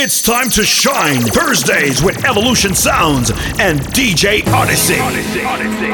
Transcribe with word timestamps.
It's 0.00 0.22
time 0.22 0.48
to 0.50 0.62
shine 0.62 1.22
Thursdays 1.22 2.00
with 2.00 2.24
Evolution 2.24 2.72
Sounds 2.72 3.30
and 3.58 3.80
DJ 3.90 4.46
Odyssey. 4.46 4.94
Odyssey, 5.00 5.42
Odyssey, 5.42 5.90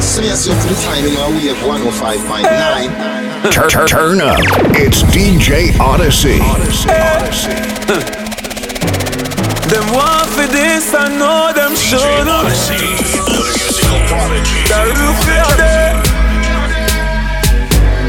Smears 0.00 0.48
you 0.48 0.54
to 0.54 0.66
the 0.66 0.74
timing 0.82 1.16
our 1.18 1.30
wave 1.30 1.54
105.9. 1.62 3.52
Turn, 3.52 3.68
turn, 3.68 3.86
turn 3.86 4.20
up. 4.20 4.40
It's 4.74 5.04
DJ 5.04 5.78
Odyssey. 5.78 6.40
Odyssey, 6.40 6.90
Odyssey. 6.90 7.54
Them 9.70 9.86
want 9.94 10.26
for 10.30 10.48
this, 10.48 10.92
I 10.92 11.06
know 11.16 11.52
them 11.54 11.76
should 11.76 12.26
Odyssey, 12.26 12.74
the 12.74 13.22
musical 13.54 14.00
prodigy. 14.08 14.66
The 14.66 14.82
roof 14.98 15.20
is 15.28 15.56
there. 15.58 15.83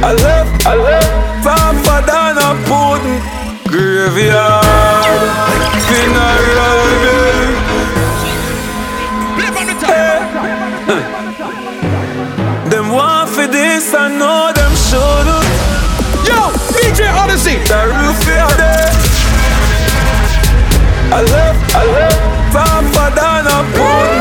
I 0.04 0.14
left, 0.14 0.66
I 0.66 0.75
left 0.75 1.44
Papa 1.44 2.05
than 2.05 2.38
a 2.38 2.52
pudding 2.67 3.22
Graveyard 3.70 4.66
Funeral 5.88 6.81
bill 7.03 7.41
Them 12.70 12.91
want 12.91 13.30
for 13.30 13.48
this, 13.48 13.94
I 13.94 14.09
know 14.09 14.52
them 14.53 14.73
shouldn't 14.76 15.45
Yo, 16.27 16.52
DJ 16.75 17.08
Odyssey. 17.14 17.58
The 17.70 17.88
roof 17.88 18.20
is 18.20 18.25
there 18.25 18.91
I 21.12 21.22
left, 21.22 21.75
I 21.75 21.86
left 21.86 22.20
Papa 22.52 23.05
than 23.16 23.48
a 23.48 23.59
pudding 23.77 24.14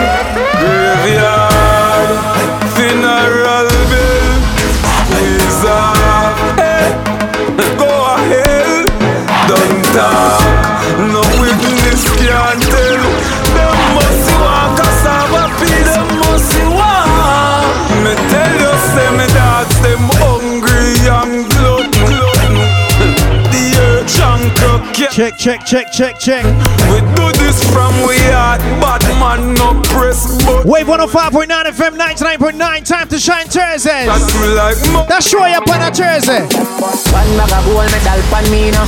and 25.01 25.13
Check, 25.13 25.37
check, 25.39 25.67
check, 25.67 25.91
check, 25.93 26.19
check. 26.21 26.45
we 26.91 27.01
do 27.19 27.27
this 27.39 27.59
from 27.73 27.95
we 28.07 28.19
heart, 28.31 28.61
bad 28.79 29.03
man 29.19 29.55
no 29.55 29.81
press 29.91 30.39
but 30.45 30.65
Wave 30.65 30.87
105.9 30.87 31.49
FM 31.49 31.99
99.9. 31.99 32.85
Time 32.87 33.09
to 33.09 33.19
shine 33.19 33.47
Thursdays. 33.47 34.07
That's 34.07 34.35
me 34.39 34.49
like 34.55 34.79
mo 34.93 35.05
That's 35.09 35.29
show 35.29 35.45
you 35.47 35.57
up 35.57 35.69
on 35.69 35.83
a 35.83 35.91
Thursday. 35.91 36.47
One 36.47 37.31
bag 37.37 37.53
of 37.53 37.65
gold 37.67 37.91
medal 37.91 38.23
pan 38.31 38.47
me 38.51 38.71
now. 38.71 38.87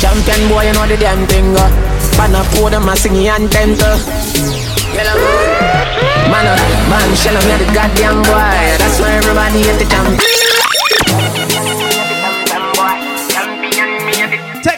Champion 0.00 0.48
boy, 0.48 0.66
you 0.66 0.72
know 0.74 0.86
the 0.86 0.96
damn 0.96 1.26
thing. 1.26 1.56
Uh. 1.56 1.68
Pan 2.16 2.34
a 2.34 2.44
podium, 2.52 2.88
a 2.88 2.96
singing 2.96 3.28
anthem. 3.28 3.76
Uh. 3.80 3.96
Yellow 4.92 5.16
Man, 6.28 6.46
uh, 6.46 6.56
man, 6.90 7.16
shell 7.16 7.34
me 7.34 7.64
the 7.64 7.70
goddamn 7.72 8.22
boy. 8.24 8.76
That's 8.76 9.00
why 9.00 9.12
everybody 9.12 9.62
hate 9.62 9.78
the 9.78 9.88
champion. 9.88 10.65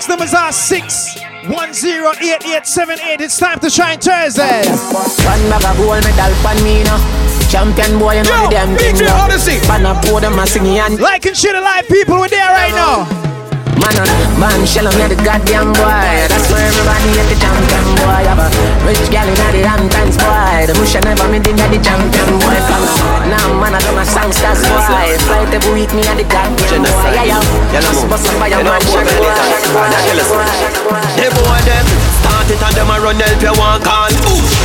Numbers 0.08 0.32
are 0.32 0.50
6108878. 0.50 3.20
It's 3.20 3.36
time 3.38 3.58
to 3.60 3.68
shine 3.68 3.98
Thursdays. 3.98 4.66
One 4.66 5.50
bag 5.50 5.64
of 5.64 5.76
gold 5.76 6.02
medal 6.02 6.34
pan 6.42 6.56
me 6.64 6.82
now. 6.82 6.98
Champion 7.50 7.98
boy, 7.98 8.16
you 8.16 8.22
know 8.24 8.44
Yo, 8.44 8.50
the. 8.50 8.74
DJ. 8.76 9.06
Odyssey. 9.10 9.58
Pan 9.66 9.84
a 9.84 9.94
podium, 10.00 10.38
a 10.38 10.46
singing 10.46 10.78
anthem. 10.78 11.02
Like 11.02 11.26
and 11.26 11.36
share 11.36 11.52
the 11.52 11.60
live 11.60 11.86
people. 11.88 12.20
We're 12.20 12.28
there 12.28 12.50
right 12.50 12.72
now. 12.72 13.27
Man, 13.78 13.94
uh, 13.94 14.06
man, 14.42 14.66
shell 14.66 14.90
me 14.90 15.06
the 15.06 15.14
goddamn 15.22 15.70
boy. 15.72 16.02
That's 16.26 16.50
why 16.50 16.62
everybody 16.66 17.14
hate 17.14 17.30
the 17.30 17.38
champion 17.38 17.86
boy. 18.02 18.22
Have 18.26 18.42
a 18.42 18.48
rich 18.82 19.06
gal 19.10 19.26
in 19.26 19.38
the 19.38 19.62
Hamptons 19.62 20.18
boy. 20.18 20.66
The 20.66 20.74
bush 20.74 20.98
never 20.98 21.30
me 21.30 21.38
did 21.38 21.54
the 21.56 21.78
champion 21.78 22.30
boy. 22.42 22.58
From 22.66 22.82
now, 23.30 23.46
man, 23.62 23.74
I 23.74 23.80
do 23.82 23.94
my 23.94 24.02
songsters 24.02 24.66
boy. 24.66 25.14
Fly 25.26 25.46
the 25.54 25.62
week 25.70 25.94
me 25.94 26.02
at 26.10 26.18
the 26.18 26.26
goddamn 26.26 26.82
boy. 26.82 27.10
Yeah, 27.14 27.38
yeah. 27.38 27.42
Just 27.70 28.02
bust 28.10 28.26
by 28.42 28.50
your 28.50 28.66
man, 28.66 28.82
shag 28.82 29.06
boy. 29.14 29.32
The 31.18 31.28
boy 31.34 31.60
them 31.66 31.86
start 32.18 32.37
it 32.50 32.62
and 32.62 32.74
them 32.74 32.90
a 32.90 32.96
run 33.00 33.20
help 33.20 33.42
you 33.42 33.54
one 33.60 33.80
call. 33.84 34.12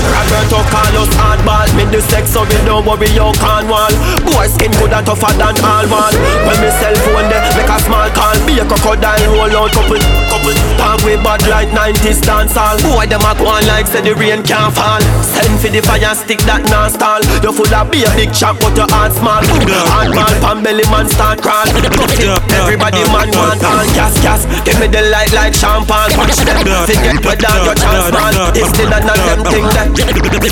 Roberto 0.03 0.59
Carlos 0.71 1.11
hardball, 1.19 1.67
me 1.75 1.83
the 1.91 2.01
sex 2.11 2.31
so 2.31 2.43
we 2.47 2.57
don't 2.63 2.83
worry 2.87 3.07
you 3.11 3.27
can't 3.39 3.67
wall. 3.67 3.91
Boy 4.23 4.47
skin 4.47 4.71
good 4.79 4.91
and 4.95 5.05
tougher 5.05 5.31
than 5.35 5.55
all 5.63 5.85
wall. 5.91 6.13
When 6.47 6.57
me 6.63 6.69
cell 6.79 6.95
phone 7.03 7.27
there 7.27 7.43
make 7.55 7.67
a 7.67 7.77
small 7.83 8.09
call, 8.15 8.35
be 8.47 8.59
a 8.59 8.65
crocodile 8.67 9.23
roll 9.31 9.67
out 9.67 9.71
couple 9.75 9.99
couple. 10.31 10.55
Talk 10.79 10.99
with 11.03 11.19
bad 11.23 11.43
like 11.51 11.69
90s 11.71 12.23
dance 12.23 12.55
hall. 12.55 12.79
Boy 12.83 13.07
them 13.07 13.23
a 13.23 13.31
go 13.35 13.51
on 13.51 13.63
like 13.67 13.87
say 13.87 14.01
the 14.01 14.15
rain 14.15 14.43
can't 14.43 14.71
fall. 14.71 15.03
Send 15.23 15.59
for 15.59 15.71
the 15.71 15.81
fire 15.83 16.15
stick 16.15 16.39
that 16.47 16.63
non 16.71 16.91
stall. 16.91 17.23
You 17.43 17.51
full 17.51 17.67
of 17.67 17.91
be 17.91 18.03
a 18.07 18.11
big 18.15 18.31
chop 18.31 18.59
but 18.63 18.75
your 18.75 18.87
heart 18.91 19.11
small. 19.11 19.43
Hardball 19.91 20.35
pan 20.39 20.63
belly 20.63 20.87
man 20.87 21.07
start 21.11 21.43
crawl. 21.43 21.67
Everybody 21.67 23.03
man 23.11 23.29
want 23.35 23.63
all 23.63 23.87
gas 23.91 24.15
gas. 24.23 24.47
Give 24.63 24.79
me 24.79 24.87
the 24.87 25.03
light 25.11 25.31
like 25.35 25.53
champagne. 25.55 26.15
Watch 26.15 26.39
them 26.43 26.63
forget 26.87 27.17
whether 27.23 27.72
your 27.73 27.81
chance 27.81 28.13
man. 28.13 28.33
It's 28.53 28.69
still 28.69 28.85
another 28.91 29.23
them 29.25 29.41
thing 29.49 29.65
that 29.73 29.89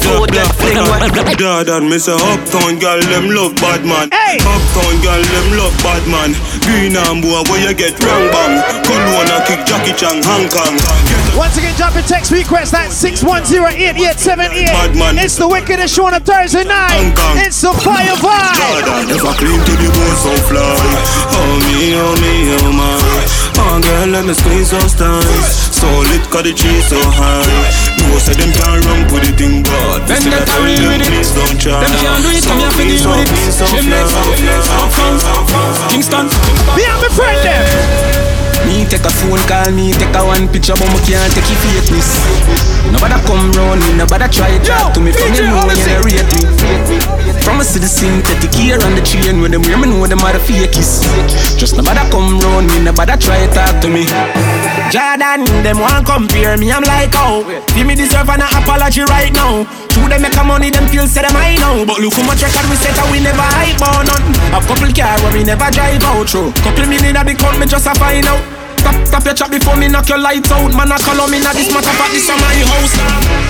so 0.01 0.25
that 0.25 0.49
fling 0.57 0.81
when 0.89 1.05
God 1.37 1.69
and 1.69 1.85
me 1.89 1.99
say 1.99 2.13
uptown 2.15 2.79
girl 2.79 2.99
them 3.01 3.29
love 3.29 3.55
bad 3.61 3.85
man. 3.85 4.09
Hey! 4.09 4.39
Uptown 4.41 4.97
girl 5.05 5.21
them 5.21 5.53
love 5.57 5.75
bad 5.85 6.01
man. 6.09 6.33
Green 6.65 6.97
and 6.97 7.21
boy 7.21 7.43
where 7.49 7.61
you 7.61 7.73
get 7.75 7.93
wrong 8.01 8.27
bang. 8.33 8.57
Kelowna 8.85 9.45
kick 9.45 9.65
Jackie 9.67 9.93
Chan 9.93 10.23
Hong 10.25 10.49
Kong. 10.49 10.79
Once 11.37 11.57
again, 11.57 11.75
drop 11.77 11.95
a 11.95 12.01
text 12.01 12.31
request 12.31 12.73
at 12.73 12.89
6108878. 12.91 14.97
Bad. 14.97 15.15
It's 15.21 15.35
the 15.37 15.47
wickedest 15.47 15.93
show 15.95 16.07
on 16.07 16.13
a 16.15 16.19
Thursday 16.19 16.63
night. 16.65 16.91
Hong 16.91 17.13
Kong. 17.15 17.37
It's 17.39 17.61
the 17.61 17.71
fire 17.85 18.15
vibe. 18.17 18.55
Jordan 18.57 19.07
never 19.07 19.33
clean 19.37 19.61
to 19.61 19.71
the 19.77 19.89
bone 19.93 20.17
so 20.17 20.33
fly. 20.49 20.75
Oh 21.37 21.53
me, 21.69 21.93
oh 21.95 22.15
me, 22.19 22.51
oh 22.57 22.71
my. 22.73 22.97
Oh 23.61 23.77
girl, 23.79 24.07
let 24.09 24.25
me 24.25 24.33
squeeze 24.33 24.71
those 24.71 24.95
thighs. 24.95 25.77
So 25.77 25.87
lit, 26.09 26.27
cause 26.29 26.43
the 26.43 26.53
cheese 26.53 26.85
so 26.89 26.97
high. 27.13 27.43
No 28.09 28.17
say 28.19 28.35
them 28.35 28.51
can't 28.51 28.83
run 28.85 29.01
with 29.11 29.23
the 29.27 29.33
thing, 29.37 29.63
but 29.63 30.03
Them 30.07 30.19
still 30.23 30.31
that 30.35 30.43
I 30.43 30.51
tell 30.51 30.61
are 30.61 30.65
real 30.67 30.79
them 30.79 30.91
with 30.95 31.05
it. 31.05 31.11
please 31.11 31.31
don't 31.35 31.57
try. 31.59 31.79
Them 31.83 31.93
can't 31.99 32.21
do 32.23 32.29
it, 32.31 32.43
So 32.43 32.49
come 32.49 32.59
here 32.59 32.71
for 32.71 32.81
clean, 32.81 32.91
deal 32.91 33.03
so 33.03 33.11
with 33.11 33.23
it. 33.23 33.29
clean, 33.31 33.51
so 33.51 33.65
Them 33.71 33.85
fly, 33.85 33.95
next, 33.95 34.11
so 34.11 34.21
them 34.21 34.39
fly, 34.39 34.47
next, 34.47 34.67
so 34.67 34.77
Kingston, 34.89 35.15
fly. 35.47 35.87
Kingston. 35.91 36.25
Be 36.75 36.83
on 36.87 36.97
my 37.01 37.09
friend 37.15 37.39
there. 37.43 38.30
Me 38.71 38.87
take 38.87 39.03
a 39.03 39.11
phone 39.11 39.43
call, 39.51 39.67
me 39.75 39.91
take 39.91 40.15
a 40.15 40.23
one 40.23 40.47
picture, 40.47 40.71
but 40.79 40.87
me 40.95 40.99
can't 41.03 41.27
take 41.35 41.43
it 41.43 41.59
fakeness. 41.59 42.07
Nobody 42.87 43.19
come 43.27 43.51
round 43.59 43.83
me, 43.83 43.99
nobody 43.99 44.31
try 44.31 44.55
talk 44.63 44.95
to 44.95 45.03
me, 45.03 45.11
from 45.11 45.27
DJ 45.35 45.43
me 45.43 45.51
know 45.51 45.67
when 45.67 45.75
Odyssey. 45.75 45.91
you 45.91 45.99
rate 46.07 46.31
me. 46.31 46.41
From 47.43 47.59
a 47.59 47.67
city 47.67 47.91
synthetic 47.91 48.55
here 48.55 48.79
on 48.79 48.95
the 48.95 49.03
chain, 49.03 49.43
when 49.43 49.51
them 49.51 49.67
wear 49.67 49.75
me 49.75 49.91
know 49.91 50.07
them 50.07 50.23
are 50.23 50.31
the 50.31 50.39
fakies. 50.39 51.03
Just 51.59 51.75
nobody 51.75 51.99
come 52.15 52.39
round 52.39 52.71
me, 52.71 52.79
nobody 52.79 53.11
try 53.19 53.43
to 53.43 53.51
talk 53.51 53.75
to 53.83 53.91
me. 53.91 54.07
Jordan, 54.87 55.43
them 55.67 55.83
want 55.83 56.07
compare 56.07 56.55
me, 56.55 56.71
I'm 56.71 56.87
like, 56.87 57.11
oh, 57.19 57.43
feel 57.75 57.83
me 57.83 57.99
deserve 57.99 58.31
an 58.31 58.39
apology 58.39 59.03
right 59.03 59.35
now. 59.35 59.67
True, 59.91 60.07
they 60.07 60.15
make 60.15 60.35
a 60.39 60.43
money, 60.47 60.71
them 60.71 60.87
feel 60.87 61.11
say 61.11 61.27
them 61.27 61.35
I 61.35 61.59
know. 61.59 61.83
But 61.83 61.99
look 61.99 62.15
how 62.15 62.23
much 62.23 62.39
record 62.39 62.71
we 62.71 62.79
set, 62.79 62.95
and 62.95 63.11
we 63.11 63.19
never 63.19 63.43
hype 63.43 63.83
on 63.83 64.07
none. 64.07 64.31
Have 64.55 64.63
couple 64.63 64.95
car 64.95 65.19
where 65.27 65.35
we 65.35 65.43
never 65.43 65.67
drive 65.75 65.99
out 66.07 66.31
through. 66.31 66.55
Couple 66.63 66.87
million 66.87 67.19
at 67.19 67.27
the 67.27 67.35
count, 67.35 67.59
me 67.59 67.67
just 67.67 67.83
a 67.83 67.91
find 67.99 68.23
out. 68.31 68.60
Stop, 68.81 68.95
stop 69.05 69.23
your 69.25 69.35
chat 69.37 69.51
before 69.51 69.77
me 69.77 69.87
knock 69.87 70.09
your 70.09 70.17
lights 70.17 70.51
out. 70.51 70.73
Man, 70.73 70.91
I 70.91 70.97
call 70.97 71.21
on 71.21 71.29
me 71.29 71.39
now 71.39 71.53
this 71.53 71.69
matter 71.69 71.93
for 71.93 72.09
this 72.09 72.25
summer 72.25 72.49
your 72.57 72.65
house. 72.65 72.97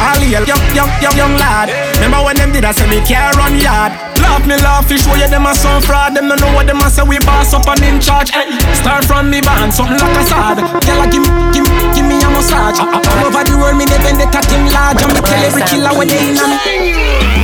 All 0.04 0.20
young, 0.28 0.46
young, 0.46 0.62
young, 0.76 1.16
young, 1.16 1.34
lad. 1.40 1.72
Remember 1.96 2.20
when 2.26 2.36
them 2.36 2.52
did 2.52 2.66
I 2.66 2.72
say 2.72 2.88
me 2.90 3.00
care 3.08 3.32
run 3.40 3.56
yard? 3.60 4.11
Laugh 4.22 4.46
me 4.46 4.56
laugh, 4.62 4.88
fish 4.88 5.04
show 5.04 5.16
you 5.16 5.28
them 5.28 5.46
a 5.46 5.54
some 5.54 5.82
fraud. 5.82 6.16
Them 6.16 6.30
don't 6.30 6.40
know 6.40 6.54
what 6.54 6.68
them 6.68 6.80
a 6.80 6.90
say 6.90 7.04
we 7.04 7.18
boss 7.26 7.54
up 7.54 7.68
and 7.68 7.82
in 7.82 8.00
charge. 8.00 8.30
Hey, 8.32 8.48
start 8.74 9.06
from 9.06 9.30
me 9.30 9.42
band, 9.42 9.74
something 9.74 9.98
like 9.98 10.18
a 10.18 10.24
sword. 10.30 10.58
Tell 10.86 11.02
her 11.02 11.10
give, 11.10 11.26
give, 11.52 11.68
give 11.98 12.06
me 12.06 12.22
a 12.22 12.30
massage. 12.30 12.80
All 12.80 13.26
over 13.26 13.44
the 13.44 13.58
world, 13.58 13.78
me 13.78 13.86
they 13.86 13.98
bend 14.00 14.22
the 14.22 14.28
thing 14.46 14.70
large. 14.70 15.02
And 15.02 15.14
me 15.14 15.22
tell 15.22 15.42
every 15.42 15.64
killer 15.66 15.94
where 15.98 16.08
they 16.08 16.30
in 16.30 16.38
on 16.38 16.54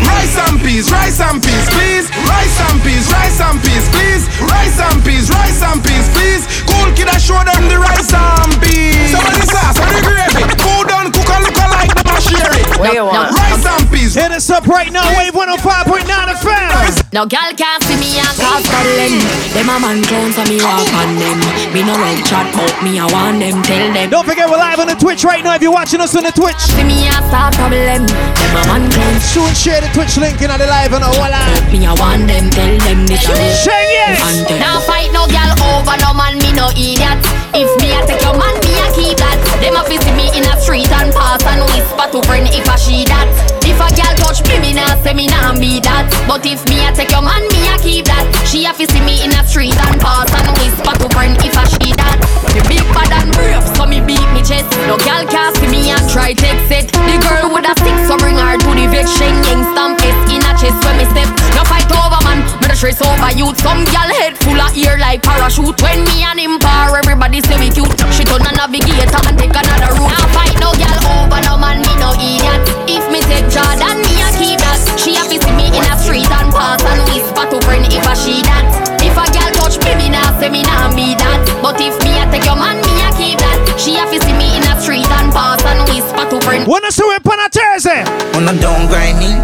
Rice 0.07 0.37
and 0.37 0.59
peas, 0.61 0.91
rice 0.91 1.19
and 1.19 1.41
peas, 1.41 1.65
please. 1.73 2.05
Rice 2.29 2.57
and 2.69 2.77
peas, 2.85 3.05
rice 3.09 3.39
and 3.41 3.57
peas, 3.63 3.85
please. 3.89 4.23
Rice 4.45 4.79
and 4.79 4.99
peas, 5.03 5.29
rice 5.33 5.61
and 5.63 5.79
peas, 5.81 6.07
please. 6.13 6.43
Cool 6.69 6.93
kid, 6.93 7.09
I 7.09 7.17
show 7.17 7.39
them 7.41 7.67
the 7.67 7.79
rice 7.79 8.13
and 8.13 8.53
peas. 8.61 9.11
Some 9.11 9.25
of 9.25 9.33
the 9.33 9.45
sauce, 9.49 9.75
some 9.77 9.89
of 9.89 9.95
the 9.97 10.03
gravy. 10.05 10.43
Food 10.61 10.85
done, 10.91 11.09
cook 11.11 11.29
and 11.31 11.43
look 11.47 11.57
alike, 11.57 11.91
them 11.95 12.11
a 12.11 12.19
share 12.21 12.53
it. 12.53 12.66
Where 12.77 12.93
you 12.93 13.05
want? 13.09 13.33
Rice 13.33 13.65
and 13.65 13.89
peas. 13.89 14.13
Hit 14.13 14.29
us 14.29 14.49
up 14.53 14.67
right 14.69 14.91
now, 14.93 15.05
Wave 15.17 15.33
105.9 15.33 16.05
FM. 16.05 17.13
No 17.13 17.25
girl 17.25 17.49
can't 17.57 17.81
see 17.89 17.97
me 17.97 18.21
and 18.21 18.29
call 18.37 18.61
cuddling. 18.61 19.17
Them 19.57 19.73
a 19.73 19.81
man 19.81 20.05
clones 20.05 20.37
for 20.37 20.45
me 20.45 20.61
walk 20.61 20.85
on 20.93 21.17
them. 21.17 21.41
Me 21.73 21.81
no 21.81 21.97
like 21.97 22.21
chat, 22.21 22.45
but 22.53 22.69
me 22.85 23.01
I 23.01 23.09
want 23.09 23.41
them, 23.41 23.65
tell 23.65 23.89
them. 23.89 24.09
Don't 24.13 24.25
forget 24.25 24.45
we're 24.45 24.61
live 24.61 24.77
on 24.77 24.87
the 24.87 24.93
Twitch 24.93 25.25
right 25.25 25.43
now 25.43 25.55
if 25.57 25.61
you're 25.65 25.73
watching 25.73 26.01
us 26.01 26.13
on 26.13 26.23
the 26.23 26.31
Twitch. 26.31 26.61
See 26.69 26.85
me 26.85 27.09
and 27.09 27.25
start 27.33 27.57
problem. 27.57 28.05
Them 28.05 28.53
a 28.53 28.61
man 28.69 28.85
clones. 28.93 29.25
Soon 29.25 29.49
share 29.57 29.81
the 29.81 29.89
Twitch 29.97 30.13
link 30.21 30.37
in 30.45 30.53
the 30.53 30.67
live 30.69 30.93
on 30.93 31.01
our 31.01 31.17
live. 31.17 31.65
Me 31.73 31.81
I 31.81 31.97
want 31.97 32.29
them, 32.29 32.53
tell 32.53 32.77
them 32.85 33.07
this. 33.09 33.25
Share 33.25 33.87
yes. 33.89 34.21
Now 34.61 34.77
fight 34.85 35.09
no 35.09 35.25
girl 35.25 35.49
over 35.73 35.97
no 35.97 36.13
man, 36.13 36.37
me 36.37 36.53
no 36.53 36.69
idiot. 36.77 37.17
If 37.57 37.73
me 37.81 37.89
I 37.89 38.05
take 38.05 38.21
your 38.21 38.37
man, 38.37 38.53
me 38.61 38.77
I 38.77 38.93
keep 38.93 39.17
that. 39.17 39.46
Them 39.61 39.75
a 39.75 39.83
see 39.85 40.11
me 40.13 40.29
in 40.37 40.45
a 40.45 40.61
street 40.61 40.91
and 40.91 41.11
pass 41.13 41.43
and 41.45 41.61
whisper 41.73 42.11
to 42.11 42.27
friend 42.27 42.47
if 42.47 42.69
I 42.69 42.75
she 42.75 43.05
that 43.05 43.56
a 43.79 43.87
me. 43.91 44.37
Share 44.37 44.61
yes. 44.73 45.05
And 45.07 46.27
But 46.27 46.45
if 46.45 46.61
me 46.69 46.83
I 46.83 46.91
take 46.93 47.11
your 47.11 47.21
man, 47.21 47.41
me 47.49 47.65
I 47.69 47.77
keep 47.81 48.05
that. 48.05 48.25
She 48.45 48.63
have 48.63 48.77
to 48.77 48.85
see 48.91 49.01
me 49.01 49.23
in 49.23 49.31
a 49.33 49.41
street 49.47 49.75
and 49.75 49.97
pass 50.01 50.29
and 50.29 50.51
whisper 50.59 50.93
to 50.93 51.07
friend 51.15 51.37
if 51.41 51.55
I 51.57 51.65
she 51.77 51.95
that. 51.95 52.19
Me 52.53 52.61
big 52.67 52.85
bad 52.93 53.11
and 53.13 53.31
brave, 53.33 53.63
so 53.77 53.87
me 53.87 54.03
beat 54.03 54.27
me 54.35 54.43
chest. 54.43 54.67
No 54.85 54.97
gal 55.01 55.25
can 55.25 55.55
see 55.57 55.69
me 55.71 55.89
and 55.89 56.03
try 56.09 56.33
take 56.33 56.59
it. 56.69 56.91
The 56.91 57.15
girl 57.23 57.53
with 57.53 57.65
a 57.65 57.73
stick, 57.79 57.97
so 58.05 58.17
bring 58.19 58.37
her 58.37 58.57
to 58.59 58.69
the 58.75 58.85
vex. 58.91 59.09
Sheng 59.17 59.39
yang 59.47 59.63
stamp 59.73 60.01
S 60.03 60.17
in 60.29 60.43
a 60.43 60.51
chest 60.59 60.77
when 60.85 60.95
me 60.99 61.05
step. 61.09 61.29
No 61.55 61.63
fight 61.65 61.89
over 61.89 62.21
man, 62.27 62.43
me 62.61 62.67
the 62.67 62.75
stress 62.75 63.01
over 63.01 63.31
youth. 63.33 63.57
Some 63.63 63.85
gal 63.89 64.09
head 64.21 64.37
full 64.37 64.59
of 64.59 64.75
ear 64.77 64.99
like 64.99 65.23
parachute. 65.23 65.79
When 65.81 66.03
me 66.05 66.27
and 66.27 66.39
him 66.39 66.59
par, 66.59 66.93
everybody 66.97 67.41
say 67.41 67.57
we 67.57 67.71
cute. 67.71 67.93
She 68.13 68.27
turn 68.27 68.43
a 68.43 68.51
navigator 68.53 69.21
and 69.23 69.37
take 69.39 69.55
another 69.55 69.95
route. 69.97 70.11
Now 70.11 70.25
fight 70.35 70.55
no 70.59 70.75
gal 70.75 70.99
over 71.25 71.41
no 71.45 71.55
man, 71.57 71.81
me 71.81 71.93
no 71.97 72.13
idiot. 72.19 72.61
If 72.85 73.05
me 73.09 73.23
take 73.25 73.47
Jordan, 73.67 73.99
me 73.99 74.15
a 74.23 74.31
keep 74.39 74.59
that. 74.63 74.79
She 74.95 75.19
have 75.19 75.27
to 75.27 75.35
see 75.35 75.51
me 75.51 75.67
in 75.67 75.83
a 75.83 75.93
street 75.99 76.31
and 76.31 76.49
pass 76.55 76.79
and 76.87 77.03
whisper 77.11 77.43
to 77.51 77.59
friend 77.67 77.83
if 77.91 78.07
I 78.07 78.15
she 78.15 78.39
that. 78.47 78.63
If 79.03 79.11
a 79.19 79.27
gal 79.35 79.51
touch 79.59 79.75
me, 79.83 79.91
me 79.99 80.07
nah 80.07 80.31
say 80.39 80.47
me 80.47 80.63
nah 80.63 80.87
be 80.95 81.19
that. 81.19 81.43
But 81.59 81.75
if 81.83 81.99
me 81.99 82.15
a 82.15 82.23
take 82.31 82.47
your 82.47 82.55
man, 82.55 82.79
me 82.79 82.95
a 83.03 83.11
keep 83.19 83.35
that. 83.43 83.59
She 83.75 83.99
have 83.99 84.07
to 84.15 84.19
see 84.23 84.31
me 84.39 84.55
in 84.55 84.63
a 84.63 84.79
street 84.79 85.03
and 85.19 85.35
pass 85.35 85.59
and 85.67 85.83
whisper 85.91 86.23
to 86.31 86.37
friend. 86.47 86.63
Wanna 86.63 86.95
see 86.95 87.03
it 87.11 87.27
on 87.27 87.43
a 87.43 87.49
Thursday? 87.51 88.07
On 88.39 88.47
a 88.47 88.55
down 88.55 88.87
grind 88.87 89.19
me. 89.19 89.35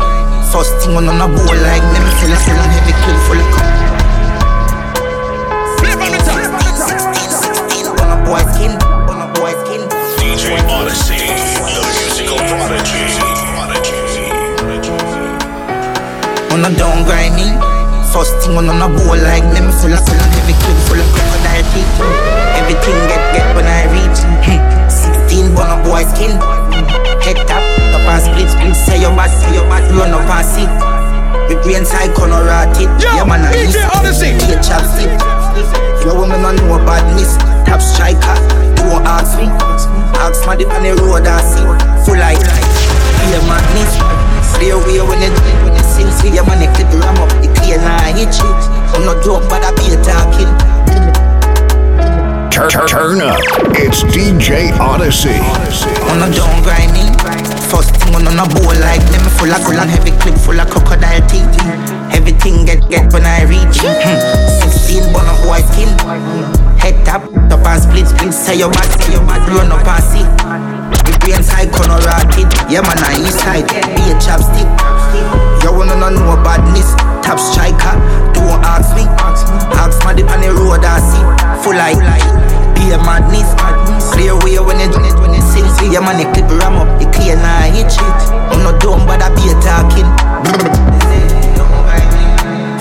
First 0.56 0.72
thing 0.80 0.96
on 0.96 1.12
a 1.12 1.28
bowl 1.28 1.58
like 1.68 1.84
them, 1.92 2.06
fill 2.24 2.32
a 2.32 2.40
fill 2.40 2.56
and 2.56 2.72
heavy 2.72 2.96
clip 3.04 3.20
full 3.28 3.40
of 3.44 3.50
cup. 3.60 3.83
On 16.54 16.62
a 16.62 16.70
down 16.78 17.02
grind 17.02 17.34
me. 17.34 17.50
First 18.14 18.38
thing 18.46 18.54
on 18.54 18.70
a 18.70 18.86
bowl 18.86 19.18
like 19.26 19.42
them, 19.58 19.74
fill 19.82 19.90
a 19.90 19.98
fill 19.98 20.22
and 20.22 20.34
heavy 20.38 20.54
clip 20.62 20.78
full 20.86 21.02
of 21.02 21.10
crocodile 21.10 21.66
teeth. 21.74 21.98
Everything 22.62 22.94
get 23.10 23.24
get 23.34 23.48
when 23.58 23.66
I 23.66 23.90
reach. 23.90 24.22
Hmm. 24.46 24.62
16 24.86 25.50
on 25.58 25.66
a 25.74 25.78
boy 25.82 26.06
skin. 26.14 26.38
Head 27.26 27.42
tap, 27.50 27.66
top 27.90 28.06
and 28.06 28.22
split 28.22 28.54
split. 28.54 28.78
Say 28.78 29.02
your 29.02 29.18
bad, 29.18 29.34
say 29.34 29.50
your 29.58 29.66
bad, 29.66 29.82
run 29.98 30.14
up 30.14 30.30
and 30.30 30.46
sit. 30.46 30.70
Me 31.50 31.58
brain 31.66 31.90
side 31.90 32.14
corner 32.14 32.46
rat 32.46 32.70
it. 32.78 32.86
Yeah 33.02 33.26
man, 33.26 33.42
I 33.42 33.58
DJ 33.58 33.82
Odyssey. 33.90 34.38
Be 34.38 34.54
a 34.54 34.62
chapstick. 34.62 35.10
Your 36.06 36.22
woman 36.22 36.38
don't 36.46 36.62
know 36.70 36.78
badness. 36.86 37.34
Top 37.66 37.82
striker, 37.82 38.38
don't 38.78 39.02
ask 39.10 39.42
me. 39.42 39.50
Ask 40.22 40.46
my 40.46 40.54
dip 40.54 40.70
on 40.70 40.86
the 40.86 40.94
road 41.02 41.26
I 41.26 41.42
see. 41.42 41.66
Full 42.06 42.22
like, 42.22 42.38
be 42.38 43.34
a 43.34 43.42
madness. 43.50 43.98
Stay 44.54 44.70
away 44.70 45.02
when 45.02 45.18
you 45.18 45.63
you. 46.04 46.12
See 46.12 46.32
your 46.36 46.46
money 46.46 46.68
clip 46.76 46.92
ram 47.00 47.16
up. 47.24 47.32
The 47.40 47.48
clear 47.56 47.80
hit 48.12 48.36
you. 48.36 48.52
I'm 48.94 49.08
not 49.08 49.24
joke, 49.24 49.48
but 49.48 49.64
I 49.64 49.72
be 49.80 49.96
a 49.96 49.98
talking. 50.04 50.52
Turn, 52.52 52.70
turn, 52.70 52.88
turn 52.88 53.22
up. 53.22 53.40
It's 53.80 54.04
DJ 54.04 54.70
Odyssey. 54.78 55.40
On 56.12 56.22
a 56.22 56.30
down 56.30 56.62
grind. 56.62 56.94
First 57.72 57.96
thing 57.98 58.14
on 58.14 58.30
a 58.30 58.46
bowl 58.54 58.76
like 58.86 59.02
them 59.10 59.26
full 59.34 59.50
of 59.50 59.64
full 59.66 59.80
and 59.80 59.90
heavy 59.90 60.14
clip 60.22 60.38
full 60.38 60.60
of 60.60 60.70
crocodile 60.70 61.26
teeth. 61.26 61.50
Everything 62.14 62.66
get 62.66 62.88
get 62.90 63.12
when 63.12 63.26
I 63.26 63.50
reach. 63.50 63.82
Hmm. 63.82 64.70
16 64.70 65.10
bun 65.10 65.26
a 65.26 65.34
boy 65.42 65.66
skin. 65.74 65.90
Head 66.78 67.02
tap, 67.06 67.26
top 67.50 67.66
and 67.66 67.82
split 67.82 68.08
split. 68.08 68.34
Say 68.34 68.60
your 68.60 68.70
bad, 68.70 68.86
say 69.02 69.14
your 69.14 69.26
bad, 69.26 69.42
run 69.50 69.72
up 69.72 69.88
and 69.88 70.04
see. 70.06 70.26
The 71.10 71.18
brain 71.20 71.42
side 71.42 71.74
corner 71.74 71.98
rocket. 72.06 72.54
Yeah 72.70 72.86
man, 72.86 73.02
I 73.02 73.18
east 73.18 73.42
side. 73.42 73.66
Be 73.98 74.14
a 74.14 75.43
chapstick. 75.74 75.80
You 75.80 75.80
wanna 75.80 76.10
know 76.12 76.36
badness? 76.44 76.94
Top 77.26 77.40
striker. 77.40 77.96
Don't 78.34 78.62
ask 78.64 78.96
me. 78.96 79.04
Ask 79.78 80.04
my 80.04 80.14
dip 80.14 80.30
on 80.30 80.42
the 80.42 80.54
road 80.54 80.86
I 80.86 81.00
see. 81.00 81.24
Full 81.64 81.76
like. 81.76 81.98
Be 82.76 82.92
a 82.92 82.98
madness. 82.98 83.54
Clear 84.14 84.36
way 84.40 84.60
when 84.60 84.80
you 84.80 84.90
when 84.92 85.06
you 85.06 85.14
when 85.22 85.34
you 85.34 85.42
sing. 85.42 85.68
See 85.78 85.92
your 85.92 86.02
money 86.02 86.26
clip 86.34 86.50
ram 86.62 86.78
up. 86.78 87.00
The 87.00 87.10
clear 87.12 87.36
now 87.36 87.72
hit 87.72 87.92
shit. 87.92 88.20
I'm 88.52 88.64
not 88.64 88.82
dumb, 88.82 89.06
but 89.06 89.22
I 89.22 89.30
be 89.34 89.50
talking. 89.62 90.10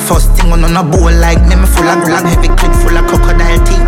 First 0.07 0.35
thing 0.37 0.53
on 0.53 0.65
a 0.65 0.83
bowl 0.83 1.13
like 1.23 1.41
me, 1.49 1.57
me 1.57 1.67
full 1.67 1.89
of 1.89 2.05
black 2.05 2.27
heavy 2.27 2.49
clip 2.49 2.75
full 2.83 2.97
of 2.97 3.07
crocodile 3.07 3.61
teeth. 3.65 3.87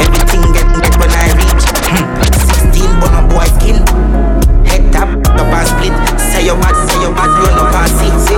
Everything 0.00 0.42
get 0.50 0.66
get 0.82 0.94
when 0.98 1.12
I 1.12 1.30
reach. 1.38 1.64
Hmm. 1.92 2.06
16 2.72 2.98
bun 2.98 3.14
a 3.14 3.22
boy 3.28 3.46
skin. 3.60 3.78
Head 4.66 4.90
tap, 4.90 5.08
top 5.22 5.52
and 5.52 5.68
split. 5.68 6.01
Say 6.42 6.50
your 6.50 6.58
bad, 6.58 6.74
say 6.90 6.98
your 6.98 7.14
bad, 7.14 7.30
run 7.38 7.54
up 7.54 7.70
and 7.70 8.18
see. 8.18 8.34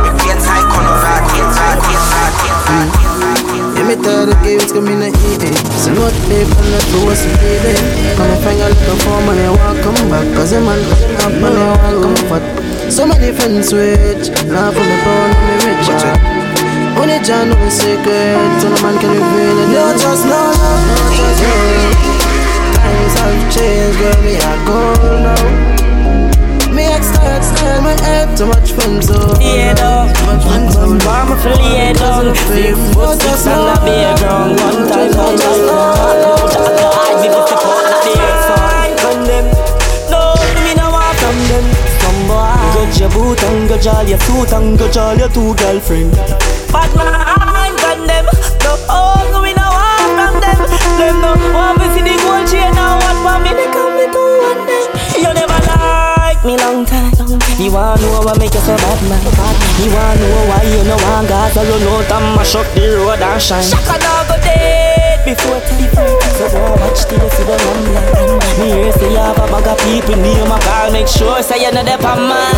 Me 0.00 0.08
brain 0.24 0.40
side 0.40 0.64
corner 0.72 0.96
rocket, 1.04 1.52
rocket, 1.52 2.00
rocket, 2.08 2.56
rocket. 2.64 3.76
Yeah, 3.76 3.84
me 3.84 3.94
tell 4.00 4.24
the 4.24 4.32
games 4.40 4.72
come 4.72 4.88
in 4.88 5.04
the 5.04 5.12
eating. 5.28 5.52
Eh, 5.52 5.60
eh. 5.60 5.76
So 5.76 5.92
not 5.92 6.16
they 6.32 6.48
from 6.48 6.64
the 6.72 6.80
floor, 6.88 7.12
so 7.12 7.28
they 7.44 7.60
there. 7.60 8.16
Come 8.16 8.32
and 8.32 8.40
find 8.40 8.56
a 8.56 8.72
little 8.72 8.96
form 9.04 9.28
and 9.28 9.36
they 9.36 9.52
want 9.52 9.84
come 9.84 10.00
back. 10.08 10.24
Cause 10.32 10.56
them 10.56 10.64
man 10.64 10.80
up 10.80 11.28
and 11.28 11.44
they 11.44 11.60
want 11.60 12.00
come 12.00 12.16
fat. 12.32 12.44
So 12.88 13.04
many 13.04 13.36
friends 13.36 13.68
switch. 13.68 14.32
Now 14.48 14.72
from 14.72 14.88
the 14.88 14.96
bone, 15.04 15.36
me 15.44 15.52
rich. 15.60 15.92
Only 16.96 17.20
John 17.20 17.52
know 17.52 17.60
the 17.60 17.68
secret. 17.68 18.64
So 18.64 18.72
no 18.72 18.80
man 18.80 18.96
can 18.96 19.12
reveal 19.12 19.60
it. 19.60 19.76
No, 19.76 19.92
just 19.92 20.24
no 20.24 20.40
love, 20.40 20.56
no, 20.88 20.96
just 21.20 21.44
love. 21.44 22.00
Times 22.80 23.14
have 23.20 23.44
changed, 23.52 24.00
girl, 24.00 24.16
me 24.24 24.40
a 24.40 24.52
go 24.64 24.80
now. 25.20 25.81
Me 27.42 27.48
style, 27.58 27.82
my 27.82 27.90
head 28.06 28.36
too 28.38 28.46
much 28.46 28.70
fun, 28.70 29.02
so 29.02 29.18
Yeah, 29.42 29.74
dog. 29.74 30.14
One 30.30 30.38
time, 30.38 30.98
bomb 31.02 31.34
for 31.42 31.50
the 31.58 31.90
dog. 31.98 32.36
Six 32.46 32.78
foot 32.94 33.18
six 33.18 33.46
and 33.50 33.66
a 33.66 33.74
big 33.82 34.14
ground. 34.22 34.54
One 34.62 34.86
time, 34.86 35.10
one 35.10 35.34
time, 35.34 35.66
I 37.02 37.18
give 37.18 37.34
it 37.34 37.50
a 37.50 37.56
cut 37.58 37.90
at 37.90 37.98
the 38.06 38.14
earth. 38.14 38.94
From 39.02 39.26
them, 39.26 39.46
no, 40.06 40.38
me 40.62 40.72
no 40.78 40.86
want 40.94 41.18
them. 41.18 41.66
Some 41.98 42.20
boy, 42.30 42.62
got 42.78 42.94
your 43.00 43.10
boot 43.10 43.42
and 43.42 43.66
got 43.68 43.86
all 43.90 44.06
your 44.06 44.20
suit 44.22 44.52
and 44.54 44.78
got 44.78 44.96
all 44.96 45.16
your 45.18 45.28
two 45.34 45.50
girlfriend. 45.58 46.14
But 46.70 46.94
man, 46.94 47.74
from 47.82 48.06
them, 48.06 48.26
no, 48.62 48.72
oh, 48.86 49.18
me 49.42 49.50
no 49.58 49.66
want 49.66 50.14
from 50.14 50.34
them. 50.38 50.58
Them 50.94 51.18
no 51.18 51.34
want 51.50 51.82
to 51.82 51.90
see 51.90 52.06
the 52.06 52.14
gold 52.22 52.46
chain 52.46 52.70
and 52.70 53.02
what 53.02 53.18
for 53.18 53.36
me 53.42 53.50
they 53.50 53.66
come 53.74 53.98
me 53.98 54.06
to 54.06 54.22
one 54.46 54.61
me 56.44 56.56
long 56.56 56.84
time. 56.84 57.12
You 57.58 57.70
wanna 57.72 58.00
know 58.02 58.20
what 58.20 58.38
make 58.38 58.54
you 58.54 58.60
so 58.60 58.76
bad, 58.76 59.00
man? 59.08 59.22
You 59.82 59.90
wanna 59.94 60.20
know 60.20 60.48
why 60.50 60.62
you 60.62 60.82
no 60.84 60.96
want 60.96 61.28
gas 61.28 61.56
or 61.56 61.64
run 61.64 61.82
out 61.82 62.10
and 62.12 62.36
mash 62.36 62.54
up 62.54 62.66
the 62.74 62.96
road 62.98 63.20
and 63.20 63.42
shine? 63.42 63.62
Shaka 63.62 63.98
dog 63.98 64.28
go 64.28 64.36
dead 64.42 65.11
before 65.24 65.60
time. 65.62 65.82
So 66.38 66.46
go 66.50 66.74
watch 66.82 67.06
till 67.06 67.22
you 67.22 67.30
see 67.30 67.44
the 67.46 67.54
lamb 67.54 68.38
Me 68.58 68.66
hear 68.74 68.92
say 68.92 69.10
you 69.10 69.22
have 69.22 69.38
a 69.38 69.46
bag 69.46 69.66
of 69.66 69.78
people. 69.86 70.16
Near 70.18 70.44
my 70.46 70.58
car. 70.60 70.90
Make 70.90 71.08
sure 71.08 71.42
say 71.42 71.62
you 71.62 71.70
know 71.70 71.82
the 71.82 71.96
pan 71.98 72.20
man. 72.26 72.52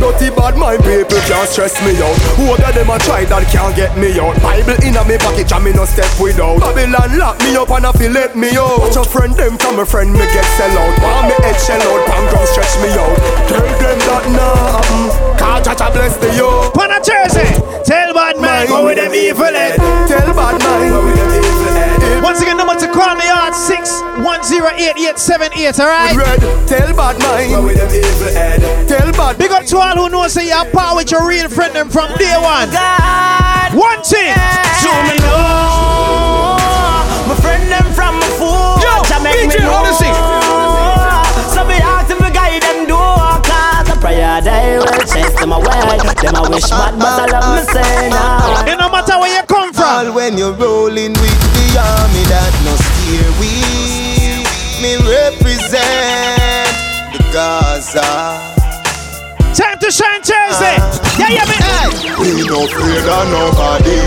Dirty 0.00 0.28
bad 0.34 0.56
mind 0.56 0.82
people 0.82 1.20
can't 1.28 1.48
stress 1.48 1.76
me 1.84 1.96
out. 2.00 2.16
Who 2.36 2.52
of 2.52 2.60
them 2.60 2.90
a 2.90 2.96
try 2.98 3.24
that 3.28 3.44
can't 3.52 3.74
get 3.76 3.96
me 3.96 4.16
out? 4.18 4.36
Bible 4.42 4.76
in 4.84 4.96
a 4.96 5.02
me 5.04 5.16
pocket 5.18 5.52
and 5.52 5.64
me 5.64 5.72
no 5.72 5.84
step 5.84 6.08
without. 6.20 6.60
Babylon 6.60 7.18
lock 7.18 7.38
me 7.44 7.56
up 7.56 7.70
and 7.70 7.86
a 7.86 7.92
fi 7.92 8.08
let 8.08 8.36
me 8.36 8.56
out. 8.56 8.80
Watch 8.80 8.96
a 8.96 9.04
friend 9.04 9.34
them 9.36 9.56
from 9.58 9.78
a 9.78 9.86
friend 9.86 10.12
me 10.12 10.24
get 10.32 10.46
sell 10.56 10.72
out. 10.72 10.94
Want 11.00 11.28
me 11.28 11.36
head 11.44 11.58
shell 11.60 11.80
out, 11.80 12.00
pan 12.08 12.24
ground 12.32 12.48
stretch 12.48 12.74
me 12.80 12.90
out. 12.96 13.16
Tell 13.48 13.64
them 13.64 13.98
that 14.08 14.24
nah 14.32 14.80
happen 14.80 15.04
Cause 15.38 15.60
Jah 15.64 15.76
Jah 15.76 15.90
bless 15.92 16.16
the 16.16 16.28
yo. 16.36 16.72
On 16.74 16.90
a 16.90 16.98
Thursday, 17.00 17.50
tell 17.84 18.12
bad 18.14 18.40
man 18.40 18.66
go 18.66 18.84
with 18.84 18.96
them 18.96 19.14
evil 19.14 19.52
head. 19.52 19.78
Tell 20.08 20.34
bad 20.34 20.58
man 20.60 20.73
Once 22.34 22.42
again, 22.42 22.56
number 22.56 22.74
to 22.74 22.90
call 22.90 23.14
me 23.14 23.30
on 23.30 23.54
six 23.54 24.02
one 24.18 24.42
zero 24.42 24.66
eight 24.74 24.98
eight 24.98 25.20
seven 25.20 25.52
eight. 25.54 25.78
All 25.78 25.86
right. 25.86 26.16
Red, 26.16 26.40
tell 26.66 26.90
bad 26.96 27.16
man 27.20 27.48
go 27.48 27.62
with 27.64 27.76
them 27.76 27.86
evil 27.94 28.34
head 28.34 28.88
Tell 28.88 29.12
bad 29.12 29.38
Big 29.38 29.52
up 29.52 29.64
to 29.66 29.78
all 29.78 29.94
who 29.94 30.08
know 30.08 30.26
say 30.26 30.48
you're 30.48 30.64
power 30.72 30.96
with 30.96 31.12
your 31.12 31.28
real 31.28 31.48
friend 31.48 31.72
them 31.76 31.88
from 31.88 32.10
day 32.18 32.34
one. 32.34 32.68
God, 32.74 33.70
One 33.78 34.02
thing. 34.02 34.34
so 34.82 34.90
me 35.06 35.14
know 35.22 36.58
my 37.30 37.36
friend 37.40 37.70
them 37.70 37.86
from 37.94 38.18
my 38.18 38.26
fool. 38.34 38.82
Yo, 38.82 39.04
Jah 39.06 39.22
make 39.22 39.48
DJ 39.48 39.60
know. 39.60 39.70
Odyssey. 39.70 40.43
Will 45.50 45.60
chase 45.60 45.74
them 45.74 45.76
away. 45.76 45.98
Them 46.22 46.36
I 46.36 46.48
wish 46.48 46.72
ah, 46.72 46.90
bad, 46.90 46.98
but 46.98 47.06
ah, 47.06 47.22
I 47.22 47.26
love 47.26 47.44
me 47.52 47.60
ah, 47.60 47.72
say 47.72 48.08
now. 48.08 48.72
It 48.72 48.76
no 48.78 48.88
matter 48.88 49.18
where 49.20 49.32
you 49.36 49.42
come 49.46 49.72
from. 49.72 49.84
All 49.84 50.04
from. 50.06 50.14
when 50.14 50.38
you're 50.38 50.52
rolling 50.52 51.12
with 51.12 51.40
the 51.56 51.66
army 51.78 52.24
that 52.32 52.52
no 52.64 52.72
steer 52.76 53.28
we 53.40 53.52
Me 54.80 54.96
represent 55.04 56.72
the 57.12 57.20
Gaza 57.32 58.54
Time 59.54 59.78
to 59.78 59.90
shine 59.90 60.18
Thursday. 60.22 60.82
Yeah, 61.14 61.30
yeah, 61.30 61.46
me. 61.46 61.54
We 62.18 62.42
no 62.42 62.66
afraid 62.66 63.06
of 63.06 63.24
nobody, 63.30 64.02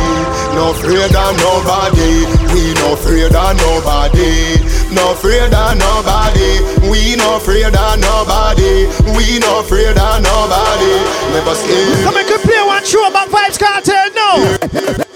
no 0.60 0.72
afraid 0.76 1.16
of 1.16 1.32
nobody. 1.40 2.28
We 2.52 2.74
no 2.84 3.00
afraid 3.00 3.32
of 3.32 3.56
nobody, 3.56 4.60
no 4.92 5.12
afraid 5.12 5.54
of 5.54 5.78
nobody. 5.78 6.62
We 6.90 7.16
no 7.16 7.38
afraid 7.38 7.76
of 7.76 8.00
nobody, 8.00 8.88
we 9.16 9.40
no 9.40 9.60
afraid 9.62 9.98
of 9.98 10.22
nobody. 10.22 10.94
Never 11.34 11.56
scared. 11.56 12.04
Come 12.04 12.18
and 12.18 12.28
play 12.28 12.62
one 12.66 12.84
true 12.84 13.08
about 13.08 13.30
Vybz 13.30 13.58
Kartel, 13.60 14.10
no. 14.16 15.04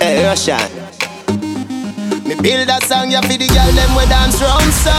Hey, 0.00 0.22
Russian. 0.24 0.62
Me 2.28 2.34
build 2.36 2.68
a 2.68 2.78
song 2.86 3.10
ya 3.10 3.20
for 3.22 3.34
the 3.36 3.48
girl 3.48 3.72
them 3.72 3.96
we 3.96 4.04
dance 4.06 4.40
round 4.40 4.72
so 4.72 4.94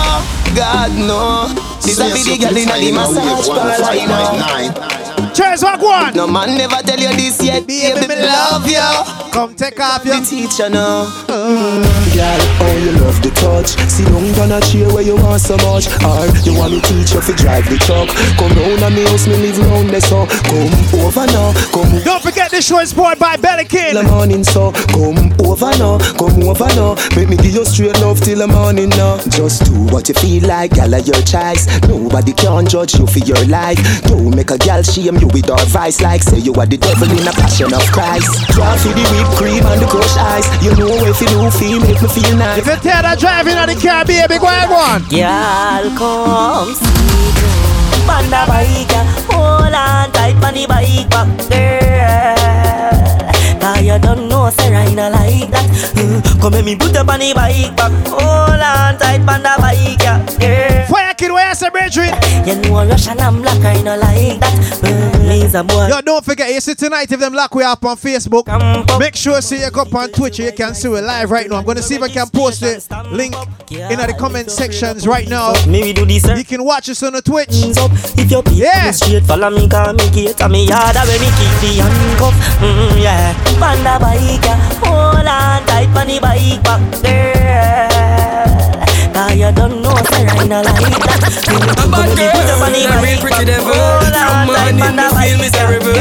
God 0.58 0.92
no. 0.98 1.48
This 1.82 2.00
a 2.00 2.10
for 2.10 2.18
the 2.26 2.38
girl 2.38 2.58
inna 2.58 2.74
the 2.74 2.92
massage 2.92 3.48
parlor. 3.48 5.09
Cheers, 5.34 5.64
what 5.64 5.80
one? 5.80 6.14
No 6.16 6.28
man 6.28 6.58
never 6.58 6.76
tell 6.82 7.00
you 7.00 7.10
this 7.16 7.42
yet, 7.44 7.66
baby, 7.68 8.08
me 8.08 8.16
love 8.16 8.68
you. 8.68 9.30
Come 9.32 9.54
take 9.56 9.80
off 9.80 10.04
your 10.04 10.20
teacher 10.26 10.70
now. 10.70 11.06
Mm. 11.30 11.86
Girl, 12.18 12.42
oh 12.66 12.78
you 12.82 12.92
love 13.00 13.22
the 13.22 13.30
touch. 13.38 13.78
See 13.88 14.04
down 14.04 14.26
on 14.42 14.58
a 14.58 14.60
chair 14.66 14.90
where 14.92 15.04
you 15.04 15.16
want 15.16 15.42
so 15.42 15.56
much. 15.62 15.86
Or 16.02 16.26
you 16.42 16.58
want 16.58 16.74
me 16.74 16.82
teach 16.82 17.14
you 17.14 17.22
fi 17.22 17.34
drive 17.38 17.70
the 17.70 17.78
truck. 17.78 18.10
Come 18.42 18.58
round 18.58 18.82
and 18.82 18.96
me 18.96 19.04
house, 19.06 19.28
me 19.28 19.38
live 19.38 19.60
round 19.60 19.90
there 19.90 20.02
so. 20.02 20.26
Come 20.50 20.74
over 21.06 21.26
now, 21.30 21.54
come. 21.70 22.02
Don't 22.04 22.24
forget 22.24 22.50
this 22.50 22.66
show 22.66 22.80
is 22.80 22.90
sponsored 22.90 23.20
by 23.20 23.38
Belikin. 23.38 23.94
The 23.94 24.04
morning 24.04 24.44
so 24.44 24.72
come 24.90 25.30
over 25.46 25.70
now, 25.78 26.02
come 26.18 26.42
over 26.44 26.68
now. 26.74 26.98
Make 27.16 27.30
me 27.30 27.38
give 27.38 27.54
you 27.54 27.66
straight 27.66 28.00
love 28.02 28.20
till 28.20 28.40
the 28.40 28.48
morning 28.48 28.90
now. 28.90 29.22
Just 29.30 29.66
do 29.70 29.78
what 29.94 30.10
you 30.10 30.16
feel 30.16 30.48
like, 30.50 30.74
girl, 30.74 30.90
your 30.90 31.22
choice. 31.22 31.70
Nobody 31.86 32.34
can 32.34 32.66
judge 32.66 32.98
you 32.98 33.06
for 33.06 33.20
your 33.20 33.46
life. 33.46 33.78
Don't 34.10 34.36
make 34.36 34.50
a 34.50 34.58
girl 34.58 34.82
shame 34.82 35.19
you 35.20 35.28
with 35.28 35.50
our 35.50 35.66
vice 35.68 36.02
like 36.02 36.24
say 36.24 36.40
you 36.40 36.54
are 36.56 36.66
the 36.66 36.78
devil 36.78 37.10
in 37.12 37.28
a 37.28 37.32
passion 37.32 37.74
of 37.74 37.84
Christ. 37.92 38.30
Draw 38.56 38.76
for 38.78 38.94
the 38.96 39.04
whipped 39.12 39.36
cream 39.38 39.64
and 39.66 39.82
the 39.82 39.88
crushed 39.88 40.18
ice. 40.18 40.48
You 40.64 40.76
know 40.76 40.92
if 41.06 41.20
you 41.22 41.28
do 41.28 41.50
feel 41.52 41.80
make 41.80 42.02
me 42.02 42.08
feel 42.08 42.36
nice. 42.38 42.60
If 42.60 42.68
you 42.68 42.78
tell 42.80 43.02
that 43.04 43.20
driving 43.20 43.58
on 43.58 43.68
the 43.68 43.76
car, 43.76 44.06
baby, 44.06 44.40
go 44.40 44.48
ahead, 44.48 44.70
go 44.70 44.80
on. 44.80 45.04
Girl, 45.12 45.86
come 45.98 46.74
see 46.76 47.60
on 48.10 48.26
the 48.26 48.42
bike, 48.48 48.92
hold 49.30 49.74
on 49.74 50.12
tight 50.12 50.36
on 50.44 50.54
the 50.54 50.66
bike 50.68 51.10
back, 51.10 51.30
girl. 51.50 52.60
Cause 53.62 53.84
you 53.84 54.00
don't 54.00 54.29
know, 54.40 54.50
say 54.50 54.74
I 54.74 54.94
not 54.94 55.12
like 55.12 55.52
that. 55.52 55.68
Mm, 55.96 56.42
come 56.42 56.66
me 56.66 56.76
put 56.76 56.96
up 56.96 57.10
on 57.10 57.20
the 57.20 57.34
bike 57.34 57.76
back, 57.76 57.92
hold 58.08 58.62
on 58.62 58.98
tight 58.98 59.22
on 59.28 59.44
the 59.44 59.54
bike, 59.60 60.00
girl. 60.00 60.86
Fire 60.88 61.14
kid, 61.14 61.32
where 61.32 61.50
you 61.50 61.56
say, 61.56 61.70
Bridget? 61.70 62.14
You 62.48 62.56
know 62.62 62.86
Russian 62.88 63.20
and 63.20 63.42
black, 63.42 63.64
I 63.66 63.82
not 63.82 64.00
like 64.00 64.40
that. 64.40 64.54
Mm, 64.82 65.28
laser 65.28 65.64
boy. 65.64 65.88
Yo, 65.88 66.02
don't 66.02 66.24
forget, 66.24 66.52
you 66.54 66.60
see 66.60 66.76
tonight 66.76 67.12
if 67.12 67.20
them 67.20 67.34
lock 67.34 67.54
we 67.56 67.64
up 67.64 67.84
on 67.86 67.98
Facebook. 67.98 68.48
Make 69.00 69.16
sure 69.16 69.42
see 69.42 69.62
you 69.62 69.72
go 69.72 69.82
up 69.82 69.94
on 69.94 70.10
Twitch, 70.12 70.40
you 70.40 70.52
can 70.52 70.74
see 70.74 70.90
it 70.90 71.04
live 71.04 71.32
right 71.32 71.50
now. 71.50 71.58
I'm 71.58 71.66
gonna 71.66 71.82
see 71.82 71.96
if 71.96 72.02
I 72.02 72.10
can 72.10 72.28
post 72.30 72.62
the 72.62 72.80
link 73.12 73.36
in 73.72 73.98
the 74.00 74.16
comment 74.18 74.50
sections 74.50 75.08
right 75.08 75.28
now. 75.28 75.54
Maybe 75.68 75.94
do 75.94 76.06
this. 76.06 76.26
You 76.26 76.46
can 76.46 76.64
watch 76.64 76.90
us 76.90 77.04
on 77.04 77.14
the 77.14 77.22
Twitch. 77.22 77.50
If 78.18 78.32
you 78.32 78.44
yeah. 78.54 78.92
straight, 78.92 79.24
follow 79.24 79.50
me, 79.50 79.68
cause 79.68 79.96
me 79.98 80.34
and 80.40 80.52
me 80.52 80.68
yard 80.68 80.96
where 80.96 81.20
me 81.20 81.30
keep 81.38 81.56
the 81.62 81.72
handcuff. 81.82 82.34
Mm, 82.60 83.02
yeah. 83.02 83.34
Panda 83.60 84.00
bike, 84.00 84.29
hold 84.84 85.26
on 85.26 85.66
tight 85.66 85.90
on 85.96 86.08
the 86.08 86.20
bike 86.20 86.62
back, 86.64 86.82
girl. 87.02 87.90
Cause 89.14 89.36
you 89.36 89.52
don't 89.52 89.82
know, 89.82 89.96
say 90.12 90.26
I 90.28 90.46
not 90.46 90.66
like 90.66 90.80
that. 91.08 91.22
A 91.80 91.88
bad 91.90 92.10
girl, 92.18 92.60
a 92.62 93.02
real 93.02 93.20
pretty 93.20 93.46
devil. 93.46 93.74
From 93.74 94.46
morning 94.46 94.78
me 94.78 95.08
feel 95.18 95.38
miserable. 95.40 95.96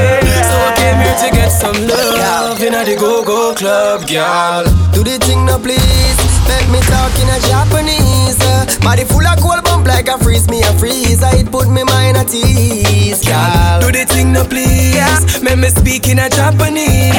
So 0.49 0.57
I 0.59 0.73
came 0.77 0.99
here 1.01 1.17
to 1.23 1.29
get 1.35 1.51
some 1.51 1.79
love 1.87 2.63
in 2.63 2.73
the 2.73 2.97
go-go 2.99 3.55
club, 3.55 4.07
girl. 4.07 4.65
Do 4.93 5.03
the 5.03 5.19
thing 5.19 5.47
now, 5.47 5.59
please. 5.59 6.28
Make 6.47 6.69
me 6.71 6.81
talk 6.87 7.13
in 7.19 7.29
a 7.29 7.39
Japanese. 7.49 8.39
Body 8.85 9.05
full 9.05 9.27
of 9.27 9.39
cold 9.41 9.65
bump 9.65 9.87
like 9.87 10.09
a 10.09 10.19
freeze 10.19 10.49
me 10.49 10.63
a 10.63 10.73
freeze. 10.79 11.23
It 11.23 11.51
put 11.51 11.69
me 11.69 11.83
mind 11.85 12.17
at 12.17 12.33
ease, 12.33 13.25
girl. 13.25 13.81
Do 13.81 13.91
the 13.91 14.05
thing 14.07 14.33
now, 14.33 14.45
please. 14.45 15.43
Make 15.43 15.59
me 15.59 15.69
speak 15.69 16.09
in 16.09 16.19
a 16.19 16.29
Japanese. 16.29 17.15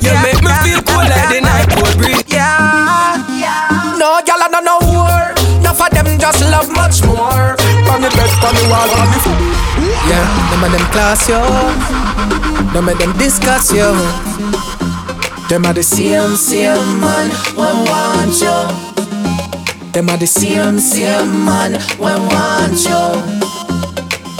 You 0.00 0.14
make 0.24 0.40
me 0.40 0.52
feel 0.64 0.80
cool 0.86 1.04
like 1.04 1.28
the 1.28 1.40
night 1.42 1.68
cold 1.76 1.94
breeze. 1.98 2.24
Yeah, 2.26 3.20
yeah. 3.28 3.98
No, 3.98 4.20
girl, 4.24 4.40
I 4.40 4.48
don't 4.50 4.64
know 4.64 4.78
war. 4.82 5.34
Enough 5.60 5.80
of 5.80 5.90
them 5.90 6.18
just 6.18 6.40
love 6.42 6.70
much 6.72 7.02
more. 7.04 7.54
On 7.92 8.00
the 8.00 8.10
bed, 8.14 8.30
on 8.42 8.54
the 8.54 8.64
wall, 8.70 8.88
on 8.98 9.08
the 9.12 9.18
floor. 9.20 9.40
Yeah, 10.08 10.26
them 10.50 10.64
and 10.64 10.74
them 10.74 10.86
class 10.90 11.28
yo. 11.28 11.40
Them 12.72 12.88
and 12.88 12.98
them 12.98 13.12
discuss 13.18 13.72
yo. 13.72 13.92
Them 15.52 15.66
are 15.66 15.74
the 15.74 15.82
same, 15.82 16.34
same 16.34 16.98
man 16.98 17.28
when 17.52 17.84
want 17.84 18.40
you. 18.40 19.92
Them 19.92 20.08
are 20.08 20.16
the 20.16 20.26
same, 20.26 20.78
same 20.78 21.44
man 21.44 21.74
when 22.00 22.22
want 22.32 22.80
you. 22.80 23.04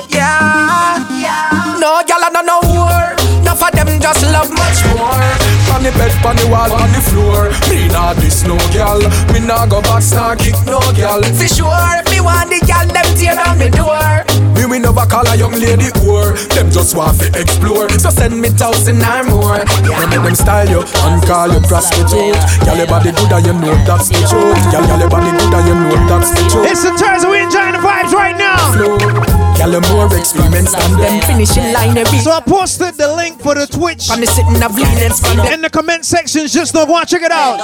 Yeah, 0.09 1.05
yeah. 1.21 1.77
No, 1.79 2.01
y'all 2.09 2.25
are 2.25 2.43
no 2.43 2.61
war. 2.65 3.13
Enough 3.45 3.61
of 3.61 3.73
them 3.73 4.01
just 4.01 4.25
love 4.33 4.49
much 4.57 4.81
more. 4.89 5.21
On 5.77 5.85
the 5.85 5.93
bed, 6.01 6.17
on 6.25 6.35
the 6.37 6.49
wall, 6.49 6.73
on 6.73 6.91
the 6.97 7.03
floor. 7.05 7.53
Me 7.69 7.89
nah 7.89 8.15
this 8.15 8.45
no 8.45 8.57
girl. 8.73 9.05
Me 9.35 9.41
nah 9.45 9.67
go 9.67 9.83
back, 9.83 10.03
nah 10.13 10.35
kick 10.35 10.57
no 10.65 10.81
girl. 10.97 11.21
For 11.37 11.47
sure, 11.47 11.93
if 12.01 12.09
me 12.11 12.23
want 12.23 12.49
the 12.49 12.65
girl, 12.65 12.89
them 12.89 13.05
tear 13.21 13.37
down 13.37 13.59
the 13.59 13.69
door. 13.69 14.32
You 14.63 14.69
me 14.69 14.79
we 14.79 14.79
never 14.79 15.05
call 15.11 15.27
a 15.27 15.35
young 15.35 15.51
lady 15.59 15.91
whore. 16.07 16.39
Them 16.55 16.71
just 16.71 16.97
want 16.97 17.19
to 17.19 17.27
explore. 17.35 17.91
So 17.99 18.11
send 18.11 18.41
me 18.41 18.49
thousand 18.49 19.03
or 19.03 19.25
more. 19.25 19.59
Yeah. 19.83 20.07
Make 20.07 20.23
them 20.23 20.35
style 20.37 20.69
you 20.71 20.83
and 21.03 21.21
call 21.27 21.51
you 21.51 21.59
prostitute. 21.67 22.39
Girl, 22.63 22.77
your 22.79 22.87
body 22.87 23.11
good 23.11 23.33
and 23.33 23.45
you 23.45 23.55
know 23.55 23.75
that's 23.83 24.07
the 24.07 24.23
truth. 24.23 24.63
Girl, 24.71 24.87
your 24.87 25.11
body 25.11 25.33
good 25.35 25.53
and 25.53 25.67
you 25.67 25.75
know 25.75 26.07
that's 26.07 26.31
the 26.31 26.49
truth. 26.49 26.71
It's 26.71 26.85
the 26.85 26.93
Thursday, 26.95 27.29
we 27.29 27.43
enjoying 27.43 27.73
the 27.73 27.79
vibes 27.79 28.13
right 28.13 28.39
now. 28.39 28.73
Flow. 28.73 29.42
Girl, 29.63 29.79
more 29.95 30.11
experienced 30.11 30.75
than 30.75 30.99
them. 30.99 31.23
Finishing 31.23 31.71
line 31.71 31.95
every. 31.95 32.19
So 32.19 32.35
I 32.35 32.43
posted 32.43 32.99
the 32.99 33.15
link 33.15 33.39
for 33.39 33.55
the 33.55 33.71
Twitch. 33.71 34.11
I'm 34.11 34.19
sitting 34.27 34.59
of 34.59 34.75
leaning 34.75 35.15
in 35.55 35.63
the 35.63 35.71
comment 35.71 36.03
sections. 36.05 36.51
Just 36.53 36.75
don't 36.75 36.91
go 36.91 36.99
and 36.99 37.07
check 37.07 37.23
it 37.23 37.31
out. 37.31 37.63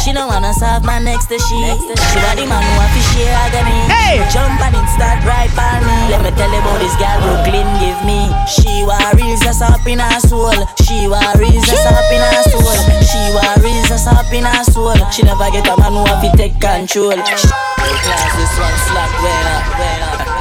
She 0.00 0.16
don't 0.16 0.32
wanna 0.32 0.56
serve 0.56 0.80
my 0.80 0.96
next 0.96 1.28
to 1.28 1.36
she. 1.36 1.60
She 1.60 2.16
want 2.24 2.40
the 2.40 2.48
man 2.48 2.64
who 2.64 2.72
want 2.72 2.88
to 2.96 3.02
share 3.12 3.36
agony. 3.36 3.76
Hey, 3.92 4.24
jump 4.32 4.64
and 4.64 4.72
it 4.72 4.88
start 4.96 5.20
right 5.28 5.52
by 5.52 5.84
me. 5.84 6.08
Let 6.08 6.24
me 6.24 6.32
tell 6.32 6.48
you 6.48 6.64
about 6.64 6.80
this 6.80 6.96
girl 6.96 7.20
Brooklyn 7.20 7.68
give 7.76 8.00
me. 8.08 8.32
She 8.48 8.80
worries 8.88 9.44
just 9.44 9.60
up 9.60 9.84
in 9.84 10.00
her 10.00 10.20
soul. 10.24 10.56
She 10.88 11.04
worries 11.04 11.68
just 11.68 11.84
up 11.84 12.08
in 12.08 12.24
her 12.24 12.42
soul. 12.48 12.64
She 13.04 13.20
worries 13.36 13.84
just 13.92 14.08
up 14.08 14.32
in 14.32 14.48
her 14.48 14.64
soul. 14.64 14.96
She 15.12 15.20
never 15.28 15.52
get 15.52 15.68
a 15.68 15.76
man 15.76 15.92
who 15.92 16.00
want 16.00 16.24
to 16.24 16.32
take 16.32 16.56
control. 16.56 17.12
Class 17.12 18.32
this 18.40 18.56
one 18.56 18.78
slack 18.88 19.12
when 19.20 19.46
up, 19.52 19.68
when 19.76 20.00
up. 20.00 20.40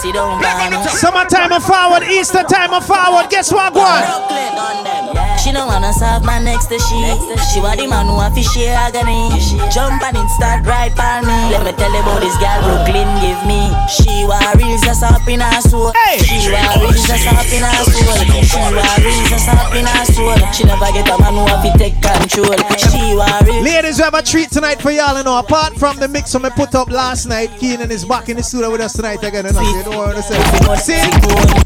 Girl, 0.00 0.12
sit 0.12 0.14
down, 0.14 0.40
man. 0.40 0.88
Summertime 0.88 1.52
and 1.52 1.64
forward, 1.64 2.02
Easter 2.04 2.42
time 2.42 2.72
and 2.72 2.84
forward. 2.84 3.28
Guess 3.30 3.52
what, 3.52 3.74
one? 3.74 4.04
She 5.40 5.52
don't 5.52 5.68
wanna 5.68 5.92
serve 5.92 6.22
my 6.22 6.38
next 6.38 6.66
to 6.66 6.78
she. 6.78 7.00
She 7.48 7.60
want 7.60 7.80
the 7.80 7.88
man 7.88 8.06
who 8.06 8.14
want 8.14 8.34
to 8.36 8.42
share 8.42 8.76
agony. 8.76 9.32
Jump 9.72 10.02
and 10.04 10.16
it 10.16 10.28
start 10.36 10.66
right 10.66 10.94
by 10.94 11.24
me. 11.24 11.32
Let 11.48 11.64
me 11.64 11.72
tell 11.72 11.90
you 11.90 12.00
about 12.04 12.20
this 12.20 12.36
girl 12.36 12.60
Brooklyn 12.60 13.08
give 13.24 13.40
me. 13.48 13.72
She 13.88 14.28
worries 14.28 14.84
just 14.84 15.02
up 15.02 15.24
in 15.26 15.40
her 15.40 15.60
soul. 15.64 15.92
She 16.20 16.44
worries 16.52 17.02
just 17.08 17.24
up 17.32 17.48
in 17.48 17.64
her 17.64 17.84
soul. 17.88 18.20
She 18.44 18.60
worries 18.60 19.30
just 19.32 19.48
up 19.48 19.72
in 19.72 19.88
her 19.88 20.04
soul. 20.12 20.36
She 20.52 20.64
never 20.68 20.92
get 20.92 21.08
a 21.08 21.16
man 21.16 21.32
who 21.32 21.42
want 21.48 21.64
to 21.64 21.72
take 21.80 21.96
control. 22.04 22.60
She 22.76 23.16
worries. 23.16 23.64
Ladies, 23.64 23.96
we 23.96 24.04
have 24.04 24.14
a 24.14 24.22
treat 24.22 24.50
tonight 24.52 24.80
for 24.80 24.90
y'all. 24.92 25.16
You 25.16 25.24
know, 25.24 25.38
apart 25.38 25.74
from 25.78 25.96
the 25.96 26.06
mix 26.06 26.36
we 26.36 26.50
put 26.50 26.74
up 26.74 26.90
last 26.90 27.24
night, 27.26 27.48
Keenan 27.58 27.90
is 27.90 28.04
back 28.04 28.28
in 28.28 28.36
the 28.36 28.42
studio 28.42 28.70
with 28.70 28.82
us 28.82 28.92
tonight 28.92 29.24
again. 29.24 29.46
You 29.46 29.52
know, 29.52 29.89
what 29.96 30.16
I'm 30.16 30.22
saying? 30.22 30.44
See? 30.78 31.02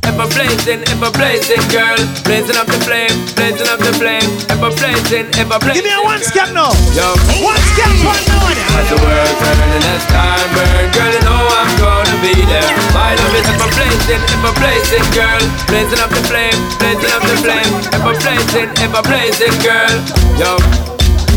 Ever 0.08 0.28
blazing, 0.30 0.80
ever 0.88 1.10
blazing, 1.10 1.62
girl. 1.70 1.96
Blazing 2.24 2.56
up 2.56 2.66
the 2.66 2.78
flame, 2.86 3.12
blazing 3.34 3.68
up 3.68 3.80
the 3.80 3.92
flame. 3.98 4.26
Ever 4.48 4.70
blazing, 4.74 5.26
ever 5.36 5.58
blazing. 5.58 5.82
Give 5.82 5.90
me 5.90 5.94
a 5.94 6.02
one 6.02 6.22
step 6.22 6.54
now. 6.54 6.70
Yo. 6.94 7.06
One 7.42 7.58
step, 7.74 7.90
one 8.06 8.24
now. 8.30 8.78
As 8.78 8.86
the 8.90 8.98
world 8.98 9.34
turning 9.42 9.84
as 9.90 10.04
time 10.08 10.48
burn, 10.54 10.86
girl, 10.94 11.10
you 11.12 11.22
know 11.26 11.42
I'm 11.42 11.72
gonna 11.78 12.16
be 12.22 12.34
there. 12.46 12.74
My 12.94 13.14
love 13.14 13.34
is 13.34 13.46
ever 13.50 13.70
blazing, 13.74 14.22
ever 14.38 14.52
blazing, 14.56 15.06
girl. 15.12 15.42
Blazing 15.66 16.00
up 16.00 16.10
the 16.10 16.22
flame, 16.30 16.58
blazing 16.78 17.12
up 17.12 17.22
the 17.22 17.36
flame. 17.42 17.72
Ever 17.92 18.14
blazing, 18.22 18.68
ever 18.82 19.02
blazing, 19.02 19.54
girl. 19.62 19.94
Yo. 20.38 20.93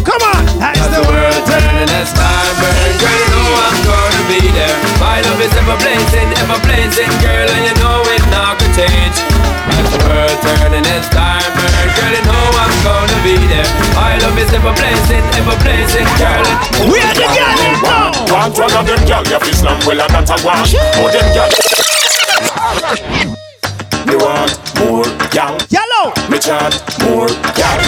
Come 0.07 0.23
on, 0.23 0.39
as 0.63 0.87
the 0.87 1.03
world 1.03 1.35
turning 1.43 1.91
as 1.91 2.15
time 2.15 2.55
burn, 2.63 2.95
girl, 2.95 3.11
you 3.11 3.27
know 3.27 3.59
I'm 3.59 3.75
gonna 3.83 4.23
be 4.31 4.39
there. 4.55 4.71
My 5.03 5.19
love 5.19 5.35
is 5.43 5.51
ever 5.51 5.75
blazing, 5.83 6.31
ever 6.47 6.55
blazing, 6.63 7.11
girl, 7.19 7.43
and 7.43 7.63
you 7.67 7.75
know 7.83 8.07
it 8.15 8.23
not 8.31 8.55
gonna 8.55 8.71
change. 8.71 9.19
As 9.67 9.83
the 9.91 9.99
world 10.07 10.37
turning 10.47 10.87
as 10.95 11.11
time 11.11 11.43
burn, 11.51 11.91
girl, 11.91 12.13
you 12.15 12.23
know 12.23 12.39
I'm 12.55 12.71
gonna 12.87 13.19
be 13.19 13.35
there. 13.51 13.67
My 13.99 14.15
love 14.23 14.39
is 14.39 14.47
ever 14.55 14.71
blazing, 14.79 15.27
ever 15.43 15.59
blazing, 15.59 16.07
girl. 16.15 16.47
We 16.87 17.03
are 17.03 17.11
the 17.11 17.27
girl 17.27 17.59
in 17.67 17.75
town. 17.83 18.15
Want 18.31 18.55
one 18.55 18.71
of 18.79 18.87
them 18.87 19.03
girl, 19.03 19.27
you 19.27 19.39
feel 19.43 19.59
slam 19.59 19.75
well, 19.83 19.99
I 19.99 20.07
got 20.07 20.31
a 20.31 20.39
one. 20.39 20.63
Oh, 21.03 21.11
them 21.11 21.27
girl. 21.35 21.51
Me 24.07 24.15
want 24.15 24.55
more 24.79 25.03
gal. 25.35 25.59
Me 26.29 26.37
chant 26.37 26.77
more 27.01 27.25
gal. 27.57 27.81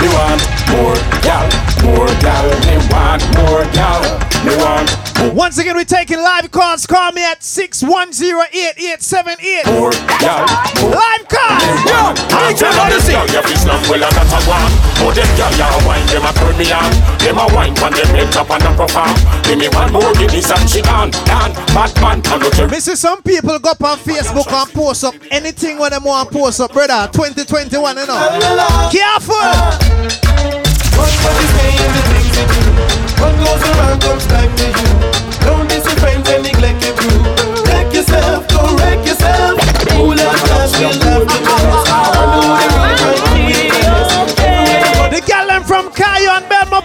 Me 0.00 0.08
want 0.08 0.42
more 0.68 0.96
gal, 1.22 1.48
more 1.84 2.08
gal. 2.20 2.48
Me 2.66 2.76
want 2.92 3.22
more 3.36 3.64
gal. 3.72 4.02
me 4.44 4.56
want. 4.56 4.90
Once 5.34 5.58
again, 5.58 5.76
we're 5.76 5.84
taking 5.84 6.18
live 6.18 6.50
calls. 6.50 6.86
Call 6.86 7.12
me 7.12 7.22
at 7.22 7.40
610-8878. 7.40 9.66
Live 9.66 11.28
call. 11.28 11.60
Yo, 11.84 12.16
I 12.32 12.56
tell 12.56 12.72
you 12.72 12.88
this 12.88 13.04
girl, 13.08 13.28
you 13.28 13.42
feel 13.44 13.56
slam 13.56 13.82
well 13.88 14.04
and 14.04 14.14
that's 14.16 14.32
a 14.32 14.40
one. 14.48 14.72
Oh, 15.04 15.12
them 15.12 15.28
girl, 15.36 15.52
you 15.52 15.68
wine, 15.86 16.06
them 16.08 16.24
a 16.24 16.32
turn 16.32 16.56
me 16.56 16.72
on. 16.72 16.88
Them 17.20 17.36
a 17.36 17.44
wine 17.52 17.76
when 17.80 17.92
them 17.92 18.08
head 18.16 18.32
up 18.36 18.48
and 18.50 18.64
a 18.64 18.72
perform. 18.72 19.12
Give 19.44 19.58
me 19.58 19.68
one 19.68 19.92
more, 19.92 20.14
give 20.16 20.32
me 20.32 20.40
some 20.40 20.64
on. 20.88 21.10
Dan, 21.28 21.52
Batman, 21.76 22.22
and 22.24 22.42
look 22.42 22.56
Me 22.70 22.80
see 22.80 22.96
some 22.96 23.20
people 23.22 23.58
go 23.58 23.70
up 23.70 23.82
on 23.82 23.98
Facebook 23.98 24.50
and 24.50 24.72
post 24.72 25.04
up 25.04 25.14
anything 25.30 25.78
when 25.78 25.90
them 25.90 26.04
want 26.04 26.30
to 26.30 26.38
post 26.38 26.60
up, 26.60 26.72
brother. 26.72 27.08
2021, 27.34 27.96
you 27.96 28.06
know. 28.06 28.18
Careful. 28.90 29.34
Ah. 29.38 29.78
One 30.98 31.14
body 31.22 31.46
saying 31.54 31.92
the 31.94 32.02
things 32.10 32.34
you 32.34 32.42
do. 32.50 32.58
Goes 33.40 33.62
around 33.70 34.02
comes 34.02 34.26
back 34.26 34.50
to 34.50 34.66
you. 34.66 34.90
Don't 35.46 35.64
friends 36.02 36.26
and 36.28 36.42
neglect 36.42 36.82
your 36.84 36.94
crew. 36.98 37.22
Wreck 37.70 37.86
yourself, 37.94 38.48
go 38.48 38.62
wreck 38.76 38.98
yourself. 39.06 39.60
Who 39.94 40.12
us 40.58 40.74
love 40.98 41.22
the 41.24 41.38
best. 41.40 41.88
I 41.88 41.90
know 42.26 42.34
the 42.34 42.42
right 42.50 42.66
right 42.98 43.22
The 45.14 45.20
from 45.64 45.90
Cayo 45.92 46.32
and 46.34 46.48
Belmont 46.48 46.84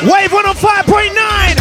Wave 0.00 0.32
105.9. 0.32 1.12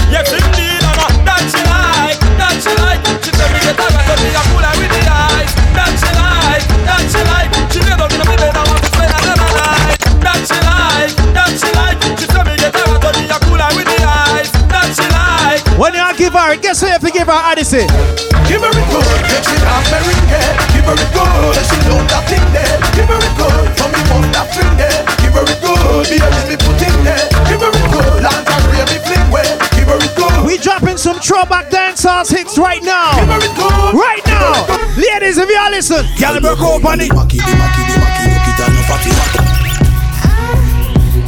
Yes, 0.08 0.32
indeed, 0.32 0.80
and 0.80 0.96
uh, 0.96 1.12
that 1.28 1.44
she 1.52 1.60
like, 1.60 2.16
that 2.40 2.56
she 2.64 2.72
like. 2.80 3.04
She 3.20 3.36
tell 3.36 3.52
me 3.52 3.60
get 3.60 3.76
her 3.76 3.92
back, 3.92 4.08
but 4.08 4.16
me 4.24 4.32
a 4.32 4.40
fool 4.48 4.64
with 4.80 4.92
the 4.96 5.04
eyes. 5.12 5.52
That 5.76 5.92
she 6.00 6.08
like, 6.16 6.64
that 6.88 7.04
she 7.12 7.20
like. 7.28 7.52
She 7.68 7.84
lay 7.84 8.00
down 8.00 8.08
in 8.08 8.16
the 8.16 8.24
bed, 8.24 8.56
I 8.56 8.64
want 8.64 8.80
to 8.80 8.90
spend 8.96 9.12
another 9.12 9.44
night. 9.44 10.00
That 10.24 10.40
she 10.48 10.56
like, 10.56 11.12
that 11.36 11.52
she 11.52 11.68
like. 11.76 12.00
She 12.16 12.26
tell 12.32 12.48
me 12.48 12.56
get 12.56 12.72
her 12.72 12.88
back, 12.88 13.12
but 13.12 13.14
me 13.20 13.28
a 13.28 13.38
fool 13.44 13.60
with 13.76 13.88
the 13.92 14.00
eyes. 14.08 14.48
That 14.72 14.88
she 14.96 15.08
like. 15.12 15.60
When 15.76 15.92
you 16.00 16.08
give 16.16 16.32
her, 16.32 16.56
guess 16.64 16.80
what 16.80 16.96
if 16.96 17.04
you 17.04 17.12
give 17.12 17.28
her 17.28 17.44
Odyssey? 17.44 17.92
Give 18.48 18.64
her 18.64 18.72
it 18.72 18.88
good, 18.88 19.20
get 19.28 19.44
she 19.44 19.60
not 19.68 19.84
very 19.92 20.16
good. 20.32 20.56
Give 20.72 20.88
her 20.88 20.96
it 20.96 21.12
good, 21.12 21.60
she 21.68 21.76
know 21.92 22.00
that 22.08 22.24
thing 22.32 22.48
there. 22.56 22.80
Give 22.96 23.04
her 23.04 23.20
it 23.20 23.36
good, 23.36 23.68
from 23.76 23.92
me 23.92 24.02
mouth 24.08 24.32
that 24.32 24.48
thing 24.56 24.72
there. 24.80 25.19
Give 25.30 25.38
her 25.38 25.46
it 25.46 25.62
good, 25.62 26.10
be 26.10 26.18
a 26.18 26.30
me 26.50 26.58
put 26.58 26.82
in 26.82 27.06
there. 27.06 27.30
Give 27.46 27.62
her 27.62 27.70
it 27.70 27.86
good, 27.94 28.18
land 28.26 28.50
and 28.50 28.66
real 28.74 28.82
me 28.90 28.98
fling 29.06 29.30
way. 29.30 29.46
Give 29.78 29.86
her 29.86 30.02
it 30.02 30.10
good. 30.18 30.42
We 30.42 30.58
dropping 30.58 30.98
some 30.98 31.20
throwback 31.20 31.70
dancehall 31.70 32.26
hits 32.28 32.58
right 32.58 32.82
now. 32.82 33.14
Right 33.94 34.26
now. 34.26 34.66
Ladies, 34.98 35.38
if 35.38 35.48
y'all 35.48 35.70
listen. 35.70 36.04
Caliber 36.18 36.56
Company. 36.56 37.10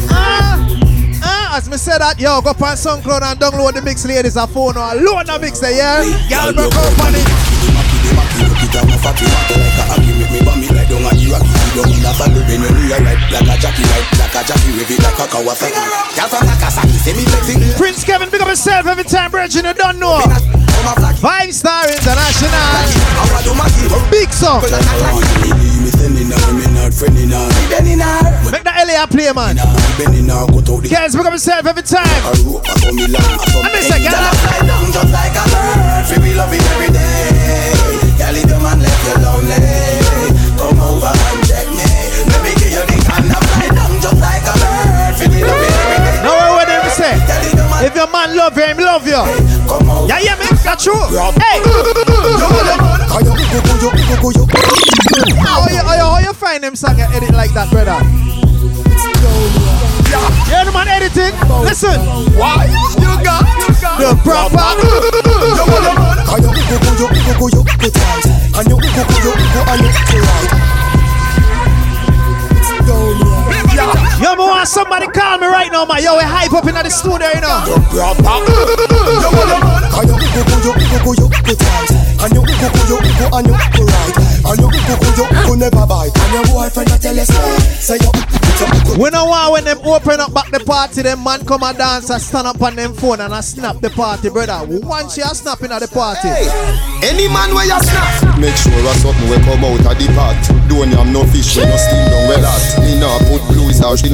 Ah, 0.10 0.68
ah, 1.22 1.58
As 1.58 1.70
me 1.70 1.78
said 1.78 2.00
that, 2.00 2.20
yo, 2.20 2.42
go 2.42 2.50
up 2.50 2.62
on 2.64 2.76
SoundCloud 2.76 3.22
and 3.22 3.40
download 3.40 3.76
the 3.76 3.84
mix, 3.84 4.04
ladies, 4.04 4.36
a 4.36 4.48
phone 4.48 4.78
or 4.78 4.96
load 4.96 5.28
the 5.28 5.38
mix 5.40 5.60
there, 5.60 5.78
yeah? 5.78 6.02
with 10.22 10.32
me 10.32 10.70
like 10.70 10.90
You 10.90 11.02
don't 11.02 11.90
need 11.90 12.06
a 12.06 12.12
saddle 12.14 12.44
when 12.46 12.62
you 12.62 12.72
near 12.86 13.02
Like 13.02 13.50
a 13.50 13.56
jockey 13.58 13.84
like 13.90 14.36
a 14.36 14.42
jockey 14.46 14.72
with 14.78 14.92
it 14.92 15.02
like 15.02 15.20
a 15.20 15.26
Kawasaki 15.26 15.82
from 16.32 16.48
Nakasaki, 16.48 17.18
me 17.18 17.24
flexing 17.26 17.60
Prince 17.78 18.04
Kevin, 18.04 18.30
pick 18.30 18.42
up 18.42 18.48
yourself 18.48 18.88
every 18.88 19.04
time, 19.04 19.32
Bridget, 19.32 19.66
you 19.66 19.74
don't 19.74 20.00
know. 20.00 20.22
Five 21.20 21.54
Star 21.54 21.88
International. 21.88 22.50
Big 24.10 24.32
song. 24.34 24.62
Make 24.62 24.72
that 28.64 28.86
LA 28.88 29.06
play, 29.06 29.32
man. 29.36 29.56
Girls, 30.90 31.16
pick 31.16 31.26
up 31.26 31.34
yourself 31.34 31.66
every 31.66 31.84
time. 31.84 32.08
I 32.08 33.70
miss 33.76 33.92
a 33.92 34.00
girl. 34.00 34.32
Just 34.92 35.12
like 35.12 35.36
a 35.36 35.44
bird, 35.52 36.10
we 36.22 36.32
every 36.58 36.90
day. 36.90 37.72
Girl, 38.18 38.62
man 38.62 38.80
left 38.80 39.08
you 39.08 39.16
lonely. 39.24 39.91
Over 41.02 41.18
and 41.18 41.42
check 41.50 41.66
me. 41.66 41.82
Let 42.30 42.46
me 42.46 42.54
give 42.62 42.78
you 42.78 42.86
the 42.86 42.94
kind 43.10 43.26
of 43.26 43.42
fly 43.42 43.74
down 43.74 43.98
just 43.98 44.22
like 44.22 44.46
a 44.46 44.54
bird. 44.54 45.18
Feel 45.18 45.34
we 45.34 45.42
love 45.42 45.58
it. 45.58 46.22
Now 46.22 46.54
what 46.54 46.70
them 46.70 46.86
say? 46.94 47.18
If 47.82 47.96
your 47.96 48.06
man 48.14 48.38
love 48.38 48.56
you, 48.56 48.64
him 48.70 48.78
love 48.78 49.08
you. 49.10 49.18
Yeah, 50.06 50.22
yeah, 50.22 50.38
man, 50.38 50.54
that's 50.62 50.84
true. 50.84 50.94
Hey. 51.42 51.58
How 55.42 55.66
you, 55.66 55.82
how 55.82 55.96
you, 55.98 56.06
how 56.06 56.20
you 56.22 56.34
find 56.34 56.64
them 56.64 56.76
song 56.76 57.02
and 57.02 57.12
edit 57.16 57.34
like 57.34 57.54
that, 57.54 57.72
brother? 57.72 57.98
Yeah, 60.52 60.64
the 60.66 60.72
man 60.72 60.88
editing. 60.88 61.34
Listen. 61.66 61.98
Why 62.38 62.70
you 63.02 63.18
got 63.26 63.42
the 63.98 64.14
proper? 64.24 64.62
go 66.72 66.80
go 66.80 66.92
yo 66.98 67.08
go 67.26 67.34
go 67.40 67.48
yo 67.52 67.64
go 67.64 67.90
i 67.92 68.60
and 68.60 68.70
yo 68.70 68.76
go 68.78 68.90
go 69.04 69.16
yo 69.26 69.32
go 69.54 69.62
and 69.72 69.82
yo 69.82 69.92
go 69.92 70.18
right. 70.22 71.01
Me 74.36 74.44
want 74.44 74.68
somebody 74.68 75.08
call 75.08 75.38
me 75.38 75.48
right 75.48 75.72
now, 75.72 75.86
man. 75.86 76.04
Yo, 76.04 76.18
we 76.18 76.24
hype 76.24 76.54
up 76.54 76.68
in 76.68 76.76
the 76.76 76.90
studio, 76.90 77.28
you 77.34 77.42
know. 77.42 77.64
We 88.98 89.10
know 89.10 89.26
why 89.26 89.50
when 89.50 89.64
them 89.64 89.80
open 89.84 90.20
up 90.20 90.34
back 90.34 90.52
the 90.52 90.60
party, 90.66 91.02
them 91.02 91.24
man 91.24 91.46
come 91.46 91.64
and 91.64 91.78
dance 91.78 92.10
and 92.10 92.22
stand 92.22 92.48
up 92.48 92.62
on 92.62 92.76
them 92.76 92.94
phone 92.94 93.22
and 93.22 93.34
I 93.34 93.42
snap 93.42 93.80
the 93.82 93.90
party, 93.90 94.30
brother. 94.30 94.62
Once 94.86 95.18
you 95.18 95.24
are 95.24 95.34
snapping 95.34 95.72
at 95.72 95.80
the 95.82 95.88
party. 95.88 96.30
Any 97.02 97.28
man 97.28 97.50
where 97.58 97.66
you 97.66 97.80
snap 97.82 98.38
Make 98.38 98.54
sure 98.54 98.78
a 98.78 98.94
something 99.02 99.26
will 99.26 99.42
come 99.42 99.66
out 99.66 99.82
of 99.90 99.98
the 99.98 100.06
pot 100.14 100.38
Don't 100.70 100.94
have 100.94 101.10
no 101.10 101.26
fish 101.34 101.58
when 101.58 101.66
you 101.66 101.78
steam 101.82 102.06
down 102.14 102.30
well 102.30 102.46
hot 102.46 102.78
Me 102.86 102.94
nah 103.02 103.18
put 103.26 103.42
blues 103.50 103.82
out 103.82 103.98
in 104.06 104.14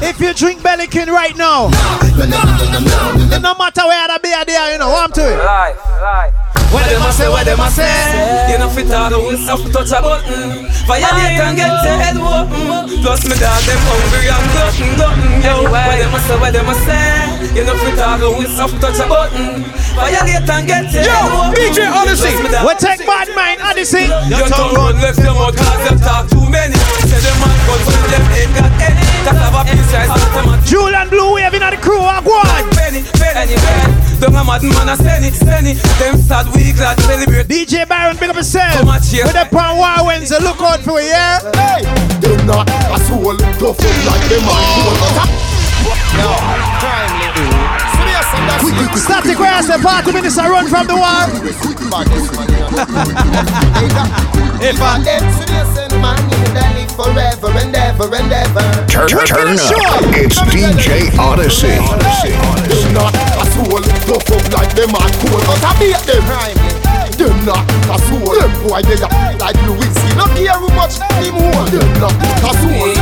If 0.00 0.20
you 0.20 0.32
drink 0.34 0.60
Belikin 0.62 1.08
right 1.08 1.36
now, 1.36 1.68
it 1.68 3.42
no 3.42 3.54
matter 3.54 3.84
where 3.86 4.08
the 4.08 4.20
beer 4.22 4.44
there, 4.44 4.72
you 4.72 4.78
know, 4.78 4.88
warm 4.88 5.12
to 5.12 5.20
it. 5.20 5.38
Lie, 5.38 5.76
lie. 6.00 6.32
What 6.72 6.84
them 6.84 7.00
a 7.00 7.12
say, 7.12 7.28
what 7.28 7.44
them 7.46 7.60
a 7.60 7.70
say. 7.70 8.52
You 8.52 8.58
know 8.58 8.68
fit 8.68 8.92
all 8.92 9.08
the 9.10 9.18
wheels 9.18 9.48
up 9.48 9.60
touch 9.72 9.92
a 9.92 10.02
button. 10.02 10.68
Violate 10.86 11.40
and 11.40 11.56
get 11.56 11.68
your 11.84 11.96
head 11.96 12.16
open 12.16 13.02
Plus 13.02 13.24
me 13.24 13.36
dog 13.40 13.62
them 13.64 13.80
hungry 13.88 14.28
and 14.28 14.46
glutton, 14.52 14.88
glutton. 14.96 15.42
Yo, 15.44 15.70
what 15.70 15.96
them 15.96 16.14
a 16.14 16.20
say, 16.20 16.36
what 16.40 16.52
them 16.52 16.68
a 16.68 16.74
say 16.74 17.47
You 17.56 17.64
know 17.64 17.76
fit 17.80 17.98
all 17.98 18.18
the 18.18 18.28
wheels 18.30 18.58
up 18.60 18.70
touch 18.78 19.00
a 19.00 19.06
button 19.08 19.64
Violate 19.96 20.46
and 20.46 20.66
get 20.68 20.92
your 20.92 21.02
head 21.02 21.32
open 21.32 21.58
DJ 21.58 21.90
Odyssey. 21.90 22.30
We 22.38 22.72
take 22.78 23.02
bad 23.02 23.26
mind, 23.34 23.58
Odyssey. 23.64 24.06
Your 24.30 24.46
tongue 24.46 24.74
run 24.76 24.94
left 25.02 25.18
your 25.18 25.34
mouth 25.34 25.56
cause 25.56 25.82
them 25.88 25.98
talk 25.98 26.30
too 26.30 26.46
many 26.46 26.78
Say 27.08 27.18
them 27.18 27.36
man 27.42 27.56
guns 27.66 27.86
when 27.88 28.10
them 28.12 28.24
ain't 28.36 28.52
got 28.54 28.72
any 28.78 29.02
eh. 29.02 29.24
That 29.26 29.36
have 29.42 29.56
a 29.58 29.62
piece 29.66 29.90
size 29.90 30.06
automatic 30.06 30.64
Julian 30.70 31.08
Blue 31.10 31.34
Wave 31.34 31.54
in 31.56 31.64
the 31.66 31.78
crew, 31.82 31.98
I 31.98 32.22
go 32.22 32.36
on. 32.36 32.62
Penny, 32.78 33.02
penny, 33.18 33.56
penny 33.58 33.94
Don't 34.22 34.38
a 34.38 34.42
mad 34.46 34.62
man 34.62 34.88
a 34.92 34.94
penny, 34.94 35.34
penny 35.34 35.74
Them 35.98 36.14
sad 36.20 36.46
we 36.54 36.70
glad 36.76 37.00
celebrate 37.02 37.48
DJ 37.48 37.88
Byron, 37.88 38.16
pick 38.16 38.30
up 38.30 38.36
yourself. 38.36 38.78
Come 38.78 38.88
on, 38.92 39.02
cheer. 39.02 39.26
With 39.26 39.34
the 39.34 39.48
pan 39.50 39.74
war 39.80 40.06
Wednesday, 40.06 40.38
look 40.38 40.62
out 40.62 40.78
for 40.86 41.00
you, 41.00 41.10
yeah? 41.10 41.42
Hey, 41.58 41.82
them 42.22 42.46
not 42.46 42.70
a 42.70 42.98
soul 43.08 43.34
Tough 43.58 43.82
up 43.82 44.06
like 44.06 44.24
them 44.30 44.46
man 44.46 45.57
No, 46.18 46.32
crime 46.82 47.12
Serious 47.96 48.28
and 48.34 48.44
that's 48.48 49.02
Static 49.02 49.38
where 49.38 49.52
I 49.52 49.60
say 49.62 49.78
party 49.80 50.12
minister 50.12 50.42
run 50.42 50.68
from 50.68 50.86
the 50.86 50.96
war. 50.96 51.24
If 54.60 54.82
I 54.82 54.98
destination 55.02 56.00
man, 56.02 56.18
you 56.28 56.36
will 56.42 56.52
live 56.52 56.90
forever 56.92 57.50
and 57.58 57.74
ever 57.74 58.10
and 58.10 58.32
ever. 58.32 58.66
Turn, 58.90 59.08
turn 59.08 59.54
up. 59.54 60.02
It's 60.18 60.38
DJ 60.50 61.14
Odyssey. 61.16 61.78
Them 61.78 62.92
not 62.92 63.14
a 63.14 63.44
soul, 63.54 63.82
tough 64.04 64.30
up 64.34 64.44
like 64.52 64.74
them 64.74 64.94
are 64.98 65.10
cool, 65.22 65.40
but 65.46 65.62
I 65.62 65.72
beat 65.78 66.02
them. 66.04 66.26
Them 67.16 67.38
not 67.46 67.64
a 67.86 67.96
soul, 68.02 68.34
them 68.34 68.52
boy 68.66 68.82
they 68.82 68.98
are 68.98 69.34
like 69.38 69.58
Louis. 69.62 69.94
No 70.18 70.26
care 70.34 70.58
how 70.58 70.68
much 70.74 70.98
them 70.98 71.34
hold. 71.38 71.70
Them 71.70 71.88
not 72.02 72.14
a 72.18 72.50
soul. 72.58 72.92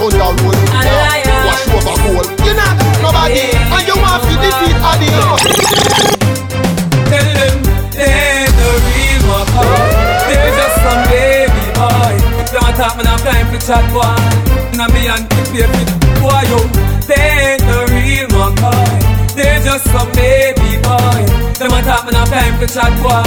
On 0.00 0.08
the 0.08 0.28
road, 0.44 1.29
wash 1.50 1.66
over 1.74 1.96
goal. 2.02 2.24
You 2.46 2.54
not 2.54 2.74
nobody, 3.02 3.50
and 3.50 3.84
you 3.86 3.96
want 3.98 4.22
to 4.24 4.34
defeat 4.38 4.76
Adi. 4.80 5.08
Tell 7.10 7.28
them 7.34 7.56
they 7.90 8.06
ain't 8.06 8.54
the 8.54 8.70
real. 8.86 9.44
They're 10.30 10.52
just 10.54 10.76
some 10.84 11.02
baby 11.10 11.64
boy. 11.74 12.14
Don't 12.54 12.74
talk 12.78 12.94
me 12.96 13.02
now 13.04 13.18
time 13.18 13.46
for 13.50 13.60
chat 13.60 13.84
boy. 13.90 14.14
Now 14.78 14.88
me 14.94 15.08
and 15.10 15.26
keep 15.30 15.50
your 15.54 15.70
boy 16.22 16.42
yo. 16.50 16.60
They 17.10 17.58
ain't 17.58 17.62
the 17.66 17.78
real 17.90 18.29
They're 19.40 19.64
just 19.64 19.88
some 19.88 20.12
baby 20.12 20.76
boy. 20.84 21.24
Them 21.56 21.72
a 21.72 21.80
talk 21.80 22.04
me 22.04 22.12
now 22.12 22.28
time 22.28 22.60
for 22.60 22.68
chat 22.68 22.92
boy. 23.00 23.24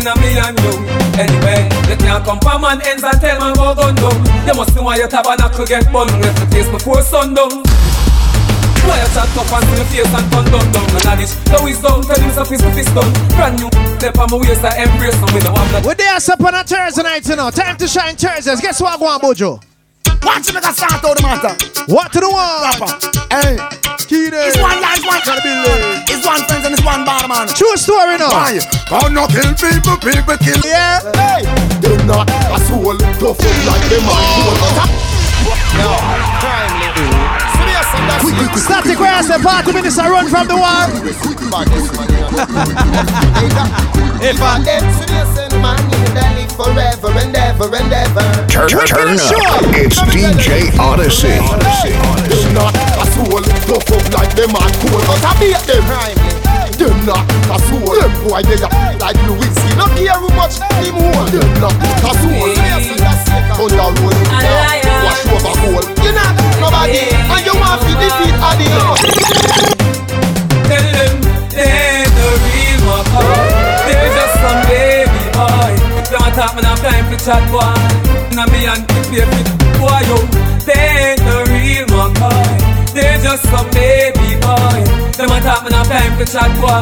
Now 0.00 0.16
me 0.16 0.32
and 0.40 0.56
you. 0.64 0.72
Anyway, 1.20 1.68
they 1.84 2.00
can't 2.00 2.24
come 2.24 2.40
from 2.40 2.62
man 2.62 2.80
ends 2.88 3.04
and 3.04 3.20
tell 3.20 3.36
man 3.36 3.52
go 3.52 3.74
gun 3.76 3.94
down. 3.94 4.16
They 4.48 4.56
must 4.56 4.74
know 4.74 4.88
why 4.88 4.96
your 4.96 5.08
tabernacle 5.08 5.66
get 5.66 5.84
bun. 5.92 6.08
Left 6.24 6.40
the 6.40 6.46
place 6.48 6.68
before 6.72 7.02
sundown. 7.02 7.60
Why 8.88 8.96
you 8.96 9.08
chat 9.12 9.28
up 9.36 9.52
and 9.52 9.64
see 9.68 9.76
the 9.76 9.84
face 9.92 10.14
and 10.16 10.26
turn 10.32 10.44
down 10.48 10.64
down 10.72 10.88
And 10.96 11.04
knowledge, 11.04 11.36
the 11.52 11.60
wisdom, 11.62 12.00
tell 12.00 12.16
him 12.16 12.32
so 12.32 12.44
fist 12.48 12.64
to 12.64 12.72
fist 12.72 12.94
done 12.94 13.12
Brand 13.36 13.60
new, 13.60 13.68
step 14.00 14.16
on 14.16 14.30
my 14.32 14.38
waist, 14.40 14.64
I 14.64 14.88
embrace 14.88 15.20
them 15.20 15.28
with 15.36 15.44
one 15.52 15.68
that 15.76 15.84
We're 15.84 15.94
there 15.94 16.16
up 16.16 16.40
on 16.40 16.54
a 16.54 16.64
Thursday 16.64 17.02
night, 17.02 17.28
you 17.28 17.36
know. 17.36 17.50
Time 17.50 17.76
to 17.76 17.86
shine 17.86 18.16
Thursdays. 18.16 18.60
Guess 18.62 18.80
what, 18.80 18.98
go 18.98 19.04
on, 19.06 19.20
Bojo? 19.20 19.60
Watch 20.22 20.48
him 20.48 20.54
make 20.54 20.64
a 20.64 20.72
start 20.72 21.04
out 21.04 21.16
the 21.16 21.22
matter. 21.22 21.54
What 21.88 22.12
to 22.12 22.20
the 22.20 22.28
one? 22.28 22.62
Rapper. 22.62 22.90
Hey, 23.32 23.56
key. 24.04 24.28
It's 24.28 24.60
one 24.60 24.80
guy, 24.80 24.96
it's 24.96 25.06
one 25.06 25.20
gotta. 25.24 25.40
It's 26.08 26.26
one 26.26 26.42
friends 26.44 26.64
and 26.66 26.74
it's 26.74 26.84
one 26.84 27.04
bar 27.04 27.26
man. 27.28 27.48
True 27.48 27.76
story 27.76 28.18
now. 28.18 28.30
Why? 28.30 28.60
How 28.86 29.08
no, 29.08 29.26
kill 29.26 29.54
people, 29.56 29.96
people 29.96 30.36
kill. 30.36 30.60
Yeah. 30.64 31.00
Hey. 31.16 31.48
Them 31.80 32.06
not 32.06 32.28
a 32.28 32.58
soul 32.68 32.98
tough 33.16 33.40
like 33.64 33.84
them. 33.88 34.04
Oh. 34.04 35.10
No, 35.78 35.96
crime 36.40 36.74
living. 36.84 37.40
Static 38.60 38.98
grass 38.98 39.30
and 39.30 39.42
party 39.42 39.72
minutes 39.72 39.98
I 39.98 40.10
run 40.10 40.28
from 40.28 40.46
the 40.46 40.54
war. 40.54 40.86
if 44.22 44.40
I 44.42 44.62
get 44.64 44.82
serious 44.94 45.38
and 45.38 45.62
man 45.62 45.80
in 45.80 46.14
the 46.14 46.29
forever 46.60 47.08
and 47.16 47.36
ever 47.36 47.68
and 47.72 47.92
ever. 47.92 48.24
Turn, 48.52 48.68
turn 48.68 49.16
up. 49.16 49.64
It's 49.72 49.98
DJ 50.12 50.68
Odyssey. 50.76 51.40
Them 51.40 52.52
not 52.52 52.76
a 52.76 53.04
soul, 53.16 53.40
tough 53.64 53.88
up 53.88 54.04
like 54.12 54.32
them 54.36 54.52
are 54.52 54.68
cool, 54.84 55.00
but 55.08 55.24
I 55.24 55.32
beat 55.40 55.62
them. 55.64 55.84
Them 56.76 56.96
not 57.08 57.24
a 57.48 57.56
soul, 57.64 57.96
them 57.96 58.12
boy 58.20 58.42
they 58.44 58.60
are 58.60 58.98
like 59.00 59.16
Louis. 59.24 59.48
No 59.76 59.88
care 59.96 60.12
how 60.12 60.28
much 60.36 60.60
them 60.60 60.96
hold. 61.00 61.32
Them 61.32 61.48
not 61.60 61.76
a 61.80 62.12
soul. 62.20 62.52
On 63.60 63.68
the 63.68 63.86
road, 64.00 64.16
wash 65.04 65.24
over 65.32 65.54
goal. 65.64 65.84
You 66.04 66.12
not 66.12 66.32
nobody, 66.60 67.08
and 67.08 67.42
you 67.46 67.56
want 67.56 67.80
to 67.88 67.92
defeat 67.96 68.36
Adi. 68.36 68.68
Tell 70.68 70.86
them 70.92 71.89
me 77.10 77.16
for 77.16 77.24
chat 77.24 77.42
boy. 77.50 77.74
Now 78.36 78.46
me 78.46 78.66
and 78.66 78.86
keep 78.86 79.04
fit 79.10 79.28
boy 79.78 80.00
yo. 80.06 80.18
They 80.62 81.16
ain't 81.16 81.20
the 81.20 81.36
real 81.50 81.86
McCoy 81.88 82.94
They're 82.94 83.18
just 83.22 83.42
some 83.50 83.68
baby 83.70 84.38
boy. 84.38 84.80
Them 85.18 85.30
a 85.30 85.40
talk 85.40 85.64
me 85.64 85.70
now 85.70 85.82
time 85.84 86.16
for 86.16 86.26
chat 86.26 86.50
boy. 86.60 86.80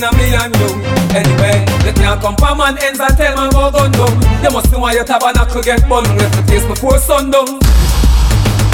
Now 0.00 0.12
me 0.12 0.30
and 0.30 0.54
you. 0.56 0.70
Anyway, 1.10 1.66
they 1.82 1.92
can't 1.92 2.20
come 2.20 2.36
from 2.36 2.58
man 2.58 2.78
ends 2.82 3.00
and 3.00 3.16
tell 3.16 3.34
man 3.36 3.50
go 3.50 3.70
gun 3.70 3.90
down. 3.92 4.42
They 4.42 4.50
must 4.50 4.70
know 4.72 4.80
why 4.80 4.92
your 4.92 5.04
tabernacle 5.04 5.62
get 5.62 5.88
bun 5.88 6.04
Left 6.16 6.36
the 6.36 6.42
place 6.42 6.64
before 6.66 6.98
sundown 6.98 7.58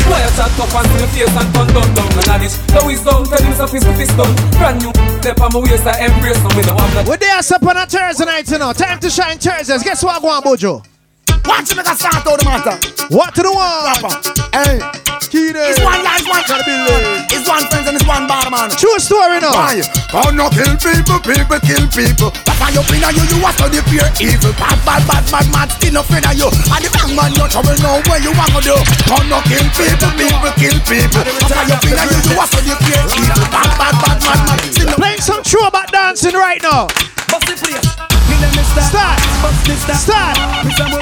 why 0.09 0.21
you 0.23 0.33
chat 0.37 0.55
up 0.59 0.75
and 0.75 0.87
see 0.93 1.25
face 1.25 1.37
and 1.37 1.49
turn 1.55 1.69
down 1.73 1.89
down 1.95 2.09
And 2.15 2.27
knowledge, 2.27 2.57
the 2.71 2.81
wisdom, 2.85 3.25
tell 3.25 3.43
him 3.43 3.55
so 3.55 3.67
fist 3.67 3.87
to 3.87 4.25
Brand 4.59 4.79
new, 4.83 4.93
step 5.21 5.41
on 5.41 5.51
my 5.53 5.61
waist, 5.61 5.87
I 5.87 6.07
embrace 6.07 6.41
them 6.41 6.53
with 6.57 6.67
the 6.67 6.75
one 6.75 6.91
that 6.95 7.09
We're 7.09 7.17
there 7.17 7.39
up 7.39 7.63
on 7.63 7.77
a 7.77 7.87
Thursday 7.87 8.25
night, 8.25 8.51
you 8.51 8.59
know. 8.59 8.73
Time 8.73 8.99
to 9.01 9.11
shine 9.11 9.39
Thursdays. 9.39 9.83
Guess 9.83 10.03
what, 10.05 10.23
go 10.23 10.29
on, 10.29 10.43
Bojo? 10.43 10.83
Watch 11.47 11.71
me 11.71 11.77
make 11.77 11.87
a 11.87 11.95
start 11.97 12.27
out 12.27 12.39
the 12.39 12.45
matter. 12.45 12.77
What 13.15 13.35
to 13.35 13.43
the 13.43 13.53
one? 13.53 13.85
Rapper. 13.85 14.13
Hey. 14.53 15.05
Key 15.35 15.51
It's 15.51 15.83
one 15.83 15.99
life, 16.07 16.23
one 16.31 16.47
It's 16.47 17.43
one 17.43 17.67
friends 17.67 17.91
and 17.91 17.99
it's 17.99 18.07
one 18.07 18.31
bad 18.31 18.55
man. 18.55 18.71
True 18.71 19.03
story 19.03 19.43
now. 19.43 19.51
Why? 19.51 19.83
Come 20.15 20.39
no 20.39 20.47
kill 20.47 20.79
people, 20.79 21.19
people 21.27 21.59
kill 21.59 21.85
people. 21.91 22.31
That's 22.47 22.55
why 22.63 22.71
you 22.71 22.87
in 22.95 23.03
you, 23.19 23.25
you 23.35 23.39
are 23.43 23.51
study 23.51 23.83
fear 23.91 24.07
evil. 24.23 24.55
Bad, 24.63 24.79
bad, 24.87 25.03
bad, 25.11 25.27
bad, 25.35 25.47
mad, 25.51 25.69
still 25.75 25.99
no 25.99 26.07
afraid 26.07 26.23
of 26.23 26.39
you. 26.39 26.47
And 26.71 26.83
the 26.87 26.91
wrong 26.95 27.19
man, 27.19 27.35
no 27.35 27.51
trouble, 27.51 27.75
no 27.83 27.99
where 28.07 28.23
you 28.23 28.31
want 28.39 28.55
to 28.55 28.63
do. 28.63 28.77
Come 29.11 29.27
no 29.27 29.43
kill 29.51 29.67
people, 29.75 30.13
people 30.15 30.55
kill 30.55 30.79
people. 30.87 31.23
That's 31.27 31.51
why 31.51 31.67
you 31.67 31.77
in 31.83 31.99
you, 31.99 32.21
you 32.31 32.39
are 32.39 32.47
study 32.47 32.75
fear 32.87 33.03
evil. 33.19 33.49
Bad, 33.51 33.71
bad, 33.75 33.95
bad, 34.07 34.19
mad, 34.23 34.39
mad, 34.47 34.59
still 34.71 34.87
no. 34.87 34.97
Playing 35.03 35.19
some 35.19 35.43
throwback 35.43 35.91
dancing 35.91 36.39
right 36.39 36.63
now. 36.63 36.87
Bust 37.27 37.51
the 37.51 37.59
place. 37.59 37.91
Give 38.31 38.39
them 38.39 38.55
a 38.55 38.63
style. 38.71 38.87
Start. 38.87 39.19
Bust 39.43 39.61
this 39.67 39.83
style. 39.83 40.39
Start. 40.71 40.94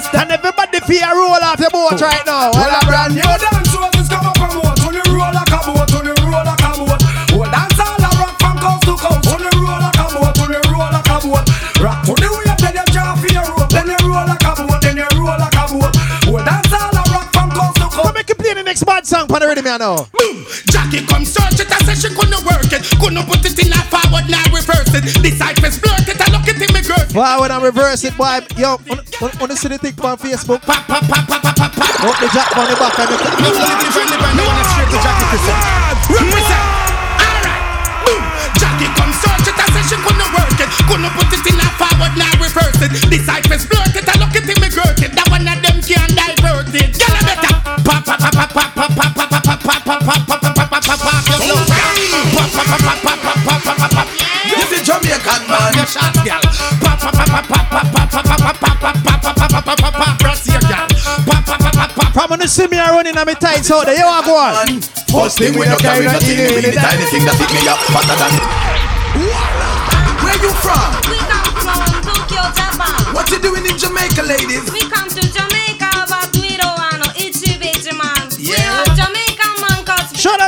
This 0.00 0.08
style. 0.08 0.22
And 0.22 0.32
everybody 0.32 0.80
feel 0.80 1.12
roll 1.12 1.44
off 1.44 1.60
your 1.60 1.68
boat 1.68 2.00
right 2.00 2.24
now. 2.24 2.56
Well, 2.56 2.72
a 2.72 2.80
brand 2.88 3.12
new 3.12 3.20
dance 3.20 3.68
was 3.76 3.92
this 3.92 4.08
come 4.08 4.24
up 4.24 4.36
from 4.40 4.56
what? 4.64 4.80
On 4.80 4.96
the 4.96 5.04
roll 5.12 5.28
like 5.28 5.52
a 5.52 5.60
boat, 5.60 5.92
on 5.92 6.04
the 6.08 6.12
roll 6.24 6.40
like 6.40 6.56
a 6.56 6.70
boat. 6.72 7.04
Oh, 7.36 7.44
dance 7.44 7.76
all 7.76 8.00
a 8.00 8.08
rock 8.16 8.32
from 8.40 8.56
coast 8.56 8.88
to 8.88 8.96
coast. 8.96 9.28
On 9.28 9.44
the 9.44 9.50
roll 9.60 9.76
like 9.76 10.00
a 10.00 10.06
boat, 10.08 10.40
on 10.40 10.48
the 10.56 10.60
roll 10.72 10.88
like 10.88 11.04
a 11.04 11.16
boat. 11.20 11.44
Rock 11.84 12.00
to 12.08 12.12
the 12.16 12.28
way, 12.32 12.48
then 12.48 12.80
you 12.80 12.86
jump 12.96 13.20
for 13.20 13.28
your 13.28 13.44
rope. 13.44 13.68
Then 13.68 13.92
you 13.92 14.00
roll 14.08 14.24
like 14.24 14.40
a 14.40 14.52
boat, 14.56 14.80
then 14.80 14.96
you 14.96 15.08
roll 15.20 15.36
like 15.36 15.52
a 15.52 15.64
boat. 15.68 15.92
Oh, 16.32 16.40
dance 16.48 16.72
all 16.72 16.96
a 16.96 17.02
rock 17.12 17.28
from 17.36 17.48
coast 17.52 17.76
to 17.76 17.86
coast. 17.92 18.00
Come 18.00 18.16
make 18.16 18.28
you 18.32 18.38
play 18.40 18.56
the 18.56 18.64
next 18.64 18.88
bad 18.88 19.04
song 19.04 19.28
for 19.28 19.36
the 19.36 19.52
rhythm, 19.52 19.68
know. 19.68 20.08
Boom! 20.16 20.48
Jackie 20.72 21.04
come 21.04 21.28
search 21.28 21.60
it, 21.60 21.68
I 21.68 21.76
say 21.84 22.08
she 22.08 22.08
couldn't 22.16 22.40
work 22.48 22.72
it. 22.72 22.88
Couldn't 22.96 23.20
put 23.28 23.44
it 23.44 23.52
in 23.60 23.76
a 23.76 23.80
forward, 23.92 24.32
now 24.32 24.48
reverse 24.48 24.96
it. 24.96 25.04
It, 25.20 25.36
I 25.44 25.52
look 25.52 26.08
it 26.08 26.29
Why 27.10 27.42
when 27.42 27.50
I 27.50 27.58
reverse 27.58 28.06
it, 28.06 28.14
boy? 28.14 28.38
Yo, 28.54 28.78
want 29.18 29.50
to 29.50 29.58
see 29.58 29.66
the 29.66 29.82
thing 29.82 29.98
on 29.98 30.14
Facebook? 30.14 30.62
Pop, 30.62 30.86
pop, 30.86 31.02
pop, 31.10 31.26
pop, 31.26 31.42
pop, 31.42 31.56
pop, 31.58 31.72
pop. 31.74 32.06
Up 32.06 32.14
the 32.22 32.30
jack 32.30 32.54
on 32.54 32.70
the 32.70 32.78
back 32.78 32.94
and 33.02 33.10
the 33.10 33.18
No 33.18 33.50
is 33.50 33.90
friendly, 33.90 34.14
but 34.14 34.30
no 34.38 34.46
one 34.46 34.58
is 34.62 34.68
straight 34.70 34.90
to 34.94 34.98
Jackie 35.02 35.26
Christian. 35.34 35.58
Represent. 36.06 36.64
Alright. 37.18 37.62
Boom. 38.06 38.22
Jackie 38.62 38.86
come 38.94 39.10
search 39.10 39.50
it, 39.50 39.58
I 39.58 39.66
say 39.74 39.82
she 39.90 39.98
couldn't 39.98 40.30
work 40.38 40.54
it. 40.54 40.70
Couldn't 40.86 41.10
put 41.18 41.34
it 41.34 41.42
in 41.50 41.58
a 41.58 41.66
forward, 41.74 42.14
now 42.14 42.30
reverse 42.38 42.78
it. 42.78 42.94
Disciples 43.10 43.66
flirt 43.66 43.90
it, 43.90 44.06
I 44.06 44.14
look 44.22 44.30
me 44.30 44.68
girth 44.70 45.02
it. 45.02 45.10
That 45.10 45.26
one 45.34 45.50
of 45.50 45.58
them 45.66 45.82
can't 45.82 46.14
divert 46.14 46.70
it. 46.78 46.94
A 46.94 47.20
better. 47.26 47.54
Pop, 47.90 48.06
pop, 48.06 48.22
pop, 48.22 48.54
pop, 48.54 48.70
pop, 48.70 48.90
pop, 48.94 49.10
pop, 49.18 49.18
pop, 49.18 49.50
pop, 49.50 49.60
pop, 49.66 49.82
pop, 49.82 49.98
pop, 49.98 50.02
pop, 50.06 50.30
pop, 50.30 50.46
pop, 50.46 50.70
pop, 50.70 50.82
pop, 50.86 50.98
pop, 51.02 51.26
your 51.26 51.42
slow. 51.42 51.58
Pop, 51.58 51.74
pop, 51.74 51.99
Jamaican 55.60 55.72
man. 55.72 55.76
Your 55.76 55.86
shot, 55.86 56.14
girl. 56.24 56.40
Pop, 56.80 56.98
pop, 57.00 57.14
pop, 57.14 57.28
pop, 57.28 57.68
pop, 57.70 57.86
pop, 57.92 58.12
pop, 58.12 58.40
pop, 58.40 58.60
pop, 58.60 58.80
pop, 58.80 59.20
pop, 59.20 59.48
pop, 59.48 59.64
pop, 59.64 59.78
pop, 59.78 59.92
pop, 59.92 60.18
girl. 60.20 60.36
Pop, 61.26 61.44
pop, 61.44 61.60
pop, 61.60 61.74
pop, 61.74 61.90
pop. 61.94 62.12
From 62.12 62.30
when 62.30 62.40
you 62.40 62.48
see 62.48 62.66
me 62.68 62.78
a 62.78 62.84
running 62.90 63.16
on 63.16 63.26
my 63.26 63.34
tights 63.34 63.70
out 63.70 63.86
there, 63.86 63.96
you 63.96 64.04
want 64.04 64.26
go 64.26 64.36
on? 64.36 64.80
First 65.10 65.38
thing 65.38 65.58
we 65.58 65.66
no 65.66 65.76
carry 65.76 66.06
nothing, 66.06 66.38
we 66.38 66.60
the 66.62 66.72
tiny 66.72 67.04
thing 67.10 67.24
that 67.26 67.36
pick 67.38 67.50
me 67.52 67.66
up 67.68 67.78
faster 67.90 68.16
than. 68.16 68.32
Where 70.22 70.38
you 70.38 70.52
from? 70.62 70.90
We 71.10 71.18
come 71.26 71.50
from 71.58 71.82
Tokyo, 72.06 72.42
Japan. 72.54 73.14
What 73.14 73.30
you 73.30 73.40
doing 73.42 73.66
in 73.66 73.76
Jamaica, 73.76 74.22
ladies? 74.22 74.70
We 74.70 74.86
come 74.88 75.08
to 75.08 75.19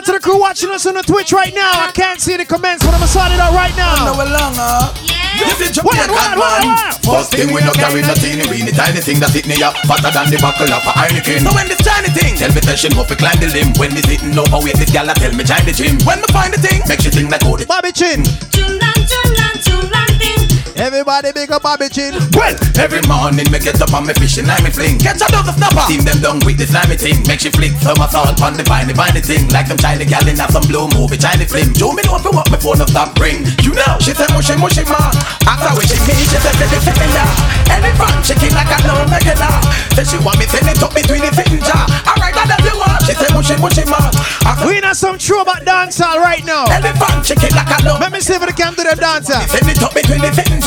out 0.03 0.07
to 0.07 0.13
the 0.13 0.21
crew 0.21 0.39
watching 0.41 0.71
us 0.71 0.87
on 0.87 0.95
the 0.95 1.03
Twitch 1.03 1.33
right 1.33 1.55
now. 1.55 1.71
I 1.71 1.91
can't 1.93 2.21
see 2.21 2.37
the 2.37 2.45
comments, 2.45 2.85
but 2.85 2.95
I'm 2.95 3.07
sorting 3.07 3.39
it 3.39 3.41
out 3.41 3.55
right 3.55 3.75
now. 3.77 4.11
No 4.11 4.19
longer. 4.19 4.91
What, 5.43 5.59
Jamaican 5.59 6.13
what, 6.13 6.37
what, 6.37 6.63
man. 6.63 6.95
what? 7.03 7.25
First 7.25 7.33
thing 7.33 7.55
we 7.55 7.61
no 7.65 7.73
carry 7.73 8.03
nothing, 8.03 8.39
we 8.51 8.63
the 8.63 8.75
tiny 8.75 9.01
thing 9.01 9.19
that 9.21 9.33
hit 9.33 9.49
me 9.49 9.57
up 9.63 9.75
faster 9.89 10.13
than 10.13 10.29
the 10.29 10.39
buckle 10.39 10.69
of 10.69 10.85
a 10.85 10.93
Heineken. 10.93 11.41
So 11.43 11.51
when 11.55 11.67
this 11.67 11.81
tiny 11.81 12.13
thing 12.13 12.37
tell 12.37 12.53
me 12.53 12.61
that 12.63 12.79
she 12.79 12.93
must 12.93 13.11
climb 13.17 13.39
the 13.41 13.49
limb. 13.49 13.73
When 13.79 13.95
me 13.95 14.03
sitting 14.03 14.37
overweight, 14.37 14.77
this 14.77 14.93
gal 14.93 15.09
a 15.09 15.15
tell 15.15 15.33
me 15.33 15.43
join 15.43 15.65
the 15.65 15.73
gym. 15.73 15.99
When 16.05 16.21
me 16.21 16.29
find 16.31 16.53
the 16.53 16.61
thing, 16.61 16.83
make 16.87 17.01
she 17.01 17.11
think 17.11 17.31
that 17.31 17.43
go 17.43 17.57
the 17.57 17.67
Bobby 17.67 17.93
Chin. 17.95 18.23
Chunlan, 18.53 18.99
chunlan, 19.09 19.55
chunlan 19.65 20.11
ting. 20.21 20.62
Everybody 20.77 21.33
big 21.33 21.53
up 21.53 21.63
Bobby 21.63 21.89
Chin. 21.89 22.17
Well, 22.33 22.57
every 22.81 23.05
morning 23.05 23.45
me 23.53 23.59
get 23.61 23.77
up 23.81 23.93
on 23.93 24.07
me 24.09 24.15
fishing 24.17 24.49
and 24.49 24.63
me 24.65 24.71
fling. 24.71 24.97
Catch 24.97 25.21
another 25.21 25.53
snapper. 25.53 25.85
Team 25.85 26.01
them 26.01 26.19
down 26.25 26.41
with 26.49 26.57
the 26.57 26.65
slimy 26.65 26.97
thing. 26.97 27.21
Make 27.29 27.45
she 27.45 27.53
flick. 27.53 27.77
Throw 27.85 27.93
my 28.01 28.09
salt 28.09 28.41
on 28.41 28.57
the 28.57 28.65
viney 28.65 28.97
viney 28.97 29.21
thing. 29.21 29.49
Like 29.53 29.69
some 29.69 29.77
China 29.77 30.05
gal 30.05 30.25
in 30.25 30.37
some 30.37 30.65
blue 30.65 30.89
movie, 30.97 31.21
China 31.21 31.45
film. 31.45 31.77
Joe 31.77 31.93
me 31.93 32.01
know 32.09 32.17
if 32.17 32.25
you 32.25 32.33
want 32.33 32.49
me 32.49 32.57
phone 32.57 32.81
up 32.81 32.89
stop 32.89 33.13
ring. 33.21 33.45
You 33.61 33.77
know, 33.77 34.01
she 34.01 34.17
said 34.17 34.33
mushy 34.33 34.57
mushy 34.57 34.85
ma. 34.89 35.13
After 35.45 35.77
we 35.77 35.85
she 35.85 36.01
me, 36.09 36.17
she 36.25 36.41
said 36.41 36.57
baby 36.57 36.79
finger. 36.81 37.29
Elephant 37.69 38.25
chicken 38.25 38.53
like 38.57 38.73
a 38.73 38.79
no 38.89 39.05
regular. 39.13 39.53
Say 39.93 40.09
she 40.09 40.19
want 40.25 40.41
me 40.41 40.49
send 40.49 40.73
it 40.73 40.81
up 40.81 40.97
between 40.97 41.21
the 41.21 41.33
finger. 41.37 41.61
Alright, 42.09 42.33
that 42.33 42.61
you 42.65 42.75
want. 42.81 43.05
She 43.05 43.13
said 43.13 43.33
mushy 43.37 43.57
mushy 43.61 43.85
ma. 43.85 44.01
We 44.65 44.81
a 44.81 44.95
some 44.95 45.19
throwback 45.19 45.65
dancehall 45.65 46.23
right 46.23 46.45
now. 46.45 46.65
Elephant 46.71 47.25
chicken 47.27 47.53
like 47.57 47.69
a 47.69 47.83
no. 47.85 47.99
Let 48.01 48.13
me 48.13 48.21
see 48.21 48.35
if 48.35 48.43
I 48.43 48.53
can 48.53 48.75
do 48.75 48.85
the 48.85 48.95
dancer. 48.95 49.41
Send 49.51 49.69
it 49.69 49.83
up 49.83 49.93
between 49.93 50.21
the 50.21 50.31
finger. 50.33 50.62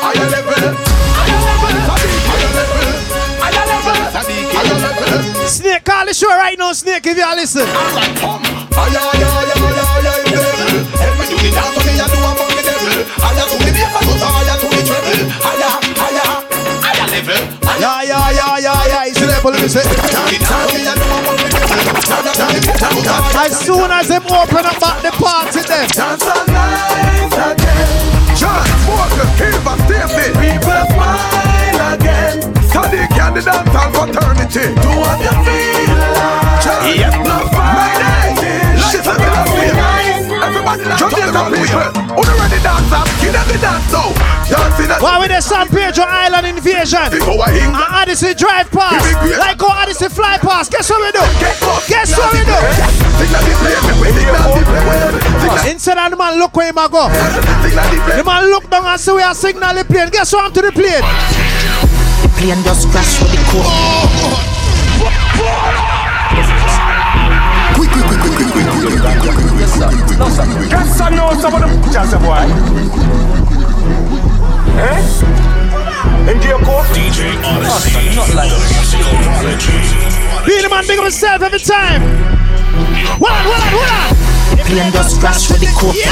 Higher 0.00 0.24
level, 0.32 0.64
higher 1.12 1.40
level, 1.44 1.76
higher 1.84 2.48
level, 2.56 2.88
higher 3.36 3.64
level, 3.68 4.00
higher 4.48 4.80
level. 4.80 5.44
Snake, 5.46 5.84
call 5.84 6.06
the 6.06 6.14
show 6.14 6.28
right 6.28 6.56
now, 6.58 6.72
Snake, 6.72 7.04
if 7.04 7.18
you 7.18 7.36
listen. 7.36 7.66
Higher, 7.68 8.08
higher, 8.08 9.28
higher, 9.28 9.60
higher, 9.60 9.84
higher 9.92 10.24
level. 10.24 10.88
Help 10.96 11.20
me 11.20 11.24
do 11.28 11.36
the 11.36 11.52
dance, 11.52 11.76
so 11.76 11.80
me 11.84 12.00
a 12.00 12.08
do 12.08 12.16
among 12.16 12.48
the 12.56 12.64
devil. 12.64 12.96
Higher 13.20 13.44
to 13.44 13.56
the 13.60 13.76
and 13.76 14.08
go 14.08 14.24
higher 14.24 14.56
to 14.56 14.66
the 14.72 14.80
treble. 14.88 15.28
Higher, 15.44 15.68
higher, 16.00 16.48
higher 16.80 17.12
level. 17.12 17.44
Yeah, 17.76 18.08
yeah, 18.08 18.32
yeah, 18.32 18.56
yeah, 18.56 18.88
yeah. 18.88 19.04
It's 19.04 19.20
level, 19.20 19.52
let 19.52 19.60
me 19.60 19.68
say. 19.68 19.84
As 22.10 23.58
soon 23.60 23.90
as 23.90 24.08
them 24.08 24.22
open 24.26 24.64
up 24.64 24.80
back 24.80 25.02
the 25.02 25.10
party, 25.12 25.60
them. 25.60 25.88
Dance 25.88 26.24
night 26.48 27.32
again. 27.52 28.36
John 28.36 28.66
Walker, 28.88 29.28
Kiva, 29.36 29.76
David, 29.88 30.32
people 30.40 30.82
smile 30.92 31.94
again. 31.94 32.58
The 33.38 33.44
dance 33.44 33.68
and 33.68 33.94
fraternity. 33.94 34.74
Do 34.82 34.88
what 34.98 35.20
you 35.20 35.34
feel 35.44 36.07
Dancing 45.38 45.54
at 45.54 45.70
Why 45.70 45.70
the 45.70 45.70
San 45.70 45.70
Pedro 45.70 46.02
Island 46.02 46.46
invasion? 46.50 47.10
Before 47.14 47.38
I 47.38 47.54
hing. 47.54 47.70
And 47.70 47.94
Odyssey 48.02 48.34
drive 48.34 48.70
past. 48.70 49.06
Like 49.38 49.60
how 49.60 49.70
Odyssey 49.82 50.08
fly 50.08 50.38
past. 50.38 50.72
Guess 50.72 50.90
what 50.90 50.98
we 50.98 51.12
do? 51.14 51.22
Guess 51.86 52.18
what 52.18 52.32
we 52.34 52.42
do? 52.42 52.58
Signal 53.22 53.46
the 53.46 53.54
plane, 53.54 54.02
we 54.02 54.10
signal 54.18 54.50
the 54.58 54.66
plane. 54.66 55.70
Instead 55.70 55.98
of 55.98 56.10
the 56.10 56.16
man 56.16 56.38
look 56.38 56.56
where 56.56 56.68
him 56.68 56.78
a 56.78 56.88
go. 56.88 57.06
The 57.06 58.22
man 58.26 58.50
look 58.50 58.68
down 58.70 58.84
and 58.86 59.00
see 59.00 59.12
where 59.12 59.28
I 59.28 59.32
signal 59.32 59.74
the 59.74 59.84
plane. 59.84 60.10
Guess 60.10 60.32
what 60.32 60.44
I'm 60.44 60.52
to 60.54 60.62
the 60.62 60.72
plane? 60.72 61.06
The 61.06 62.28
plane 62.34 62.62
just 62.66 62.90
crash 62.90 63.22
with 63.22 63.30
the 63.30 63.38
core. 63.46 63.62
Quick, 67.78 67.90
quick, 67.94 68.10
quick, 68.10 68.20
quick, 68.26 68.34
quick, 68.34 68.50
quick, 68.50 68.74
quick, 68.74 68.90
quick, 68.90 69.22
quick, 69.22 69.38
quick, 69.38 69.54
quick. 69.54 70.70
Get 70.70 70.86
some 70.98 71.14
know 71.14 71.30
some 71.38 71.54
of 71.54 71.60
them 71.62 71.70
just 71.92 72.14
a 72.14 72.18
boy. 72.18 72.42
Eh? 74.78 76.30
Into 76.30 76.46
your 76.46 76.62
court? 76.62 76.86
DJ 76.94 77.34
Odyssey. 77.42 78.14
Not 78.14 78.30
like 78.38 78.54
Be 80.46 80.62
the 80.62 80.68
man 80.70 80.86
big 80.86 80.98
up 80.98 81.04
himself 81.04 81.42
every 81.42 81.58
time. 81.58 82.02
Hold 83.18 83.34
on, 83.34 83.42
hold 83.42 83.58
on, 83.58 83.70
hold 83.74 83.90
on. 83.90 84.14
The 84.54 84.62
plane 84.62 84.92
just 84.94 85.18
crash 85.18 85.50
with 85.50 85.66
the 85.66 85.70
core. 85.74 85.90
Me 85.90 86.06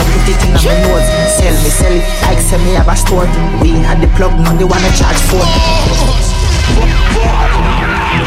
no 0.00 0.04
put 0.08 0.24
it 0.24 0.40
in 0.40 0.56
my 0.56 0.72
nose. 0.88 1.04
Sell 1.36 1.52
me, 1.52 1.68
sell 1.68 1.92
it 1.92 2.04
like 2.24 2.40
sell 2.40 2.60
me 2.64 2.72
have 2.80 2.88
a 2.88 2.96
store. 2.96 3.28
We 3.60 3.76
had 3.84 4.00
the 4.00 4.08
plug, 4.16 4.32
now 4.40 4.56
they 4.56 4.64
wanna 4.64 4.88
charge 4.96 5.20
for. 5.28 5.44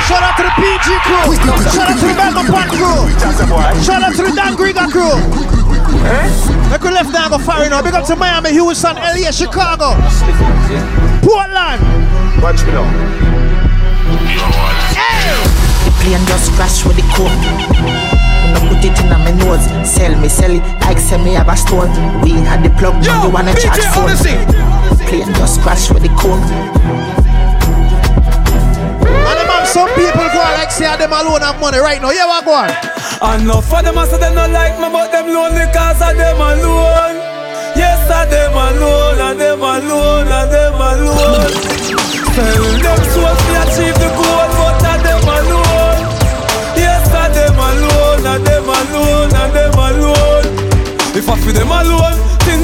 Shout 0.06 0.22
out 0.22 0.38
to 0.38 0.44
the 0.46 0.54
PG 0.62 0.88
crew. 1.10 1.34
Shout 1.74 1.90
out 1.90 1.98
to 1.98 2.06
the 2.06 2.14
Belma 2.14 2.46
Pan 2.54 2.70
crew. 2.70 3.10
Shout 3.82 4.04
out 4.04 4.14
to 4.14 4.22
the 4.30 4.34
Dangriga 4.38 4.86
crew. 4.94 5.63
Eh? 6.06 6.74
I 6.74 6.78
could 6.78 6.94
left 6.94 7.12
now 7.14 7.30
go 7.30 7.38
far 7.38 7.68
now. 7.70 7.82
Big 7.82 7.94
up 7.94 8.06
to 8.08 8.16
Miami, 8.16 8.52
Houston, 8.52 8.96
LA, 8.96 9.32
Chicago, 9.32 9.96
Portland. 11.22 11.82
Watch 12.42 12.66
me 12.66 12.74
now. 12.74 12.84
The 15.86 15.92
plane 16.02 16.26
just 16.28 16.52
crash 16.54 16.86
with 16.86 16.98
the 16.98 17.04
core. 17.16 17.32
Me 17.32 18.52
no 18.52 18.60
put 18.68 18.84
it 18.84 19.00
in 19.00 19.10
my 19.10 19.32
nose. 19.32 19.64
Sell 19.88 20.20
me, 20.20 20.28
sell 20.28 20.52
it 20.52 20.64
like 20.82 21.00
sell 21.00 21.24
me 21.24 21.34
have 21.34 21.48
a 21.48 21.56
store. 21.56 21.88
We 22.24 22.32
had 22.32 22.64
the 22.64 22.70
plug, 22.78 23.02
now 23.04 23.24
they 23.24 23.32
wanna 23.32 23.54
charge 23.56 23.86
for. 23.96 24.08
Plane 25.08 25.34
just 25.36 25.62
crash 25.62 25.90
with 25.90 26.04
the 26.04 26.10
core. 26.20 27.23
Some 29.74 29.90
people 29.98 30.30
go 30.30 30.38
like 30.54 30.70
say 30.70 30.86
ah, 30.86 30.94
them 31.02 31.10
alone 31.10 31.42
have 31.42 31.58
money 31.60 31.82
right 31.82 31.98
now. 31.98 32.14
Yeah, 32.14 32.30
what 32.30 32.46
go 32.46 32.54
on? 32.54 32.70
Enough 33.42 33.74
of 33.74 33.82
them 33.82 33.98
I 33.98 34.06
say 34.06 34.22
them 34.22 34.36
not 34.38 34.54
like 34.54 34.78
me, 34.78 34.86
but 34.94 35.10
them 35.10 35.34
lonely 35.34 35.66
cause 35.74 35.98
of 35.98 36.14
them 36.14 36.38
alone. 36.38 37.18
Yes, 37.74 38.06
of 38.06 38.30
them 38.30 38.54
alone, 38.54 39.18
and 39.18 39.42
them 39.42 39.66
alone, 39.66 40.30
and 40.30 40.50
them 40.54 40.78
alone. 40.78 41.50
Tell 42.38 42.66
them 42.86 43.02
so 43.18 43.26
to 43.26 43.54
achieve 43.66 43.98
the 43.98 44.10
goal, 44.14 44.46
but 44.62 44.78
of 44.78 45.00
them 45.02 45.26
alone. 45.26 46.02
Yes, 46.78 47.10
I 47.10 47.34
them 47.34 47.58
alone, 47.58 48.26
and 48.30 48.46
them 48.46 48.70
alone, 48.70 49.34
and 49.34 49.52
them 49.58 49.74
alone. 49.74 50.46
If 51.18 51.26
I 51.30 51.36
feel 51.42 51.54
them 51.58 51.74
alone, 51.74 52.14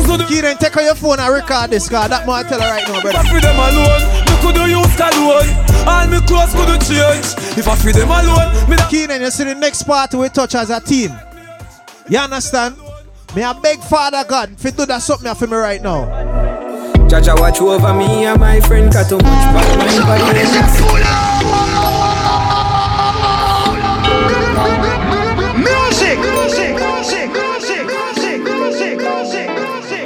things 0.10 0.22
would 0.22 0.28
Kieran, 0.28 0.58
take 0.58 0.76
out 0.78 0.84
your 0.84 0.96
phone 0.96 1.20
and 1.20 1.34
record 1.34 1.70
this, 1.70 1.90
cause 1.90 2.10
that 2.10 2.26
man 2.26 2.46
tell 2.46 2.62
her 2.62 2.70
right 2.70 2.88
now, 2.88 3.02
brother. 3.02 3.10
If 3.10 3.16
I 3.16 3.22
brother. 3.22 3.30
feel 3.30 3.42
them 3.42 3.60
alone, 3.60 4.04
me 4.26 4.34
could 4.42 4.56
do 4.56 4.66
use 4.70 4.96
cologne. 4.98 5.52
All 5.88 6.08
me 6.08 6.20
clothes 6.26 6.54
could 6.54 6.82
change. 6.82 7.28
If 7.58 7.68
I 7.68 7.76
feel 7.76 7.94
them 7.94 8.10
alone, 8.10 8.70
me 8.70 8.76
da- 8.76 8.90
Keenan, 8.90 9.22
you 9.22 9.32
see 9.32 9.44
the 9.46 9.56
next 9.56 9.84
part 9.84 10.14
we 10.14 10.30
touch 10.30 10.56
as 10.56 10.70
a 10.70 10.80
team. 10.80 11.12
You 12.10 12.20
understand? 12.20 12.76
Me 13.36 13.44
a 13.44 13.54
beg 13.54 13.80
Father 13.82 14.24
God 14.28 14.54
if 14.54 14.64
you 14.64 14.72
do 14.72 14.86
that 14.88 15.04
something 15.04 15.34
for 15.36 15.46
me 15.46 15.56
right 15.56 15.82
now. 15.82 16.06
Jaja 17.08 17.40
watch 17.40 17.62
over 17.62 17.94
me 17.94 18.26
and 18.26 18.40
my 18.40 18.60
friend 18.62 18.92
got 18.92 19.08
too 19.08 19.18
much 19.18 19.24
bad 19.26 19.78
mind 20.06 21.29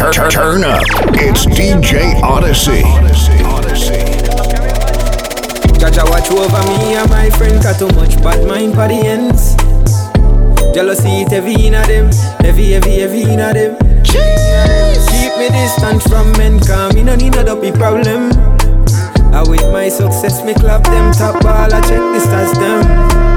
Turn, 0.00 0.12
turn, 0.14 0.30
turn 0.30 0.64
up. 0.64 0.82
It's 1.12 1.44
DJ 1.44 2.22
Odyssey. 2.22 2.80
Jaja 5.76 6.08
watch 6.08 6.30
over 6.30 6.62
me 6.70 6.94
and 6.94 7.10
my 7.10 7.28
friend 7.28 7.62
got 7.62 7.78
too 7.78 7.86
much 7.88 8.16
bad 8.22 8.48
mind 8.48 8.72
for 8.72 8.88
the 8.88 8.94
ends. 8.94 9.56
Jealousy 10.74 11.20
it 11.20 11.30
heavy 11.30 11.66
inna 11.66 11.86
them 11.86 12.10
Heavy, 12.40 12.72
heavy, 12.72 13.00
heavy 13.00 13.22
inna 13.24 13.52
them. 13.52 13.76
Keep 14.02 15.36
me 15.36 15.48
distant 15.50 16.02
from 16.04 16.32
men 16.38 16.58
Cause 16.60 16.94
me 16.94 17.02
no 17.02 17.14
need 17.14 17.34
no 17.34 17.44
dopey 17.44 17.70
problem. 17.70 18.32
I 19.34 19.44
with 19.46 19.70
my 19.70 19.90
success 19.90 20.42
me 20.46 20.54
clap 20.54 20.82
them 20.84 21.12
top 21.12 21.42
ball 21.42 21.74
I 21.74 21.80
check 21.82 22.00
the 22.00 22.20
stats 22.24 22.54
them 22.58 23.29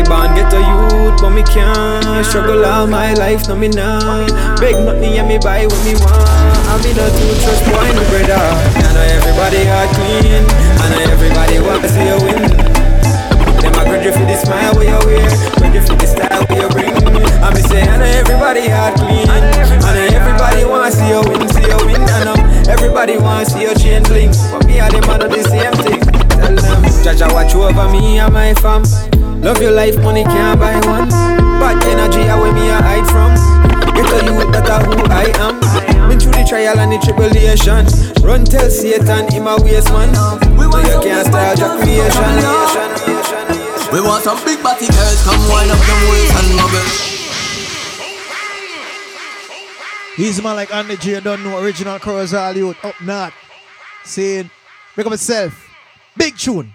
me 0.00 0.08
born 0.08 0.32
get 0.34 0.52
a 0.52 0.60
youth, 0.60 1.20
but 1.20 1.30
me 1.30 1.42
can't 1.42 2.24
struggle 2.24 2.64
all 2.64 2.86
my 2.86 3.12
life, 3.14 3.48
no 3.48 3.54
me 3.56 3.68
nah. 3.68 4.24
Beg 4.56 4.76
nothing 4.76 5.18
and 5.18 5.28
me 5.28 5.38
buy 5.38 5.66
what 5.66 5.82
me 5.84 5.92
want. 6.00 6.24
I 6.68 6.80
be 6.80 6.92
the 6.96 7.04
two 7.12 7.32
trust 7.44 7.64
boy, 7.68 7.88
no 7.92 8.02
brother. 8.08 8.40
I 8.80 8.90
know 8.96 9.04
everybody 9.04 9.60
heart 9.68 9.90
clean, 9.92 10.44
I 10.80 10.86
know 10.88 11.12
everybody 11.12 11.60
want 11.60 11.82
to 11.84 11.88
see 11.88 12.06
you 12.08 12.18
win. 12.24 12.40
Them 13.60 13.76
a 13.76 13.82
grudge 13.84 14.08
for 14.16 14.24
the 14.24 14.36
smile 14.40 14.72
where 14.74 14.88
you 14.88 15.00
wear, 15.04 15.28
grudge 15.60 15.84
for 15.84 15.96
the 15.96 16.06
style 16.08 16.44
where 16.48 16.62
you 16.64 16.68
bring. 16.72 16.96
I 17.44 17.52
me 17.52 17.60
say, 17.68 17.82
I 17.82 17.96
know 18.00 18.04
everybody 18.04 18.68
heart 18.68 18.96
clean, 18.96 19.28
I 19.28 19.40
know 19.40 20.16
everybody 20.16 20.64
want 20.64 20.88
to 20.88 20.96
see 20.96 21.08
you 21.12 21.20
win, 21.28 21.48
see 21.52 21.66
you 21.68 21.80
win. 21.84 22.00
I 22.00 22.24
know 22.24 22.38
everybody 22.72 23.18
want 23.18 23.44
to 23.44 23.52
see 23.52 23.62
you 23.62 23.74
chain 23.76 24.02
bling, 24.04 24.32
but 24.48 24.64
me 24.64 24.80
and 24.80 24.92
them 24.92 25.10
a 25.10 25.18
do 25.18 25.28
the 25.28 25.44
same 25.44 25.76
thing. 25.84 26.00
Tell 26.40 26.56
them, 26.56 26.82
Jaja 27.04 27.32
watch 27.32 27.54
over 27.54 27.90
me 27.92 28.18
and 28.18 28.32
my 28.32 28.54
fam. 28.54 28.84
Love 29.40 29.62
your 29.62 29.72
life, 29.72 29.96
money 30.02 30.22
can't 30.22 30.60
buy 30.60 30.74
once. 30.84 31.14
Bad 31.60 31.82
energy, 31.84 32.28
away 32.28 32.52
me 32.52 32.68
I 32.68 33.00
hide 33.00 33.08
from. 33.08 33.32
Get 33.96 34.04
a 34.12 34.24
youth 34.28 34.52
that 34.52 34.68
are 34.68 34.84
who 34.84 34.92
I 35.08 35.32
am. 35.40 35.56
Been 36.08 36.20
through 36.20 36.32
the 36.32 36.44
trial 36.44 36.78
and 36.78 36.92
the 36.92 36.98
tribulation. 37.00 37.88
Run 38.22 38.44
tell 38.44 38.68
Satan 38.68 39.32
in 39.34 39.44
my 39.44 39.56
waste 39.56 39.88
man. 39.92 40.12
So 40.14 40.78
you 40.78 41.00
can't 41.00 41.26
style 41.26 41.56
your 41.56 41.72
creation. 41.80 42.32
We 43.90 44.00
want 44.04 44.24
some 44.24 44.36
big 44.44 44.62
body 44.62 44.86
girls, 44.86 45.24
come 45.24 45.40
wind 45.48 45.70
up 45.72 45.80
them 45.88 46.00
waist 46.12 46.36
and 46.36 46.56
bubble. 46.60 46.88
He's 50.16 50.42
man 50.42 50.56
like 50.56 50.72
Andy 50.74 50.96
J. 50.98 51.20
Don't 51.20 51.42
know 51.42 51.58
original 51.64 51.98
chorus 51.98 52.34
all 52.34 52.54
youth 52.54 52.76
up 52.84 53.00
north. 53.00 53.32
Saying, 54.04 54.50
make 54.96 55.06
up 55.06 55.12
yourself. 55.12 55.66
Big 56.14 56.36
tune. 56.36 56.74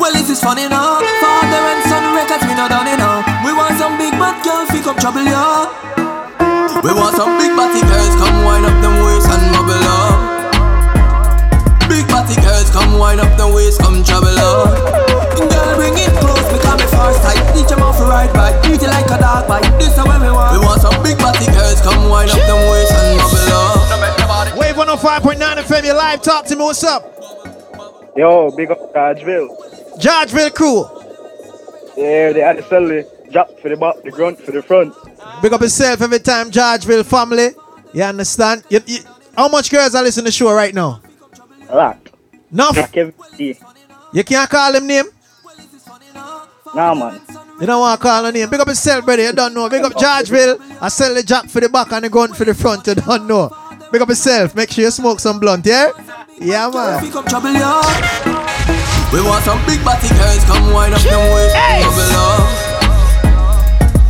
Well, 0.00 0.12
this 0.12 0.30
is 0.30 0.40
funny 0.40 0.68
now. 0.68 1.00
Father 1.20 1.62
and 1.72 1.82
son 1.84 2.04
records, 2.16 2.44
we 2.48 2.54
not 2.56 2.72
done 2.72 2.88
enough. 2.88 3.28
We 3.44 3.52
want 3.52 3.76
some 3.76 3.96
big 4.00 4.16
bad 4.16 4.40
girls, 4.40 4.72
pick 4.72 4.86
up 4.88 4.96
trouble, 4.96 5.20
yeah. 5.20 5.68
We 6.80 6.92
want 6.96 7.16
some 7.16 7.36
big 7.36 7.52
body 7.52 7.84
girls, 7.84 8.14
come 8.16 8.40
wind 8.44 8.64
up 8.64 8.76
them 8.80 8.96
waist 9.04 9.28
and 9.28 9.44
bubble 9.52 9.76
up. 9.76 10.16
Big 11.92 12.08
body 12.08 12.36
girls, 12.40 12.72
come 12.72 12.96
wind 12.96 13.20
up 13.20 13.28
them 13.36 13.52
waist, 13.52 13.80
come 13.80 14.00
trouble 14.00 14.32
up. 14.32 14.72
Girl, 15.36 15.70
bring 15.76 15.92
it 15.92 16.12
close, 16.24 16.46
become 16.48 16.80
me 16.80 16.88
first 16.96 17.20
tight. 17.20 17.40
Teach 17.52 17.68
them 17.68 17.84
off 17.84 18.00
right 18.00 18.32
back, 18.32 18.56
treat 18.64 18.80
you 18.80 18.88
like 18.88 19.12
a 19.12 19.18
dog 19.20 19.44
bite. 19.44 19.68
This 19.76 19.92
is 19.92 20.00
what 20.00 20.20
we 20.24 20.32
want. 20.32 20.56
We 20.56 20.64
want 20.64 20.80
some 20.80 20.96
big 21.04 21.20
body 21.20 21.52
girls, 21.52 21.84
come 21.84 22.08
wind 22.08 22.32
up 22.32 22.40
them 22.48 22.60
waist 22.72 22.96
and 22.96 23.20
bubble 23.20 23.52
up. 23.52 24.56
Wave 24.56 24.76
105.9 24.76 25.36
FM, 25.36 25.84
you 25.84 25.92
live. 25.92 26.22
Talk 26.22 26.46
to 26.46 26.56
me. 26.56 26.64
What's 26.64 26.84
up? 26.84 27.25
Yo, 28.16 28.50
big 28.50 28.70
up 28.70 28.94
Georgeville. 28.94 29.48
Georgeville 29.98 30.54
crew. 30.54 30.84
Yeah, 31.96 32.32
they 32.32 32.40
had 32.40 32.56
to 32.56 32.62
sell 32.62 32.86
the 32.86 33.06
drop 33.30 33.58
for 33.60 33.68
the 33.68 33.76
back, 33.76 34.02
the 34.02 34.10
grunt 34.10 34.40
for 34.40 34.52
the 34.52 34.62
front. 34.62 34.94
Big 35.42 35.52
up 35.52 35.60
yourself 35.60 36.00
every 36.00 36.20
time, 36.20 36.50
Georgeville 36.50 37.04
family. 37.04 37.50
You 37.92 38.02
understand? 38.02 38.64
You, 38.70 38.80
you, 38.86 39.00
how 39.36 39.48
much 39.48 39.70
girls 39.70 39.94
are 39.94 40.02
listening 40.02 40.24
to 40.24 40.28
the 40.28 40.32
show 40.32 40.52
right 40.52 40.74
now? 40.74 41.00
A 41.68 41.76
lot. 41.76 41.98
Enough? 42.52 42.76
Like 42.76 42.96
every 42.96 43.14
day. 43.36 43.58
You 44.12 44.24
can't 44.24 44.48
call 44.48 44.74
him 44.74 44.86
name? 44.86 45.04
Nah, 46.74 46.94
man. 46.94 47.20
You 47.60 47.66
don't 47.66 47.80
want 47.80 48.00
to 48.00 48.06
call 48.06 48.24
a 48.24 48.32
name. 48.32 48.48
Big 48.50 48.60
up 48.60 48.68
yourself, 48.68 49.04
brother. 49.04 49.22
You 49.22 49.32
don't 49.32 49.54
know. 49.54 49.68
Big 49.68 49.82
up 49.82 49.92
Georgeville. 49.92 50.60
I 50.80 50.88
sell 50.88 51.14
the 51.14 51.22
jack 51.22 51.48
for 51.48 51.60
the 51.60 51.68
back 51.68 51.92
and 51.92 52.04
the 52.04 52.10
gun 52.10 52.32
for 52.34 52.44
the 52.44 52.54
front. 52.54 52.86
You 52.86 52.94
don't 52.94 53.26
know. 53.26 53.50
Big 53.92 54.02
up 54.02 54.08
yourself. 54.08 54.54
Make 54.54 54.70
sure 54.70 54.84
you 54.84 54.90
smoke 54.90 55.20
some 55.20 55.38
blunt, 55.38 55.64
yeah? 55.64 55.90
Yeah, 56.40 56.68
man. 56.70 57.04
Pick 57.04 57.14
up 57.14 57.26
trouble, 57.26 57.52
yeah. 57.52 57.80
We 59.12 59.22
want 59.22 59.44
some 59.44 59.64
big 59.64 59.84
body 59.84 60.08
girls, 60.08 60.44
come 60.44 60.74
wind 60.74 60.92
up 60.92 61.00
them 61.00 61.22
waist, 61.32 61.54
hey. 61.54 61.82
bubble 61.86 62.10
up. 62.18 62.42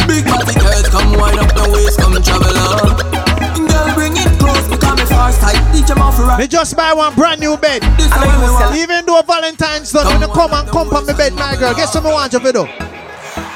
Big 0.08 0.24
body 0.24 0.54
girls, 0.58 0.88
come 0.88 1.12
wind 1.12 1.38
up 1.38 1.52
them 1.54 1.70
waist, 1.70 2.00
come 2.00 2.16
travel 2.22 2.56
up. 2.56 3.04
Girl, 3.54 3.94
bring 3.94 4.16
it 4.16 4.32
close, 4.40 4.66
become 4.66 4.96
me 4.96 5.04
first 5.04 5.40
tight. 5.40 5.60
Teach 5.72 5.86
them 5.86 6.00
off 6.00 6.18
right. 6.18 6.40
Me 6.40 6.46
just 6.46 6.74
buy 6.76 6.94
one 6.94 7.14
brand 7.14 7.40
new 7.40 7.56
bed. 7.58 7.84
Even 8.74 9.04
though 9.04 9.20
Valentine's 9.22 9.92
done, 9.92 10.06
when 10.06 10.22
you 10.22 10.34
come 10.34 10.54
and 10.54 10.68
come 10.68 10.88
on 10.88 11.06
me 11.06 11.12
bed, 11.12 11.34
my 11.34 11.54
girl, 11.56 11.74
guess 11.74 11.94
what 11.94 12.04
me 12.04 12.10
want 12.10 12.32
you 12.32 12.40
to 12.40 12.52
do? 12.52 12.66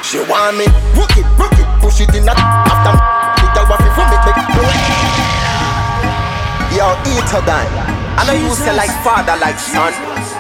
She 0.05 0.19
want 0.29 0.59
me, 0.59 0.67
rock 0.95 1.17
it, 1.17 1.25
rock 1.41 1.53
it, 1.57 1.67
push 1.81 2.01
it 2.01 2.15
in 2.15 2.25
that 2.27 2.37
after 2.37 3.20
Yo, 6.81 6.97
eat 7.13 7.29
her 7.29 7.45
down. 7.45 7.69
And 8.17 8.25
I 8.25 8.41
used 8.41 8.65
to 8.65 8.73
like 8.73 8.89
father, 9.05 9.37
like 9.37 9.59
son. 9.59 9.93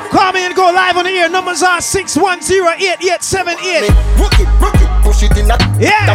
Call 0.08 0.32
me 0.32 0.46
and 0.46 0.54
go 0.56 0.72
live 0.72 0.96
on 0.96 1.04
the 1.04 1.10
air. 1.10 1.28
Numbers 1.28 1.62
are 1.62 1.80
610-8878. 1.80 3.90
Rock 4.16 4.40
it, 4.40 4.48
push 5.04 5.22
it 5.22 5.36
in 5.36 5.48
that. 5.48 5.60
Yeah. 5.78 6.14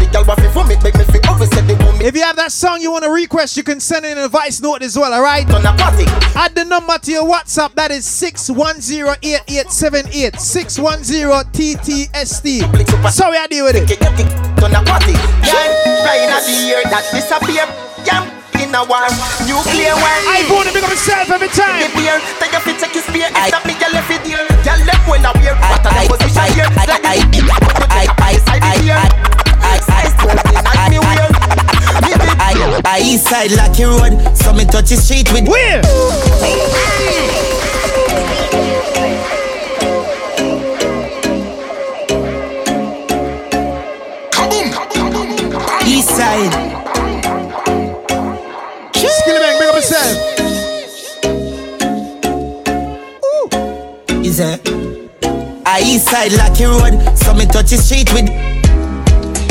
The 0.00 0.06
girl 0.10 0.24
want 0.24 0.40
me 0.40 0.48
from 0.48 0.70
it, 0.70 0.82
make 0.82 0.96
me 0.96 1.04
feel 1.04 1.20
over 1.28 1.44
said 1.44 1.66
the 1.68 1.74
woman. 1.84 2.00
If 2.00 2.16
you 2.16 2.22
have 2.22 2.36
that 2.36 2.52
song 2.52 2.80
you 2.80 2.90
want 2.90 3.04
to 3.04 3.10
request, 3.10 3.54
you 3.58 3.64
can 3.64 3.78
send 3.78 4.06
in 4.06 4.16
a 4.16 4.28
voice 4.28 4.62
note 4.62 4.80
as 4.80 4.96
well, 4.96 5.12
alright? 5.12 5.46
Add 5.46 6.54
the 6.54 6.64
number 6.64 6.96
to 6.96 7.12
your 7.12 7.26
WhatsApp, 7.28 7.74
that 7.74 7.90
is 7.90 8.06
610-8878. 8.06 10.40
610-TTST. 10.40 13.10
Sorry, 13.10 13.36
I 13.36 13.46
deal 13.46 13.66
with 13.66 13.76
it. 13.76 13.86
Done 14.56 14.74
a 14.74 14.82
party. 14.84 15.12
Yeah, 15.44 16.02
right 16.02 16.22
in 16.24 16.30
that 16.88 17.04
disappear. 17.12 17.68
Yeah 18.06 18.25
in 18.66 18.74
a 18.74 18.82
war. 18.84 19.06
Nuclear 19.46 19.94
war. 19.94 20.16
I 20.26 20.42
born 20.50 20.66
to 20.66 20.72
become 20.74 20.90
myself 20.90 21.30
every 21.30 21.48
time. 21.48 21.78
The 21.78 21.88
beer, 21.94 22.18
take 22.42 22.52
a 22.52 22.60
fit, 22.60 22.78
take 22.78 22.96
a 22.98 23.02
spear. 23.02 23.30
It's 23.30 23.54
a 23.54 23.60
me, 23.66 23.74
you 23.78 23.88
left 23.94 24.10
it 24.10 24.26
here. 24.26 24.42
Tell 24.66 24.78
them 24.78 25.00
when 25.06 25.24
I 25.24 25.30
wear. 25.38 25.54
What 25.54 25.86
a 25.86 25.90
position 26.10 26.46
here. 26.54 26.68
Like 26.74 26.90
I, 26.90 26.98
I, 27.06 27.16
I, 27.90 28.06
I, 28.18 28.36
I, 32.84 33.00
east 33.02 33.28
side 33.28 33.52
Lucky 33.52 33.84
Road, 33.84 34.36
so 34.36 34.52
me 34.52 34.64
touch 34.64 34.90
the 34.90 34.96
street 34.96 35.30
with 35.32 35.48
Where? 35.48 35.82
East 45.86 46.08
side 46.08 46.65
Is 54.36 54.40
eh? 54.40 54.58
it? 54.66 55.62
I 55.64 55.80
east 55.80 56.10
side 56.10 56.30
Lucky 56.32 56.64
Road, 56.64 56.92
so 57.16 57.32
me 57.32 57.46
touch 57.46 57.70
the 57.72 57.80
street 57.80 58.12
with 58.12 58.28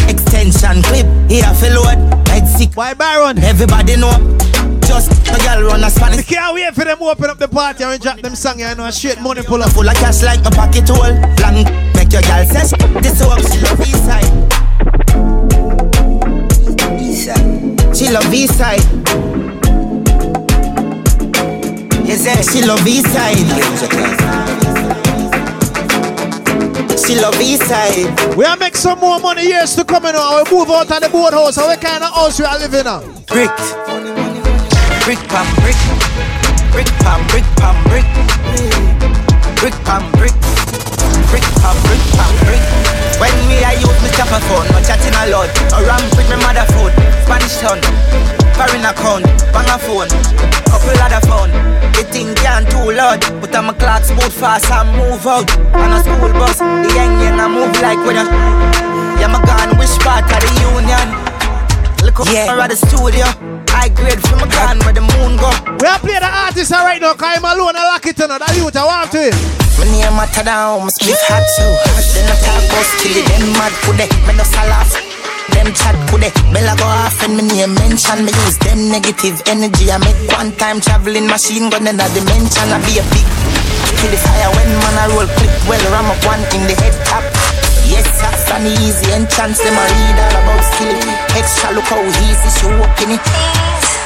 extension 0.06 0.84
clip. 0.84 1.10
Here 1.26 1.50
for 1.58 1.74
load, 1.74 1.98
night 2.30 2.46
sick. 2.46 2.78
Why 2.78 2.94
Baron? 2.94 3.40
Everybody 3.40 3.98
know. 3.98 4.14
Just 4.86 5.10
a 5.26 5.42
girl 5.42 5.74
run 5.74 5.84
a 5.84 5.90
Spanish. 5.90 6.18
We 6.30 6.36
can't 6.36 6.54
wait 6.54 6.76
for 6.76 6.86
them 6.86 7.02
open 7.02 7.32
up 7.32 7.40
the 7.40 7.48
party 7.48 7.84
and 7.84 8.00
drop 8.00 8.20
them 8.22 8.36
song. 8.36 8.60
You 8.60 8.76
know, 8.76 8.92
straight 8.92 9.20
money 9.22 9.42
pull 9.42 9.64
up. 9.64 9.72
Full 9.72 9.90
of 9.90 9.96
cash 9.96 10.22
like 10.22 10.46
a 10.46 10.52
pocket 10.52 10.88
hole. 10.88 11.18
Blank, 11.34 11.66
make 11.98 12.14
your 12.14 12.22
girl 12.22 12.46
say 12.46 12.70
this 13.02 13.22
up. 13.26 13.42
She 13.42 13.58
love 13.66 13.82
east 13.82 14.06
side. 14.06 14.30
East 17.02 17.26
side. 17.26 17.98
She 17.98 18.14
love 18.14 18.32
east 18.32 18.54
side. 18.54 18.86
Yes, 22.06 22.22
yeah, 22.24 22.42
she 22.46 22.62
love 22.62 22.86
east 22.86 23.10
side. 23.10 24.45
She 27.06 27.14
love 27.22 27.40
east 27.40 27.70
side. 27.70 28.10
We 28.36 28.46
are 28.46 28.58
make 28.58 28.76
some 28.76 28.98
more 28.98 29.20
money 29.20 29.46
years 29.46 29.76
to 29.76 29.86
come 29.86 30.08
in. 30.08 30.16
We 30.16 30.42
move 30.50 30.70
out 30.74 30.90
of 30.90 31.02
the 31.06 31.10
boathouse. 31.14 31.56
How 31.56 31.70
we 31.70 31.78
kind 31.78 32.04
of 32.04 32.10
house 32.10 32.40
we 32.40 32.46
are 32.46 32.58
living 32.58 32.82
in? 32.82 33.02
Brick. 33.30 33.54
Brick 35.06 35.22
pam 35.30 35.46
brick. 35.62 35.78
Brick 36.74 36.90
pam 37.06 37.22
brick 37.30 37.46
pam 37.62 37.78
brick. 37.94 38.10
Brick 39.62 39.78
pam 39.86 40.02
brick. 40.18 40.34
Brick 41.30 41.46
pam 41.62 41.78
brick 41.86 42.02
pam 42.18 42.34
brick. 42.50 42.64
When 43.22 43.38
me 43.54 43.62
I 43.62 43.78
use 43.78 44.00
me 44.02 44.10
chopper 44.18 44.42
phone, 44.50 44.66
no 44.74 44.82
chatting 44.82 45.14
a 45.14 45.30
lot. 45.30 45.54
I 45.78 45.86
ramp 45.86 46.10
with 46.18 46.26
my 46.26 46.42
mother 46.42 46.66
phone, 46.74 46.92
Spanish 47.22 47.62
town, 47.62 47.80
foreign 48.56 48.88
account, 48.88 49.28
bang 49.52 49.68
a 49.68 49.78
phone, 49.78 50.10
couple 50.72 50.96
other 51.04 51.22
phone. 51.28 51.52
The 51.96 52.04
thing 52.08 52.34
can't 52.40 52.68
too 52.72 52.92
loud, 52.96 53.20
but 53.40 53.56
I'm 53.56 53.70
a 53.70 53.74
clock 53.76 54.04
boot 54.16 54.32
fast 54.32 54.72
and 54.72 54.90
move 54.96 55.28
out. 55.28 55.48
On 55.76 55.92
a 55.92 56.00
school 56.00 56.32
bus, 56.40 56.60
the 56.60 56.90
young 56.96 57.20
young 57.20 57.40
I 57.40 57.48
move 57.52 57.76
like 57.84 58.00
when 58.08 58.18
I. 58.18 58.26
Yeah, 59.20 59.32
my 59.32 59.40
gun, 59.44 59.78
which 59.80 59.96
part 60.04 60.28
of 60.28 60.40
the 60.40 60.52
union? 60.72 61.08
Look 62.04 62.20
up 62.20 62.28
yeah. 62.32 62.52
at 62.52 62.70
the 62.72 62.76
studio. 62.76 63.28
I 63.76 63.90
grade 63.92 64.20
from 64.24 64.40
a 64.44 64.48
gun 64.48 64.80
where 64.84 64.96
the 64.96 65.04
moon 65.04 65.36
go. 65.36 65.52
We 65.80 65.88
are 65.88 66.00
playing 66.00 66.24
the 66.24 66.32
artist 66.32 66.72
right 66.72 67.00
now, 67.00 67.14
cause 67.14 67.36
I'm 67.38 67.44
alone, 67.44 67.76
I 67.76 67.84
lock 67.92 68.06
it 68.08 68.20
on. 68.24 68.30
That 68.40 68.56
youth, 68.56 68.76
I 68.76 68.84
want 68.88 69.12
to. 69.12 69.32
My 69.80 69.84
name 69.92 70.16
matter 70.16 70.44
down, 70.44 70.88
my 70.88 70.92
split 70.96 71.20
hot 71.28 71.44
so 71.52 71.68
hot. 71.68 72.04
Then 72.16 72.32
I 72.32 72.36
talk 72.40 72.64
about 72.64 72.88
skilly, 72.96 73.24
them 73.28 73.52
mad 73.60 73.76
kude. 73.84 74.08
Me 74.24 74.32
no 74.36 74.44
salaf, 74.48 74.96
them 75.54 75.70
chat 75.74 75.96
kude. 76.10 76.30
Bella 76.54 76.74
go 76.78 76.86
off 76.86 77.22
and 77.24 77.38
me 77.38 77.44
name 77.44 77.76
mention. 77.76 78.26
Me 78.26 78.32
use 78.46 78.58
them 78.64 78.90
negative 78.90 79.42
energy. 79.46 79.92
I 79.92 79.98
make 80.00 80.18
one 80.34 80.52
time 80.58 80.80
traveling 80.80 81.28
machine 81.28 81.70
gun 81.70 81.88
in 81.88 82.00
a 82.00 82.08
dimension. 82.14 82.72
I 82.72 82.80
be 82.86 82.98
a 82.98 83.04
big 83.14 83.28
kill 84.06 84.12
the 84.12 84.18
fire 84.18 84.50
when 84.54 84.70
man 84.82 84.98
I 85.02 85.06
roll 85.14 85.30
clip. 85.38 85.54
Well, 85.68 85.84
ram 85.92 86.10
up 86.12 86.22
one 86.26 86.44
in 86.54 86.64
the 86.70 86.76
head 86.78 86.96
top. 87.06 87.24
Yes, 87.90 88.06
that's 88.22 88.50
an 88.52 88.66
easy 88.66 89.12
entrance. 89.14 89.60
Them 89.62 89.78
a 89.78 89.84
read 89.86 90.18
all 90.20 90.36
about 90.42 90.64
skilly. 90.74 91.00
Extra 91.38 91.72
look 91.74 91.86
how 91.86 92.02
easy 92.02 92.50
she 92.58 92.66
walking 92.78 93.18
it. 93.18 93.24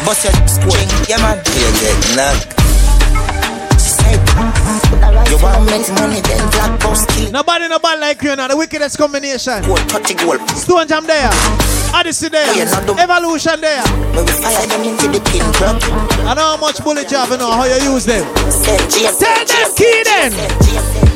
Bust 0.06 0.24
your 0.24 0.36
string, 0.48 0.90
yeah 1.08 1.20
man. 1.20 1.38
You 1.56 1.70
get 1.80 1.98
knocked. 2.16 2.69
You 5.30 5.38
want 5.44 5.66
make 5.70 5.88
money, 6.00 6.22
then 6.22 6.42
black 6.52 6.80
boss 6.80 7.06
kill. 7.14 7.32
Nobody 7.32 7.68
nobody 7.68 8.02
like 8.02 8.22
you 8.22 8.36
now. 8.36 8.48
The 8.48 8.58
wickedest 8.58 8.98
combination. 8.98 9.62
Goal, 9.64 9.78
touchy 9.92 10.16
goal. 10.16 10.40
Stone 10.56 10.88
jam 10.88 11.06
there. 11.06 11.30
Odyssey 11.94 12.30
there. 12.30 12.46
Yeah, 12.56 13.04
Evolution 13.04 13.62
there. 13.62 13.84
When 14.16 14.26
we 14.26 14.32
fire 14.32 14.66
them 14.68 14.82
into 14.88 15.08
the 15.10 15.22
pin, 15.30 15.46
bro. 15.58 15.78
I 16.26 16.34
know 16.34 16.56
how 16.56 16.58
much 16.58 16.84
bullet 16.84 17.10
you 17.12 17.18
have, 17.18 17.30
you 17.30 17.38
know 17.38 17.52
how 17.52 17.66
you 17.66 17.94
use 17.94 18.06
them. 18.06 18.26
Tell 18.34 19.46
them 19.46 19.68
key 19.76 20.04
then. 20.06 20.32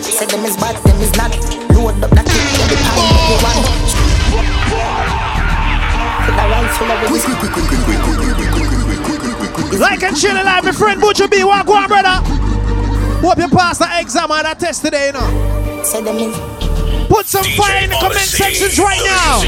Say 0.01 0.25
them 0.25 0.45
is 0.45 0.57
bad, 0.57 0.75
them 0.83 1.01
is 1.01 1.13
not. 1.17 1.31
Load 1.73 2.03
up 2.03 2.11
that 2.11 2.25
thing, 2.25 2.67
the 2.69 2.75
pound, 2.91 3.17
the 3.29 3.37
one. 3.41 3.93
Like 9.79 10.03
and 10.03 10.15
chill 10.15 10.33
alive, 10.33 10.63
my 10.63 10.71
friend 10.71 11.01
Butcher 11.01 11.27
B, 11.27 11.43
walk 11.43 11.67
one, 11.67 11.87
brother. 11.87 12.42
Hope 13.23 13.37
you 13.37 13.47
pass 13.47 13.77
the 13.77 13.87
exam 13.99 14.31
or 14.31 14.43
the 14.43 14.53
test 14.53 14.83
today, 14.83 15.07
you 15.07 15.13
know. 15.13 15.83
Say 15.83 16.03
them 16.03 16.17
is. 16.17 16.35
Put 17.07 17.25
some 17.25 17.45
fire 17.55 17.83
in 17.83 17.89
the 17.89 17.95
comment 17.95 18.19
sections 18.19 18.77
right 18.77 18.99
now. 18.99 19.39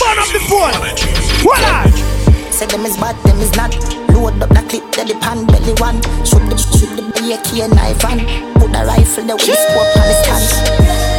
Burn 0.00 0.16
up 0.16 0.32
the 0.32 0.40
phone. 0.48 0.72
Voila. 1.44 1.84
Say 2.50 2.64
them 2.66 2.86
is 2.86 2.96
bad, 2.96 3.14
them 3.24 3.38
is 3.38 3.54
not. 3.54 3.76
Load 4.16 4.40
up 4.42 4.48
the 4.48 4.64
clip, 4.66 4.90
that 4.92 5.08
the 5.08 5.14
pan 5.20 5.44
belly 5.44 5.74
one. 5.76 6.00
Shoot 6.24 6.48
the 6.48 6.56
shoot 6.56 6.88
the 6.96 7.36
AK 7.36 7.68
knife 7.68 8.02
and 8.06 8.20
put 8.54 8.72
the 8.72 8.82
rifle 8.86 9.24
there 9.24 9.36
with 9.36 9.44
the 9.44 9.56
scope 9.60 9.96
on 9.96 10.08
the 10.08 10.14
stand. 10.24 11.11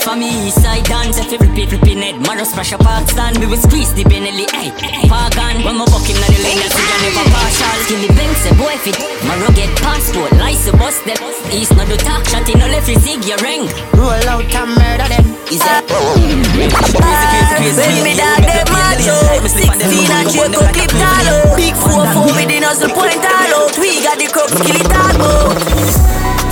For 0.00 0.16
me, 0.16 0.48
east 0.48 0.62
side 0.64 0.84
dance, 0.88 1.20
if 1.20 1.30
you 1.30 1.36
flip 1.36 1.52
it, 1.60 1.68
flip 1.68 1.84
it, 1.84 1.94
net, 2.00 2.16
Maro 2.24 2.42
splash 2.42 2.72
a 2.72 2.78
park 2.78 3.06
stand, 3.06 3.36
we 3.36 3.44
will 3.44 3.60
squeeze 3.60 3.92
the 3.92 4.02
Benelli, 4.08 4.48
ay, 4.56 4.72
park 5.12 5.36
on, 5.36 5.60
when 5.60 5.76
my 5.76 5.84
buck 5.84 6.08
him 6.08 6.16
na 6.16 6.26
the 6.32 6.40
lane, 6.40 6.56
that's 6.56 6.72
you 6.72 6.88
never 7.04 7.28
partial, 7.28 7.78
kill 7.84 8.00
the 8.00 8.08
bank, 8.16 8.32
say 8.40 8.50
boy 8.56 8.72
fit, 8.80 8.96
Maro 9.28 9.52
get 9.52 9.68
passport, 9.84 10.32
license 10.40 10.72
bust 10.80 11.04
them, 11.04 11.20
east 11.52 11.76
no 11.76 11.84
do 11.84 12.00
talk, 12.00 12.24
shot 12.32 12.48
in 12.48 12.58
no 12.58 12.66
left, 12.72 12.88
zig 12.88 13.20
your 13.28 13.36
ring, 13.44 13.68
roll 13.92 14.24
out 14.24 14.48
and 14.48 14.72
murder 14.72 15.04
them, 15.04 15.24
is 15.52 15.60
that? 15.68 15.84
When 15.84 16.72
me 18.00 18.16
dog 18.16 18.40
them 18.40 18.66
macho, 18.72 19.20
16 19.46 19.84
and 19.84 20.26
Jacob 20.32 20.64
clip 20.74 20.92
talo, 20.96 21.54
big 21.60 21.76
4-4 21.76 22.40
with 22.40 22.48
the 22.48 22.58
nozzle 22.64 22.88
point 22.96 23.20
all 23.20 23.68
out, 23.68 23.76
we 23.76 24.00
got 24.00 24.16
the 24.16 24.32
crux, 24.32 24.48
kill 24.64 24.80
it 24.80 24.88
all, 24.96 25.52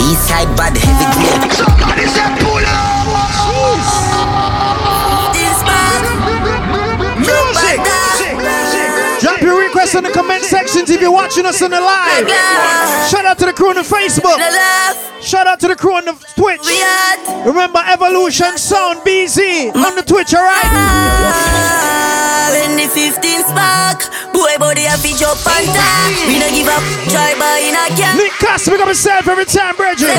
East 0.04 0.28
side 0.28 0.52
bad 0.54 0.76
heavy 0.76 1.08
grade. 1.16 1.52
Somebody 1.52 2.06
say 2.06 2.28
pull 2.44 2.60
up. 2.60 2.87
In 9.98 10.04
the 10.04 10.14
comment 10.14 10.42
sections 10.42 10.88
if 10.90 11.00
you're 11.02 11.12
watching 11.12 11.44
us 11.44 11.60
on 11.60 11.70
the 11.70 11.80
live. 11.80 12.30
Shout 13.10 13.26
out 13.26 13.38
to 13.38 13.46
the 13.46 13.52
crew 13.52 13.70
on 13.70 13.74
the 13.74 13.82
Facebook. 13.82 14.38
Shout 15.20 15.46
out 15.46 15.58
to 15.60 15.68
the 15.68 15.74
crew 15.74 15.98
on 15.98 16.06
the 16.06 16.14
Twitch. 16.38 16.62
Remember 17.44 17.82
Evolution 17.82 18.56
Sound 18.56 19.02
BZ 19.02 19.74
on 19.74 19.98
the 19.98 20.02
Twitch, 20.06 20.32
alright? 20.32 20.70
When 22.54 22.78
the 22.78 22.86
15 22.86 23.42
spark, 23.50 24.06
boy 24.32 24.54
body 24.62 24.86
a 24.86 24.94
fi 25.02 25.12
jump 25.18 25.42
on 25.42 25.66
top. 25.74 26.14
We 26.30 26.38
no 26.38 26.48
give 26.54 26.70
up, 26.70 26.80
try 27.10 27.34
buy 27.34 27.66
in 27.66 27.74
a 27.74 27.90
can. 27.98 28.16
Nick 28.16 28.32
Cass, 28.38 28.70
pick 28.70 28.78
up 28.80 28.86
himself 28.86 29.26
every 29.26 29.44
time, 29.44 29.74
brethren. 29.74 30.14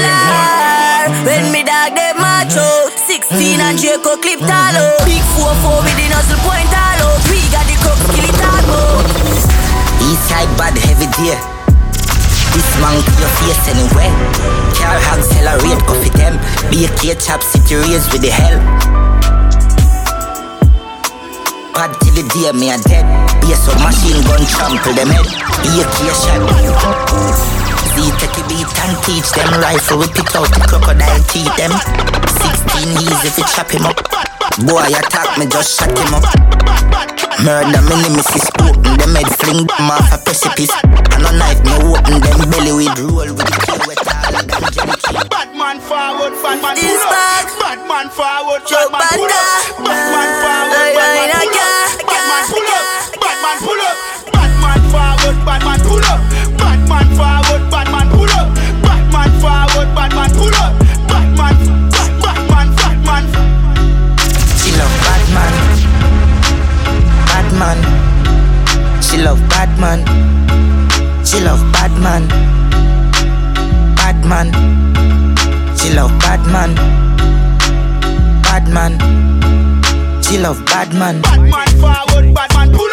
When 1.24 1.52
me 1.56 1.64
dog 1.64 1.96
them 1.96 2.20
macho, 2.20 2.92
16 3.08 3.64
and 3.64 3.80
Draco 3.80 4.20
clip 4.20 4.44
talo. 4.44 5.00
Big 5.08 5.24
4-4 5.40 5.84
with 5.88 5.96
the 5.96 6.08
nozzle 6.12 6.38
point 6.44 6.70
all 6.76 7.09
side 10.30 10.54
bad 10.62 10.78
heavy 10.78 11.10
deer. 11.18 11.38
This 12.54 12.70
man 12.78 13.02
to 13.02 13.14
your 13.18 13.34
face 13.42 13.66
anyway. 13.74 14.10
Car 14.78 14.98
accelerate, 15.18 15.82
for 15.90 15.98
them. 16.22 16.38
Be 16.70 16.86
a 16.86 16.90
K 17.02 17.18
chop 17.18 17.42
city 17.42 17.76
raise 17.82 18.06
with 18.14 18.22
the 18.22 18.30
hell. 18.30 18.58
Bad 21.74 21.92
till 22.02 22.14
the 22.14 22.24
day 22.30 22.54
me 22.54 22.70
a 22.70 22.78
dead. 22.86 23.06
Be 23.42 23.54
a 23.54 23.58
sub 23.58 23.82
machine 23.82 24.22
gun 24.30 24.46
trample 24.46 24.94
them 24.94 25.10
head. 25.10 25.26
Be 25.66 25.82
a 25.82 25.86
K 25.98 25.98
shot. 26.14 26.42
See 27.98 28.10
take 28.22 28.38
a 28.38 28.44
beat 28.46 28.70
and 28.86 28.94
teach 29.02 29.30
them 29.34 29.50
rifle. 29.58 29.98
We 29.98 30.08
pick 30.14 30.30
out 30.38 30.50
the 30.54 30.62
crocodile 30.70 31.24
teeth 31.34 31.54
them. 31.58 31.74
16 31.74 33.02
years 33.02 33.22
if 33.26 33.38
you 33.38 33.46
chop 33.50 33.70
him 33.74 33.86
up. 33.90 34.39
Boy 34.66 34.92
attack 34.92 35.38
me 35.38 35.46
just 35.48 35.80
shut 35.80 35.92
him 35.98 36.14
up. 36.14 36.24
Murder 37.44 37.82
me 37.88 37.96
nemesis 38.04 38.50
open 38.60 38.98
them 39.00 39.16
head 39.16 39.30
fling 39.40 39.64
them 39.68 39.92
off 39.92 40.12
a 40.12 40.18
precipice. 40.20 40.74
And 41.16 41.24
a 41.24 41.32
knife 41.38 41.64
me 41.64 41.76
open 41.80 42.20
them 42.20 42.40
belly 42.52 42.74
with 42.76 43.00
roll 43.00 43.32
with 43.32 43.48
the 43.48 43.56
clay 43.64 43.80
wet 43.88 44.00
all 44.04 44.36
of 44.36 44.44
them 44.48 44.64
jelly 44.76 44.96
cheese. 45.00 45.24
Bad 45.32 45.56
man 45.56 45.80
forward, 45.80 46.34
bad 46.44 46.60
man 46.62 46.76
This 46.76 47.00
pull 47.00 47.08
up. 47.08 47.16
back. 47.16 47.46
Bad 47.60 47.80
man 47.88 48.08
forward, 48.12 48.62
Joe 48.68 48.90
bad 48.92 49.00
man 49.00 49.16
pull 49.16 49.32
up. 49.32 49.48
Banda. 49.80 49.88
Bad 49.88 50.04
man 50.12 50.30
forward, 50.44 50.76
Ay, 50.76 50.92
bad 50.98 51.08
ay, 51.08 51.16
man 51.16 51.30
ay, 51.32 51.48
pull 51.48 51.56
up. 51.56 52.04
Bad 52.04 52.24
man 52.28 52.44
pull 52.52 52.70
up. 52.76 52.86
Bad 53.24 53.38
man 53.40 53.58
pull 53.64 53.84
up. 53.88 53.98
Bad 54.36 54.52
man 54.60 54.82
forward, 54.92 55.38
bad 55.48 55.62
man 55.64 55.80
pull 55.88 56.04
up. 56.12 56.20
Bad 56.60 56.80
man 56.92 57.08
forward, 57.16 57.64
bad 57.72 57.88
man 57.88 58.08
pull 58.12 58.34
up. 58.36 58.48
Bad 58.84 59.04
man 59.16 59.32
forward, 59.40 59.90
bad 59.96 60.12
man 60.12 60.30
pull 60.36 60.56
up. 60.60 60.79
Man. 67.60 67.78
She 69.02 69.18
love 69.18 69.40
bad 69.50 69.70
man. 69.80 70.00
She 71.26 71.40
love 71.42 71.62
bad 71.74 71.92
man. 72.02 72.28
Bad 73.96 74.26
man. 74.26 74.48
She 75.78 75.94
love 75.94 76.12
bad 76.20 76.42
man. 76.48 76.76
Bad 78.44 78.68
man. 78.70 78.94
She 80.24 80.38
love 80.38 80.64
bad 80.66 80.94
man. 80.94 81.22
Bad 81.22 81.40
man 81.42 81.68
forward, 81.82 82.34
bad 82.34 82.54
man 82.54 82.72
pull 82.72 82.89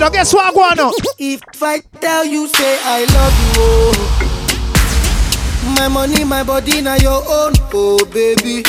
Davido. 0.00 0.12
Guess 0.12 0.34
what 0.34 0.54
want? 0.56 0.80
If 1.18 1.62
I 1.62 1.80
tell 2.00 2.24
you, 2.24 2.48
say 2.48 2.78
I 2.82 3.04
love 3.04 3.34
you, 3.44 3.52
oh. 3.56 4.16
My 5.76 5.88
money, 5.88 6.24
my 6.24 6.42
body, 6.42 6.80
now 6.80 6.96
your 6.96 7.22
own, 7.28 7.52
oh 7.74 8.04
baby. 8.06 8.62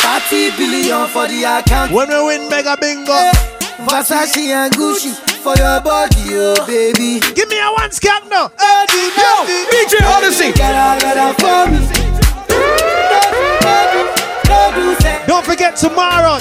30 0.00 0.56
billion 0.56 1.06
for 1.08 1.28
the 1.28 1.44
account. 1.44 1.92
When 1.92 2.08
we 2.08 2.14
win 2.26 2.48
Mega 2.48 2.76
Bingo. 2.80 3.12
Eh, 3.12 3.32
Versace 3.86 4.48
and 4.48 4.72
Gucci 4.74 5.12
for 5.42 5.54
your 5.56 5.80
body, 5.80 6.16
oh 6.32 6.64
baby. 6.66 7.20
Give 7.34 7.48
me 7.48 7.58
a 7.60 7.70
one 7.72 7.92
scalp 7.92 8.24
now. 8.28 8.50
Yo, 8.58 9.46
DJ 9.68 10.00
Odyssey. 10.02 10.52
Gotta, 10.52 11.00
gotta 11.00 11.34
for 11.40 11.70
me. 11.70 11.78
Don't 15.26 15.44
forget 15.44 15.76
tomorrow. 15.76 16.38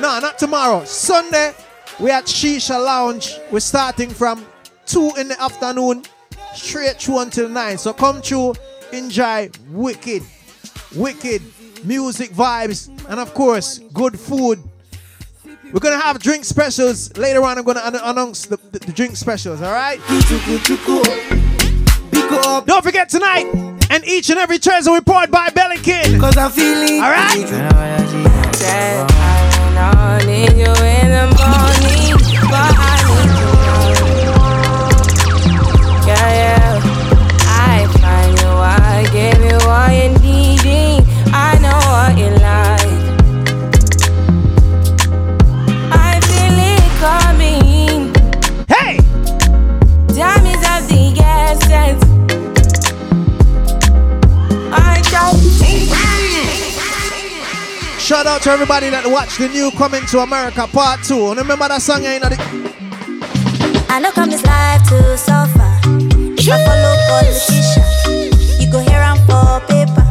No, 0.00 0.18
not 0.20 0.36
tomorrow. 0.38 0.84
Sunday, 0.84 1.54
we 2.00 2.10
at 2.10 2.24
Shisha 2.24 2.82
Lounge. 2.82 3.34
We're 3.50 3.60
starting 3.60 4.10
from 4.10 4.44
2 4.86 5.12
in 5.18 5.28
the 5.28 5.40
afternoon, 5.40 6.04
straight 6.54 6.96
through 6.96 7.20
until 7.20 7.48
9. 7.48 7.78
So 7.78 7.92
come 7.92 8.20
through, 8.22 8.54
enjoy 8.92 9.50
wicked, 9.70 10.22
wicked 10.94 11.42
music 11.84 12.30
vibes, 12.30 12.88
and 13.08 13.20
of 13.20 13.34
course, 13.34 13.78
good 13.92 14.18
food. 14.18 14.62
We're 15.72 15.80
gonna 15.80 15.98
have 16.00 16.20
drink 16.20 16.44
specials 16.44 17.16
later 17.16 17.42
on. 17.42 17.58
I'm 17.58 17.64
gonna 17.64 17.82
an- 17.84 17.96
announce 17.96 18.46
the, 18.46 18.56
the, 18.70 18.78
the 18.78 18.92
drink 18.92 19.16
specials, 19.16 19.60
all 19.62 19.72
right? 19.72 20.00
Don't 22.66 22.82
forget 22.84 23.08
tonight 23.08 23.46
and 23.90 24.04
each 24.04 24.30
and 24.30 24.38
every 24.38 24.58
Thursday 24.58 24.90
we 24.90 25.00
poured 25.00 25.30
by 25.30 25.48
Belikin. 25.48 26.20
Cause 26.20 26.36
I'm 26.36 26.50
feeling 26.50 27.02
all 27.02 27.10
right. 27.10 27.36
You 30.18 30.22
in 30.22 31.10
the 31.10 31.26
morning, 31.36 32.16
but 32.48 32.72
I 32.78 32.96
need 33.04 33.28
you. 33.92 34.32
Yeah, 36.06 36.28
yeah. 36.40 36.80
I 37.44 37.86
find 38.00 38.34
you, 38.40 38.48
I 38.48 39.04
give 39.12 39.44
you 39.44 39.58
all. 39.68 40.15
Shout 58.06 58.24
out 58.24 58.40
to 58.42 58.50
everybody 58.50 58.88
that 58.88 59.04
watched 59.04 59.40
the 59.40 59.48
new 59.48 59.68
Coming 59.72 60.06
to 60.06 60.20
America 60.20 60.68
Part 60.68 61.02
2. 61.02 61.30
And 61.30 61.38
remember 61.38 61.66
that 61.66 61.82
song, 61.82 62.04
ain't 62.04 62.22
the... 62.22 62.38
I 63.90 63.98
know 63.98 64.12
come 64.12 64.30
this 64.30 64.46
life 64.46 64.88
to 64.90 65.18
suffer. 65.18 65.58
If 66.38 66.46
I 66.46 66.54
follow 66.62 66.94
you 68.62 68.70
go 68.70 68.78
hear 68.78 69.02
am 69.02 69.16
for 69.26 69.58
paper. 69.66 70.05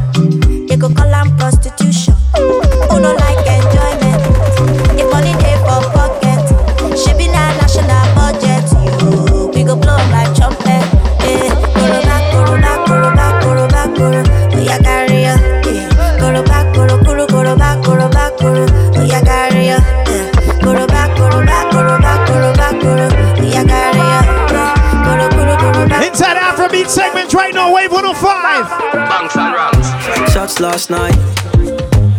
Inside 26.76 26.86
Afrobeat 26.86 26.90
segment 26.90 27.34
right 27.34 27.54
now, 27.54 27.74
Wave 27.74 27.92
105. 27.92 28.94
Banks 28.94 29.36
and 29.38 29.54
rams. 29.54 30.34
Shots 30.34 30.60
last 30.60 30.90
night. 30.90 31.16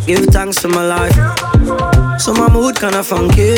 Give 0.07 0.25
thanks 0.27 0.59
for 0.59 0.69
my 0.69 0.87
life. 0.87 1.15
So 2.19 2.33
my 2.33 2.49
mood 2.49 2.77
kinda 2.77 3.03
funky. 3.03 3.55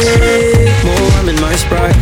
More 0.85 1.11
I'm 1.19 1.29
in 1.29 1.41
my 1.41 1.55
sprite. 1.55 1.95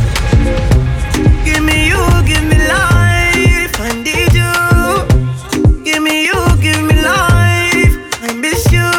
Give 1.44 1.62
me 1.62 1.88
you, 1.88 2.02
give 2.24 2.44
me 2.44 2.56
life. 2.56 3.74
I 3.80 3.92
need 4.06 4.32
you. 4.32 5.84
Give 5.84 6.02
me 6.02 6.24
you, 6.24 6.40
give 6.62 6.82
me 6.82 6.96
life. 7.02 7.94
I 8.22 8.32
miss 8.34 8.64
you. 8.72 8.90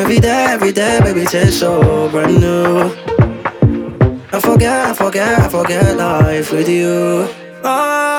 Every 0.00 0.20
day, 0.20 0.46
every 0.50 0.72
day, 0.72 1.00
baby, 1.00 1.24
tastes 1.24 1.58
so 1.58 2.08
brand 2.10 2.40
new. 2.40 2.92
I 4.32 4.38
forget, 4.38 4.90
I 4.90 4.92
forget, 4.92 5.40
I 5.40 5.48
forget 5.48 5.96
life 5.96 6.52
with 6.52 6.68
you. 6.68 7.28
Oh, 7.64 8.09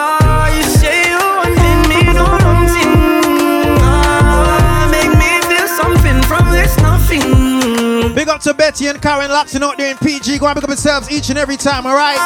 To 8.43 8.55
Betty 8.55 8.87
and 8.87 8.99
Karen 8.99 9.29
Loxing 9.29 9.61
out 9.61 9.77
there 9.77 9.91
in 9.91 9.97
PG. 9.97 10.39
Go 10.39 10.47
and 10.47 10.55
pick 10.55 10.63
up 10.63 10.69
yourselves 10.69 11.11
each 11.11 11.29
and 11.29 11.37
every 11.37 11.57
time, 11.57 11.85
alright? 11.85 12.17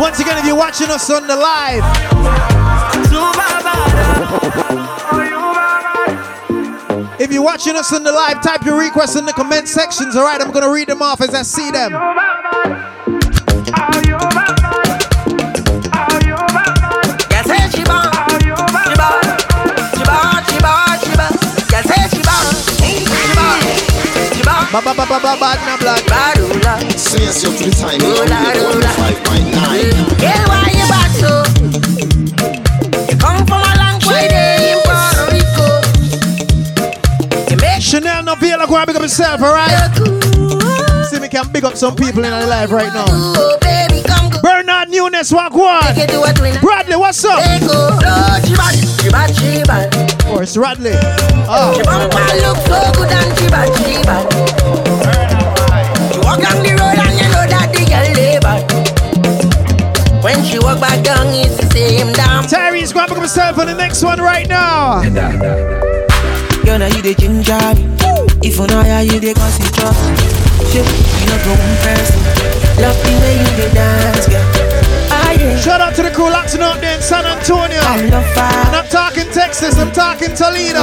Once 0.00 0.18
again, 0.18 0.38
if 0.38 0.46
you're 0.46 0.56
watching 0.56 0.88
us 0.88 1.10
on 1.10 1.26
the 1.26 1.36
live, 1.36 1.82
if 7.20 7.30
you're 7.30 7.42
watching 7.42 7.76
us 7.76 7.92
on 7.92 8.02
the 8.02 8.12
live, 8.12 8.42
type 8.42 8.64
your 8.64 8.78
requests 8.78 9.16
in 9.16 9.26
the 9.26 9.32
comment 9.34 9.68
sections, 9.68 10.16
alright? 10.16 10.40
I'm 10.40 10.52
gonna 10.52 10.70
read 10.70 10.88
them 10.88 11.02
off 11.02 11.20
as 11.20 11.34
I 11.34 11.42
see 11.42 11.70
them. 11.70 11.92
Ba 24.76 24.82
ba 24.82 24.92
ba 24.92 25.06
ba 25.08 25.18
ba 25.18 25.32
bad 25.40 25.58
na 25.64 25.76
blood. 25.80 26.04
Bad, 26.04 26.36
la. 26.60 26.76
Slays 27.00 27.42
you 27.42 27.48
to 27.48 27.64
the 27.64 27.72
time, 27.72 27.96
Ooh, 28.04 28.28
la, 28.28 28.52
ooh, 28.60 28.76
la. 28.76 28.92
5.9. 28.92 30.20
Yeah, 30.20 30.44
why 30.44 30.68
you 30.68 30.84
bad 30.84 31.10
so? 31.16 31.32
You 33.08 33.16
come 33.16 33.40
from 33.48 33.64
a 33.64 33.72
long 33.80 33.96
way 34.04 34.28
there 34.28 34.76
in 34.76 34.84
Puerto 34.84 35.32
Rico. 35.32 35.80
You 37.48 37.56
make 37.56 37.80
Chanel 37.80 38.22
Novella, 38.22 38.66
go 38.66 38.76
and 38.76 38.86
pick 38.86 38.96
up 38.96 39.00
yourself, 39.00 39.40
alright? 39.40 39.96
See 41.08 41.20
me 41.20 41.28
can 41.30 41.48
big 41.50 41.64
up 41.64 41.74
some 41.78 41.96
people 41.96 42.22
in 42.22 42.30
the 42.30 42.46
live 42.46 42.70
right 42.70 42.92
now. 42.92 43.56
Baby, 43.64 44.02
come 44.04 44.25
go. 45.10 45.10
Bernard 45.10 45.32
walk 45.32 45.54
one. 45.54 45.94
Take 45.94 46.08
it 46.08 46.10
to 46.10 46.22
a 46.22 46.32
twin. 46.32 46.60
Bradley, 46.60 46.96
what's 46.96 47.24
up? 47.24 47.42
Take 47.42 47.62
go. 47.62 47.90
Lord, 48.02 48.44
she 48.46 48.54
bad. 48.54 48.74
She 49.00 49.10
bad, 49.10 49.34
she 49.36 49.62
bad. 49.62 49.94
Oh, 50.26 50.38
it's 50.40 50.56
Radley. 50.56 50.92
Oh. 51.48 51.74
She 51.76 51.82
bumper 51.82 52.18
look 52.42 52.58
so 52.66 52.92
good 52.96 53.12
and 53.12 53.38
she 53.38 53.48
bad, 53.48 53.68
she 53.78 54.02
bad. 54.02 54.26
She 56.12 56.18
walk 56.20 56.42
on 56.42 56.62
the 56.62 56.72
road 56.74 56.98
and 56.98 57.14
you 57.14 57.28
know 57.30 57.46
that 57.46 57.70
the 57.72 57.84
girl 57.86 58.14
lay. 58.14 58.36
When 60.22 60.44
she 60.44 60.58
walk 60.58 60.80
back 60.80 61.04
down, 61.04 61.28
it's 61.28 61.56
the 61.56 61.66
same 61.70 62.12
damn. 62.12 62.44
Tyree's 62.44 62.92
going 62.92 63.06
to 63.06 63.14
pick 63.14 63.20
himself 63.20 63.58
on 63.58 63.66
the 63.66 63.74
next 63.74 64.02
one 64.02 64.20
right 64.20 64.48
now. 64.48 65.02
You 65.02 65.10
know 65.10 66.86
you 66.86 67.02
the 67.02 67.14
ginger. 67.16 67.58
If 68.42 68.58
you 68.58 68.66
know 68.66 68.82
how 68.82 69.00
you 69.00 69.20
the 69.20 69.34
cause. 69.34 69.56
Shit, 70.72 70.84
you 70.84 71.26
not 71.30 71.44
go 71.44 71.50
one 71.54 71.76
person. 71.78 72.20
Love 72.82 72.98
the 73.04 73.12
way 73.22 73.38
you 73.38 73.50
the 73.56 73.74
dance, 73.74 74.26
girl. 74.28 74.45
Shout 75.62 75.80
out 75.80 75.94
to 75.96 76.02
the 76.02 76.10
crew 76.10 76.30
locked 76.30 76.54
out 76.56 76.80
there 76.80 76.94
in 76.94 77.02
San 77.02 77.24
Antonio. 77.24 77.78
I 77.80 78.06
love 78.08 78.26
fire. 78.34 78.66
And 78.66 78.76
I'm 78.76 78.86
talking 78.88 79.24
Texas, 79.32 79.78
I'm 79.78 79.92
talking 79.92 80.34
Toledo. 80.34 80.82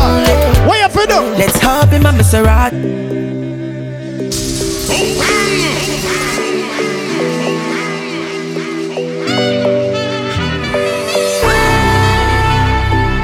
What 0.67 0.80
you 0.80 0.89
for 0.89 1.05
do? 1.07 1.21
Let's 1.38 1.57
hop 1.59 1.93
in 1.93 2.03
my 2.03 2.11
Maserati. 2.11 3.13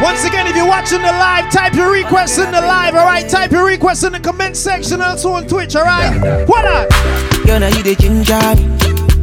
Once 0.01 0.23
again, 0.23 0.47
if 0.47 0.55
you're 0.55 0.65
watching 0.67 1.01
the 1.01 1.11
live, 1.11 1.51
type 1.51 1.73
your 1.73 1.91
requests 1.91 2.37
in 2.37 2.51
the 2.51 2.61
live, 2.61 2.95
alright? 2.95 3.29
Type 3.29 3.51
your 3.51 3.65
requests 3.65 4.03
in 4.03 4.13
the 4.13 4.19
comment 4.19 4.55
section, 4.55 5.01
also 5.01 5.31
on 5.31 5.45
Twitch, 5.47 5.75
alright? 5.75 6.47
What 6.47 6.65
up? 6.65 6.89
You 7.45 7.59
know 7.59 7.67
you 7.67 7.83
the 7.83 7.95
ginger. 7.95 8.39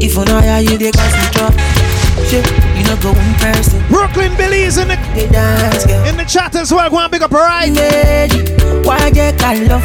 If 0.04 0.14
you 0.14 0.24
know 0.26 0.40
how 0.40 0.58
you 0.58 0.76
the 0.76 0.92
trust. 0.92 1.85
Shit, 2.24 2.46
you 2.76 2.82
not 2.84 3.00
go 3.02 3.12
one 3.12 3.34
person. 3.34 3.82
Brooklyn 3.88 4.34
Billy's 4.36 4.78
in 4.78 4.88
the 4.88 4.96
The 5.14 5.28
dance, 5.30 5.86
girl. 5.86 6.04
in 6.06 6.16
the 6.16 6.24
chat 6.24 6.54
as 6.56 6.72
well. 6.72 6.88
Go 6.90 6.98
and 6.98 7.12
pick 7.12 7.22
up, 7.22 7.32
alright? 7.32 7.70
Lady, 7.70 8.40
why 8.82 9.10
call 9.38 9.56
love? 9.68 9.82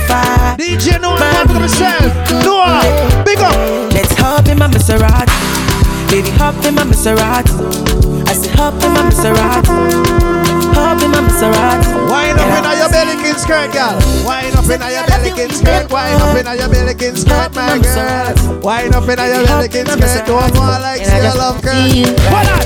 DJ 0.58 1.00
Noah, 1.02 1.20
go 1.20 1.26
and 1.26 1.48
pick 1.48 1.56
up 1.56 1.62
yourself. 1.62 2.44
Noah, 2.46 3.24
big 3.26 3.40
up. 3.40 3.94
Let's 3.94 4.14
hop 4.18 4.48
in 4.48 4.58
my 4.58 4.68
Maserati. 4.68 5.30
Baby, 6.10 6.30
hop 6.32 6.56
in 6.66 6.76
my 6.76 6.84
Maserati. 6.84 8.28
I 8.28 8.34
said 8.34 8.56
hop 8.56 8.74
in 8.84 8.92
my 8.94 9.10
Maserati. 9.10 10.31
Hop 10.76 11.02
in 11.02 11.12
my 11.12 11.20
Maserati. 11.22 11.90
Wind 12.10 12.40
up 12.40 12.52
in 12.58 12.66
your 12.80 12.90
belly 12.90 13.16
skirt, 13.38 13.72
girl. 13.74 13.96
Wind 14.26 14.56
up 14.56 14.70
in 14.70 14.82
your 14.82 15.06
belly 15.08 15.32
skirt. 15.52 15.92
Wind 15.92 16.22
up 16.22 16.36
in 16.38 16.48
your 16.60 16.70
belly 16.70 17.16
skirt, 17.16 17.52
my 17.56 17.80
girl. 17.80 18.62
Wind 18.62 18.96
up 18.96 19.08
in 19.10 19.18
your 19.20 19.44
belly 19.46 19.70
skirt. 19.70 20.26
Don't 20.26 20.56
want 20.58 20.82
like 20.82 21.06
say 21.06 21.22
you 21.24 21.34
love 21.38 21.62
girl. 21.62 21.76
What 22.32 22.48
up? 22.48 22.64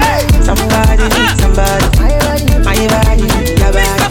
Hey. 0.00 0.22
Somebody 0.42 1.04
need 1.14 1.34
somebody. 1.40 1.86
My 2.64 2.76
body, 2.88 3.26
your 3.58 3.72
body. 3.72 4.10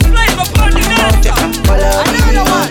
Follow 1.66 2.04
me, 2.06 2.20
follow 2.20 2.64
me. 2.64 2.69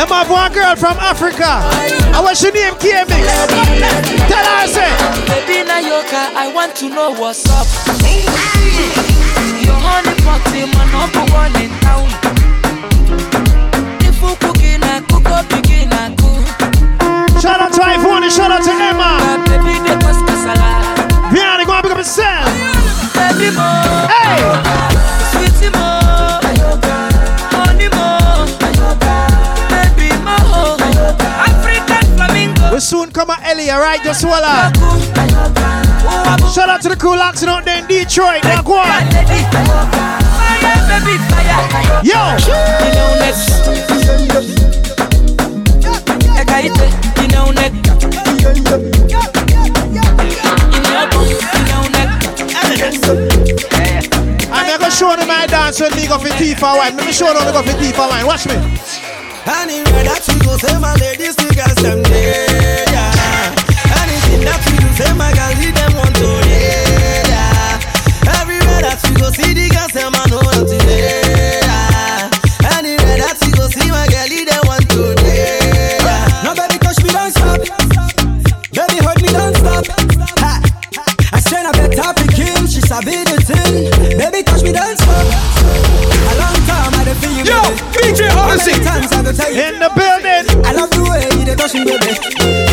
Them 0.00 0.08
have 0.08 0.30
one 0.30 0.50
girl 0.54 0.74
from 0.76 0.96
Africa. 0.96 1.44
I 1.44 2.24
what's 2.24 2.42
your 2.42 2.52
name, 2.56 2.72
KMX? 2.80 3.20
Tell 4.32 4.46
her, 4.48 4.66
say. 4.66 4.88
Baby 5.28 5.68
Nayoka, 5.68 6.32
I 6.32 6.50
want 6.54 6.74
to 6.76 6.88
know 6.88 7.12
what's 7.20 7.44
up. 7.52 7.68
Your 9.60 9.76
honey 9.76 10.16
is 10.16 10.72
my 10.72 10.88
number 10.88 11.20
one 11.36 11.52
in 11.60 11.68
town. 11.84 12.08
If 14.00 14.16
you 14.24 14.32
cooking, 14.40 14.80
I 14.80 15.04
cook 15.04 15.28
up, 15.28 15.44
begin, 15.52 15.92
I 15.92 16.16
cook. 16.16 16.48
Shout 17.42 17.60
out 17.60 17.74
to 17.74 17.80
iPhone 17.84 18.22
and 18.24 18.32
shout 18.32 18.50
out 18.50 18.64
to 18.64 18.72
Emma. 18.72 19.20
Baby, 19.52 19.84
they 19.84 20.00
cause 20.00 20.16
casala. 20.24 20.80
Rihanna, 21.28 21.66
go 21.66 21.74
and 21.74 21.82
pick 21.84 21.92
up 21.92 21.98
yourself. 21.98 22.48
Baby, 23.12 23.52
mo. 23.54 23.68
Hey. 24.08 24.89
Come 33.12 33.30
at 33.30 33.42
Ellie, 33.44 33.70
alright? 33.70 34.00
Just 34.02 34.22
voila. 34.22 34.70
Shout 36.54 36.68
out 36.68 36.80
to 36.82 36.88
the 36.88 36.96
crew 36.96 37.16
locked 37.16 37.42
out 37.42 37.64
there 37.64 37.78
in 37.78 37.86
Detroit. 37.86 38.44
Now 38.44 38.62
go 38.62 38.78
on. 38.78 39.02
Yo. 42.04 42.14
I'm 54.52 54.78
gonna 54.78 54.90
show 54.90 55.16
them 55.16 55.28
my 55.28 55.46
dance 55.46 55.80
when 55.80 55.94
me 55.96 56.06
go 56.06 56.18
for 56.18 56.28
Tifa 56.28 56.76
wine. 56.76 56.96
Let 56.96 57.06
me 57.06 57.12
show 57.12 57.32
them 57.34 57.44
me 57.44 57.52
go 57.52 57.62
for 57.62 57.76
Tifa 57.78 58.08
wine. 58.08 58.26
Watch 58.26 58.46
me. 58.46 58.54
Say 60.60 60.78
my 60.78 60.94
ladies, 60.96 61.36
them 61.36 62.02
there, 62.02 62.84
Say 65.00 65.14
my 65.14 65.32
girl, 65.32 65.48
lead 65.56 65.72
them 65.72 65.96
want 65.96 66.12
to 66.20 66.28
yeah. 66.44 67.80
Everywhere 68.36 68.84
that 68.84 69.00
you 69.08 69.16
go 69.16 69.32
see 69.32 69.56
the 69.56 69.72
girl, 69.72 69.88
say 69.88 70.04
man, 70.12 70.28
no 70.28 70.44
to 70.44 70.60
today. 70.68 71.64
Anywhere 72.68 73.16
that 73.16 73.40
you 73.40 73.48
go 73.56 73.64
see 73.72 73.88
my 73.88 74.04
girl, 74.12 74.28
lead 74.28 74.44
them 74.44 74.60
want 74.68 74.84
to 74.92 75.16
yeah. 75.24 76.44
Now 76.44 76.52
baby, 76.52 76.76
touch 76.84 77.00
me, 77.00 77.16
don't 77.16 77.32
stop. 77.32 77.64
Baby, 78.76 79.00
hurt 79.00 79.16
me, 79.24 79.32
don't 79.32 79.56
stop. 79.56 79.88
Ha. 80.44 80.60
I 81.32 81.40
said 81.48 81.64
I 81.64 81.72
better 81.72 82.12
pick 82.20 82.36
him, 82.36 82.68
she 82.68 82.84
sabi 82.84 83.24
the 83.24 83.40
thing. 83.40 83.88
Baby, 84.20 84.44
touch 84.44 84.60
me, 84.60 84.76
don't 84.76 85.00
stop. 85.00 85.32
A 86.28 86.32
long 86.36 86.60
time 86.68 86.92
I 86.92 87.08
didn't 87.08 87.24
feel 87.24 87.40
you. 87.40 87.48
Yo. 87.48 87.60
DJ 87.96 88.28
Odyssey 88.36 88.76
in 88.76 89.80
the 89.80 89.88
building. 89.96 90.44
I 90.60 90.76
love 90.76 90.92
the 90.92 91.08
way 91.08 91.24
you 91.40 91.56
touch 91.56 91.72
me, 91.72 91.88
baby. 91.88 92.69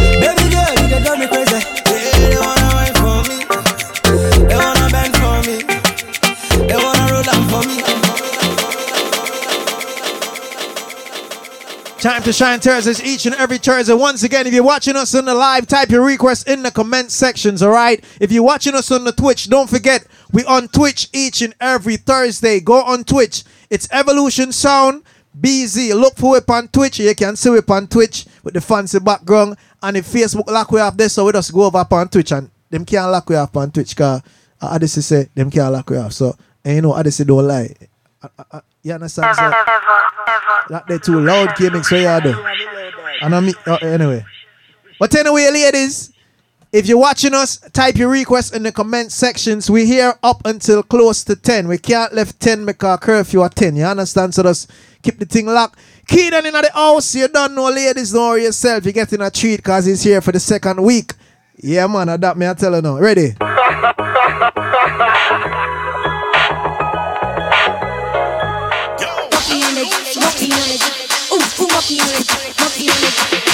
Time 12.08 12.24
to 12.24 12.32
shine 12.32 12.62
Thursdays 12.62 13.04
each 13.04 13.26
and 13.26 13.36
every 13.36 13.58
Thursday. 13.58 13.94
Once 13.94 14.24
again, 14.24 14.48
if 14.48 14.54
you're 14.54 14.64
watching 14.64 14.96
us 14.96 15.14
on 15.14 15.26
the 15.26 15.34
live, 15.34 15.68
type 15.68 15.90
your 15.90 16.06
request 16.06 16.48
in 16.48 16.64
the 16.64 16.72
comment 16.72 17.12
sections, 17.12 17.62
all 17.62 17.70
right? 17.70 18.02
If 18.22 18.32
you're 18.32 18.44
watching 18.44 18.76
us 18.76 18.90
on 18.92 19.04
the 19.04 19.12
Twitch, 19.12 19.50
don't 19.50 19.70
forget, 19.70 20.08
we 20.32 20.46
on 20.46 20.70
Twitch 20.70 21.10
each 21.12 21.42
and 21.42 21.54
every 21.60 21.98
Thursday. 21.98 22.62
Go 22.62 22.82
on 22.82 23.04
Twitch. 23.04 23.44
It's 23.70 23.90
Evolution 23.92 24.54
Sound 24.54 25.04
BZ. 25.38 26.00
Look 26.00 26.16
for 26.16 26.38
it 26.38 26.50
on 26.50 26.70
Twitch. 26.70 26.98
You 26.98 27.14
can 27.14 27.36
see 27.36 27.50
it 27.50 27.70
on 27.70 27.88
Twitch 27.88 28.26
with 28.42 28.54
the 28.54 28.62
fancy 28.62 29.02
background. 29.02 29.58
And 29.84 29.98
if 29.98 30.06
Facebook 30.06 30.50
lock 30.50 30.72
we 30.72 30.80
up 30.80 30.96
there, 30.96 31.10
so 31.10 31.26
we 31.26 31.34
just 31.34 31.52
go 31.52 31.66
over 31.66 31.86
on 31.92 32.08
Twitch 32.08 32.32
and 32.32 32.50
them 32.70 32.86
can't 32.86 33.12
lock 33.12 33.28
we 33.28 33.36
up 33.36 33.58
on 33.58 33.70
Twitch 33.70 33.90
because 33.90 34.22
uh, 34.62 34.68
Odyssey 34.68 35.02
say 35.02 35.28
them 35.36 35.52
can't 35.52 35.74
lock 35.74 35.90
we 35.90 35.98
up. 35.98 36.14
So, 36.14 36.38
and 36.64 36.76
you 36.76 36.82
know, 36.84 36.94
Odyssey 36.94 37.26
don't 37.26 37.46
lie. 37.46 37.76
Uh, 38.22 38.30
uh, 38.40 38.44
uh, 38.52 38.62
you 38.84 38.94
understand? 38.94 39.36
So, 39.36 39.50
that 40.70 40.86
they 40.88 40.98
too 41.00 41.20
loud 41.20 41.56
gaming, 41.56 41.84
so 41.84 41.96
yeah, 41.96 42.20
do. 42.20 42.36
And 43.22 43.36
I 43.36 43.40
mean, 43.40 43.56
uh, 43.66 43.76
anyway. 43.82 44.26
But 45.00 45.16
anyway, 45.16 45.50
ladies, 45.52 46.12
if 46.74 46.88
you're 46.88 46.98
watching 46.98 47.34
us, 47.34 47.58
type 47.72 47.96
your 47.96 48.10
request 48.10 48.54
in 48.56 48.64
the 48.64 48.72
comment 48.72 49.12
sections. 49.12 49.70
We're 49.70 49.86
here 49.86 50.14
up 50.22 50.42
until 50.46 50.84
close 50.84 51.24
to 51.26 51.36
10. 51.36 51.68
We 51.68 51.78
can't 51.78 52.14
left 52.14 52.40
10 52.40 52.66
because 52.66 53.00
curfew 53.00 53.44
at 53.44 53.56
10. 53.56 53.76
You 53.76 53.86
understand? 53.86 54.34
So 54.34 54.44
just 54.44 54.70
keep 55.02 55.18
the 55.18 55.26
thing 55.26 55.46
locked. 55.46 55.80
Keenan 56.08 56.46
in 56.46 56.54
the 56.54 56.72
house, 56.74 57.16
you 57.16 57.28
don't 57.28 57.56
know, 57.56 57.70
ladies, 57.70 58.14
worry 58.14 58.44
yourself. 58.44 58.86
You're 58.86 58.94
getting 58.94 59.22
a 59.22 59.32
treat 59.32 59.58
because 59.58 59.86
he's 59.86 60.04
here 60.04 60.22
for 60.22 60.32
the 60.32 60.40
second 60.40 60.82
week. 60.82 61.14
Yeah, 61.58 61.88
man, 61.88 62.10
I 62.10 62.18
that 62.18 62.38
me 62.38 62.48
I 62.48 62.54
tell 62.54 62.76
you 62.76 62.82
now. 62.82 63.00
Ready? 63.00 63.34
unit, 71.96 72.60
multi 72.60 72.84
unit. 72.84 73.47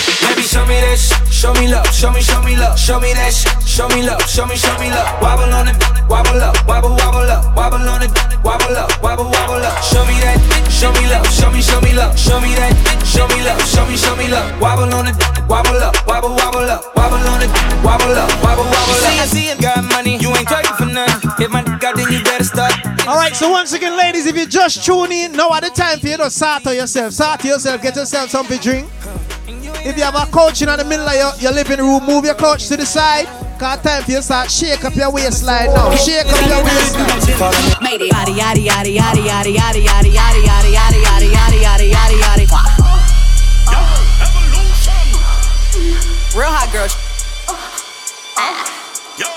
Show 0.54 0.62
me 0.70 0.78
that 0.86 1.02
sh- 1.02 1.18
show 1.34 1.54
me 1.58 1.66
love, 1.66 1.90
show 1.90 2.14
me, 2.14 2.22
show 2.22 2.38
me 2.46 2.54
love, 2.56 2.78
show 2.78 3.00
me 3.02 3.10
that 3.18 3.34
sh- 3.34 3.50
show 3.66 3.90
me 3.90 4.06
love, 4.06 4.22
show 4.30 4.46
me, 4.46 4.54
show 4.56 4.70
me 4.78 4.94
love. 4.94 5.10
Wobble 5.18 5.50
on 5.50 5.66
it, 5.66 5.78
wobble 6.06 6.38
up, 6.38 6.54
wobble, 6.70 6.94
wobble 6.94 7.26
up, 7.26 7.42
wobble 7.58 7.82
on 7.90 8.06
it, 8.06 8.14
wobble 8.46 8.78
up, 8.78 8.94
wobble, 9.02 9.26
wobble 9.34 9.66
up. 9.66 9.82
Show 9.82 10.06
me 10.06 10.14
that, 10.22 10.38
show 10.70 10.94
me 10.94 11.10
love, 11.10 11.26
show 11.34 11.50
me, 11.50 11.58
show 11.58 11.82
me 11.82 11.98
love, 11.98 12.14
show 12.14 12.38
me 12.38 12.54
that, 12.54 12.70
show 13.02 13.26
me 13.34 13.42
love, 13.42 13.58
show 13.66 13.82
me, 13.90 13.98
show 13.98 14.14
me 14.16 14.30
love. 14.30 14.46
Wobble 14.62 14.94
on 14.94 15.10
it, 15.10 15.18
wobble 15.50 15.82
up, 15.82 15.98
wobble, 16.06 16.38
wobble 16.38 16.70
up, 16.70 16.86
wobble 16.94 17.26
on 17.34 17.42
it, 17.42 17.50
wobble 17.82 18.14
up, 18.14 18.30
wobble, 18.46 18.70
wobble 18.70 19.02
up. 19.02 19.10
You 19.10 19.26
see, 19.26 19.50
I 19.50 19.56
see, 19.58 19.62
got 19.62 19.82
money, 19.90 20.22
you 20.22 20.30
ain't 20.38 20.46
talking 20.48 20.78
for 20.78 20.86
nothing. 20.86 21.34
If 21.42 21.50
my 21.50 21.66
dick 21.66 21.82
out, 21.82 21.98
then 21.98 22.14
you 22.14 22.22
better 22.22 22.46
start. 22.46 22.78
All 23.10 23.18
right, 23.18 23.34
so 23.34 23.50
once 23.50 23.74
again, 23.74 23.98
ladies, 23.98 24.28
if 24.30 24.38
you 24.38 24.46
just 24.46 24.86
tune 24.86 25.12
in, 25.12 25.34
now 25.34 25.50
at 25.54 25.64
the 25.66 25.74
time 25.74 25.98
for 25.98 26.08
you 26.08 26.18
to 26.18 26.30
start 26.30 26.62
to 26.64 26.76
yourself. 26.76 27.14
Start 27.14 27.42
to 27.42 27.48
yourself, 27.48 27.82
get 27.82 27.96
yourself 27.96 28.30
something 28.30 28.60
to 28.60 28.64
drink. 28.64 28.88
If 29.46 29.98
you 29.98 30.04
have 30.04 30.16
a 30.16 30.26
couch 30.32 30.62
in 30.62 30.70
the 30.70 30.86
middle 30.86 31.08
of 31.08 31.16
your, 31.16 31.32
your 31.40 31.52
living 31.52 31.80
room, 31.80 32.06
move 32.06 32.24
your 32.24 32.36
couch 32.36 32.68
to 32.70 32.78
the 32.78 32.86
side. 32.86 33.28
Cause 33.60 33.82
time 33.82 34.04
for 34.04 34.12
you 34.12 34.22
start 34.22 34.50
shake 34.50 34.84
up 34.86 34.96
your 34.96 35.12
waistline 35.12 35.68
now. 35.74 35.94
Shake 35.96 36.26
up 36.26 36.48
your 36.48 36.64
waistline. 36.64 37.84
Made 37.84 38.02
it. 38.02 38.12
Yaddy, 38.12 38.40
yaddy, 38.40 38.66
yaddy, 38.68 38.96
yaddy, 38.96 39.28
yaddy, 39.28 39.56
yaddy, 39.56 39.84
yaddy, 39.84 40.12
yaddy, 40.16 40.44
yaddy, 40.44 40.72
yaddy, 40.72 41.04
yaddy, 41.04 41.30
yaddy, 41.30 41.60
yaddy, 41.60 41.92
yaddy, 41.92 42.18
yaddy. 42.24 42.48
Real 46.34 46.50
hot 46.50 46.72
girl. 46.72 46.88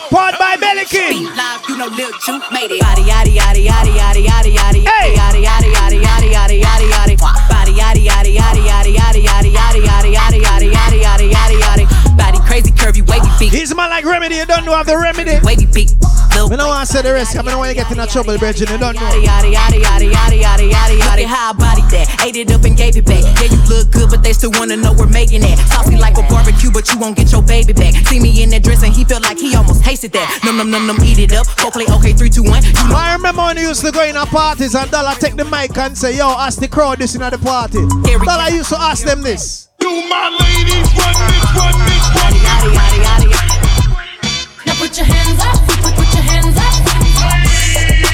Pod 0.09 0.35
by 0.39 0.57
Belikin. 0.57 1.29
Live, 1.37 1.69
you 1.69 1.77
know 1.77 1.89
Lil 1.89 2.11
made 2.53 2.71
it. 2.71 2.81
Yaddy, 2.81 3.05
yaddy, 3.05 3.37
yaddy, 3.37 3.67
yaddy, 3.67 3.93
yaddy, 3.99 4.25
yaddy, 4.25 4.55
yaddy, 4.55 5.13
yaddy, 5.13 5.45
yaddy, 5.45 5.71
yaddy, 5.75 6.01
yaddy, 6.01 6.31
yaddy, 6.33 6.63
yaddy, 6.63 6.89
yaddy. 6.91 7.19
Body, 7.19 7.56
yaddy, 7.87 8.03
yaddy, 8.05 8.33
yaddy, 8.35 8.63
yaddy, 8.67 9.23
yaddy, 9.23 9.51
yaddy, 9.53 9.81
yaddy, 9.81 10.11
yaddy, 10.13 10.41
yaddy, 10.43 10.71
yaddy, 10.73 11.01
yaddy, 11.03 11.31
yaddy, 11.31 11.61
yaddy. 11.61 11.76
Body 12.17 12.39
crazy, 12.49 12.71
curvy, 12.73 13.07
wavy, 13.07 13.29
big. 13.39 13.53
He's 13.53 13.71
a 13.71 13.75
man 13.75 13.91
like 13.91 14.05
Remedy, 14.05 14.37
you 14.37 14.47
don't 14.47 14.65
know 14.65 14.75
have 14.75 14.87
the 14.87 14.97
remedy. 14.97 15.39
Wavy, 15.45 15.67
big. 15.67 15.89
We 16.37 16.57
don't 16.57 16.69
want 16.69 16.87
to 16.87 16.93
say 16.93 17.03
the 17.03 17.13
rest, 17.13 17.37
I 17.37 17.43
don't 17.43 17.59
want 17.59 17.75
you 17.75 17.83
get 17.83 17.91
in 17.91 17.99
trouble, 18.09 18.37
Bridget, 18.39 18.71
you 18.71 18.79
don't 18.79 18.95
know. 18.95 19.01
Yaddy, 19.01 19.25
yaddy, 19.25 19.53
yaddy, 19.53 19.81
yaddy, 19.83 20.13
yaddy, 20.13 20.43
yaddy, 20.43 20.69
yaddy, 20.71 20.99
yaddy. 21.01 21.25
How 21.25 21.51
I 21.51 21.53
body 21.57 21.83
that, 21.97 22.25
ate 22.25 22.37
it 22.37 22.53
up 22.53 22.65
and 22.65 22.77
gave 22.77 22.97
it 22.97 23.05
back. 23.07 23.25
Yeah, 23.41 23.51
you 23.51 23.61
look 23.69 23.91
good, 23.91 24.11
but 24.11 24.23
they 24.23 24.33
still 24.33 24.53
wanna 24.55 24.77
know 24.77 24.93
we're 24.93 25.09
making 25.09 25.41
that. 25.41 25.59
Saucy 25.73 25.97
like 25.97 26.19
a 26.19 26.23
barbecue, 26.29 26.71
but 26.71 26.93
you 26.93 26.99
won't 26.99 27.17
get 27.17 27.33
your 27.33 27.43
baby 27.43 27.73
back. 27.73 27.95
See 28.07 28.21
me 28.21 28.43
in 28.43 28.51
that 28.51 28.63
dress 28.63 28.83
and 28.83 28.93
he 28.93 29.05
felt 29.05 29.23
like 29.23 29.39
he 29.39 29.57
almost 29.57 29.83
tasted 29.83 30.13
that. 30.13 30.41
Num 30.45 30.57
num 30.57 30.71
num 30.71 30.87
num, 30.87 30.97
eat 31.03 31.19
it 31.19 31.33
up. 31.33 31.47
Go 31.57 31.71
play 31.71 31.87
okay, 31.89 32.13
three, 32.13 32.31
two, 32.31 32.45
one. 32.45 32.63
You 32.63 32.73
know 32.89 32.97
I 32.97 33.15
remember 33.17 33.43
when 33.43 33.57
you 33.57 33.69
used 33.69 33.85
to 33.85 33.91
go 33.91 34.05
in 34.05 34.17
a 34.17 34.27
parties 34.27 34.75
and 34.75 34.91
Dollar 34.91 35.17
take 35.19 35.37
the 35.37 35.45
mic 35.47 35.77
and 35.77 35.97
say, 35.97 36.17
yo, 36.17 36.29
ask 36.29 36.61
the 36.61 36.69
crowd 36.69 36.99
this 36.99 37.15
in 37.15 37.23
at 37.23 37.33
the 37.33 37.39
party. 37.39 37.81
Dollar 38.25 38.51
used 38.55 38.69
to 38.71 38.81
ask 38.81 39.05
them 39.05 39.23
this. 39.23 39.69
You 39.87 40.03
my 40.11 40.35
ladies, 40.43 40.91
run 40.99 41.15
this, 41.31 41.47
run 41.55 41.79
this, 41.87 42.05
run 42.11 42.35
this. 42.35 42.43
Yaddy, 42.43 42.75
yaddy, 42.75 42.99
yaddy, 43.07 43.31
yaddy. 43.31 44.67
Now 44.67 44.75
put 44.83 44.97
your 44.99 45.07
hands 45.07 45.39
up, 45.39 45.63
put, 45.63 45.79
put, 45.79 45.95
put 45.95 46.11
your 46.11 46.27
hands 46.27 46.59
up. 46.59 46.75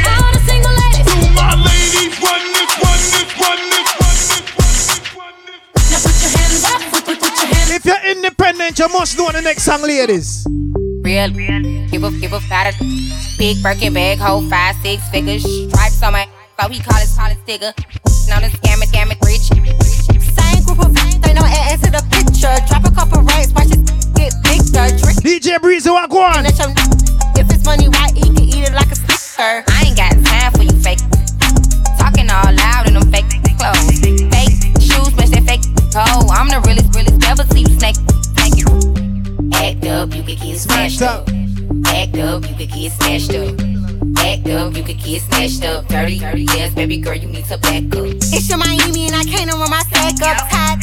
All 0.04 0.32
the 0.36 0.40
single 0.44 0.68
ladies. 0.68 1.08
You 1.08 1.32
my 1.32 1.56
ladies, 1.64 2.12
run 2.20 2.44
this, 2.52 2.72
run 2.76 3.00
this, 3.16 3.24
run 3.40 3.60
this, 3.72 3.88
run 3.96 4.16
this, 4.28 5.00
run 5.16 5.32
this. 5.48 5.80
Now 5.88 6.00
put 6.04 6.16
your 6.20 6.32
hands 6.36 6.64
up, 6.68 6.80
put, 6.92 7.04
put, 7.08 7.18
put 7.24 7.32
your 7.40 7.48
hands 7.48 7.70
If 7.72 7.86
you're 7.86 8.04
independent, 8.04 8.78
you 8.78 8.88
must 8.88 9.16
know 9.16 9.32
the 9.32 9.40
next 9.40 9.62
song, 9.62 9.80
ladies. 9.80 10.46
Real, 11.00 11.30
give 11.88 12.04
a 12.04 12.10
give 12.20 12.34
a 12.34 12.40
got 12.52 12.68
a 12.68 12.72
big 13.38 13.62
Birkin 13.62 13.94
bag, 13.94 14.18
hold 14.18 14.50
five 14.50 14.76
six 14.82 15.08
figures. 15.08 15.42
Stripes 15.42 16.02
on 16.02 16.12
my, 16.12 16.28
so 16.60 16.68
he 16.68 16.80
call 16.80 17.00
it 17.00 17.08
call 17.16 17.30
it 17.32 17.38
sticker. 17.44 17.72
On 18.28 18.42
the 18.42 18.48
scam 18.60 18.82
it, 18.82 18.92
scam 18.92 19.08
rich. 19.24 19.48
Same 20.20 20.64
group 20.64 20.84
of 20.84 21.01
they 21.33 21.41
know 21.41 21.47
add 21.47 21.80
to 21.80 21.91
the 21.91 22.03
picture. 22.12 22.53
Drop 22.68 22.85
a 22.85 22.93
couple 22.95 23.22
racks, 23.22 23.53
watch 23.53 23.72
it 23.72 23.80
get 24.14 24.37
bigger. 24.45 24.89
Drink. 25.01 25.18
DJ 25.24 25.61
Breezy, 25.61 25.91
what 25.91 26.11
go 26.11 26.22
on? 26.22 26.45
If 26.45 27.49
it's 27.49 27.64
money, 27.64 27.89
why 27.89 28.11
eat? 28.14 28.37
Can 28.37 28.45
eat 28.45 28.68
it 28.68 28.74
like 28.74 28.91
a 28.91 28.97
sticker. 28.97 29.64
I 29.68 29.85
ain't 29.87 29.97
got 29.97 30.12
time 30.24 30.53
for 30.53 30.62
you 30.62 30.76
fake. 30.83 31.01
Talking 31.99 32.28
all 32.28 32.53
loud 32.53 32.87
in 32.89 32.95
them 32.95 33.11
fake 33.11 33.28
clothes. 33.57 34.01
Fake 34.01 34.53
shoes, 34.80 35.14
match 35.16 35.33
that 35.33 35.45
fake 35.47 35.64
toe. 35.91 36.28
I'm 36.28 36.49
the 36.49 36.61
realest, 36.66 36.95
realest, 36.95 37.18
never 37.20 37.45
see 37.55 37.61
you 37.61 37.72
snake. 37.78 37.97
Thank 38.37 38.61
you. 38.61 38.68
Act 39.55 39.87
up, 39.87 40.14
you 40.14 40.22
could 40.22 40.41
get 40.41 40.59
smashed 40.59 41.03
up. 41.03 41.28
Act 41.87 42.16
up, 42.18 42.49
you 42.49 42.57
could 42.57 42.70
get 42.70 42.93
smashed 42.93 43.35
up. 43.35 43.71
Act 44.22 44.46
up, 44.48 44.76
you 44.76 44.82
could 44.84 44.98
get 45.02 45.20
smashed 45.22 45.64
up. 45.64 45.86
Dirty, 45.88 46.18
dirty, 46.18 46.44
yes, 46.54 46.72
baby 46.74 46.96
girl, 46.96 47.14
you 47.14 47.28
need 47.28 47.44
to 47.46 47.58
back 47.58 47.84
up. 47.96 48.06
It's 48.30 48.48
your 48.48 48.58
Miami 48.58 49.06
and 49.06 49.16
I 49.16 49.24
can't 49.24 49.52
run 49.52 49.68
my 49.68 49.82
stack 49.90 50.22
up. 50.22 50.48
Tied 50.48 50.80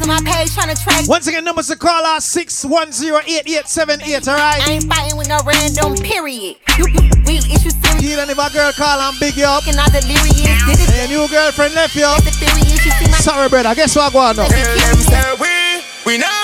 to 0.00 0.06
my 0.06 0.20
page 0.22 0.54
trying 0.54 0.72
to 0.74 0.80
track. 0.80 1.08
Once 1.08 1.26
again, 1.26 1.42
numbers 1.44 1.66
to 1.68 1.76
call 1.76 2.04
out 2.06 2.22
610-8878, 2.22 4.28
alright? 4.28 4.62
I 4.62 4.70
ain't 4.70 4.84
fighting 4.84 5.16
with 5.18 5.28
no 5.28 5.40
random 5.44 5.96
period. 5.98 6.56
You, 6.78 6.86
you 6.86 7.00
real 7.26 7.42
issues 7.50 7.74
serious. 7.74 7.98
Keelan, 7.98 8.30
if 8.30 8.38
a 8.38 8.50
girl 8.54 8.70
call 8.72 9.00
and 9.00 9.18
big 9.18 9.36
you 9.36 9.46
up. 9.46 9.66
And 9.66 9.76
all 9.78 9.90
delirious. 9.90 10.62
Did 10.70 10.78
it. 10.78 10.90
And 10.94 11.10
your 11.10 11.22
new 11.26 11.32
girlfriend 11.32 11.74
left 11.74 11.96
you. 11.96 12.06
The 12.22 12.30
theory 12.38 12.62
is 12.70 12.86
you 12.86 12.92
see 12.92 13.10
Sorry, 13.18 13.48
brother. 13.48 13.70
I 13.70 13.74
guess 13.74 13.96
what 13.96 14.12
go 14.12 14.20
on 14.20 14.36
now? 14.36 14.46
Them 14.46 14.96
say 15.02 15.34
we, 15.40 15.82
we 16.06 16.18
not 16.18 16.35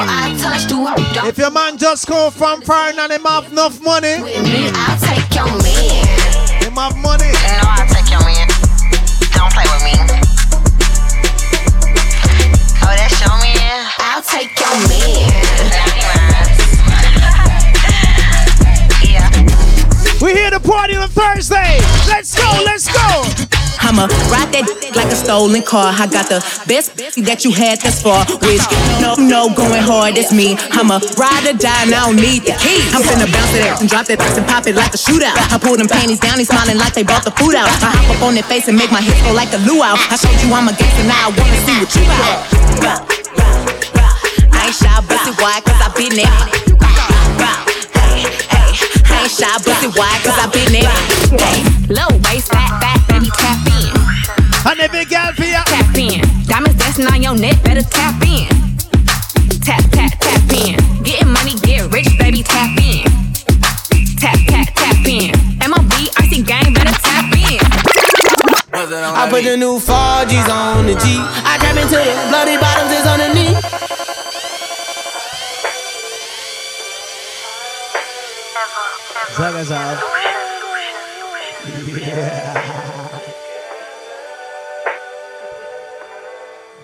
If 0.00 1.38
your 1.38 1.50
man 1.50 1.76
just 1.76 2.06
come 2.06 2.30
from 2.30 2.62
foreign 2.62 2.98
and 2.98 3.12
him 3.12 3.24
have 3.24 3.50
enough 3.50 3.82
money, 3.82 4.22
with 4.22 4.42
me, 4.44 4.70
I'll 4.72 4.98
take 5.00 5.34
your 5.34 5.46
man. 5.46 6.06
him 6.62 6.74
have 6.74 6.96
money. 6.98 7.26
No, 7.26 7.66
I'll 7.66 7.86
take 7.88 8.08
your 8.10 8.22
man. 8.24 8.48
Don't 9.34 9.52
play 9.52 9.66
with 9.66 9.82
me. 9.82 9.94
Oh, 12.80 12.94
that's 12.94 13.20
your 13.20 13.36
man? 13.42 13.90
I'll 13.98 14.22
take 14.22 14.58
your 14.58 14.76
man. 14.88 15.34
We 20.22 20.32
here 20.32 20.50
to 20.50 20.58
party 20.58 20.96
on 20.96 21.08
Thursday. 21.08 21.78
Let's 22.08 22.34
go, 22.36 22.62
let's 22.64 22.92
go. 22.92 23.57
I'ma 23.80 24.10
ride 24.28 24.50
that 24.52 24.66
dick 24.80 24.94
like 24.96 25.08
a 25.08 25.18
stolen 25.18 25.62
car. 25.62 25.94
I 25.94 26.06
got 26.10 26.28
the 26.28 26.42
best 26.66 26.94
that 27.24 27.44
you 27.44 27.52
had 27.52 27.80
thus 27.80 28.02
far, 28.02 28.26
which 28.44 28.62
no, 29.00 29.14
no, 29.16 29.48
going 29.54 29.82
hard, 29.82 30.18
it's 30.18 30.32
me. 30.34 30.58
I'ma 30.74 30.98
ride 31.16 31.46
or 31.46 31.56
die, 31.56 31.86
and 31.86 31.94
I 31.94 32.06
don't 32.06 32.18
need 32.18 32.42
the 32.44 32.54
key. 32.58 32.82
I'm 32.92 33.02
finna 33.02 33.30
bounce 33.30 33.54
it 33.54 33.64
out 33.66 33.80
and 33.80 33.88
drop 33.88 34.06
that 34.10 34.20
and 34.20 34.46
pop 34.46 34.66
it 34.66 34.74
like 34.74 34.92
a 34.92 35.00
shootout. 35.00 35.36
I 35.50 35.56
pull 35.58 35.76
them 35.78 35.88
panties 35.88 36.20
down, 36.20 36.38
they 36.38 36.44
smiling 36.44 36.78
like 36.78 36.94
they 36.94 37.02
brought 37.06 37.24
the 37.24 37.34
food 37.38 37.54
out. 37.54 37.70
I 37.80 37.94
hop 37.94 38.18
up 38.18 38.22
on 38.26 38.34
their 38.34 38.46
face 38.46 38.68
and 38.68 38.76
make 38.76 38.90
my 38.90 39.00
hips 39.00 39.22
go 39.22 39.32
like 39.32 39.52
a 39.54 39.60
luau. 39.62 39.96
I 39.96 40.16
showed 40.18 40.36
you 40.42 40.52
I'm 40.52 40.68
a 40.68 40.74
gangster, 40.74 41.06
now 41.06 41.28
I 41.28 41.30
wanna 41.32 41.58
see 41.64 41.76
what 41.78 41.90
you 41.94 42.04
got. 42.82 43.08
I 44.52 44.68
ain't 44.68 44.76
shy, 44.76 44.92
pussy, 45.06 45.32
why? 45.38 45.62
Cause 45.64 45.80
I 45.80 45.88
been 45.96 46.12
there. 46.18 46.34
Hey, 47.94 48.26
hey, 48.52 48.70
I 49.06 49.24
ain't 49.24 49.32
shy, 49.32 49.48
pussy, 49.64 49.88
why? 49.96 50.12
Cause 50.26 50.36
I 50.36 50.46
been 50.52 50.70
there. 50.76 50.92
Hey, 51.40 51.62
low 51.88 52.10
waist, 52.26 52.50
fat, 52.52 52.80
fat. 52.82 52.97
And 54.68 54.80
every 54.80 55.06
girl 55.06 55.32
for 55.32 55.44
ya. 55.44 55.64
Tap 55.64 55.96
in. 55.96 56.20
Diamonds 56.44 56.76
dancing 56.76 57.06
on 57.06 57.22
your 57.22 57.34
neck, 57.34 57.56
better 57.64 57.80
tap 57.80 58.20
in. 58.20 58.48
Tap, 59.64 59.80
tap, 59.96 60.12
tap 60.20 60.52
in. 60.52 60.76
Getting 61.02 61.32
money, 61.32 61.54
get 61.64 61.90
rich, 61.90 62.08
baby, 62.18 62.42
tap 62.42 62.76
in. 62.76 63.08
Tap, 64.20 64.36
tap, 64.44 64.68
tap 64.76 65.06
in. 65.08 65.32
MLB, 65.64 66.12
icy 66.20 66.42
gang, 66.42 66.74
better 66.74 66.92
tap 67.00 67.32
in. 67.32 67.58
I 68.76 69.26
put 69.30 69.42
the 69.44 69.56
new 69.56 69.78
4Gs 69.78 70.48
on 70.50 70.84
the 70.84 70.92
G. 71.00 71.16
I 71.16 71.56
trap 71.56 71.76
into 71.80 71.96
the 71.96 72.12
bloody 72.28 72.58
bottoms 72.60 72.92
is 72.92 73.06
on 73.08 73.18
the 73.24 73.32
knee. 73.32 73.56
Zaga 79.34 79.64
Zav. 79.64 80.02
Yeah. 81.88 82.77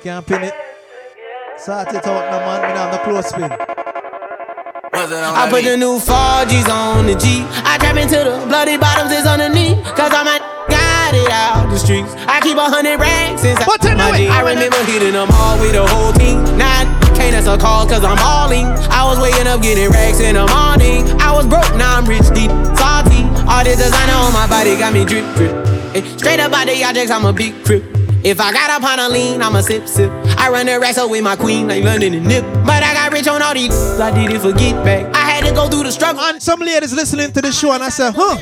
Can't 0.05 0.27
pin 0.27 0.45
it. 0.45 0.53
Sort 1.57 1.89
it 1.89 2.05
out 2.05 2.29
now, 2.29 2.45
man. 2.45 2.61
Me 2.61 2.69
now 2.77 2.85
have 2.85 2.93
the 2.93 3.01
close 3.09 3.25
spin. 3.25 3.49
I 4.93 5.49
put 5.49 5.65
the 5.65 5.81
new 5.81 5.97
4Gs 5.97 6.69
on 6.69 7.09
the 7.09 7.17
G. 7.17 7.41
I 7.65 7.81
trap 7.81 7.97
into 7.97 8.21
the 8.21 8.37
bloody 8.45 8.77
bottoms 8.77 9.17
is 9.17 9.25
on 9.25 9.41
the 9.41 9.49
knee. 9.49 9.81
Cause 9.97 10.13
I'm 10.13 10.29
a 10.29 10.37
got 10.69 11.17
it 11.17 11.33
out 11.33 11.73
the 11.73 11.81
streets. 11.81 12.13
I 12.29 12.45
keep 12.45 12.61
a 12.61 12.69
hundred 12.69 13.01
racks 13.01 13.49
since 13.49 13.57
What 13.65 13.81
tell 13.81 13.97
me 13.97 14.05
my 14.05 14.11
wait, 14.13 14.29
G. 14.29 14.29
I 14.29 14.45
remember 14.45 14.77
hitting 14.85 15.17
them 15.17 15.33
all 15.33 15.57
with 15.57 15.73
the 15.73 15.89
whole 15.89 16.13
team. 16.13 16.45
Now 16.61 16.85
I 16.85 16.85
can't 17.17 17.33
answer 17.33 17.57
calls 17.57 17.89
cause 17.89 18.05
I'm 18.05 18.21
balling. 18.21 18.69
I 18.93 19.09
was 19.09 19.17
waking 19.17 19.49
up 19.49 19.65
getting 19.65 19.89
racks 19.89 20.21
in 20.21 20.37
the 20.37 20.45
morning. 20.53 21.09
I 21.17 21.33
was 21.33 21.49
broke, 21.49 21.73
now 21.81 21.97
I'm 21.97 22.05
rich, 22.05 22.29
deep, 22.37 22.53
salty. 22.77 23.25
All 23.49 23.65
this 23.65 23.81
designer 23.81 24.21
on 24.21 24.37
my 24.37 24.45
body 24.53 24.77
got 24.77 24.93
me 24.93 25.09
drip, 25.09 25.25
drip. 25.33 25.57
Eh, 25.97 26.05
Straight 26.21 26.45
up 26.45 26.53
out 26.53 26.69
the 26.69 26.77
objects, 26.85 27.09
I'm 27.09 27.25
a 27.25 27.33
big 27.33 27.57
crip. 27.65 28.04
If 28.25 28.41
I 28.41 28.53
got 28.55 28.71
up 28.71 28.83
on 28.89 28.99
a 28.99 29.09
lean, 29.09 29.43
I'ma 29.43 29.61
sip, 29.61 29.87
sip. 29.87 30.11
I 30.39 30.49
run 30.49 30.65
the 30.65 30.81
racks 30.81 30.97
up 30.97 31.11
with 31.11 31.23
my 31.23 31.37
queen, 31.37 31.69
like 31.69 31.85
London 31.85 32.15
and 32.15 32.27
Nip. 32.27 32.43
But 32.65 32.83
I 32.83 32.95
got 32.95 33.13
rich 33.13 33.29
on 33.29 33.43
all 33.43 33.53
these, 33.53 33.75
I 34.01 34.11
did 34.11 34.35
it 34.35 34.41
for 34.41 34.51
get 34.53 34.83
back. 34.83 35.15
I 35.15 35.21
had 35.31 35.45
to 35.45 35.53
go 35.55 35.69
through 35.69 35.83
the 35.83 35.93
struggle. 35.93 36.23
And 36.23 36.43
some 36.43 36.61
ladies 36.61 36.95
listening 36.95 37.33
to 37.33 37.43
the 37.43 37.53
show 37.53 37.73
and 37.73 37.83
I 37.83 37.91
said, 37.91 38.15
huh, 38.17 38.39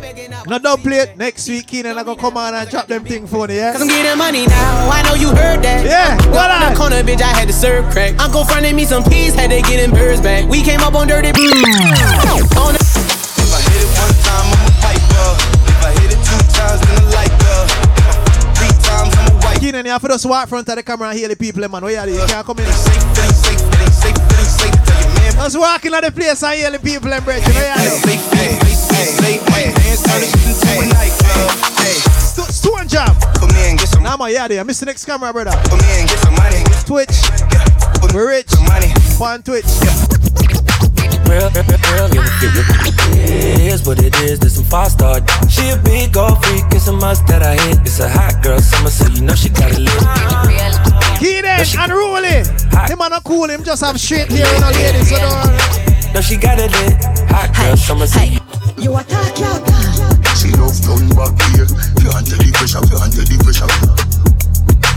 no 0.46 0.58
don't 0.60 0.80
play 0.80 0.98
it 0.98 1.16
next 1.18 1.48
week, 1.48 1.66
Keenan. 1.66 1.98
I 1.98 2.04
gonna 2.04 2.20
come 2.20 2.36
on 2.36 2.54
and 2.54 2.70
drop 2.70 2.86
them 2.86 3.04
thing 3.04 3.26
for 3.26 3.48
you, 3.48 3.56
yeah? 3.56 3.72
Cause 3.72 3.82
I'm 3.82 3.88
getting 3.88 4.16
money 4.16 4.46
now. 4.46 4.88
I 4.88 5.02
know 5.02 5.14
you 5.14 5.28
heard 5.34 5.64
that. 5.64 5.84
Yeah, 5.84 6.14
what 6.30 6.46
in 6.48 6.62
I? 6.62 6.70
the 6.70 6.76
corner, 6.78 7.02
bitch. 7.02 7.20
I 7.20 7.36
had 7.36 7.48
to 7.48 7.54
serve 7.54 7.84
crack. 7.90 8.16
Uncle 8.20 8.44
fronted 8.44 8.76
me 8.76 8.84
some 8.84 9.02
peas, 9.02 9.34
had 9.34 9.50
to 9.50 9.60
get 9.62 9.78
them 9.78 9.90
birds 9.90 10.20
back. 10.20 10.48
We 10.48 10.62
came 10.62 10.80
up 10.80 10.94
on 10.94 11.08
dirty. 11.08 11.32
Mm. 11.32 12.56
on 12.56 12.74
the- 12.74 12.81
Keenan, 19.82 19.86
you 19.86 19.92
have 19.92 20.02
to 20.02 20.08
just 20.08 20.26
walk 20.26 20.48
front 20.48 20.68
of 20.68 20.76
the 20.76 20.82
camera 20.82 21.08
and 21.08 21.18
hear 21.18 21.26
the 21.26 21.34
people, 21.34 21.66
man. 21.68 21.82
Where 21.82 21.98
are? 21.98 22.08
You 22.08 22.22
can't 22.28 22.46
come 22.46 22.58
in. 22.58 22.64
Man, 22.66 22.74
Just 25.34 25.58
walking 25.58 25.92
at 25.94 26.04
the 26.04 26.12
place 26.14 26.42
and 26.44 26.54
hear 26.54 26.70
the 26.70 26.78
people, 26.78 27.12
and 27.12 27.24
brethren. 27.24 27.50
Where 27.54 27.72
are? 27.72 27.78
safe, 27.90 28.22
it 28.32 28.38
ain't 28.38 28.62
safe, 28.62 29.10
it 29.10 29.26
ain't 29.26 29.42
safe. 29.42 29.74
Dance, 29.74 30.02
turn 30.06 30.22
it 30.22 30.30
into 30.38 30.70
a 30.70 30.86
nightclub. 30.86 31.50
Hey, 31.82 31.98
Sto- 32.14 32.46
Stone 32.46 32.88
some, 32.88 34.02
Nah, 34.04 34.16
man, 34.16 34.30
yeah, 34.30 34.46
there. 34.46 34.64
Miss 34.64 34.78
the 34.78 34.86
next 34.86 35.04
camera, 35.04 35.32
brother. 35.32 35.50
Twitch. 36.86 37.10
We're 38.14 38.28
rich. 38.28 38.50
Some 38.50 38.66
money. 38.66 38.92
On 39.20 39.42
Twitch. 39.42 39.66
Real, 41.32 41.48
real, 41.48 41.64
real, 41.64 42.08
real, 42.12 42.24
It 43.16 43.72
is 43.72 43.86
what 43.86 44.04
it 44.04 44.14
is, 44.20 44.38
this 44.38 44.56
some 44.56 44.64
five 44.64 44.90
star. 44.92 45.16
She 45.48 45.70
a 45.70 45.78
big 45.78 46.14
old 46.14 46.44
freak, 46.44 46.64
it's 46.72 46.88
a 46.88 46.92
must 46.92 47.26
that 47.26 47.42
I 47.42 47.56
hit. 47.56 47.80
It's 47.88 48.00
a 48.00 48.08
hot 48.08 48.42
girl 48.42 48.60
summer, 48.60 48.90
so 48.90 49.08
you 49.08 49.22
know 49.22 49.34
she 49.34 49.48
got 49.48 49.72
it 49.72 49.80
lit. 49.80 49.96
Keenan, 51.16 51.64
unruly. 51.88 52.44
Him 52.84 52.98
man 52.98 53.16
not 53.16 53.24
cool, 53.24 53.48
him 53.48 53.64
just 53.64 53.82
have 53.82 53.98
straight 53.98 54.28
hair, 54.30 54.44
you 54.44 54.60
know, 54.60 54.76
ladies. 54.76 55.08
So 55.08 55.16
don't 55.16 55.32
worry. 55.32 56.12
No, 56.12 56.20
she 56.20 56.36
got 56.36 56.58
it 56.60 56.70
lit. 56.70 57.00
Hot 57.32 57.48
girl 57.56 57.76
summer, 57.78 58.06
so 58.06 58.20
you 58.20 58.36
You 58.76 58.92
attack, 58.92 59.32
you 59.40 59.48
She 60.36 60.52
love 60.52 60.76
none 60.84 61.08
back 61.16 61.32
here. 61.56 61.64
You 62.04 62.12
under 62.12 62.36
the 62.36 62.52
pressure, 62.52 62.84
you 62.92 63.00
under 63.00 63.24
the 63.24 63.36
pressure. 63.40 64.11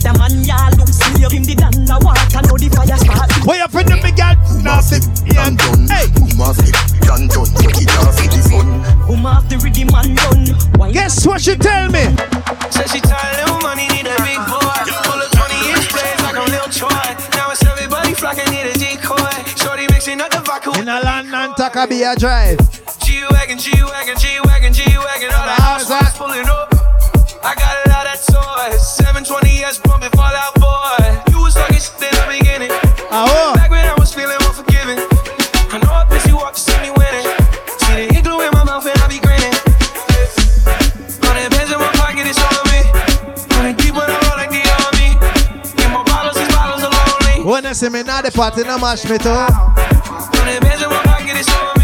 The 0.06 0.14
man 0.22 0.38
ya 0.45 0.70
look 0.78 0.93
slave 0.93 1.34
him 1.34 1.41
the 1.49 1.58
underwater, 1.66 2.38
now 2.45 2.53
the 2.53 2.70
fire 2.70 2.93
start. 2.93 3.26
Where 3.41 3.58
you 3.58 3.66
from 3.74 3.89
the 3.89 3.97
big 3.97 4.14
girl? 4.14 4.38
Now, 4.62 4.78
sit. 4.78 5.01
Done 5.34 5.58
done. 5.58 5.89
Hey. 5.89 6.06
Boom 6.14 6.45
off 6.45 6.62
it. 6.62 6.78
Done 7.01 7.26
done. 7.26 7.49
Take 7.58 7.82
it 7.82 7.89
off 7.97 8.14
for 8.14 8.30
the 8.30 8.38
fun. 8.45 8.70
Whom 9.10 9.26
after 9.26 9.58
rhythm 9.58 9.89
and 9.97 10.14
done. 10.14 10.45
Why 10.78 10.93
Guess 10.93 11.26
what 11.26 11.41
she 11.41 11.58
tell 11.58 11.89
me? 11.89 12.06
Said 12.70 12.86
she 12.93 13.01
tired 13.01 13.49
of 13.49 13.58
money, 13.66 13.89
need 13.89 14.06
a 14.06 14.14
big 14.22 14.38
boy. 14.45 14.78
Pull 15.10 15.18
a 15.18 15.26
20 15.26 15.74
inch 15.74 15.89
blades 15.89 16.22
like 16.22 16.38
I'm 16.38 16.53
Lil 16.53 16.70
Troy. 16.70 17.10
Now 17.34 17.49
it's 17.49 17.66
everybody 17.66 18.14
flocking, 18.14 18.45
need 18.53 18.70
a 18.70 18.78
decoy. 18.78 19.34
Shorty 19.58 19.89
mixing 19.89 20.22
up 20.22 20.30
the 20.30 20.45
vodka 20.45 20.70
In 20.78 20.86
a 20.86 21.01
land 21.01 21.34
and 21.34 21.58
Takabia 21.58 22.14
Drive. 22.14 22.62
G-Wagon, 23.01 23.58
G-Wagon, 23.58 24.16
G-Wagon, 24.22 24.70
G-Wagon. 24.70 25.30
All 25.34 25.49
the 25.49 25.58
How's 25.58 25.89
that? 25.89 26.14
housewives 26.14 26.18
pulling 26.22 26.45
up. 26.45 26.75
I 27.46 27.54
got 27.54 27.78
a 27.86 27.89
lot 27.93 28.10
of 28.10 28.18
toys. 28.26 28.82
720S 28.98 29.78
bumping 29.86 30.10
Fallout 30.18 30.58
Boy. 30.58 30.98
You 31.30 31.46
was 31.46 31.54
talking 31.54 31.78
shit 31.78 31.93
in 32.02 32.10
the 32.18 32.26
beginning. 32.26 32.74
Oh. 33.14 33.54
Back 33.54 33.70
when 33.70 33.86
I 33.86 33.93
was 34.02 34.10
feeling 34.12 34.34
unforgiving. 34.41 34.98
I 35.70 35.78
know 35.78 35.93
you 36.10 36.41
to 36.41 36.58
see 36.58 36.74
me 36.82 36.89
winning. 36.89 37.28
See 37.86 38.10
the 38.10 38.18
igloo 38.18 38.41
in 38.41 38.50
my 38.50 38.66
mouth 38.66 38.89
and 38.89 38.98
I 38.98 39.06
be 39.06 39.22
grinning. 39.22 39.54
Hundred 41.22 41.54
in 41.54 41.78
my 41.78 41.91
pocket, 42.02 42.26
it's 42.26 42.41
on 42.41 42.66
me. 42.74 42.82
Hundred 43.54 43.78
deep 43.78 43.93
when 43.93 44.10
I 44.10 44.18
roll 44.26 44.41
like 44.41 44.50
the 44.50 44.66
army. 44.82 45.14
Get 45.78 45.91
more 45.93 46.04
bottles, 46.04 46.41
these 46.41 46.50
bottles 46.50 46.82
are 46.82 46.89
lonely. 46.98 47.46
When 47.46 47.66
I 47.68 47.74
see 47.74 47.89
me 47.89 48.02
now 48.02 48.24
the 48.24 48.32
party, 48.32 48.64
no 48.64 48.80
mash 48.80 49.06
me 49.06 49.22
too. 49.22 49.30
Hundred 49.30 50.66
pens 50.66 50.82
in 50.82 50.89
my 50.89 50.98
pocket, 51.06 51.38
it's 51.38 51.54
on 51.54 51.70
me. 51.70 51.75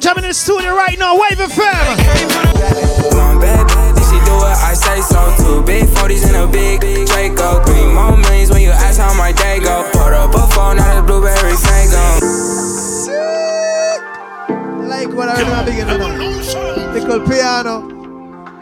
Sound. 0.00 0.16
Stone 0.16 0.24
in 0.24 0.28
the 0.28 0.34
studio 0.34 0.74
right 0.74 0.98
now. 0.98 1.14
Wave 1.18 1.40
it 1.40 1.50
fam. 1.50 1.96
One 3.16 3.40
bad 3.40 3.66
bitch, 3.68 4.10
she 4.10 4.18
do 4.24 4.32
what 4.32 4.56
I 4.56 4.74
say 4.74 5.00
so. 5.00 5.34
Two 5.38 5.62
big 5.62 5.84
40s 5.88 6.26
and 6.26 6.36
a 6.36 6.46
big 6.50 6.80
Draco. 7.06 7.62
Three 7.64 7.86
more 7.86 8.16
millions 8.16 8.50
when 8.50 8.62
you 8.62 8.70
ask 8.70 9.00
how 9.00 9.14
my 9.14 9.32
day 9.32 9.60
go. 9.60 9.88
Put 9.92 10.12
up 10.12 10.34
a 10.34 10.46
phone, 10.54 10.76
now 10.76 11.00
the 11.00 11.06
blueberry 11.06 11.56
fango. 11.56 12.00
Like 14.88 15.08
what 15.14 15.28
I 15.28 15.40
remember 15.42 15.70
beginning 15.70 15.98
now. 15.98 16.92
Little 16.92 17.20
piano. 17.26 17.88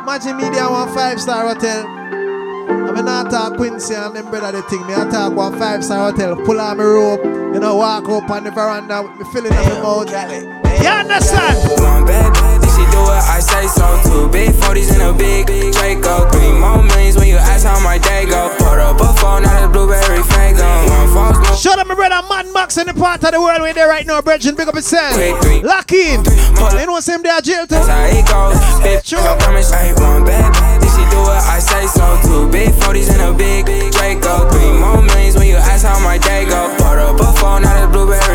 Imagine 0.01 0.37
me 0.39 0.49
there 0.51 0.69
one 0.71 0.93
five 0.95 1.21
star 1.21 1.47
hotel. 1.47 1.87
I 1.87 2.93
mean 2.93 3.05
not 3.05 3.31
talk 3.31 3.57
Quincy 3.57 3.95
and 3.95 4.15
them 4.15 4.31
brother 4.31 4.53
the 4.53 4.63
thing. 4.69 4.87
Me 4.87 4.95
I 4.95 5.09
talk 5.09 5.35
one 5.35 5.59
five 5.59 5.85
star 5.85 6.11
hotel. 6.11 6.37
Pull 6.37 6.61
on 6.61 6.77
my 6.79 6.85
rope. 6.85 7.25
You 7.25 7.61
know, 7.61 7.77
walk 7.77 8.09
up 8.09 8.31
on 8.31 8.45
the 8.45 8.51
veranda 8.51 9.03
with 9.03 9.17
me 9.19 9.25
filling 9.33 9.53
up 9.53 9.65
the 9.65 9.81
mouth. 9.81 10.58
You 10.83 10.91
understand? 10.91 11.59
One 11.81 12.05
bad 12.07 12.33
bitch, 12.35 12.71
she 12.77 12.85
do 12.91 13.01
what 13.03 13.23
I 13.25 13.41
say 13.41 13.67
so. 13.67 13.87
Two 14.05 14.29
big 14.29 14.51
40s 14.55 14.93
and 14.95 15.03
a 15.03 15.13
big 15.13 15.47
Draco. 15.47 16.31
Three 16.31 16.53
more 16.53 16.83
millions 16.83 17.17
when 17.17 17.29
you 17.29 17.37
ask 17.37 17.67
how 17.67 17.81
my 17.81 17.99
day 17.99 18.27
go. 18.27 18.49
Put 18.59 18.79
up 18.79 19.01
a 19.01 19.13
phone, 19.19 19.43
now 19.43 19.67
the 19.67 19.69
blueberry 19.73 20.23
fango. 20.23 20.67
One 20.91 21.09
false 21.15 21.39
move. 21.39 21.59
Shout 21.59 21.79
out 21.79 21.87
my 21.87 21.95
brother 21.95 22.23
Mad 22.29 22.47
Max 22.53 22.77
in 22.79 22.87
the 22.87 22.95
part 22.95 23.25
of 23.25 23.33
the 23.33 23.41
world 23.41 23.61
where 23.61 23.75
they 23.75 23.83
right 23.83 24.07
now, 24.07 24.21
Bridget. 24.23 24.57
Big 24.57 24.69
up 24.69 24.75
yourself. 24.75 25.17
Lock 25.65 25.93
in. 25.93 26.23
You 26.25 26.87
know 26.87 26.93
what's 26.93 27.09
him 27.09 27.23
there, 27.23 27.41
jail 27.41 27.67
too? 27.67 27.75
That's 27.75 27.89
how 27.89 28.05
it 28.07 28.27
goes. 28.29 28.59
Bitch, 28.85 29.15
I 29.17 29.39
promise 29.39 29.73
I 29.73 29.89
ain't 29.89 29.99
one 29.99 30.25
bad 30.25 30.53
bitch. 30.55 30.95
She 30.95 31.05
do 31.11 31.19
what 31.23 31.43
I 31.43 31.59
say 31.59 31.87
so. 31.87 32.07
Two 32.23 32.51
big 32.51 32.71
40s 32.71 33.11
and 33.11 33.23
a 33.23 33.33
big 33.35 33.67
Draco. 33.67 34.49
Three 34.51 34.73
more 34.79 35.03
millions 35.03 35.37
when 35.37 35.47
you 35.49 35.57
ask 35.57 35.85
how 35.85 35.99
my 36.01 36.19
day 36.19 36.45
go. 36.47 36.71
Put 36.79 36.99
up 36.99 37.19
a 37.19 37.33
phone, 37.39 37.63
now 37.63 37.87
the 37.87 37.91
blueberry 37.91 38.28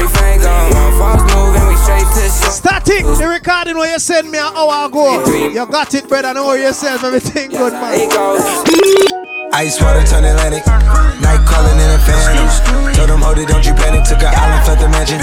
the 3.43 3.73
know 3.73 3.83
you 3.83 3.99
send 3.99 4.31
me 4.31 4.37
an 4.39 4.53
hour 4.55 4.87
ago. 4.87 5.25
You 5.27 5.65
got 5.67 5.93
it, 5.93 6.07
brother. 6.07 6.33
Know 6.33 6.53
yourself. 6.53 7.03
Everything 7.03 7.49
good, 7.51 7.73
man. 7.73 8.09
Ice 9.53 9.79
water 9.81 10.01
turn 10.07 10.25
Atlantic. 10.25 10.65
Night 10.65 11.43
calling 11.45 11.77
in 11.77 11.89
a 11.93 11.99
phantom. 12.01 12.49
Told 12.95 13.09
them, 13.09 13.21
hold 13.21 13.37
it, 13.37 13.47
don't 13.47 13.65
you 13.65 13.73
panic. 13.73 14.03
Took 14.03 14.23
a 14.23 14.29
island, 14.33 14.65
left 14.65 14.81
the 14.81 14.89
mansion. 14.89 15.19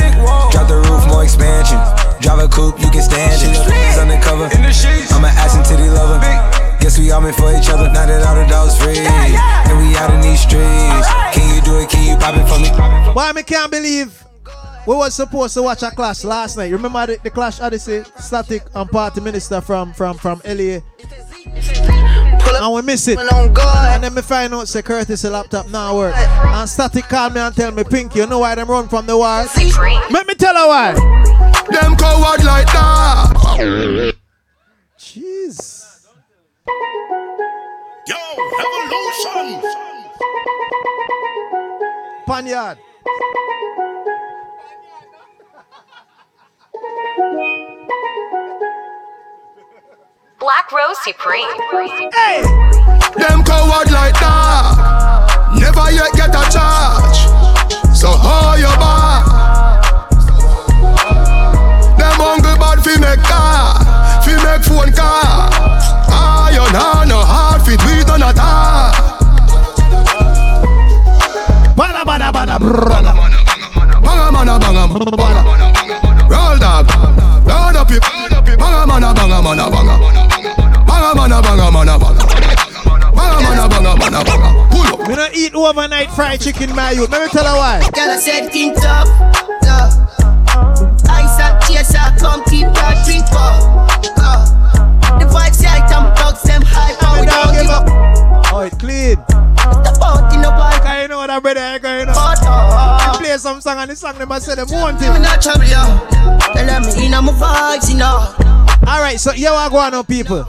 Drop 0.54 0.68
the 0.68 0.78
roof, 0.86 1.06
more 1.08 1.24
expansion. 1.24 1.78
Drive 2.20 2.38
a 2.38 2.48
coupe, 2.48 2.78
you 2.78 2.90
can 2.90 3.02
stand 3.02 3.34
it. 3.42 3.58
It's 3.58 3.98
undercover. 3.98 4.46
I'm 4.46 5.24
an 5.24 5.34
ass 5.34 5.56
and 5.56 5.64
titty 5.64 5.90
lover. 5.90 6.20
Guess 6.78 6.98
we 6.98 7.10
all 7.10 7.20
meant 7.20 7.36
for 7.36 7.50
each 7.52 7.68
other. 7.68 7.90
Now 7.90 8.06
that 8.06 8.22
all 8.22 8.36
the 8.36 8.46
dogs 8.46 8.78
free. 8.78 9.02
And 9.02 9.74
we 9.82 9.96
out 9.96 10.14
in 10.14 10.20
these 10.20 10.40
streets. 10.40 11.08
Can 11.34 11.54
you 11.54 11.60
do 11.62 11.80
it? 11.80 11.90
Can 11.90 12.06
you 12.06 12.16
pop 12.16 12.36
it 12.36 12.46
for 12.46 12.58
me? 12.60 12.70
Why 13.12 13.32
me 13.32 13.42
can't 13.42 13.70
believe 13.70 14.24
we 14.86 14.94
was 14.96 15.14
supposed 15.14 15.54
to 15.54 15.62
watch 15.62 15.82
a 15.82 15.90
clash 15.90 16.24
last 16.24 16.56
night. 16.56 16.72
Remember 16.72 17.06
the, 17.06 17.18
the 17.22 17.30
clash 17.30 17.60
Odyssey, 17.60 18.02
Static 18.18 18.62
and 18.74 18.90
Party 18.90 19.20
Minister 19.20 19.60
from 19.60 19.92
from 19.92 20.16
from 20.18 20.40
LA. 20.44 20.80
And 22.52 22.74
we 22.74 22.82
miss 22.82 23.08
it. 23.08 23.18
And 23.18 24.02
then 24.04 24.14
me 24.14 24.22
find 24.22 24.52
out 24.52 24.68
say 24.68 24.82
Curtis 24.82 25.24
a 25.24 25.30
laptop 25.30 25.68
now 25.70 25.96
work. 25.96 26.16
And 26.16 26.68
Static 26.68 27.04
call 27.04 27.30
me 27.30 27.40
and 27.40 27.54
tell 27.54 27.70
me 27.72 27.84
Pinky, 27.84 28.18
you 28.20 28.26
know 28.26 28.40
why 28.40 28.54
them 28.54 28.68
run 28.68 28.88
from 28.88 29.06
the 29.06 29.16
war? 29.16 29.46
Let 30.10 30.26
me 30.26 30.34
tell 30.34 30.54
her 30.54 30.68
why. 30.68 30.92
Them 31.70 31.96
coward 31.96 32.44
like 32.44 32.66
that. 32.66 34.14
Jeez. 34.98 36.06
Yo, 38.06 38.16
evolution. 38.60 39.62
Panyard. 42.26 42.78
Black 50.38 50.70
Rose 50.70 50.98
Supreme. 51.02 51.48
Hey! 52.14 52.42
Them 53.18 53.42
coward 53.42 53.90
like 53.90 54.14
that. 54.20 55.50
Never 55.58 55.90
yet 55.90 56.12
get 56.14 56.30
a 56.30 56.44
charge. 56.50 57.26
So 57.96 58.08
hold 58.08 58.60
your 58.60 58.76
back. 58.78 59.26
Them 61.98 62.14
hungry 62.14 62.54
bad 62.58 62.78
fi 62.84 62.94
make 63.00 63.22
car, 63.26 63.74
fi 64.22 64.36
make 64.44 64.62
phone 64.62 64.92
car. 64.92 65.50
Ah, 66.08 66.48
you 66.50 66.64
know 66.72 67.04
no 67.04 67.24
hard 67.24 67.62
fit 67.62 67.82
we 67.84 68.04
done 68.04 68.22
at 68.22 68.38
all. 68.38 68.92
Bada 71.74 72.04
bada 72.04 72.30
bada 72.32 73.39
brrrr. 74.00 74.04
Banga 74.04 74.32
mana 74.32 74.58
banga 74.58 74.86
mana. 74.88 75.42
Roll 76.28 76.58
dog. 76.58 76.86
Load 77.46 77.76
up 77.76 77.90
your. 77.90 78.00
Banga 78.58 78.86
mana 78.86 79.14
banga 79.14 79.42
mana 79.42 79.70
banga. 79.70 79.98
Banga 80.86 81.14
mana 81.14 81.42
banga 81.42 81.70
mana 81.70 81.98
banga. 81.98 82.24
Banga 83.14 83.40
mana 83.42 83.68
banga 83.68 83.96
mana 83.96 84.24
banga. 84.24 84.48
Pull 84.70 84.86
up. 84.86 85.08
Me 85.08 85.14
not 85.16 85.34
eat 85.34 85.54
overnight 85.54 86.10
fried 86.10 86.40
chicken, 86.40 86.74
my 86.74 86.92
youth. 86.92 87.10
Let 87.10 87.22
me 87.22 87.28
tell 87.28 87.44
her 87.44 87.56
why. 87.56 87.80
Girl, 87.92 88.10
I 88.10 88.16
said 88.18 88.50
king 88.50 88.74
tough, 88.74 89.08
tough. 89.62 89.94
Ice 91.08 91.40
and 91.40 91.62
chaser, 91.64 92.10
come 92.18 92.42
keep 92.44 92.66
that 92.74 93.04
drink 93.04 93.26
up. 93.32 93.90
The 95.18 95.26
vibes 95.26 95.64
right, 95.64 95.82
I'm 95.90 96.14
dogs, 96.14 96.42
them 96.42 96.62
hype, 96.64 97.02
and 97.02 97.20
we 97.20 97.26
don't 97.26 97.52
give 97.54 97.70
up. 97.70 97.86
Oh, 98.52 98.60
it 98.60 98.78
clean. 98.78 99.16
The 99.16 99.96
party 100.00 100.36
no 100.38 100.50
bike. 100.50 100.84
I 100.84 101.06
know 101.06 101.26
that 101.26 101.42
brother 101.42 101.60
I 101.60 101.78
going 101.78 102.08
on. 102.08 102.14
But, 102.14 102.38
uh, 102.42 103.18
Play 103.18 103.36
some 103.38 103.60
song 103.60 103.78
and 103.78 103.90
the 103.90 103.96
song 103.96 104.18
them 104.18 104.32
I 104.32 104.38
say 104.38 104.54
them 104.54 104.68
want 104.70 105.00
I'm 105.02 105.22
not 105.22 105.40
trouble, 105.40 105.64
yo. 105.64 105.82
They 106.54 106.66
let 106.66 106.82
me 106.82 107.06
in 107.06 107.14
on 107.14 107.26
my 107.26 107.32
vibes, 107.32 107.90
you 107.90 107.98
know. 107.98 108.34
Alright, 108.86 109.20
so 109.20 109.32
here 109.32 109.50
I 109.50 109.68
go 109.68 109.76
on 109.78 110.04
people. 110.04 110.46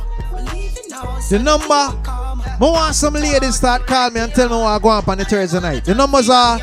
The 1.30 1.39
number, 1.39 1.74
I 1.74 2.57
want 2.59 2.95
some 2.95 3.14
ladies 3.14 3.55
start 3.55 3.86
call 3.86 4.09
me 4.09 4.20
and 4.20 4.34
tell 4.34 4.49
me 4.49 4.55
what 4.55 4.68
I 4.68 4.80
go 4.80 4.89
on 4.89 5.03
on 5.07 5.18
the 5.18 5.26
Thursday 5.26 5.59
night. 5.59 5.86
The 5.86 5.95
numbers 5.95 6.30
are 6.30 6.59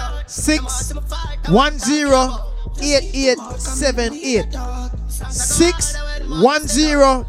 610-8878. 6.29 7.25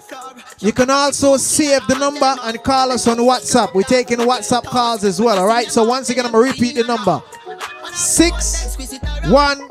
610-8878. 0.00 0.62
You 0.62 0.72
can 0.72 0.90
also 0.90 1.36
save 1.36 1.86
the 1.86 1.94
number 1.98 2.36
and 2.42 2.62
call 2.62 2.92
us 2.92 3.06
on 3.08 3.18
WhatsApp. 3.18 3.72
We're 3.74 3.82
taking 3.82 4.18
WhatsApp 4.18 4.64
calls 4.64 5.04
as 5.04 5.20
well, 5.20 5.38
alright? 5.38 5.70
So 5.70 5.84
once 5.84 6.10
again, 6.10 6.26
I'm 6.26 6.32
gonna 6.32 6.44
repeat 6.44 6.74
the 6.76 6.84
number. 6.84 7.22
610 7.92 9.68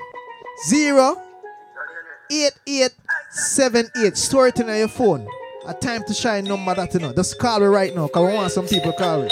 8878. 2.31 4.17
Store 4.17 4.47
it 4.47 4.59
in 4.59 4.67
your 4.67 4.87
phone. 4.87 5.27
A 5.67 5.73
time 5.73 6.03
to 6.05 6.13
shine 6.13 6.45
number 6.45 6.73
that 6.73 6.93
you 6.93 6.99
know. 6.99 7.13
Just 7.13 7.37
call 7.37 7.59
me 7.59 7.65
right 7.67 7.93
now, 7.95 8.07
because 8.07 8.27
we 8.27 8.33
want 8.33 8.51
some 8.51 8.67
people 8.67 8.93
call 8.93 9.21
me. 9.23 9.29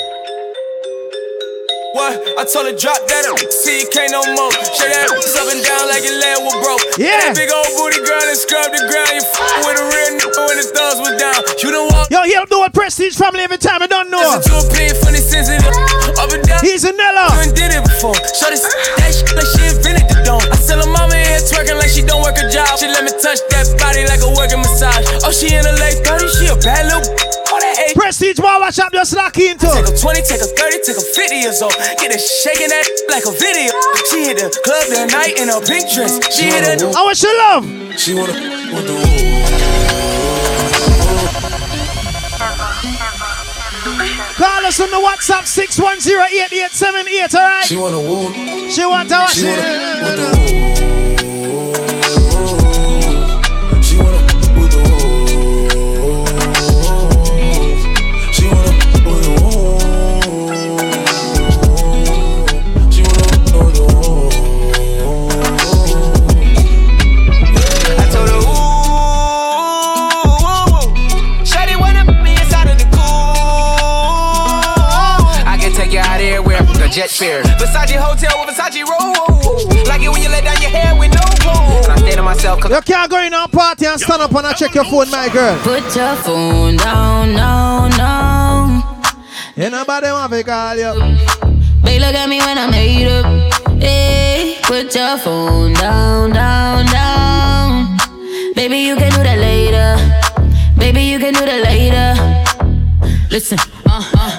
What? 1.95 2.19
I 2.37 2.43
told 2.43 2.67
her 2.67 2.75
drop 2.75 2.99
that 3.07 3.23
up. 3.31 3.39
See 3.49 3.81
you 3.81 3.87
can't 3.89 4.11
no 4.11 4.21
more. 4.35 4.51
Shake 4.75 4.91
that 4.91 5.07
ass 5.07 5.33
up 5.39 5.47
and 5.49 5.63
down 5.63 5.87
like 5.87 6.03
your 6.03 6.19
leg 6.19 6.37
was 6.43 6.55
broke. 6.61 6.83
Yeah. 6.99 7.31
That 7.31 7.33
big 7.33 7.49
old 7.49 7.69
booty 7.79 8.03
girl 8.03 8.21
and 8.21 8.37
scrub 8.37 8.69
the 8.75 8.83
ground. 8.85 9.11
You 9.15 9.23
f- 9.23 9.65
with 9.65 9.79
a 9.81 9.85
real 9.87 10.11
nigga 10.19 10.41
when 10.45 10.57
the 10.59 10.67
thugs 10.67 10.99
was 10.99 11.15
down. 11.15 11.39
You 11.63 11.69
don't 11.71 11.87
walk. 11.89 12.11
Yo, 12.11 12.21
he'll 12.27 12.45
do 12.45 12.61
a 12.61 12.69
prestige 12.69 13.15
family 13.15 13.41
every 13.41 13.57
time 13.57 13.81
I 13.81 13.87
don't 13.87 14.11
know. 14.11 14.19
Listen 14.19 14.43
to 14.51 14.53
a 14.61 14.63
plea 14.67 14.91
funny 14.99 15.23
sensitive. 15.23 15.73
Up 16.19 16.29
and 16.29 16.43
down. 16.43 16.59
He's 16.61 16.83
a 16.83 16.91
Nella. 16.91 17.33
You 17.33 17.49
ain't 17.49 17.55
did 17.55 17.71
it 17.71 17.83
before. 17.87 18.17
Show 18.35 18.51
this 18.51 18.67
that 19.01 19.09
shit 19.15 19.31
like 19.33 19.47
she 19.55 19.63
invented 19.71 20.05
the 20.11 20.21
dome. 20.27 20.43
I 20.43 20.57
tell 20.59 20.83
her 20.83 20.91
mama 20.91 21.15
here 21.15 21.39
twerking 21.49 21.79
like 21.79 21.89
she 21.89 22.03
don't 22.03 22.21
work 22.21 22.37
a 22.37 22.45
job. 22.51 22.67
She 22.77 22.91
let 22.91 23.07
me 23.07 23.15
touch 23.15 23.39
that 23.55 23.65
body 23.79 24.03
like 24.05 24.21
a 24.21 24.29
working 24.35 24.59
massage. 24.61 25.01
Oh, 25.23 25.31
she 25.31 25.55
in 25.55 25.63
her 25.63 25.77
late 25.79 26.03
30s. 26.03 26.35
She 26.35 26.45
a 26.51 26.57
bad 26.59 26.91
little. 26.91 27.05
On 27.87 27.93
that 27.93 27.95
eight. 27.95 27.95
Prestige 27.95 28.39
Wawa 28.39 28.71
Shop 28.71 28.91
just 28.91 29.15
lock 29.15 29.37
into. 29.37 29.67
Take 29.67 29.87
a 29.87 29.95
20, 29.95 30.21
take 30.21 30.41
a 30.41 30.47
30, 30.47 30.79
take 30.83 30.97
a 30.97 31.01
50 31.01 31.35
years 31.35 31.61
old. 31.61 31.73
Get 31.73 32.11
her 32.11 32.19
shaking 32.19 32.69
that 32.69 32.87
like 33.09 33.25
a 33.25 33.31
video. 33.31 33.71
She 34.11 34.25
hit 34.25 34.37
the 34.37 34.49
club 34.63 34.87
that 34.91 35.11
night 35.11 35.39
in 35.39 35.49
a 35.49 35.59
pink 35.61 35.89
dress. 35.93 36.19
She 36.33 36.45
hit 36.45 36.67
it. 36.67 36.81
How 36.93 37.05
much 37.05 37.23
you 37.23 37.37
love? 37.37 37.65
She 37.97 38.13
wanna 38.13 38.33
want 38.73 38.87
the 38.87 38.97
Call 44.37 44.65
us 44.65 44.79
on 44.79 44.91
the 44.91 44.97
WhatsApp 44.97 45.45
610-8878, 45.47 47.33
alright? 47.33 47.65
She 47.65 47.75
wanna 47.75 47.99
woo. 47.99 48.69
She 48.69 48.85
want 48.85 49.09
to 49.09 49.15
watch 49.15 49.33
She 49.33 49.45
wanna 49.45 49.61
it. 49.61 50.76
Jet 76.97 77.11
fare. 77.11 77.43
Versace 77.61 77.95
hotel 77.95 78.33
with 78.39 78.55
Versace 78.55 78.81
roll. 78.81 79.85
Like 79.85 80.01
it 80.01 80.09
when 80.09 80.21
you 80.23 80.29
let 80.29 80.43
down 80.43 80.59
your 80.59 80.71
hair 80.71 80.97
with 80.97 81.13
no 81.13 81.21
clothes. 81.37 81.85
And 81.85 81.93
I 81.93 82.09
say 82.09 82.15
to 82.15 82.23
myself, 82.23 82.63
You 82.63 82.81
can't 82.81 83.11
go 83.11 83.21
in 83.21 83.33
a 83.33 83.47
party 83.47 83.85
and 83.85 84.01
stand 84.01 84.23
up 84.23 84.33
and 84.33 84.47
I 84.47 84.53
check 84.53 84.73
your 84.73 84.83
phone, 84.83 85.11
my 85.11 85.29
girl. 85.29 85.55
Put 85.61 85.95
your 85.95 86.15
phone 86.15 86.77
down, 86.77 87.33
no, 87.33 87.87
no. 88.01 89.63
Ain't 89.63 89.71
nobody 89.71 90.07
want 90.07 90.33
to 90.33 90.43
call 90.43 90.75
you. 90.75 90.93
Babe, 91.83 92.01
look 92.01 92.15
at 92.15 92.27
me 92.27 92.39
when 92.39 92.57
I'm 92.57 92.71
made 92.71 93.07
up. 93.07 93.53
Hey, 93.79 94.57
put 94.63 94.95
your 94.95 95.19
phone 95.19 95.73
down, 95.73 96.31
down, 96.31 96.85
down. 96.87 97.97
Baby, 98.55 98.77
you 98.77 98.95
can 98.95 99.11
do 99.11 99.21
that 99.21 99.37
later. 99.37 99.93
Baby, 100.79 101.03
you 101.03 101.19
can 101.19 101.33
do 101.35 101.45
that 101.45 101.61
later. 101.63 103.27
Listen. 103.29 103.59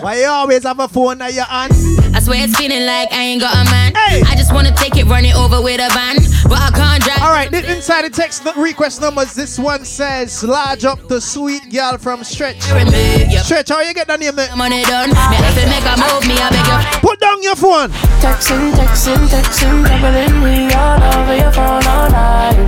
Why 0.00 0.20
you 0.20 0.26
always 0.26 0.62
have 0.64 0.78
a 0.80 0.88
phone 0.88 1.20
at 1.22 1.34
your 1.34 1.44
hand? 1.44 1.72
I 2.14 2.20
swear 2.20 2.44
it's 2.44 2.56
feeling 2.56 2.86
like 2.86 3.12
I 3.12 3.22
ain't 3.22 3.40
got 3.40 3.54
a 3.54 3.64
man. 3.70 3.92
I 3.96 4.34
just 4.36 4.52
wanna 4.54 4.72
take 4.74 4.96
it, 4.96 5.04
run 5.06 5.24
it 5.24 5.34
over 5.36 5.60
with 5.60 5.80
a 5.80 5.92
van, 5.92 6.16
but 6.48 6.58
I 6.58 6.70
can't 6.70 7.02
drive. 7.02 7.22
All 7.22 7.30
right, 7.32 7.50
this 7.50 7.68
inside 7.68 8.02
the 8.04 8.10
text 8.10 8.44
nu- 8.44 8.52
request 8.62 9.00
numbers. 9.00 9.34
This 9.34 9.58
one 9.58 9.84
says, 9.84 10.42
"Large 10.42 10.84
up 10.84 11.08
the 11.08 11.20
sweet 11.20 11.70
girl 11.70 11.98
from 11.98 12.24
Stretch." 12.24 12.62
Stretch, 12.62 13.68
how 13.68 13.80
you 13.82 13.92
get 13.94 14.06
that 14.08 14.20
name? 14.20 14.34
mate? 14.34 14.54
Money 14.56 14.82
done. 14.84 15.10
Me 15.10 15.14
have 15.14 15.54
to 15.54 15.66
make 15.66 15.84
a 15.84 15.96
move, 15.98 16.26
me 16.26 16.34
I 16.38 16.48
beg 16.50 16.66
you. 16.94 17.00
Put 17.08 17.20
down 17.20 17.42
your 17.42 17.56
phone. 17.56 17.90
Texting, 18.20 18.72
texting, 18.72 19.22
texting, 19.28 19.86
juggling 19.86 20.42
me 20.42 20.72
all 20.74 21.02
over 21.14 21.36
your 21.36 21.52
phone 21.52 21.86
all 21.86 22.08
night. 22.10 22.58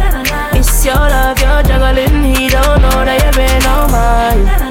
It's 0.55 0.85
your 0.85 0.95
love, 0.95 1.39
you're 1.41 1.63
juggling. 1.63 2.35
He 2.35 2.49
don't 2.49 2.83
know 2.83 3.05
that 3.05 3.23
you've 3.25 3.35
been 3.35 3.67
on 3.67 3.91
mine. 3.91 4.70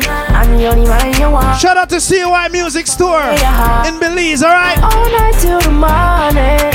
Shout 1.60 1.78
out 1.78 1.90
to 1.90 2.00
CY 2.00 2.48
Music 2.50 2.88
Store 2.88 3.22
in 3.22 4.00
Belize. 4.00 4.42
All 4.42 4.50
right. 4.54 4.80
All 4.82 5.06
night 5.12 5.36
till 5.40 5.60
the 5.60 5.72
morning. 5.72 6.70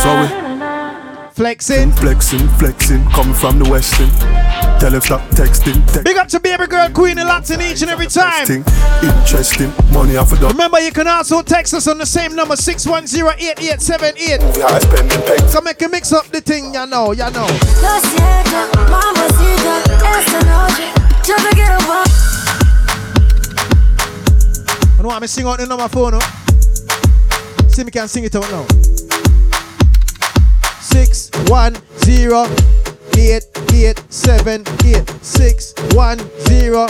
So 0.00 0.08
we 0.22 0.49
Flexing. 1.40 1.88
Flexing, 1.92 2.46
flexing, 2.58 3.02
coming 3.12 3.32
from 3.32 3.58
the 3.58 3.64
western. 3.70 4.10
Tell 4.78 4.90
her 4.92 5.00
stop 5.00 5.22
texting, 5.30 5.82
text 5.86 6.04
Big 6.04 6.18
up 6.18 6.28
to 6.28 6.38
baby 6.38 6.66
girl 6.66 6.90
Queen 6.90 7.16
and 7.18 7.26
lots 7.26 7.48
in 7.48 7.62
each 7.62 7.80
and 7.80 7.90
every 7.90 8.08
time. 8.08 8.44
texting. 8.44 8.62
Interesting, 9.02 9.72
money 9.90 10.18
off 10.18 10.32
of 10.32 10.40
the 10.40 10.48
Remember, 10.48 10.78
you 10.80 10.92
can 10.92 11.08
also 11.08 11.40
text 11.40 11.72
us 11.72 11.88
on 11.88 11.96
the 11.96 12.04
same 12.04 12.34
number 12.36 12.56
610-8878. 12.56 14.54
Yeah, 14.54 14.66
I 14.66 14.78
spend 14.80 15.10
the 15.10 15.18
pay. 15.24 15.38
Come 15.50 15.64
make 15.64 15.80
a 15.80 15.88
mix 15.88 16.12
up 16.12 16.26
the 16.26 16.42
thing, 16.42 16.74
you 16.74 16.86
know, 16.86 17.12
you 17.12 17.30
know. 17.32 17.46
Lo 17.80 18.00
siento, 18.04 18.68
mamacita, 18.92 19.80
esta 20.20 20.40
noche 20.44 20.92
yo 21.26 21.36
te 21.36 21.50
quiero 21.56 21.78
pa- 21.88 22.04
I 24.98 25.02
know 25.02 25.08
I'm 25.08 25.26
sing 25.26 25.46
out 25.46 25.56
the 25.58 25.64
number 25.66 25.88
phone, 25.88 26.12
no? 26.12 26.20
See 27.70 27.82
me 27.82 27.90
can 27.90 28.08
sing 28.08 28.24
it 28.24 28.36
out 28.36 28.44
now. 28.50 28.66
Six 30.92 31.30
one 31.48 31.76
zero 32.04 32.46
eight 33.16 33.44
eight 33.72 34.02
seven 34.08 34.64
eight 34.84 35.08
six 35.22 35.74
one 35.92 36.18
zero 36.48 36.86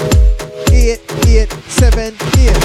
eight 0.72 1.01
eight 1.26 1.51
seven 1.68 2.14
eight. 2.38 2.57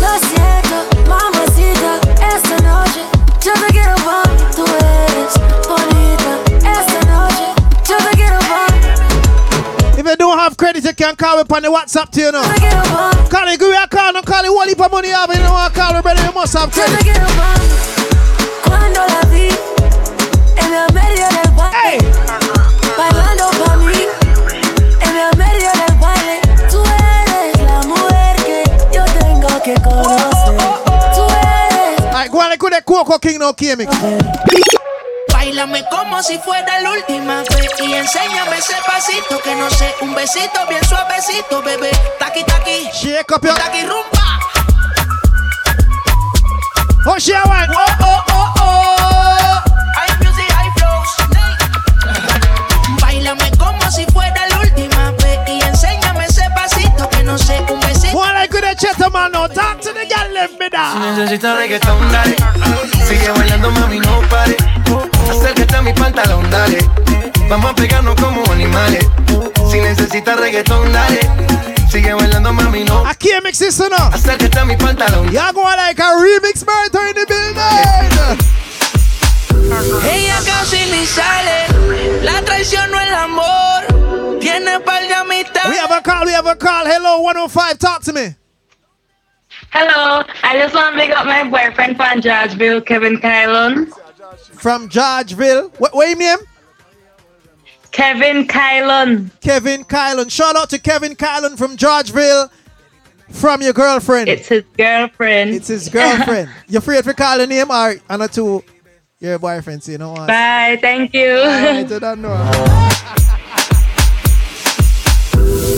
Lo 0.00 0.18
siento, 0.28 0.84
mamacita, 1.08 2.00
esta 2.20 2.56
noche 2.62 3.02
yo 3.42 3.52
te 3.54 3.72
quiero 3.72 3.94
pa' 4.04 4.22
Tú 4.54 4.64
eres 4.64 5.34
bonita, 5.68 6.38
esta 6.58 7.00
noche 7.06 7.46
yo 7.88 7.96
te 7.98 8.16
quiero 8.16 8.38
pa' 8.38 9.98
If 9.98 10.06
you 10.06 10.16
don't 10.16 10.38
have 10.38 10.56
credit, 10.56 10.84
you 10.84 10.94
can 10.94 11.16
call 11.16 11.36
me 11.36 11.44
on 11.48 11.62
the 11.62 11.68
WhatsApp 11.68 12.10
to 12.10 12.20
you 12.20 12.32
now. 12.32 12.42
Call 13.28 13.48
it, 13.48 13.58
give 13.58 13.70
me 13.70 13.76
a 13.76 13.86
call, 13.86 14.12
no 14.12 14.22
call 14.22 14.44
it, 14.44 14.50
what 14.52 14.68
heap 14.68 14.80
of 14.80 14.90
money 14.90 15.08
you 15.08 15.14
have, 15.14 15.32
you 15.32 15.40
know 15.40 15.52
what 15.52 15.72
call 15.74 15.94
me, 15.94 16.00
brother, 16.02 16.24
you 16.24 16.32
must 16.32 16.54
have 16.56 16.70
credit. 16.72 16.98
Cuando 18.64 19.00
la 19.00 19.22
vi 19.30 19.50
en 20.64 20.74
el 20.74 20.92
medio 20.92 21.26
del 21.28 21.50
baile 21.52 22.12
Bailando 22.96 23.50
pa' 23.64 23.76
mí 23.76 24.06
en 25.00 25.16
el 25.16 25.36
medio 25.36 25.70
del 25.72 25.96
baile 25.98 26.40
Tú 26.70 26.82
eres 26.82 27.60
la 27.60 27.80
mujer 27.82 28.36
que 28.44 28.64
yo 28.92 29.04
tengo 29.04 29.62
que 29.62 29.74
conocer 29.82 30.56
Tú 31.14 31.24
eres 31.28 32.00
Alright, 32.06 32.30
go 32.30 32.38
on, 32.40 32.48
like 32.48 32.62
with 32.62 32.72
that 32.72 32.84
Coco 32.84 33.18
King 33.18 33.38
now, 33.38 33.52
K-Mix. 33.52 33.90
Bailame 35.32 35.84
como 35.90 36.22
si 36.22 36.38
fuera 36.38 36.80
la 36.80 36.92
última 36.92 37.42
vez 37.42 37.72
y 37.80 37.94
enséñame 37.94 38.58
ese 38.58 38.76
pasito 38.86 39.40
que 39.42 39.54
no 39.56 39.68
sé, 39.70 39.94
un 40.00 40.14
besito 40.14 40.66
bien 40.68 40.84
suavecito, 40.84 41.62
bebé. 41.62 41.90
Taqui 42.18 42.44
taqui. 42.44 42.88
Shake 42.92 43.32
up 43.34 43.44
your 43.44 43.56
taqui 43.56 43.82
rumba. 43.82 44.22
Oh, 47.06 47.18
she. 47.18 47.34
Oh 47.34 47.42
oh 48.00 48.24
oh 48.28 48.54
oh. 48.60 49.71
Si 53.92 54.06
fuera 54.06 54.46
la 54.48 54.60
última 54.60 55.10
vez 55.22 55.38
y 55.46 55.60
enséñame 55.60 56.24
ese 56.24 56.44
pasito 56.54 57.08
que 57.10 57.22
no 57.22 57.36
sé, 57.36 57.62
un 57.70 57.78
besito. 57.80 58.18
With 58.52 58.62
that 58.62 58.78
gentleman 58.78 59.32
now, 59.32 59.46
talk 59.46 59.80
to 59.80 59.92
the 59.92 60.06
girl, 60.06 60.32
let 60.32 60.50
me 60.58 60.68
Si 60.68 60.98
necesitas 60.98 61.56
reggaetón, 61.56 62.12
dale. 62.12 62.36
Sigue 63.06 63.30
bailando, 63.30 63.70
mami, 63.70 64.00
no 64.00 64.20
pare. 64.28 64.56
Acércate 65.30 65.76
a 65.76 65.82
mi 65.82 65.92
pantalón, 65.92 66.50
dale. 66.50 66.78
Vamos 67.48 67.70
a 67.70 67.74
pegarnos 67.74 68.14
como 68.16 68.42
animales. 68.50 69.06
Si 69.70 69.78
necesitas 69.80 70.38
reggaetón, 70.38 70.92
dale. 70.92 71.20
Sigue 71.90 72.14
bailando, 72.14 72.52
mami, 72.52 72.84
no. 72.84 73.04
I 73.04 73.14
can't 73.14 73.44
mix. 73.44 73.62
Acércate 73.62 74.58
a 74.58 74.64
mi 74.64 74.76
pantalón. 74.76 75.30
Y'all 75.32 75.52
go 75.52 75.62
on 75.62 75.76
like 75.76 76.00
a 76.00 76.16
remix 76.16 76.64
marathon 76.66 77.08
in 77.08 77.14
the 77.14 77.26
building. 77.26 78.71
Ella 80.04 80.38
casi 80.44 80.90
ni 80.90 81.04
sale, 81.06 82.22
la 82.22 82.42
traición 82.42 82.90
no 82.90 83.00
el 83.00 83.14
amor. 83.14 84.40
Tiene 84.40 84.80
par 84.80 85.02
de 85.02 85.14
amistades. 85.14 85.70
We 85.70 85.76
have 85.76 85.90
a 85.92 86.00
call, 86.02 86.26
we 86.26 86.32
have 86.32 86.46
a 86.46 86.56
call. 86.56 86.84
Hello, 86.86 87.20
105, 87.20 87.78
talk 87.78 88.02
to 88.02 88.12
me. 88.12 88.34
Hello, 89.70 90.24
I 90.42 90.58
just 90.58 90.74
want 90.74 90.94
to 90.94 91.00
big 91.00 91.10
up 91.10 91.26
my 91.26 91.44
boyfriend 91.44 91.96
from 91.96 92.20
Georgeville, 92.20 92.84
Kevin 92.84 93.16
Kylon. 93.18 93.90
From 94.38 94.88
Georgeville. 94.88 95.70
What, 95.78 95.94
what 95.94 96.08
your 96.08 96.18
name? 96.18 96.38
Kevin 97.90 98.46
Kylon. 98.46 99.30
Kevin 99.40 99.84
Kylan. 99.84 100.30
Shout 100.30 100.56
out 100.56 100.70
to 100.70 100.78
Kevin 100.78 101.14
Kylan 101.14 101.56
from 101.56 101.76
Georgeville. 101.76 102.50
From 103.30 103.62
your 103.62 103.72
girlfriend. 103.72 104.28
It's 104.28 104.48
his 104.48 104.64
girlfriend. 104.76 105.50
It's 105.54 105.68
his 105.68 105.88
girlfriend. 105.88 106.50
you 106.68 106.78
afraid 106.78 107.04
for 107.04 107.14
calling 107.14 107.48
name 107.48 107.70
or 107.70 107.94
and 108.08 108.32
to 108.32 108.62
your 109.22 109.38
boyfriend, 109.38 109.82
so 109.82 109.92
you 109.92 109.98
know 109.98 110.12
what? 110.12 110.26
Bye, 110.28 110.78
thank 110.80 111.14
you. 111.14 111.30
Alright, 111.38 111.90
I 111.92 111.98
don't 111.98 112.20
know. 112.22 112.34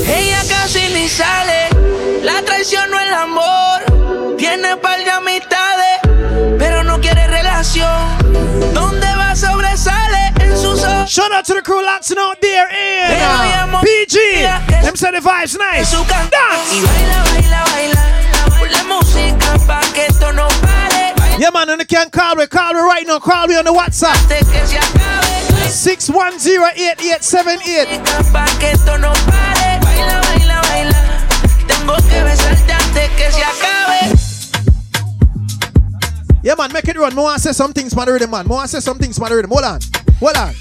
Ella 0.07 0.41
casi 0.49 0.89
ni 0.93 1.09
sale, 1.09 1.69
la 2.23 2.41
traición 2.43 2.91
no 2.91 2.99
el 2.99 3.13
amor. 3.15 4.37
Tiene 4.39 4.77
par 4.79 4.99
de 5.05 5.11
amistades, 5.11 6.01
pero 6.59 6.83
no 6.85 7.01
quiere 7.01 7.27
relación. 7.29 8.19
¿Dónde 8.75 9.07
va 9.17 9.35
sobresale 9.37 10.33
en 10.41 10.57
sus 10.57 10.83
ojos? 10.83 11.11
Shout 11.11 11.33
out 11.33 11.45
to 11.45 11.55
the 11.55 11.63
crew 11.63 11.83
locked 11.85 12.11
out 12.17 12.39
there 12.41 12.67
in 12.71 13.09
Pero 13.09 13.27
uh, 13.27 13.45
llamo- 13.53 13.81
PG. 13.83 14.83
Them 14.83 14.97
say 14.97 15.11
the 15.13 15.21
vibes 15.21 15.57
nice. 15.59 15.87
su 15.91 16.03
Dance. 16.05 16.75
Y 16.75 16.81
baila, 16.81 17.25
baila, 17.33 17.65
baila. 17.73 18.59
Pon 18.59 18.71
la 18.73 18.85
música 18.85 19.59
pa' 19.67 19.81
que 19.95 20.07
esto 20.07 20.33
no 20.33 20.47
pare. 20.49 20.54
Yeah, 21.37 21.51
man, 21.51 21.69
and 21.69 21.81
you 21.81 21.87
can 21.87 22.11
call 22.11 22.37
me. 22.37 22.47
Call 22.47 22.75
me 22.75 22.81
right 22.81 23.05
now. 23.07 23.19
Call 23.19 23.49
me 23.49 23.57
on 23.57 23.65
the 23.65 23.73
WhatsApp. 23.73 24.15
Antes 24.23 24.49
que 24.49 24.65
se 24.67 24.79
acabe. 24.79 25.25
610-8878. 25.69 28.33
Pa' 28.33 28.47
que 28.59 28.71
esto 28.71 28.97
no 28.99 29.13
pare. 29.27 29.81
Baila, 29.83 30.21
baila, 30.21 30.61
baila. 30.63 31.27
Tengo 31.67 31.97
que 32.09 32.23
besarte 32.23 32.73
antes 32.73 33.11
que 33.17 33.33
se. 33.33 33.43
Yeah, 36.45 36.55
man, 36.57 36.71
make 36.75 36.87
it 36.89 36.97
run. 36.99 37.15
More 37.15 37.39
say 37.39 37.53
some 37.53 37.73
things 37.73 37.95
for 37.95 38.05
the 38.05 38.13
rhythm, 38.13 38.31
man. 38.31 38.47
More 38.47 38.67
say 38.67 38.81
some 38.81 38.99
things 38.99 39.17
for 39.19 39.31
the 39.31 39.37
rhythm. 39.37 39.51
Hold 39.51 39.65
on. 39.65 39.81
Hold 40.21 40.37
on. 40.37 40.53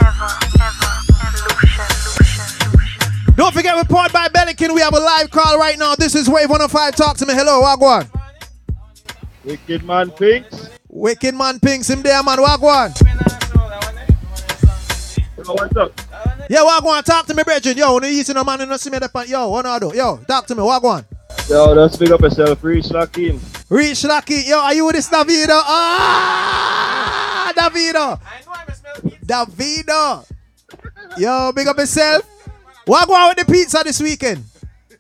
Don't 3.36 3.54
forget, 3.54 3.76
we're 3.76 3.84
powered 3.84 4.14
by 4.14 4.30
Belikin. 4.30 4.74
We 4.74 4.80
have 4.80 4.94
a 4.94 5.00
live 5.00 5.30
call 5.30 5.60
right 5.60 5.78
now. 5.78 5.96
This 5.96 6.16
is 6.16 6.30
Wave 6.30 6.50
105. 6.50 6.96
Talk 6.96 7.18
to 7.18 7.26
me. 7.26 7.34
Hello, 7.34 7.62
Wagwan. 7.62 8.08
Wicked 9.44 9.84
man 9.84 10.12
Pinks. 10.12 10.70
Wicked 10.88 11.36
man 11.36 11.60
Pinks 11.60 11.90
him 11.90 12.02
there, 12.02 12.24
man. 12.24 12.38
Wagwan. 12.38 12.92
Yo, 15.38 15.54
what's 15.54 15.76
up? 15.76 15.92
Yeah, 16.50 16.60
Wagwan. 16.60 17.04
Talk 17.04 17.26
to 17.28 17.34
me, 17.34 17.44
Bridget. 17.44 17.78
Yo, 17.78 17.94
when 17.94 18.04
you 18.04 18.20
eating 18.20 18.38
a 18.38 18.44
man, 18.44 18.62
you 18.62 18.78
see 18.78 18.90
me 18.90 19.00
the 19.00 19.10
pan. 19.10 19.28
Yo, 19.28 19.50
what 19.50 19.82
do? 19.82 19.92
Yo, 19.96 20.18
talk 20.28 20.46
to 20.48 20.56
me. 20.56 20.62
Wagwan. 20.62 21.06
Yo, 21.50 21.76
just 21.76 22.00
pick 22.00 22.10
up 22.12 22.22
yourself, 22.22 22.64
reach 22.64 22.92
lock 22.92 23.18
in. 23.18 23.40
Reach 23.70 24.04
Lucky. 24.04 24.44
Yo, 24.46 24.60
are 24.60 24.74
you 24.74 24.86
with 24.86 24.96
this 24.96 25.10
Davido? 25.10 25.60
Ah, 25.66 27.52
Davido. 27.56 28.20
Davido. 29.26 30.26
Yo, 31.18 31.52
big 31.54 31.68
up 31.68 31.78
yourself. 31.78 32.24
On 32.88 33.30
with 33.30 33.38
the 33.38 33.52
pizza 33.52 33.82
this 33.84 34.00
weekend? 34.00 34.44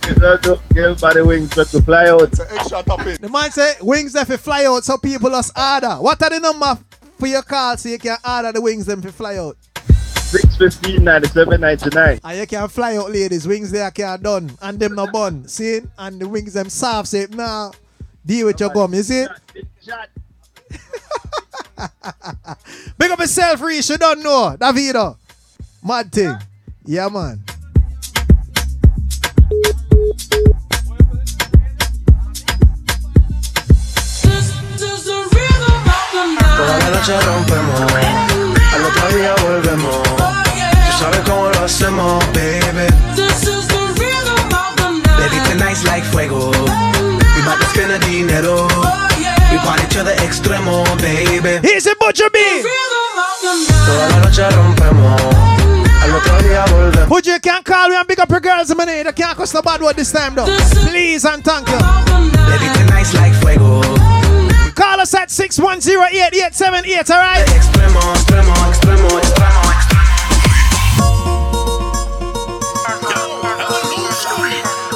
Give 0.03 0.99
body 0.99 1.21
wings 1.21 1.55
but 1.55 1.67
to 1.67 1.81
fly 1.81 2.09
out. 2.09 2.37
Extra 2.39 2.83
topping. 2.83 3.15
The 3.21 3.29
man 3.29 3.51
say 3.51 3.75
wings 3.81 4.13
them 4.13 4.25
fi 4.25 4.35
fly 4.37 4.65
out 4.65 4.83
so 4.83 4.97
people 4.97 5.29
just 5.29 5.57
order. 5.57 5.95
What 5.95 6.21
are 6.21 6.29
the 6.29 6.39
number 6.39 6.77
for 7.17 7.27
your 7.27 7.41
call 7.41 7.77
so 7.77 7.87
you 7.89 7.97
can 7.99 8.17
order 8.27 8.51
the 8.51 8.61
wings 8.61 8.85
them 8.85 9.01
fi 9.01 9.11
fly 9.11 9.37
out? 9.37 9.57
615 10.33 11.03
97 11.03 11.61
99. 11.61 12.19
And 12.23 12.37
you 12.37 12.47
can 12.47 12.67
fly 12.67 12.97
out 12.97 13.11
ladies, 13.11 13.47
wings 13.47 13.71
there 13.71 13.89
can 13.91 14.21
done 14.21 14.51
and 14.61 14.79
them 14.79 14.95
no 14.95 15.07
bun. 15.07 15.47
See? 15.47 15.79
And 15.97 16.19
the 16.19 16.27
wings 16.27 16.53
them 16.53 16.69
soft 16.69 17.07
say 17.07 17.27
now 17.29 17.71
deal 18.25 18.47
with 18.47 18.59
your 18.59 18.71
gum, 18.71 18.93
you 18.93 19.03
see? 19.03 19.25
Big 22.97 23.11
up 23.11 23.19
yourself, 23.19 23.61
Reese, 23.61 23.89
you 23.89 23.97
don't 23.97 24.21
know. 24.23 24.55
Davido. 24.59 25.17
Mad 25.83 26.11
thing. 26.11 26.35
Yeah, 26.85 27.07
man. 27.09 27.43
Toda 36.55 36.77
la 36.77 36.89
noche 36.89 37.19
rompemos, 37.21 37.81
al 38.73 38.85
otro 38.85 39.17
día 39.17 39.33
volvemos. 39.43 40.03
Tú 40.03 40.91
sabes 40.99 41.19
cómo 41.25 41.49
lo 41.49 41.59
hacemos, 41.63 42.23
baby. 42.33 42.87
Baby, 45.17 45.37
tonight's 45.49 45.83
like 45.85 46.05
fuego. 46.05 46.51
We 46.51 47.41
bout 47.43 47.59
to 47.59 47.65
spend 47.73 47.91
the 47.91 47.99
dinero. 48.05 48.67
We 49.51 49.57
party 49.59 49.87
to 49.95 50.03
the 50.03 50.15
extremo, 50.23 50.83
baby. 50.97 51.57
A 51.57 51.95
butcher 51.99 52.29
bee. 52.31 52.63
Toda 53.85 54.09
la 54.09 54.17
noche 54.19 54.49
rompemos, 54.49 55.21
Would 57.09 57.25
you 57.27 57.39
can 57.39 57.63
call 57.63 57.89
me 57.89 57.95
and 57.95 58.07
pick 58.07 58.19
up 58.19 58.29
your 58.29 58.39
girls, 58.39 58.75
man? 58.75 58.89
I 58.89 59.11
can't 59.11 59.37
cuss 59.37 59.51
the 59.51 59.61
bad 59.61 59.81
word 59.81 59.95
this 59.95 60.11
time, 60.11 60.35
though. 60.35 60.45
Please 60.87 61.25
and 61.25 61.43
thank 61.43 61.67
you. 61.67 61.77
Like 63.13 63.33
fuego. 63.41 63.81
Call 64.75 65.01
us 65.01 65.13
at 65.13 65.29
610 65.29 65.97
alright? 67.11 67.49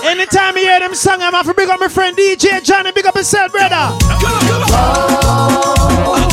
Anytime 0.04 0.58
you 0.58 0.64
hear 0.64 0.80
them 0.80 0.96
song, 0.96 1.22
I'm 1.22 1.36
off 1.36 1.46
to 1.46 1.54
big 1.54 1.70
up 1.70 1.80
my 1.80 1.88
friend 1.88 2.18
DJ 2.18 2.64
Johnny, 2.64 2.92
big 2.92 3.06
up 3.06 3.16
himself, 3.16 3.52
brother. 3.52 3.70
Come 3.70 4.34
on, 4.34 4.48
come 4.48 4.62
on. 4.64 4.68
Oh. 6.10 6.27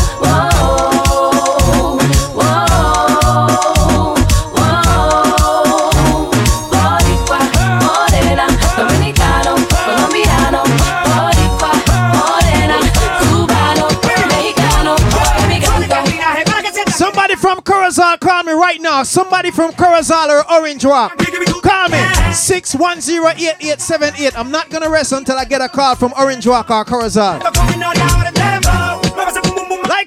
From 17.45 17.61
Curacao, 17.61 18.17
call 18.17 18.43
me 18.45 18.55
right 18.55 18.81
now. 18.81 19.03
Somebody 19.03 19.51
from 19.51 19.75
Curacao 19.75 20.31
or 20.31 20.51
Orange 20.51 20.83
Walk. 20.83 21.19
Call 21.19 21.91
me 21.91 21.99
610-8878. 22.33 24.33
I'm 24.35 24.51
not 24.51 24.71
gonna 24.71 24.89
rest 24.89 25.13
until 25.13 25.37
I 25.37 25.45
get 25.45 25.61
a 25.61 25.69
call 25.69 25.95
from 25.95 26.15
Orange 26.19 26.47
Walk 26.47 26.71
or 26.71 26.87
Curacao. 26.87 27.41
Like 27.41 27.43
oh, 27.45 27.53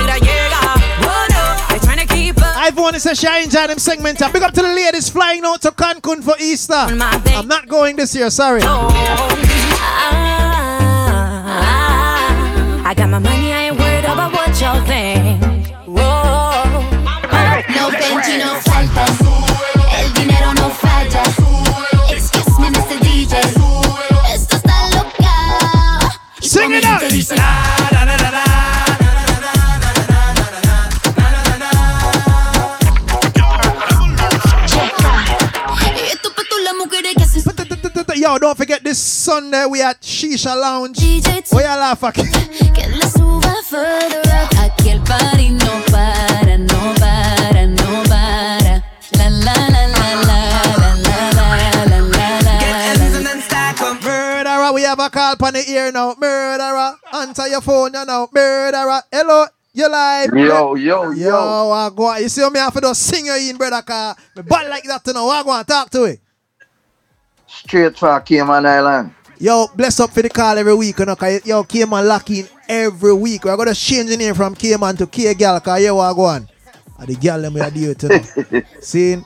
wanted 3.04 3.14
to 3.14 3.26
shine 3.26 3.48
them 3.48 3.78
segment. 3.78 4.18
Big 4.32 4.42
up 4.42 4.52
to 4.52 4.62
the 4.62 4.68
ladies 4.68 5.08
flying 5.08 5.44
out 5.44 5.62
to 5.62 5.70
Cancun 5.70 6.22
for 6.22 6.34
Easter. 6.40 6.74
I'm 6.74 7.46
not 7.48 7.68
going 7.68 7.96
this 7.96 8.14
year, 8.14 8.30
sorry. 8.30 8.60
Ah, 8.64 8.88
ah, 10.00 10.22
ah. 12.82 12.88
I 12.88 12.94
got 12.94 13.08
my 13.10 13.18
money, 13.18 13.52
I 13.52 13.68
ain't 13.68 13.78
worried 13.78 14.04
about 14.04 14.32
what 14.32 14.60
y'all 14.60 14.84
think. 14.84 15.27
Yo, 38.28 38.36
don't 38.36 38.58
forget 38.58 38.84
this 38.84 38.98
Sunday 38.98 39.64
we 39.64 39.80
at 39.80 40.02
Shisha 40.02 40.54
Lounge. 40.54 41.00
Where 41.50 41.62
you 41.62 41.80
laugh 41.80 42.04
at? 42.04 42.12
que 42.12 42.22
la 42.92 43.08
suba 43.08 43.54
further 43.64 44.20
up. 44.20 44.52
Aquí 44.60 44.90
el 44.90 45.00
party 45.00 45.48
no 45.48 45.82
para, 45.90 46.58
no 46.58 46.94
para, 47.00 47.66
no 47.66 48.02
para. 48.04 48.84
La 49.16 49.30
la 49.30 49.54
la 49.72 49.86
la 49.96 50.12
la 50.28 50.44
la 50.76 50.92
la 51.00 51.18
la 51.24 51.84
la 51.86 52.00
la 52.04 52.28
la. 52.44 53.96
Murderer, 54.02 54.72
we 54.74 54.82
have 54.82 55.00
a 55.00 55.08
call 55.08 55.34
on 55.40 55.54
the 55.54 55.64
ear 55.66 55.90
now. 55.90 56.14
Murderer, 56.20 56.98
answer 57.14 57.48
your 57.48 57.62
phone 57.62 57.94
you 57.94 58.04
now. 58.04 58.28
Murderer, 58.30 59.00
hello, 59.10 59.46
you 59.72 59.88
live? 59.88 60.34
Yo, 60.34 60.74
yo, 60.74 61.10
yo. 61.12 61.12
Yo, 61.12 61.70
I 61.72 61.88
go. 61.96 62.14
You 62.16 62.28
see 62.28 62.46
me 62.50 62.58
have 62.58 62.74
to 62.74 62.80
just 62.82 63.04
sing 63.04 63.24
you 63.24 63.48
in, 63.48 63.56
brother, 63.56 63.80
car. 63.80 64.14
Me 64.36 64.42
bad 64.42 64.68
like 64.68 64.84
that, 64.84 65.00
you 65.06 65.14
know. 65.14 65.30
I 65.30 65.42
go 65.42 65.50
and 65.50 65.66
talk 65.66 65.88
to 65.88 66.04
it. 66.04 66.20
Straight 67.68 67.98
for 67.98 68.18
Cayman 68.20 68.64
Island. 68.64 69.12
Yo, 69.38 69.66
bless 69.76 70.00
up 70.00 70.10
for 70.10 70.22
the 70.22 70.30
call 70.30 70.56
every 70.56 70.74
week, 70.74 70.98
you 70.98 71.04
know, 71.04 71.14
cause 71.14 71.44
yo, 71.44 71.62
Cayman 71.64 72.08
lock 72.08 72.30
in 72.30 72.48
every 72.66 73.12
week. 73.12 73.44
We're 73.44 73.58
gonna 73.58 73.74
change 73.74 74.08
the 74.08 74.16
name 74.16 74.34
from 74.34 74.54
Cayman 74.54 74.96
to 74.96 75.06
K 75.06 75.34
Gal, 75.34 75.60
cause 75.60 75.82
you 75.82 75.94
are 75.98 76.14
going. 76.14 76.36
And 76.38 76.48
ah, 76.98 77.04
the 77.04 77.14
girl 77.14 77.42
them 77.42 77.52
we 77.52 77.60
are 77.60 77.70
deal 77.70 77.94
to 77.94 78.08
know. 78.08 78.62
See? 78.80 79.18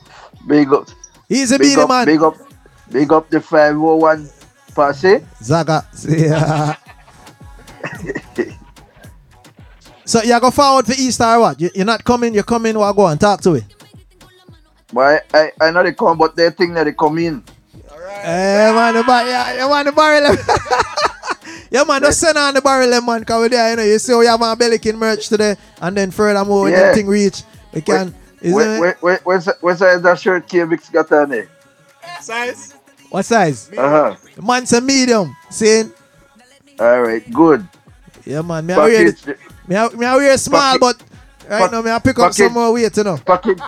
Big 0.49 0.73
up. 0.73 0.89
He's 1.29 1.53
a 1.53 1.59
big 1.59 1.79
up, 1.79 1.89
man. 1.89 2.05
Big 2.05 2.21
up, 2.21 2.35
big 2.91 3.13
up 3.13 3.31
the 3.31 3.41
501 3.41 4.29
posse. 4.75 5.25
Zaga. 5.41 5.87
Yeah. 6.09 6.75
so 10.05 10.21
you 10.21 10.41
go 10.41 10.51
forward 10.51 10.87
for 10.87 10.95
Easter 10.99 11.23
or 11.23 11.39
what? 11.39 11.61
You, 11.61 11.71
you're 11.77 11.87
not 11.87 12.03
coming, 12.03 12.35
you're 12.35 12.43
coming, 12.43 12.77
what 12.77 12.93
go 12.97 13.07
and 13.07 13.21
talk 13.21 13.41
to 13.43 13.55
it. 13.55 13.65
I, 14.97 15.21
I, 15.33 15.53
I 15.61 15.71
know 15.71 15.85
they 15.85 15.93
come, 15.95 16.19
but 16.19 16.35
they 16.35 16.51
think 16.51 16.75
that 16.75 16.85
they 16.85 16.93
come 16.93 17.19
in. 17.19 17.45
Eh, 18.25 18.73
man, 18.73 18.95
the 18.95 19.03
bar, 19.05 19.27
yeah, 19.27 19.63
you 19.63 19.69
want 19.69 19.87
the 19.87 19.93
barrel. 19.93 20.37
yeah, 21.71 21.85
man, 21.85 22.01
just 22.03 22.21
send 22.21 22.39
on 22.39 22.55
the 22.55 22.61
barrel, 22.61 23.01
man, 23.01 23.21
because 23.21 23.41
we're 23.41 23.49
there, 23.49 23.71
you 23.71 23.77
know, 23.77 23.83
you 23.83 23.99
see 23.99 24.15
we 24.15 24.27
have 24.27 24.41
our 24.41 24.55
Belikin 24.57 24.97
merch 24.97 25.29
today, 25.29 25.57
and 25.81 25.97
then 25.97 26.11
furthermore, 26.11 26.65
when 26.65 26.73
Yeah. 26.73 26.89
the 26.91 26.95
thing 26.95 27.07
reach, 27.09 27.43
we 27.73 27.81
can, 27.81 28.15
isn't 28.41 28.55
Where, 28.55 28.77
it? 28.77 28.81
where, 28.81 28.97
where, 29.01 29.21
where's, 29.25 29.49
where's 29.61 29.79
that 29.81 30.19
shirt 30.21 30.47
KBX 30.49 30.93
got 30.93 31.11
on 31.13 31.31
there? 31.31 31.49
Size? 32.21 32.75
What 33.11 33.25
size? 33.25 33.71
Uh-huh. 33.77 34.17
The 34.37 34.43
man's 34.43 34.73
a 34.73 34.81
medium, 34.81 35.35
see? 35.51 35.83
All 36.79 37.03
right, 37.03 37.29
good. 37.33 37.67
Yeah, 38.25 38.43
man, 38.43 38.65
me 38.67 38.75
I 38.75 38.79
wear, 38.79 39.05
me 39.67 39.77
I, 39.77 39.89
me 39.89 40.07
I 40.07 40.17
wear 40.17 40.39
small, 40.39 40.61
Package- 40.79 40.81
but 40.81 41.03
right 41.51 41.61
pack- 41.63 41.73
now, 41.73 41.83
me 41.83 41.91
I 41.91 41.99
pick 41.99 42.19
up 42.21 42.33
some 42.33 42.53
more 42.53 42.73
weight, 42.73 42.97
you 42.97 43.03
know. 43.05 43.17
package, 43.19 43.59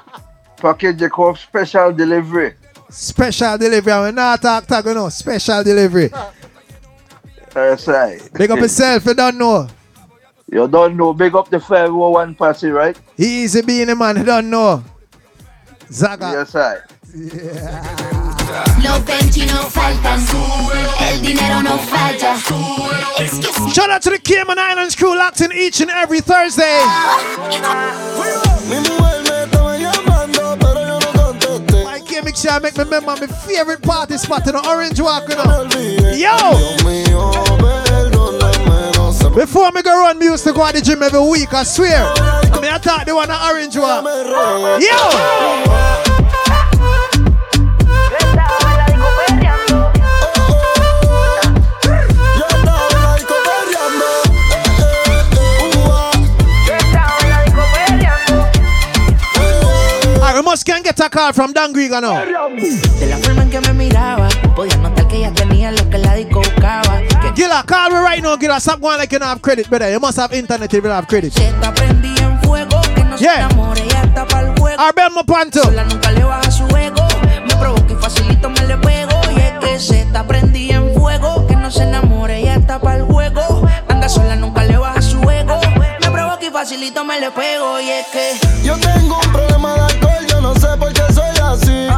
package 0.59 1.01
you 1.01 1.09
call 1.09 1.35
special 1.35 1.93
delivery. 1.93 2.55
Special 2.95 3.59
delivery, 3.59 4.05
we 4.05 4.13
not 4.13 4.41
talk, 4.41 4.67
talk, 4.67 4.85
you 4.85 4.95
know, 4.95 5.09
special 5.09 5.65
delivery. 5.65 6.11
That's 7.53 7.89
right. 7.89 8.21
Big 8.35 8.51
up 8.53 8.61
yourself, 8.61 9.05
you 9.07 9.15
don't 9.15 9.37
know. 9.37 9.67
You 10.51 10.69
don't 10.69 10.97
know. 10.97 11.13
Big 11.13 11.35
up 11.35 11.51
the 11.51 11.59
501 11.59 12.37
posse, 12.37 12.69
right? 12.69 12.97
Easy 13.19 13.63
being 13.63 13.91
a 13.91 13.97
man, 13.97 14.19
you 14.19 14.25
don't 14.25 14.49
know. 14.49 14.85
Zaga. 15.91 16.31
Yes, 16.31 16.55
I. 16.55 16.77
Los 18.83 19.01
Benji 19.03 19.47
no 19.47 19.69
faltan. 19.69 20.21
El 21.01 21.21
dinero 21.21 21.63
no 21.63 21.79
falla. 21.79 22.39
Shout 23.73 23.91
out 23.91 24.03
to 24.03 24.11
the 24.11 24.19
Cayman 24.19 24.59
Islands 24.59 24.95
crew 24.95 25.17
locked 25.17 25.41
in 25.41 25.53
each 25.53 25.81
and 25.81 25.91
every 25.91 26.21
Thursday. 26.21 26.79
Ah. 26.83 28.44
My 32.45 32.59
K-Mix 32.59 32.77
make 32.77 32.89
me 32.89 32.97
remember 32.97 33.27
my 33.27 33.27
favorite 33.27 33.83
party 33.83 34.19
spot 34.19 34.47
in 34.47 34.53
the 34.53 34.69
Orange 34.69 35.01
Walk. 35.01 35.29
You 35.31 35.37
know. 35.37 35.65
Yo! 36.13 36.35
Before 39.35 39.73
me 39.73 39.81
go 39.83 39.99
run 39.99 40.19
music, 40.19 40.55
go 40.55 40.67
to 40.67 40.73
the 40.75 40.83
gym 40.83 41.03
every 41.03 41.21
week, 41.21 41.55
I 41.55 41.63
swear. 41.63 42.05
I 42.05 42.61
mean, 42.61 42.71
I 42.71 42.79
thought 42.79 43.07
they 43.07 43.13
want 43.13 43.31
an 43.31 43.41
Orange 43.51 43.79
Walk. 43.79 44.05
Yo! 44.83 46.14
Must 60.55 60.67
can 60.67 60.85
get 60.85 61.01
a 61.01 61.11
call 61.11 61.33
from 61.33 61.53
Dan 61.53 61.73
Griga 61.73 62.01
now. 62.01 62.25
De 63.01 63.07
la 63.07 63.17
forma 63.17 63.43
en 63.43 63.51
que 63.51 63.61
me 63.61 63.73
miraba, 63.73 64.29
podía 64.55 64.77
notar 64.77 65.09
que 65.09 65.17
ella 65.17 65.33
tenía 65.33 65.73
lo 65.73 65.91
que 65.91 65.99
la 65.99 66.15
disco 66.15 66.39
buscaba. 66.39 67.01
Que 67.23 67.33
Gila, 67.35 67.65
call 67.67 67.91
me 67.91 67.99
right 67.99 68.23
now, 68.23 68.37
Gila. 68.37 68.61
Stop 68.61 68.81
going 68.81 68.97
like 68.97 69.11
you 69.11 69.19
don't 69.19 69.27
have 69.27 69.43
credit, 69.43 69.69
brother. 69.69 69.91
You 69.91 69.99
must 69.99 70.17
have 70.17 70.33
internet 70.33 70.73
if 70.73 70.77
you 70.77 70.81
don't 70.83 70.93
have 70.93 71.09
credit. 71.09 71.35
Yeah. 73.19 73.49
Arbel 74.79 75.11
Mapanto. 75.11 75.61
Sola 75.61 75.85
nunca 75.85 76.13
le 76.13 76.23
baja 76.23 76.51
su 76.53 76.65
ego, 76.77 77.03
me 77.47 77.57
provoca 77.57 77.93
y 77.93 77.97
facilito 77.97 78.49
me 78.51 78.65
le 78.67 78.77
pego. 78.77 79.21
Y 79.37 79.41
es 79.41 79.53
que 79.61 79.81
se 79.81 80.01
está 80.03 80.25
prendida 80.25 80.77
en 80.77 80.95
fuego, 80.95 81.47
que 81.49 81.57
no 81.57 81.69
se 81.71 81.83
enamore, 81.83 82.39
ella 82.39 82.55
está 82.55 82.79
para 82.79 82.99
el 82.99 83.05
juego. 83.05 83.67
Anda 83.89 84.09
sola, 84.09 84.37
nunca 84.37 84.63
le 84.63 84.77
baja 84.77 85.03
su 85.03 85.19
ego, 85.29 85.61
me 86.01 86.11
provoca 86.11 86.45
y 86.45 86.51
facilito 86.51 87.05
me 87.05 87.19
le 87.19 87.33
pego. 87.33 87.81
Y 87.81 87.91
es 87.91 88.07
que 88.07 88.39
Yo 88.63 88.77
tengo 88.79 89.19
un 89.21 89.33
problema 89.33 89.75
de 89.75 89.94
no 90.45 90.55
sé 90.57 90.77
por 90.77 90.93
qué 90.93 91.03
soy 91.11 91.37
así. 91.43 91.89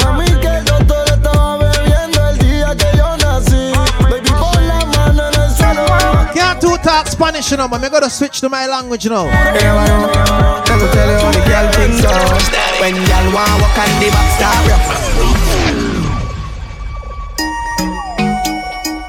Pa' 0.00 0.12
mí 0.12 0.24
que 0.40 0.48
el 0.48 0.64
doctor 0.64 1.04
estaba 1.06 1.56
bebiendo 1.58 2.28
el 2.30 2.38
día 2.38 2.74
que 2.74 2.96
yo 2.96 3.16
nací. 3.18 3.72
Baby, 4.10 4.30
pon 4.30 4.66
la 4.66 4.84
mano 4.86 5.28
en 5.28 5.40
el 5.40 5.50
suelo. 5.54 5.86
Can't 6.34 6.60
too 6.60 6.76
talk 6.78 7.06
Spanish, 7.06 7.50
you 7.52 7.56
know, 7.56 7.68
man. 7.68 7.84
I 7.84 7.88
gotta 7.88 8.10
switch 8.10 8.40
to 8.40 8.48
my 8.48 8.66
language 8.66 9.08
now. 9.08 9.26
Let 9.26 9.54
me 9.54 9.60
tell 10.90 11.10
you 11.12 11.18
how 11.22 11.30
the 11.30 11.42
girl 11.46 11.70
thing 11.78 11.94
go. 12.02 12.10
When 12.80 12.96
y'all 13.06 13.32
want 13.32 13.62
walk 13.62 13.78
on 13.78 13.90
the 14.00 14.10
back 14.10 14.30
stop, 14.34 14.66
yeah. 14.66 14.80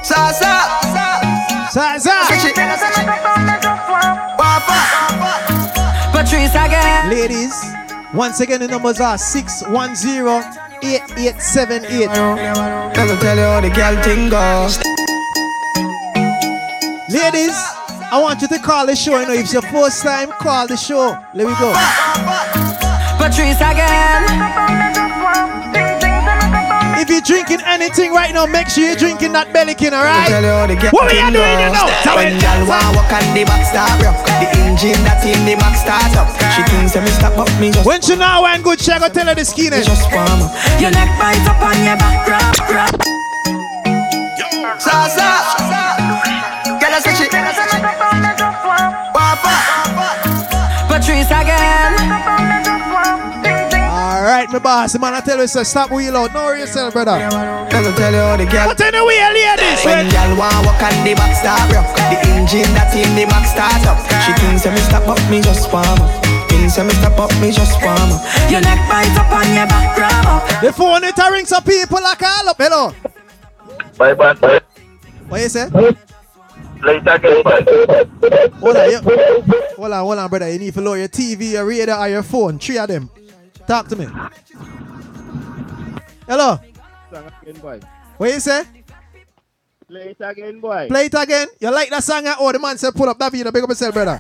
Salsa, 0.03 0.53
Salsa. 1.73 2.15
Patrice 6.11 6.55
again. 6.55 7.09
Ladies, 7.09 7.53
once 8.14 8.40
again, 8.40 8.60
the 8.60 8.68
numbers 8.68 8.99
are 8.99 9.18
610 9.18 10.27
8878. 10.84 12.07
Let 12.07 13.10
me 13.10 13.15
tell 13.19 13.38
you 13.38 13.44
how 13.44 13.61
the 13.61 13.69
girl 13.69 14.03
thing 14.03 14.30
go. 14.30 14.68
Ladies, 17.10 17.57
I 18.11 18.19
want 18.22 18.41
you 18.41 18.48
to 18.49 18.60
call 18.60 18.85
the 18.85 18.95
show. 18.95 19.19
You 19.19 19.27
know, 19.27 19.34
if 19.34 19.41
it's 19.41 19.53
your 19.53 19.61
first 19.64 20.03
time, 20.03 20.30
call 20.31 20.68
the 20.68 20.77
show. 20.77 21.18
Let 21.34 21.48
me 21.48 21.53
go. 21.60 21.73
Patrice 23.18 23.57
again. 23.57 24.82
If 27.03 27.09
you're 27.11 27.19
drinking 27.19 27.59
anything 27.67 28.13
right 28.15 28.31
now, 28.34 28.45
make 28.47 28.69
sure 28.71 28.88
you're 28.88 28.95
drinking 28.95 29.35
that 29.35 29.51
Belikin, 29.51 29.91
Let 29.91 30.07
me 30.07 30.07
alright? 30.07 30.31
tell 30.31 30.39
you 30.39 30.55
how 30.55 30.63
the 30.71 30.80
girl 30.80 30.91
What 30.95 31.11
we 31.11 31.19
are 31.19 31.27
thing 31.27 31.35
doing, 31.35 31.59
you 31.59 31.67
go. 31.67 31.75
know? 31.75 31.88
Tell 31.99 32.15
When 32.15 32.31
y'all 32.39 32.63
want 32.63 32.95
walk 32.95 33.11
on 33.11 33.27
the 33.35 33.43
back 33.43 33.67
stop, 33.67 33.91
yeah. 33.99 34.15
The 34.39 34.47
engine 34.63 34.95
that 35.03 35.19
in 35.27 35.35
the 35.43 35.59
back 35.59 35.75
start 35.75 36.15
up. 36.15 36.31
She 36.55 36.63
thinks 36.71 36.95
that 36.95 37.03
me 37.03 37.11
stop 37.11 37.35
up, 37.35 37.51
me 37.59 37.75
just 37.75 37.84
When 37.84 37.99
she 37.99 38.15
now 38.15 38.47
wine 38.47 38.63
good, 38.63 38.80
she 38.80 38.95
go 38.95 39.11
tell 39.11 39.27
her 39.27 39.35
the 39.35 39.43
skinny. 39.43 39.84
just 39.84 40.07
warm 40.15 40.47
up. 40.47 40.55
Your 40.80 40.95
neck 40.95 41.11
bite 41.19 41.43
up 41.43 41.59
on 41.59 41.75
your 41.84 41.99
back, 41.99 42.23
rub, 42.23 42.55
rub. 42.71 42.95
Salsa, 44.80 45.27
girl, 46.80 46.88
I 46.88 46.99
say 47.03 47.19
she. 47.19 47.42
Alright, 54.64 54.88
my 54.88 54.88
boss, 54.88 54.99
man, 54.99 55.14
I 55.14 55.19
tell 55.19 55.40
you, 55.40 55.48
so 55.48 55.64
stop 55.64 55.91
wheel 55.91 56.15
out. 56.15 56.34
No 56.34 56.45
worry 56.45 56.61
yourself, 56.61 56.94
brother. 56.94 57.11
Let 57.11 57.84
me 57.84 57.91
tell 57.99 58.14
you 58.14 58.23
how 58.23 58.38
the 58.38 58.45
girl. 58.48 58.68
What 58.68 58.80
in 58.80 58.95
the 58.95 59.03
way, 59.03 59.19
ladies? 59.19 59.84
When 59.84 60.07
y'all 60.07 60.40
want 60.40 60.65
walk 60.65 60.80
on 60.80 61.03
the 61.03 61.14
back 61.15 61.35
stop, 61.35 61.68
yeah. 61.68 61.84
The 62.07 62.18
engine 62.31 62.72
that 62.72 62.95
in 62.95 63.11
the 63.11 63.27
back 63.27 63.44
start 63.44 63.84
up. 63.84 63.99
She 64.23 64.31
thinks 64.40 64.64
that 64.64 64.72
me 64.72 64.80
stop 64.88 65.03
up, 65.03 65.19
me 65.27 65.44
just 65.44 65.68
warm 65.68 65.99
up. 65.99 66.11
Thinks 66.48 66.80
that 66.80 66.88
me 66.88 66.95
stop 66.95 67.19
up, 67.19 67.31
me 67.44 67.52
just 67.52 67.76
warm 67.84 68.15
up. 68.15 68.23
Your 68.48 68.64
neck 68.64 68.80
bite 68.88 69.11
up 69.19 69.27
on 69.35 69.48
your 69.52 69.68
back, 69.68 69.99
rub 69.99 70.31
up. 70.31 70.44
The 70.64 70.72
phone 70.72 71.03
it 71.03 71.19
a 71.19 71.27
ring 71.27 71.45
some 71.45 71.64
people 71.64 71.99
like 71.99 72.19
call 72.23 72.48
up. 72.48 72.56
Hello. 72.56 72.95
Bye 73.99 74.15
bye. 74.15 74.34
bye. 74.34 74.61
What 75.27 75.41
you 75.44 75.49
say? 75.52 75.68
Later 76.80 77.19
again. 77.19 77.44
Bye. 77.44 77.68
Hold 78.64 78.77
on, 78.80 78.88
you, 78.88 78.99
hold 79.76 79.91
on, 79.91 80.03
hold 80.07 80.19
on, 80.19 80.30
brother. 80.30 80.48
You 80.48 80.60
need 80.60 80.73
to 80.73 80.81
lower 80.81 80.98
your 80.98 81.11
TV, 81.11 81.52
your 81.52 81.65
radio, 81.65 81.99
or 81.99 82.07
your 82.07 82.23
phone. 82.23 82.60
Three 82.60 82.80
of 82.80 82.88
them. 82.88 83.10
Talk 83.68 83.88
to 83.88 83.95
me. 83.95 84.07
Hello. 86.27 86.60
What 88.18 88.34
you 88.34 88.40
say? 88.40 88.64
Play 89.88 90.10
it 90.10 90.18
again, 90.19 90.60
boy. 90.60 90.88
Play 90.88 91.06
it 91.06 91.14
again. 91.14 91.48
You 91.60 91.72
like 91.72 91.90
that 91.90 92.03
song? 92.03 92.23
Oh, 92.40 92.52
the 92.52 92.60
man 92.60 92.77
said 92.77 92.94
pull 92.95 93.10
up 93.10 93.19
that 93.19 93.31
video. 93.31 93.52
Big 93.52 93.64
up 93.64 93.69
yourself, 93.69 93.94
brother. 93.94 94.18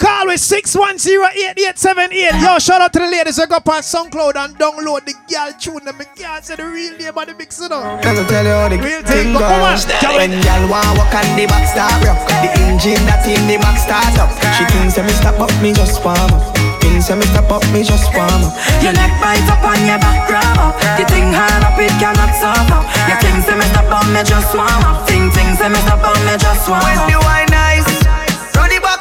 Call 0.00 0.26
with 0.26 0.40
610-8878. 0.40 2.40
Yo, 2.40 2.58
shout 2.58 2.80
out 2.80 2.92
to 2.92 2.98
the 2.98 3.06
ladies 3.06 3.36
who 3.36 3.46
go 3.46 3.56
up 3.56 3.68
on 3.68 3.82
SoundCloud 3.82 4.36
and 4.36 4.56
download 4.56 5.04
the 5.04 5.12
girl 5.28 5.52
tune. 5.60 5.84
Them 5.84 6.00
can't 6.16 6.44
say 6.44 6.56
the 6.56 6.64
real 6.66 6.96
name 6.96 7.16
of 7.16 7.26
the 7.26 7.34
mix, 7.34 7.60
you 7.60 7.68
know. 7.68 7.80
Let 8.02 8.16
me 8.16 8.24
tell 8.28 8.44
you 8.44 8.50
how 8.50 8.68
the 8.68 8.76
Real 8.80 9.02
thing 9.04 9.32
thing, 9.32 9.34
but 9.34 9.40
come 9.44 9.60
on. 9.60 9.76
go. 9.76 10.16
When 10.16 10.32
y'all 10.40 10.64
want 10.68 10.96
walk 10.98 11.12
on 11.14 11.36
the 11.36 11.46
back 11.46 11.66
stop, 11.68 12.02
yeah. 12.02 12.16
The 12.44 12.50
engine 12.64 13.04
that 13.08 13.26
in 13.28 13.46
the 13.46 13.56
back 13.60 13.76
start 13.76 14.16
up. 14.20 14.30
She 14.56 14.64
thinks 14.72 14.94
that 14.96 15.04
me 15.04 15.12
stop 15.16 15.38
up, 15.40 15.52
me 15.60 15.72
just 15.76 16.00
warm 16.04 16.32
up. 16.32 16.56
Thinks 16.80 17.08
that 17.12 17.18
me 17.20 17.26
stop 17.28 17.50
up, 17.52 17.60
me 17.72 17.84
just 17.84 18.08
warm 18.16 18.40
up. 18.44 18.56
Your 18.80 18.92
neck 18.96 19.12
bite 19.20 19.44
up 19.52 19.60
on 19.64 19.76
your 19.84 19.98
back, 20.00 20.24
rub 20.32 20.58
up. 20.60 20.74
The 20.96 21.04
thing 21.12 21.28
hard 21.32 21.60
up, 21.64 21.76
it 21.76 21.92
cannot 22.00 22.32
stop 22.36 22.68
up. 22.72 22.84
Your 23.08 23.18
king 23.20 23.36
say 23.44 23.52
me 23.56 23.64
stop 23.68 23.88
on 23.92 24.08
me 24.16 24.24
just 24.24 24.48
warm 24.56 24.84
up. 24.88 25.04
Ting 25.04 25.28
ting 25.32 25.52
say 25.60 25.68
me 25.68 25.76
stop 25.84 26.00
on 26.00 26.16
me 26.24 26.32
just 26.40 26.64
warm 26.68 26.80
When 26.80 26.96
up. 26.96 27.04
the 27.12 27.20
wine 27.20 27.52
nice, 27.52 27.69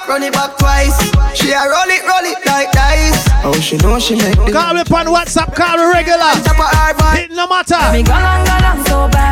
run 0.10 0.23
it 0.23 0.34
back, 0.34 0.57
run 0.57 0.57
it 0.57 0.57
back 0.57 0.57
twice. 0.57 0.98
She 1.38 1.52
a 1.53 1.61
roll 1.61 1.90
it, 1.90 2.02
roll 2.03 2.26
it 2.26 2.41
like 2.45 2.72
dice. 2.72 3.30
Oh, 3.45 3.53
she 3.61 3.77
know 3.77 3.99
she 3.99 4.15
make 4.15 4.36
the 4.36 4.52
Call 4.52 4.73
me 4.73 4.81
on 4.81 5.07
WhatsApp, 5.14 5.56
call 5.56 5.77
me 5.77 5.86
regular. 5.94 6.34
top 6.44 6.60
of 6.60 6.65
her 6.65 6.94
body. 6.98 7.22
It 7.22 7.31
no 7.31 7.48
matter. 7.48 7.77
Me 7.94 8.03
go 8.03 8.18
long, 8.18 8.44
go 8.45 8.56
long 8.60 8.86
so 8.86 9.07
bad. 9.14 9.30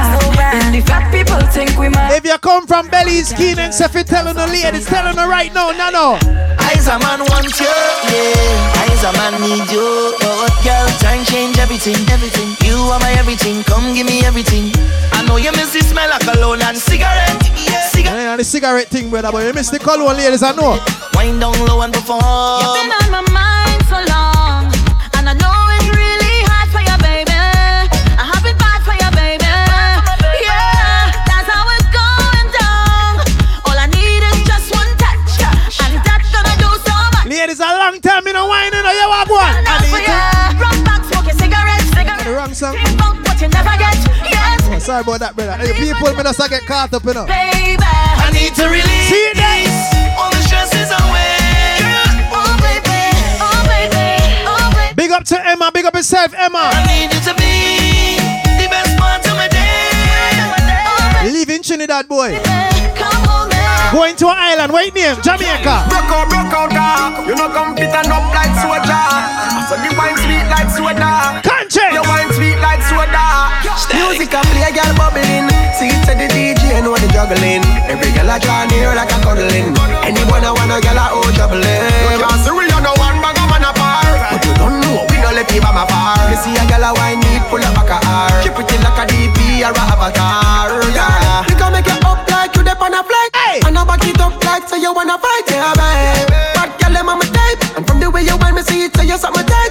And 0.54 0.74
the 0.76 0.82
fat 0.82 1.12
people 1.12 1.42
think 1.52 1.76
we 1.78 1.90
mad. 1.90 2.14
If 2.14 2.24
you 2.24 2.38
come 2.38 2.68
from 2.68 2.88
Belly's 2.88 3.34
Keen 3.34 3.60
and 3.60 3.74
Seffi 3.74 4.06
telling 4.06 4.36
the 4.36 4.48
ladies, 4.48 4.86
telling 4.86 5.18
her 5.18 5.28
right 5.28 5.54
now, 5.54 5.72
no, 5.72 5.90
no. 5.90 6.08
Eyes 6.72 6.88
a 6.88 7.00
man 7.00 7.20
want 7.28 7.52
you, 7.60 7.68
yeah. 7.68 8.82
Eyes 8.88 9.04
a 9.04 9.12
man 9.18 9.36
need 9.42 9.68
you. 9.72 10.16
But 10.22 10.54
girl, 10.64 10.88
time 11.02 11.26
change 11.26 11.58
everything, 11.60 12.00
everything. 12.10 12.56
You 12.64 12.78
are 12.94 13.00
my 13.00 13.12
everything. 13.18 13.64
Come 13.64 13.94
give 13.94 14.08
me 14.08 14.24
everything. 14.24 14.72
I 15.28 15.30
know 15.30 15.38
you 15.38 15.52
miss 15.52 15.74
the 15.74 15.82
smell 15.84 16.10
of 16.14 16.22
cologne 16.22 16.62
and 16.62 16.78
cigarette. 16.78 17.36
Yeah. 17.60 17.82
Cigarette. 17.90 18.16
Yeah, 18.16 18.38
the 18.38 18.46
cigarette 18.46 18.88
thing, 18.88 19.10
brother, 19.10 19.30
but 19.30 19.46
you 19.46 19.54
miss 19.54 19.70
the 19.70 19.78
cologne, 19.78 20.16
ladies, 20.16 20.42
I 20.42 20.56
know. 20.56 20.80
Wind 21.16 21.42
down 21.42 21.60
low 21.68 21.82
and 21.82 21.94
perform. 21.94 22.24
You've 22.64 22.80
been 22.80 22.92
on 22.96 23.12
my 23.12 23.32
mind 23.34 23.47
sorry 45.04 45.18
about 45.18 45.20
that, 45.20 45.36
brother. 45.36 45.54
Hey, 45.62 45.74
people, 45.78 46.10
me 46.16 46.24
just 46.24 46.40
get 46.50 46.66
caught 46.66 46.94
up, 46.94 47.04
you 47.04 47.14
know. 47.14 47.26
baby. 47.26 47.78
I 47.82 48.30
need 48.34 48.54
to 48.58 48.66
release 48.66 49.10
See 49.10 49.22
you 49.30 49.34
there. 49.38 50.18
all 50.18 50.32
the 50.34 50.42
stresses 50.42 50.90
away. 50.90 51.38
Oh 52.34 52.54
baby, 52.58 53.02
oh 53.38 53.62
baby, 53.70 54.08
oh 54.50 54.70
baby. 54.74 54.96
Big 54.96 55.12
up 55.12 55.24
to 55.30 55.38
Emma, 55.38 55.70
big 55.74 55.86
up 55.86 55.94
yourself, 55.94 56.34
Emma. 56.34 56.74
I 56.74 56.82
need 56.90 57.14
you 57.14 57.22
to 57.30 57.34
be 57.38 58.18
the 58.58 58.68
best 58.70 58.98
part 58.98 59.22
of 59.28 59.36
my 59.38 59.48
day. 59.48 59.94
Oh, 60.90 61.30
Leaving 61.30 61.62
Trinidad, 61.62 62.08
boy. 62.08 62.34
Come 62.98 63.22
on. 63.30 63.50
Going 63.94 64.16
to 64.18 64.28
an 64.28 64.36
island, 64.38 64.74
wait 64.74 64.94
name, 64.96 65.16
Jamaica. 65.22 65.88
Broke 65.88 66.12
out, 66.12 66.28
broke 66.28 66.54
out, 66.54 66.70
car. 66.74 67.24
You 67.24 67.36
know, 67.36 67.50
come 67.54 67.76
fit 67.78 67.94
and 67.94 68.12
up 68.12 68.26
like 68.34 68.52
soda. 68.60 69.02
So 69.70 69.76
the 69.80 69.94
wine 69.96 70.18
sweet 70.18 70.48
like 70.52 70.70
soda. 70.74 71.40
Country. 71.46 71.88
Your 71.94 72.04
wine 72.04 72.32
sweet 72.34 72.60
like 72.60 72.82
soda. 72.84 73.57
Music 73.78 74.34
a 74.34 74.42
play, 74.50 74.74
girl 74.74 74.92
bubbling. 74.98 75.46
See 75.78 75.94
it 75.94 76.02
to 76.10 76.14
the 76.18 76.26
DJ, 76.34 76.82
know 76.82 76.98
the 76.98 77.06
juggling. 77.14 77.62
Every 77.86 78.10
girl 78.12 78.34
a 78.34 78.42
draw 78.42 78.66
near 78.66 78.94
like 78.98 79.14
a 79.14 79.18
cuddling. 79.22 79.78
Anyone 80.02 80.42
I 80.42 80.50
want 80.50 80.74
a 80.74 80.82
girl 80.82 80.98
a 80.98 81.06
oh 81.14 81.30
juggling. 81.38 81.62
You 81.62 82.18
can't 82.18 82.42
see 82.42 82.50
we 82.50 82.66
on 82.74 82.82
no 82.82 82.98
one 82.98 83.22
bag 83.22 83.38
of 83.38 83.46
man 83.54 83.62
apart. 83.62 84.10
But 84.34 84.42
you 84.42 84.54
don't 84.58 84.82
know 84.82 85.06
we 85.14 85.22
don't 85.22 85.38
let 85.38 85.46
people 85.46 85.70
afar. 85.70 86.18
You 86.34 86.38
see 86.42 86.58
a 86.58 86.64
girl 86.66 86.90
a 86.90 86.92
wine 86.98 87.22
need 87.22 87.46
pull 87.54 87.62
up 87.62 87.78
back 87.78 87.94
a 87.94 87.98
R. 88.02 88.42
Keep 88.42 88.58
it 88.58 88.72
in 88.74 88.82
like 88.82 88.98
a 88.98 89.06
DP 89.06 89.62
or 89.62 89.74
a 89.78 89.84
avatar. 89.94 90.74
Yeah. 90.92 91.46
You 91.46 91.56
can 91.56 91.70
make 91.70 91.86
it 91.86 92.02
up 92.02 92.26
like 92.34 92.58
you 92.58 92.66
dip 92.66 92.82
on 92.82 92.98
a 92.98 93.02
flight. 93.06 93.32
Hey. 93.38 93.62
And 93.62 93.78
I 93.78 93.86
back 93.86 94.02
it 94.02 94.18
up 94.18 94.34
like 94.42 94.66
say 94.66 94.82
you 94.82 94.90
wanna 94.90 95.22
fight, 95.22 95.46
yeah, 95.54 95.78
babe. 95.78 96.26
But 96.58 96.74
girl, 96.82 96.94
them 96.98 97.10
on 97.14 97.22
my 97.22 97.30
type. 97.30 97.62
And 97.78 97.86
from 97.86 98.02
the 98.02 98.10
way 98.10 98.26
you 98.26 98.36
want 98.42 98.58
me 98.58 98.66
see 98.66 98.90
it, 98.90 98.98
say 98.98 99.06
you're 99.06 99.22
something 99.22 99.46
tight, 99.46 99.67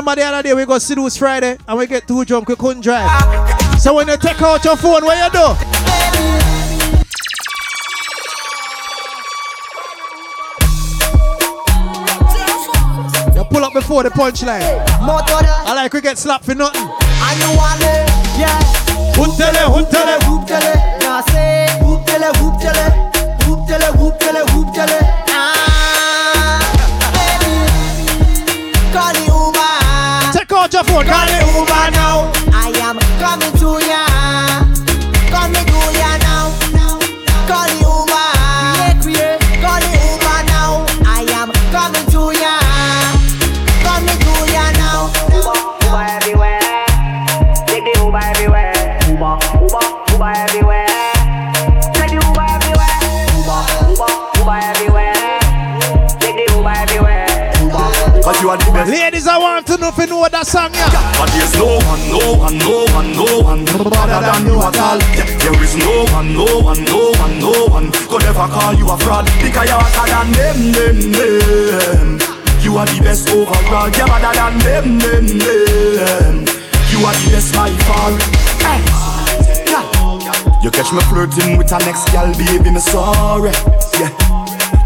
remember 0.00 0.20
the 0.22 0.26
other 0.26 0.42
day 0.42 0.54
we 0.54 0.64
go 0.64 0.78
Seduce 0.78 1.18
Friday 1.18 1.58
and 1.68 1.78
we 1.78 1.86
get 1.86 2.08
too 2.08 2.24
drunk, 2.24 2.48
we 2.48 2.56
couldn't 2.56 2.80
drive. 2.82 3.10
So 3.78 3.94
when 3.94 4.08
you 4.08 4.16
take 4.16 4.40
out 4.40 4.64
your 4.64 4.76
phone, 4.76 5.04
what 5.04 5.16
you 5.18 5.30
do? 5.30 5.46
You 13.36 13.44
pull 13.44 13.64
up 13.64 13.74
before 13.74 14.02
the 14.02 14.10
punchline. 14.10 14.62
I 14.62 15.74
like 15.74 15.92
we 15.92 16.00
get 16.00 16.16
slapped 16.16 16.46
for 16.46 16.54
nothing. 16.54 16.80
I 16.82 17.36
know 17.40 17.56
one 17.58 17.80
yeah. 18.40 18.58
Whoop 19.18 19.36
tele, 19.36 19.68
whoop 19.68 19.90
tele, 19.90 20.18
whoop 20.24 20.46
tele. 20.48 20.98
Now 21.00 21.20
say 21.20 21.68
whoop 21.82 22.06
tele, 22.06 22.32
whoop 22.40 22.58
tele, 22.58 23.09
Take 30.90 31.08
out 31.08 31.30
your 31.30 31.66
phone, 31.66 31.99
I 59.90 59.92
to 59.92 60.06
know 60.06 60.22
if 60.22 60.30
you 60.30 60.30
know 60.30 60.30
that 60.30 60.46
song, 60.46 60.70
yeah. 60.70 60.86
But 61.18 61.34
there's 61.34 61.50
no 61.58 61.82
one, 61.82 62.02
no 62.14 62.38
one, 62.38 62.56
no 62.62 62.86
one, 62.94 63.10
no 63.10 63.26
one 63.42 63.64
better 63.66 64.22
than 64.22 64.46
you 64.46 64.62
at 64.62 64.78
all. 64.78 65.02
Yeah, 65.18 65.26
there 65.42 65.58
is 65.66 65.74
no 65.74 66.06
one, 66.14 66.30
no 66.30 66.46
one, 66.62 66.78
no 66.86 67.10
one, 67.18 67.34
no 67.42 67.66
one 67.66 67.90
could 68.06 68.22
ever 68.22 68.46
call 68.54 68.70
you 68.78 68.86
a 68.86 68.94
fraud 69.02 69.26
because 69.42 69.66
you're 69.66 69.82
hotter 69.82 70.06
than 70.06 70.30
them, 70.30 70.58
them, 70.70 70.98
them. 71.10 72.08
You 72.62 72.78
are 72.78 72.86
the 72.86 73.02
best 73.02 73.34
overall. 73.34 73.90
You're 73.90 74.06
better 74.06 74.30
than 74.30 74.54
them, 74.62 74.86
them, 75.02 75.26
them. 75.26 76.34
You 76.94 77.02
are 77.02 77.16
the 77.26 77.28
best 77.34 77.50
by 77.50 77.74
far. 77.90 78.14
Hey. 78.62 78.78
Yeah. 79.74 79.82
You 80.62 80.70
catch 80.70 80.94
me 80.94 81.02
flirting 81.10 81.58
with 81.58 81.72
our 81.74 81.82
next 81.82 82.06
gal, 82.14 82.30
baby, 82.38 82.70
me 82.70 82.78
sorry. 82.78 83.50
Yeah. 83.98 84.14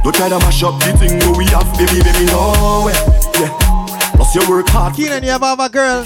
Don't 0.01 0.17
try 0.17 0.33
to 0.33 0.41
mash 0.41 0.65
up 0.65 0.81
the 0.81 0.97
thing 0.97 1.21
we 1.37 1.45
have, 1.53 1.69
baby, 1.77 2.01
baby, 2.01 2.25
no 2.33 2.89
way. 2.89 3.24
You 4.35 4.51
work 4.51 4.69
hard. 4.69 4.97
Keenan, 4.97 5.23
you 5.23 5.31
ever 5.31 5.45
have 5.47 5.61
a 5.61 5.69
girl? 5.69 6.03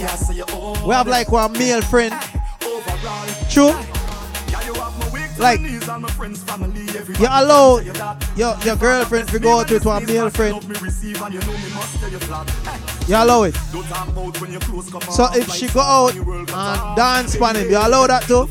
We 0.86 0.92
have 0.94 1.08
like 1.08 1.32
one 1.32 1.52
male 1.54 1.80
friend. 1.80 2.14
True? 3.48 3.72
Like, 5.38 5.60
you 5.60 7.26
allow 7.30 7.78
your, 8.36 8.56
your 8.64 8.76
girlfriend 8.76 9.28
to 9.28 9.38
go 9.38 9.60
out 9.60 9.70
with 9.70 9.86
one 9.86 10.04
male 10.04 10.28
friend. 10.30 10.62
You 13.06 13.16
allow 13.16 13.44
it. 13.44 13.54
So 15.10 15.28
if 15.32 15.50
she 15.54 15.68
go 15.68 15.80
out 15.80 16.14
and 16.14 16.96
dance 16.96 17.36
for 17.36 17.54
him, 17.54 17.70
you 17.70 17.78
allow 17.78 18.06
that 18.08 18.24
too? 18.24 18.46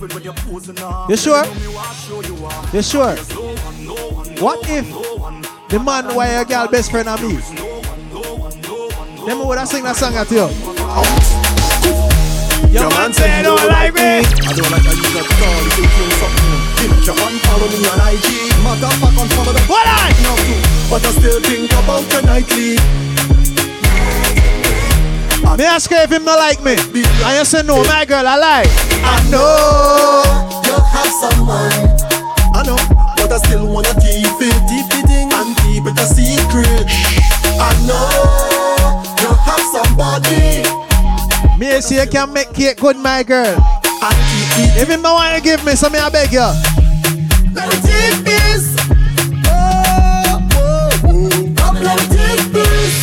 You 1.09 1.17
sure? 1.17 1.45
You 2.73 2.81
sure? 2.81 3.15
What 4.41 4.67
if 4.69 4.87
the 5.69 5.79
man 5.79 6.15
why 6.15 6.33
your 6.35 6.45
girl 6.45 6.67
best 6.67 6.89
friend 6.89 7.07
and 7.09 7.21
me? 7.21 7.76
Them 9.27 9.43
would 9.43 9.57
I 9.59 9.65
sing 9.67 9.83
that 9.83 9.99
song 9.99 10.15
at 10.15 10.31
you. 10.31 10.47
Your 12.71 12.87
man 12.95 13.11
say 13.11 13.27
you 13.27 13.43
don't 13.43 13.59
like 13.67 13.91
me. 13.91 14.23
I 14.23 14.55
don't 14.55 14.71
like 14.71 14.87
how 14.87 14.95
you 14.95 15.11
got 15.11 15.27
call 15.35 15.67
if 15.67 15.75
you 15.75 15.83
feel 15.83 16.11
something. 16.15 16.55
Your 17.03 17.11
man, 17.19 17.35
follow 17.43 17.67
me 17.67 17.83
on 17.91 18.07
IG. 18.07 18.55
Fact, 18.63 18.87
unfollow 19.03 19.51
the 19.51 19.59
What 19.67 19.83
I? 19.83 20.15
But 20.87 21.03
I 21.03 21.11
still 21.11 21.43
think 21.43 21.67
about 21.75 22.07
the 22.07 22.23
nightly. 22.23 22.79
Me 25.59 25.65
ask 25.67 25.91
her 25.91 26.07
if 26.07 26.11
him 26.11 26.23
not 26.23 26.39
like 26.39 26.63
me. 26.63 26.79
And 26.79 27.35
you 27.35 27.43
say 27.43 27.67
no, 27.67 27.83
my 27.83 28.07
girl, 28.07 28.23
I 28.23 28.39
like. 28.39 28.71
I 29.03 29.19
know. 29.27 30.23
You 30.63 30.79
have 30.79 31.11
someone. 31.11 31.75
I 32.55 32.63
know, 32.63 32.79
but 33.19 33.35
I 33.35 33.43
still 33.43 33.67
wanna 33.67 33.91
keep 33.99 34.39
it, 34.39 34.55
keep 34.71 34.87
it 35.03 35.11
in 35.11 35.27
and 35.35 35.51
keep 35.67 35.83
it 35.83 35.99
a 35.99 36.07
secret. 36.07 36.87
I 37.59 37.75
know 37.83 38.56
somebody. 39.83 40.63
Me 41.57 41.81
say 41.81 42.01
you 42.03 42.09
can 42.09 42.33
make 42.33 42.53
cake 42.53 42.77
good, 42.79 42.97
my 42.97 43.23
girl. 43.23 43.57
If 44.79 44.87
him 44.89 45.01
not 45.01 45.13
want 45.15 45.35
to 45.35 45.41
give 45.41 45.63
me, 45.65 45.75
so 45.75 45.89
me 45.89 45.99
I 45.99 46.09
beg 46.09 46.31
you. 46.31 46.39
Let 47.53 47.69
me 47.69 47.77
take 47.81 48.23
this. 48.23 48.75
Oh, 49.47 50.49
oh, 50.53 50.89
oh. 51.03 51.53
Come, 51.57 51.81
let 51.81 51.97
me 51.97 52.15
take 52.15 52.45
this. 52.53 52.93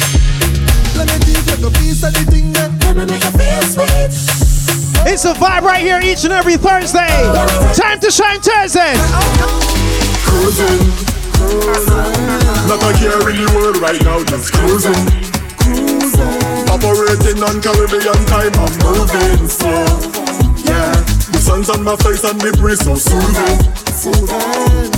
Let 0.96 1.06
me 1.10 1.18
take 1.26 1.46
like 1.46 1.64
a 1.66 1.70
piece 1.78 2.02
of 2.04 2.12
the 2.14 2.24
thing 2.30 2.52
that 2.52 2.70
let 2.84 2.96
me 2.96 3.04
make 3.06 3.24
a 3.24 3.32
feel 3.34 3.62
sweet. 3.62 4.14
It's 5.06 5.24
a 5.24 5.34
vibe 5.34 5.62
right 5.62 5.82
here 5.82 6.00
each 6.02 6.24
and 6.24 6.32
every 6.32 6.56
Thursday. 6.56 7.08
Time 7.74 8.00
to 8.00 8.10
shine 8.10 8.40
Thursdays. 8.40 8.98
Cruising, 10.24 10.80
cruising. 11.34 12.14
Not 12.66 12.82
a 12.82 12.92
care 12.98 13.28
in 13.30 13.36
the 13.44 13.52
world 13.54 13.76
right 13.78 14.00
now, 14.02 14.22
just 14.24 14.52
cruising. 14.52 15.23
Operating 16.94 17.42
on 17.42 17.60
Caribbean 17.60 18.24
time, 18.26 18.52
I'm 18.54 18.78
moving 18.78 19.48
slow. 19.48 19.84
Yeah, 20.62 20.92
the 21.32 21.40
sun's 21.42 21.68
on 21.68 21.82
my 21.82 21.96
face 21.96 22.22
and 22.22 22.40
me 22.40 22.52
breeze 22.52 22.84
so. 22.84 22.94
Soothing. 22.94 23.58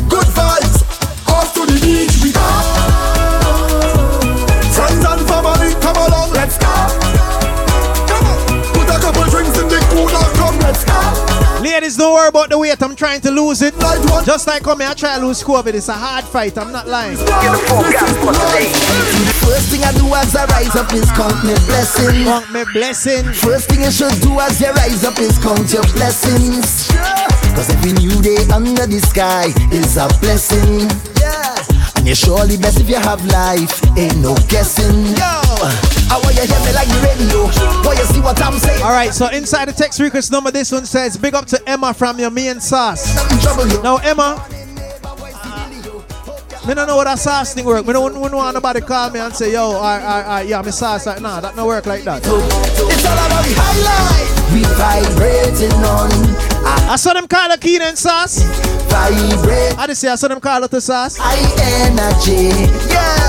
Good 0.07 0.27
vibes, 0.37 0.83
off 1.27 1.55
to 1.55 1.65
the 1.65 1.81
beach 1.81 2.23
we 2.23 2.33
go. 2.33 2.76
Ladies, 11.67 11.97
don't 11.97 12.15
worry 12.15 12.29
about 12.29 12.49
the 12.49 12.57
weight. 12.57 12.81
I'm 12.81 12.95
trying 12.95 13.21
to 13.23 13.31
lose 13.33 13.61
it. 13.61 13.75
Just 14.25 14.47
like 14.47 14.63
come 14.63 14.79
here, 14.79 14.91
I 14.91 14.95
try 14.95 15.19
to 15.19 15.27
lose 15.27 15.43
COVID. 15.43 15.75
It's 15.75 15.89
a 15.89 15.95
hard 15.95 16.25
fight. 16.25 16.57
I'm 16.57 16.71
not 16.71 16.87
lying. 16.87 17.17
First 17.17 17.27
thing 19.75 19.83
I 19.83 19.91
do 19.99 20.07
as 20.15 20.37
I 20.37 20.47
rise 20.47 20.77
up 20.77 20.93
is 20.95 21.11
count 21.11 21.43
me 21.43 21.55
blessing. 21.67 22.23
Count 22.25 22.53
me 22.53 22.63
blessing. 22.73 23.25
First 23.33 23.69
thing 23.69 23.83
you 23.83 23.91
should 23.91 24.15
do 24.23 24.39
as 24.39 24.61
you 24.61 24.71
rise 24.71 25.03
up 25.03 25.19
is 25.19 25.39
count 25.43 25.73
your 25.73 25.83
blessings. 25.99 26.87
Cause 27.59 27.69
every 27.69 27.93
new 27.99 28.15
day 28.23 28.47
under 28.55 28.87
the 28.87 29.01
sky 29.03 29.53
is 29.75 29.97
a 29.97 30.07
blessing. 30.23 30.87
And 31.97 32.07
you're 32.07 32.15
surely 32.15 32.57
best 32.59 32.79
if 32.79 32.89
you 32.89 32.95
have 32.95 33.25
life, 33.27 33.83
ain't 33.99 34.19
no 34.19 34.37
guessing. 34.47 35.19
Yo, 35.19 35.96
I 36.09 36.21
want 36.23 36.37
you 36.37 36.47
hear 36.47 36.61
me 36.63 36.73
like 36.73 36.89
the 36.89 37.01
radio. 37.03 37.41
Want 37.85 37.99
you 37.99 38.05
see 38.05 38.21
what 38.21 38.41
I'm 38.43 38.59
saying? 38.59 38.83
All 38.83 38.91
right, 38.91 39.13
so 39.13 39.29
inside 39.29 39.67
the 39.69 39.73
text 39.73 40.01
request 40.01 40.31
number, 40.31 40.51
this 40.51 40.71
one 40.71 40.87
says, 40.87 41.17
"Big 41.17 41.35
up 41.35 41.47
to 41.47 41.61
Emma 41.69 41.93
from 41.95 42.19
your 42.19 42.31
me 42.31 42.49
and 42.49 42.63
sauce." 42.63 43.15
Now, 43.83 43.97
Emma, 43.99 44.43
me 46.67 46.75
don't 46.75 46.87
know 46.87 46.97
what 46.97 47.05
that 47.05 47.19
sauce 47.19 47.55
thing 47.55 47.65
work. 47.65 47.87
Me 47.87 47.93
don't, 47.93 48.15
we 48.21 48.29
don't 48.29 48.37
want 48.37 48.55
nobody 48.55 48.81
call 48.81 49.11
me 49.11 49.21
and 49.21 49.35
say, 49.35 49.53
"Yo, 49.53 49.73
I, 49.73 49.99
I, 49.99 50.21
I, 50.21 50.43
yeah, 50.43 50.63
me 50.63 50.71
sauce." 50.71 51.07
Like, 51.07 51.21
nah, 51.21 51.41
that 51.41 51.57
don't 51.57 51.67
work 51.67 51.87
like 51.87 52.03
that. 52.05 52.23
It's 52.23 52.29
all 52.29 53.13
about 53.13 53.45
the 53.45 53.55
highlight. 53.57 54.37
We 54.53 54.63
vibrating 54.79 55.73
on. 55.85 56.11
I 56.89 56.97
saw 56.97 57.13
them 57.13 57.27
call 57.27 57.51
a 57.51 57.59
Keenan 57.59 57.97
sauce. 57.97 58.43
Vibrate. 58.89 59.77
I 59.79 59.87
just 59.89 60.01
say 60.01 60.09
I 60.09 60.15
saw 60.15 60.29
them 60.29 60.41
call 60.41 60.63
it 60.63 60.71
the 60.71 60.81
sauce. 60.81 61.17
High 61.19 61.43
energy. 61.87 62.51
Yeah. 62.93 63.26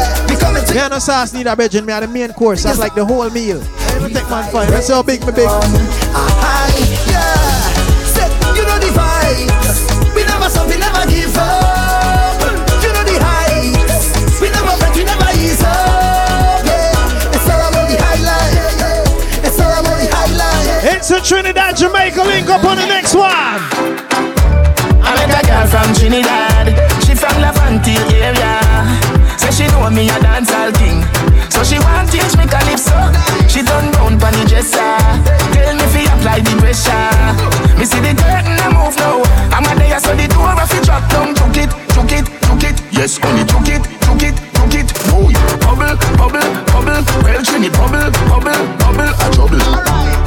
We 0.67 0.73
coming 0.73 0.73
to 0.73 0.73
Me 0.73 0.79
and 0.79 0.91
no 0.91 0.99
sauce 0.99 1.33
need 1.33 1.47
a 1.47 1.55
bedroom. 1.55 1.85
Me 1.85 1.93
and 1.93 2.03
the 2.03 2.07
main 2.07 2.33
course. 2.33 2.63
That's 2.63 2.79
like 2.79 2.95
the 2.95 3.05
whole 3.05 3.29
meal. 3.29 3.61
Every 3.95 4.11
take 4.11 4.29
man 4.29 4.51
fine. 4.51 4.69
Let's 4.69 4.87
see 4.87 4.93
how 4.93 5.03
big 5.03 5.21
me 5.25 5.31
big. 5.31 5.47
high. 5.47 6.75
Yeah. 7.07 7.23
Say, 8.11 8.27
you 8.55 8.63
know 8.67 8.79
the 8.79 8.91
vibes. 8.91 10.15
We 10.15 10.23
never 10.23 10.49
stop, 10.49 10.67
we 10.67 10.77
never 10.77 11.05
give 11.07 11.35
up. 11.37 12.41
You 12.83 12.91
know 12.91 13.03
the 13.07 13.17
heights. 13.21 14.41
We 14.41 14.49
never 14.49 14.75
break, 14.79 14.95
we 14.95 15.03
never 15.03 15.29
ease 15.39 15.61
up. 15.63 16.65
Yeah. 16.65 17.35
It's 17.35 17.47
all 17.47 17.63
about 17.63 17.87
the 17.87 17.97
highlight. 17.99 19.45
It's 19.45 19.59
all 19.59 19.71
about 19.71 19.97
the 19.97 20.07
highlight. 20.11 20.83
It's 20.83 21.11
a 21.11 21.21
Trinidad 21.21 21.77
Jamaica 21.77 22.21
link 22.23 22.49
up 22.49 22.63
on 22.63 22.77
the 22.77 22.85
next 22.85 23.15
one. 23.15 23.61
I 24.99 25.15
met 25.15 25.31
a 25.31 25.47
girl 25.47 25.67
from 25.67 25.93
Trinidad. 25.95 26.75
She 27.03 27.15
from 27.15 27.35
Laventille 27.39 28.11
area. 28.19 28.66
She 29.67 29.73
know 29.73 29.89
me 29.89 30.07
a 30.07 30.15
dancehall 30.23 30.71
king. 30.79 31.03
So 31.51 31.63
she 31.63 31.77
want 31.79 32.07
teach 32.09 32.31
me 32.39 32.47
calypso. 32.47 32.95
She 33.51 33.61
done 33.63 33.91
down 33.91 34.15
pon 34.19 34.31
the 34.31 34.45
dresser. 34.47 34.95
Tell 35.51 35.75
me 35.75 35.83
fi 35.91 36.07
apply 36.07 36.39
the 36.39 36.55
pressure. 36.55 37.75
Me 37.75 37.83
see 37.83 37.99
the 37.99 38.15
curtain 38.15 38.55
a 38.63 38.67
move 38.71 38.95
now. 38.95 39.19
I'm 39.51 39.67
a 39.67 39.75
there 39.75 39.99
so 39.99 40.15
the 40.15 40.27
door 40.31 40.55
a 40.55 40.63
fi 40.63 40.79
drop 40.87 41.03
down. 41.11 41.35
Took 41.35 41.57
it, 41.57 41.71
took 41.91 42.11
it, 42.15 42.25
took 42.47 42.63
it. 42.63 42.79
Yes, 42.95 43.19
only 43.25 43.43
took 43.43 43.67
it, 43.67 43.83
took 44.07 44.23
it, 44.23 44.35
took 44.55 44.73
it. 44.73 44.87
Oh, 45.11 45.27
Boy, 45.27 45.35
bubble, 45.59 45.99
bubble, 46.15 46.47
bubble. 46.71 47.03
Well, 47.27 47.43
Trini, 47.43 47.67
bubble, 47.67 48.07
bubble, 48.31 48.63
bubble. 48.79 49.11
A 49.19 50.26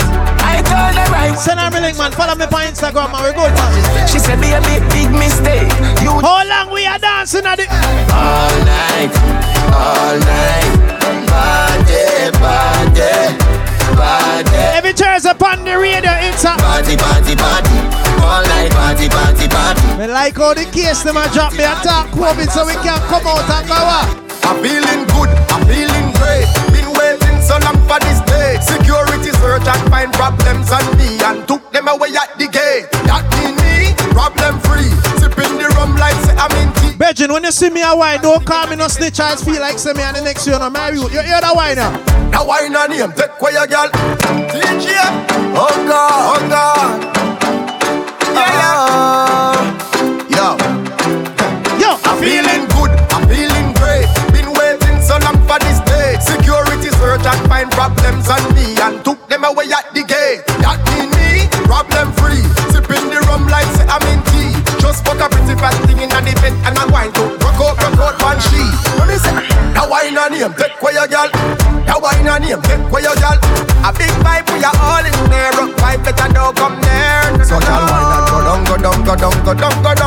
Instagram, 0.58 1.98
man. 1.98 2.12
Follow 2.12 2.34
me 2.34 2.44
on 2.44 2.62
Instagram 2.70 3.10
we 3.12 3.32
good, 3.32 3.52
man. 3.54 4.08
She 4.08 4.18
said, 4.18 4.40
be 4.40 4.52
a 4.52 4.60
big, 4.62 4.82
big 4.90 5.10
mistake. 5.10 5.70
You 6.02 6.10
How 6.20 6.44
long 6.46 6.72
we 6.72 6.86
are 6.86 6.98
dancing 6.98 7.46
at 7.46 7.58
it? 7.58 7.68
all 8.10 8.54
night, 8.64 9.12
all 9.72 10.16
night. 10.18 10.76
Party, 11.30 12.30
party, 12.38 13.10
party. 13.96 14.56
Every 14.76 14.92
turns 14.92 15.24
upon 15.24 15.64
the 15.64 15.78
radio, 15.78 16.10
it's 16.20 16.44
a 16.44 16.54
Party, 16.56 16.96
party, 16.96 17.34
party. 17.36 17.76
All 18.22 18.42
night, 18.46 18.70
party, 18.72 19.08
party, 19.08 19.48
party. 19.48 19.82
Me 19.98 20.06
like 20.06 20.36
how 20.36 20.54
the 20.54 20.64
case 20.66 21.02
them 21.02 21.16
a 21.16 21.28
drop 21.32 21.52
me 21.52 21.64
a 21.64 21.74
talk 21.82 22.08
COVID 22.14 22.50
so 22.50 22.66
we 22.66 22.74
can 22.84 22.98
come 23.08 23.26
out 23.26 23.48
and 23.50 23.66
go 23.68 23.74
out. 23.74 24.08
I'm 24.44 24.58
feeling 24.62 25.06
good, 25.14 25.30
I'm 25.52 25.62
feeling 25.66 26.10
great. 26.18 26.46
Been 26.74 26.90
waiting 26.98 27.38
so 27.42 27.58
long 27.62 27.78
for 27.86 27.98
this 28.00 28.20
day. 28.26 28.58
Security 28.62 29.09
search 29.40 29.66
and 29.66 29.82
find 29.90 30.12
problems 30.12 30.70
on 30.70 30.84
me 31.00 31.18
and 31.24 31.48
took 31.48 31.64
them 31.72 31.88
away 31.88 32.12
at 32.14 32.36
the 32.38 32.46
gate. 32.46 32.86
That 33.08 33.24
mean 33.40 33.56
me, 33.64 33.92
problem 34.12 34.60
free. 34.68 34.92
Sipping 35.18 35.56
the 35.58 35.68
rum 35.76 35.96
like 35.96 36.16
say 36.24 36.36
I'm 36.36 36.52
in 36.60 36.68
tea. 36.80 36.94
Virgin, 37.00 37.32
when 37.32 37.44
you 37.44 37.52
see 37.52 37.70
me 37.70 37.82
a 37.82 37.96
wine, 37.96 38.20
don't 38.20 38.44
call 38.44 38.66
me 38.68 38.76
no 38.76 38.88
snitch. 38.88 39.18
I 39.20 39.32
just 39.32 39.44
feel 39.44 39.60
like 39.60 39.78
say 39.78 39.92
me 39.94 40.02
and 40.02 40.16
the 40.16 40.22
next 40.22 40.46
year 40.46 40.58
no 40.58 40.68
marry 40.70 40.96
you. 40.96 41.08
You 41.08 41.22
hear 41.24 41.40
that 41.40 41.52
wine 41.56 41.76
now? 41.76 41.90
That 42.30 42.46
wine 42.46 42.76
on 42.76 42.92
him, 42.92 43.12
take 43.16 43.32
away 43.40 43.52
your 43.56 43.66
girl. 43.66 43.88
DJ, 44.52 44.94
oh 45.56 45.72
God, 45.88 46.36
oh 46.36 46.48
God. 46.48 47.00
Yeah, 48.36 48.46
yeah. 48.46 48.76
Ah. 48.76 49.56
Yo. 50.30 50.46
Yo, 51.80 51.90
I'm 52.04 52.16
feeling 52.20 52.68
good, 52.76 52.92
I'm 53.10 53.24
feeling 53.26 53.72
great. 53.80 54.06
Been 54.36 54.52
waiting 54.54 55.00
so 55.00 55.16
long 55.24 55.40
for 55.48 55.58
this 55.64 55.80
day. 55.88 56.16
Security 56.20 56.90
search 57.00 57.24
and 57.24 57.40
find 57.48 57.70
problems 57.72 58.28
on 58.28 58.42
me 58.54 58.76
and 58.80 59.02
took 59.04 59.19
him, 70.40 70.52
take 70.56 70.72
away 70.80 70.96
your 70.96 71.06
girl. 71.06 71.28
That 71.84 71.98
wine 72.00 72.28
on 72.28 72.40
him, 72.42 72.60
take 72.64 72.80
away 72.80 73.04
your 73.04 73.16
girl. 73.20 73.36
A 73.84 73.92
big 73.92 74.08
vibe 74.24 74.48
we 74.48 74.64
are 74.64 74.78
all 74.80 75.04
in 75.04 75.16
there. 75.28 75.52
Rock 75.52 75.72
vibe 75.76 76.00
better 76.04 76.28
don't 76.32 76.56
come 76.56 76.76
there. 76.80 77.44
So 77.44 77.60
girl 77.60 77.84
wine 77.84 78.08
and 78.16 78.24
go 78.32 78.40
down, 78.48 78.60
go 78.64 78.76
down, 78.80 78.98
go 79.04 79.14
down, 79.20 79.36
go 79.44 79.52
down, 79.52 79.74
go 79.84 79.92
down, 79.92 79.99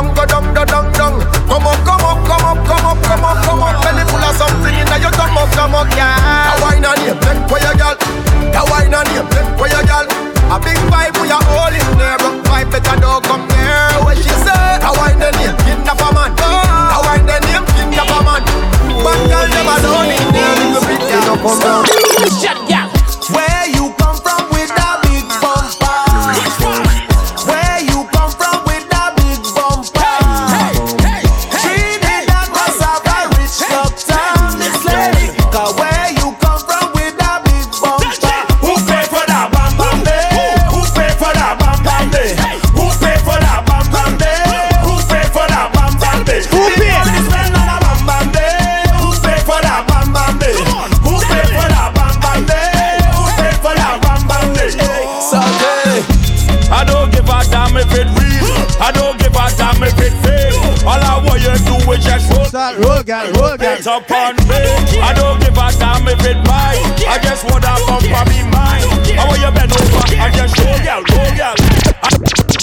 Start 63.03 63.35
roll, 63.35 63.35
guy, 63.35 63.39
roll, 63.39 63.57
guy. 63.57 63.75
Hands 63.75 63.87
up 63.87 64.11
on 64.11 64.35
me. 64.47 64.63
I 65.03 65.11
don't 65.11 65.35
give 65.43 65.51
a 65.59 65.67
damn 65.75 66.07
if 66.07 66.23
it 66.23 66.39
mine. 66.47 66.79
I 67.03 67.19
just 67.19 67.43
want 67.51 67.67
that 67.67 67.75
bumper 67.83 68.23
be 68.31 68.39
mine. 68.47 68.87
I 69.19 69.27
want 69.27 69.43
you 69.43 69.51
bend 69.51 69.75
over 69.75 70.07
and 70.15 70.31
just 70.31 70.55
roll, 70.63 70.79
girl, 70.79 71.03
roll, 71.11 71.31
girl. 71.35 71.55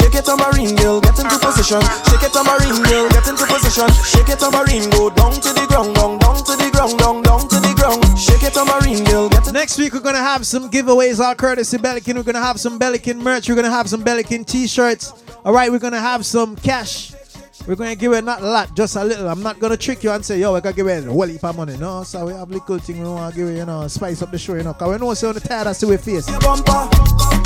Shake 0.00 0.16
it 0.16 0.24
tambourine 0.24 0.80
girl, 0.80 1.04
get 1.04 1.20
into 1.20 1.36
position. 1.36 1.84
Shake 2.08 2.24
it 2.24 2.32
tambourine 2.32 2.80
girl, 2.88 3.04
get 3.12 3.28
into 3.28 3.44
position. 3.44 3.88
Shake 4.00 4.32
it 4.32 4.40
tambourine, 4.40 4.88
go 4.88 5.12
down 5.12 5.36
to 5.44 5.52
the 5.52 5.64
ground, 5.68 5.92
down, 5.92 6.16
down 6.16 6.40
to 6.40 6.56
the 6.56 6.68
ground, 6.72 6.96
down, 6.96 7.20
down 7.20 7.44
to 7.44 7.60
the 7.60 7.72
ground. 7.76 8.00
Shake 8.16 8.40
it 8.40 8.56
tambourine 8.56 9.04
girl, 9.04 9.28
get 9.28 9.44
into 9.44 9.52
Next 9.52 9.76
week 9.76 9.92
we're 9.92 10.00
gonna 10.00 10.24
have 10.24 10.48
some 10.48 10.72
giveaways 10.72 11.20
all 11.20 11.36
courtesy 11.36 11.76
Belikin. 11.76 12.16
We're 12.16 12.24
gonna 12.24 12.40
have 12.40 12.56
some 12.56 12.80
Belikin 12.80 13.20
merch. 13.20 13.44
We're 13.44 13.60
gonna 13.60 13.68
have 13.68 13.92
some 13.92 14.00
Belikin 14.00 14.48
t-shirts. 14.48 15.12
All 15.44 15.52
right, 15.52 15.68
we're 15.68 15.84
gonna 15.84 16.00
have 16.00 16.24
some 16.24 16.56
cash. 16.56 17.12
We're 17.66 17.76
gonna 17.76 17.94
give 17.94 18.12
it 18.12 18.24
not 18.24 18.40
a 18.40 18.46
lot, 18.46 18.74
just 18.74 18.96
a 18.96 19.04
little. 19.04 19.28
I'm 19.28 19.42
not 19.42 19.58
gonna 19.58 19.76
trick 19.76 20.02
you 20.02 20.10
and 20.10 20.24
say, 20.24 20.40
yo, 20.40 20.52
we're 20.52 20.60
gonna 20.60 20.74
give 20.74 20.86
it 20.88 21.06
a 21.06 21.10
whole 21.10 21.22
heap 21.26 21.44
of 21.44 21.56
money. 21.56 21.76
No, 21.76 22.02
so 22.02 22.26
we 22.26 22.32
have 22.32 22.50
little 22.50 22.78
thing 22.78 23.02
we 23.02 23.08
wanna 23.08 23.34
give 23.34 23.48
it, 23.48 23.58
you 23.58 23.66
know, 23.66 23.86
spice 23.86 24.22
up 24.22 24.30
the 24.30 24.38
show, 24.38 24.54
you 24.54 24.62
know. 24.62 24.72
Cause 24.74 24.88
we 24.90 24.98
know 24.98 25.12
so 25.14 25.28
on 25.28 25.34
the 25.34 25.40
tired 25.40 25.66
I 25.66 25.72
see 25.72 25.86
we 25.86 25.96
face. 25.98 26.26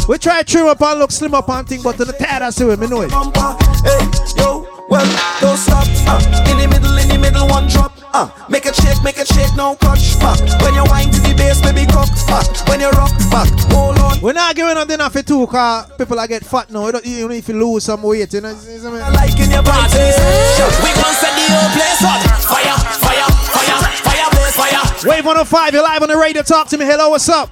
We 0.09 0.19
try 0.19 0.43
to 0.43 0.45
trim 0.45 0.66
up 0.66 0.81
and 0.81 0.99
look 1.01 1.11
slim 1.11 1.35
up 1.35 1.49
and 1.49 1.69
thing, 1.69 1.82
but 1.82 2.01
on 2.01 2.07
the 2.07 2.12
tired 2.12 2.43
I 2.43 2.51
see 2.51 2.65
we, 2.65 2.77
me 2.77 2.86
know 2.86 3.03
it. 3.03 3.11
Hey, 3.11 4.41
yo, 4.41 4.66
well, 4.89 5.41
don't 5.41 5.57
stop. 5.57 5.86
Uh, 6.07 6.51
in 6.51 6.59
the 6.59 6.69
middle, 6.69 6.97
in 6.97 7.09
the 7.09 7.19
middle, 7.19 7.49
one 7.49 7.66
drop. 7.69 8.03
Uh, 8.15 8.31
make 8.49 8.65
it 8.65 8.77
shake, 8.77 9.03
make 9.03 9.19
it 9.19 9.27
shake, 9.27 9.51
no 9.57 9.74
clutch. 9.74 10.15
Uh, 10.23 10.39
when 10.62 10.73
you 10.73 10.85
wind 10.86 11.12
to 11.12 11.19
the 11.19 11.35
bass, 11.35 11.61
baby 11.61 11.85
cock. 11.91 12.07
Uh, 12.31 12.47
when 12.70 12.78
you 12.78 12.89
rock 12.91 13.11
back, 13.27 13.51
hold 13.74 13.99
on. 13.99 14.20
We're 14.23 14.32
not 14.32 14.55
giving 14.55 14.77
on 14.77 14.86
dinner 14.86 15.11
for 15.11 15.20
two 15.20 15.49
cause 15.49 15.91
people 15.99 16.20
are 16.20 16.28
get 16.28 16.47
fat 16.47 16.70
now. 16.70 16.86
You 16.86 16.93
don't 16.93 17.05
even 17.05 17.32
if 17.32 17.49
you 17.49 17.59
lose 17.59 17.82
some 17.82 18.05
weight, 18.05 18.32
you 18.32 18.41
know. 18.41 18.51
you 18.51 18.55
see 18.55 18.78
what 18.86 19.03
I 19.03 19.11
mean? 19.11 19.15
Like 19.19 19.35
in 19.41 19.51
your 19.51 19.66
party. 19.66 19.99
We 19.99 20.95
gon' 20.95 21.15
set 21.19 21.35
the 21.35 21.43
whole 21.51 21.70
place 21.74 22.07
on 22.07 22.23
fire, 22.47 22.78
fire, 23.03 23.28
fire, 23.51 23.78
fire, 24.07 24.31
blaze, 24.31 24.55
fire. 24.55 25.11
Wave 25.11 25.27
105, 25.27 25.74
you're 25.74 25.82
live 25.82 26.03
on 26.03 26.09
the 26.09 26.16
radio. 26.16 26.43
Talk 26.43 26.69
to 26.69 26.78
me. 26.78 26.85
Hello, 26.85 27.11
what's 27.11 27.28
up? 27.28 27.51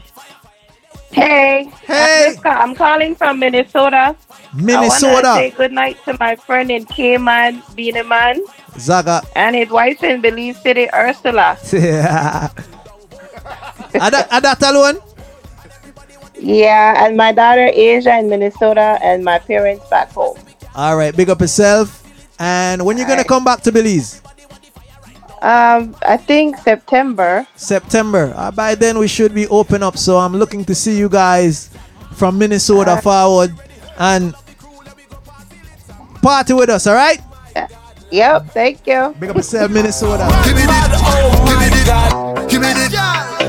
Hey. 1.11 1.65
Hey. 1.83 2.27
I'm, 2.29 2.35
just 2.35 2.47
I'm 2.47 2.75
calling 2.77 3.17
from 3.17 3.41
Minnesota. 3.41 4.15
Minnesota. 4.55 5.07
I 5.07 5.13
want 5.13 5.25
to 5.25 5.35
say 5.35 5.51
good 5.51 5.73
night 5.73 5.99
to 6.05 6.17
my 6.21 6.37
friend 6.37 6.71
in 6.71 6.85
Cayman, 6.85 7.63
Beanie 7.75 8.07
Man, 8.07 8.45
Zaga. 8.79 9.23
and 9.35 9.57
his 9.57 9.71
wife 9.71 10.03
in 10.03 10.21
Belize 10.21 10.61
City, 10.61 10.89
Ursula. 10.93 11.59
Yeah. 11.73 12.51
Are 14.01 14.11
that, 14.11 14.29
that 14.31 14.63
alone? 14.63 14.99
Yeah, 16.39 17.05
and 17.05 17.17
my 17.17 17.33
daughter 17.33 17.69
Asia 17.73 18.19
in 18.19 18.29
Minnesota, 18.29 18.99
and 19.03 19.23
my 19.25 19.39
parents 19.39 19.89
back 19.89 20.11
home. 20.13 20.39
All 20.75 20.97
right, 20.97 21.15
big 21.15 21.29
up 21.29 21.41
yourself. 21.41 22.03
And 22.39 22.85
when 22.85 22.97
you 22.99 23.07
gonna 23.07 23.25
come 23.25 23.45
back 23.45 23.61
to 23.63 23.73
Belize? 23.73 24.23
Um, 25.43 25.95
I 26.07 26.17
think 26.17 26.57
September. 26.59 27.47
September. 27.57 28.33
Uh, 28.35 28.51
by 28.51 28.75
then 28.75 28.99
we 28.99 29.09
should 29.09 29.35
be 29.35 29.47
open 29.49 29.83
up. 29.83 29.99
So 29.99 30.19
I'm 30.19 30.35
looking 30.35 30.65
to 30.67 30.75
see 30.75 30.97
you 30.97 31.09
guys 31.09 31.71
from 32.15 32.39
Minnesota 32.39 33.01
forward 33.03 33.53
and 33.99 34.35
party 36.23 36.55
with 36.55 36.71
us. 36.71 36.87
All 36.87 36.95
right? 36.95 37.21
Uh, 37.55 37.67
yep. 38.11 38.47
Thank 38.51 38.87
you. 38.87 39.15
Big 39.19 39.31
up 39.31 39.37
yourself, 39.37 39.71
Minnesota. 39.71 40.25
Give 40.45 40.55
me 40.55 40.63
the, 40.63 40.73
oh. 41.03 42.49
Give 42.49 42.61
me 42.61 42.73
the, 42.73 42.89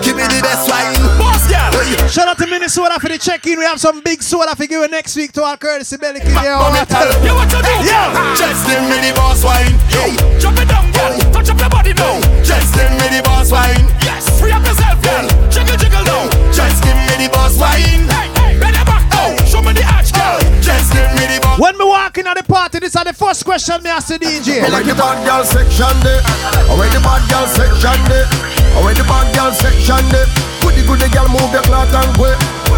give 0.01 0.15
me 0.15 0.23
the 0.23 0.39
best 0.41 0.69
wine. 0.69 0.95
Boss, 1.19 1.49
yeah. 1.51 2.07
Shout 2.07 2.27
out 2.27 2.37
to 2.37 2.47
Minnesota 2.47 2.99
for 2.99 3.09
the 3.09 3.17
check-in. 3.17 3.59
We 3.59 3.65
have 3.65 3.79
some 3.79 4.01
big 4.01 4.23
soda 4.23 4.55
for 4.55 4.63
you 4.63 4.87
next 4.87 5.15
week 5.15 5.31
to 5.33 5.43
our 5.43 5.57
courtesy 5.57 5.97
Belikin. 5.97 6.31
Yeah, 6.31 6.57
Mommy, 6.57 6.85
tell 6.85 7.05
her, 7.05 7.19
you 7.19 7.35
do? 7.51 7.59
Yeah. 7.85 8.35
Just 8.35 8.65
give 8.65 8.81
me 8.83 8.99
the 9.03 9.13
boss 9.15 9.43
wine. 9.43 9.75
Yo, 9.91 10.15
drop 10.39 10.57
it 10.57 10.67
down, 10.67 10.91
girl. 10.91 11.19
Touch 11.31 11.49
up 11.49 11.59
your 11.59 11.69
body 11.69 11.93
now. 11.93 12.19
Just 12.43 12.73
give 12.75 12.91
me 12.91 13.07
the 13.11 13.21
boss 13.23 13.51
wine. 13.51 13.85
Yes, 14.01 14.39
free 14.39 14.51
up 14.51 14.63
yourself, 14.65 15.01
girl. 15.03 15.27
Jiggle, 15.51 15.77
jiggle 15.77 16.03
now. 16.03 16.29
Just 16.51 16.83
give 16.83 16.95
me 16.95 17.27
the 17.27 17.29
boss 17.31 17.59
wine. 17.59 18.07
Hey, 18.07 18.57
hey, 18.57 18.82
bend 19.23 19.39
your 19.39 19.39
back. 19.39 19.47
Show 19.47 19.61
me 19.61 19.73
the 19.73 19.83
arch, 19.87 20.11
girl. 20.13 20.39
Just 20.61 20.91
give 20.93 21.07
me 21.15 21.25
the 21.27 21.39
boss. 21.41 21.59
When 21.59 21.77
me 21.77 21.85
walking 21.85 22.27
at 22.27 22.37
the 22.37 22.43
party, 22.43 22.79
this 22.79 22.95
is 22.95 23.03
the 23.03 23.13
first 23.13 23.45
question 23.45 23.81
me 23.83 23.89
ask 23.89 24.07
the 24.07 24.19
DJ. 24.19 24.63
I 24.63 24.69
like 24.69 24.85
the 24.85 24.95
bad 24.95 25.23
girl 25.25 25.43
section 25.43 25.93
there. 26.03 26.21
I 26.23 26.73
like 26.75 26.91
the 26.91 26.99
bad 26.99 27.23
girl 27.29 27.47
section 27.47 27.99
there. 28.09 28.27
I 28.27 28.79
like 28.83 28.97
the 28.97 29.03
bad 29.03 29.27
girl 29.35 29.51
section 29.51 30.03
there. 30.11 30.27
Goody 30.61 30.83
goody 30.87 31.09
girl 31.13 31.29
move 31.29 31.51
your 31.51 31.63
clock 31.63 31.91
and 31.93 32.11
go. 32.17 32.31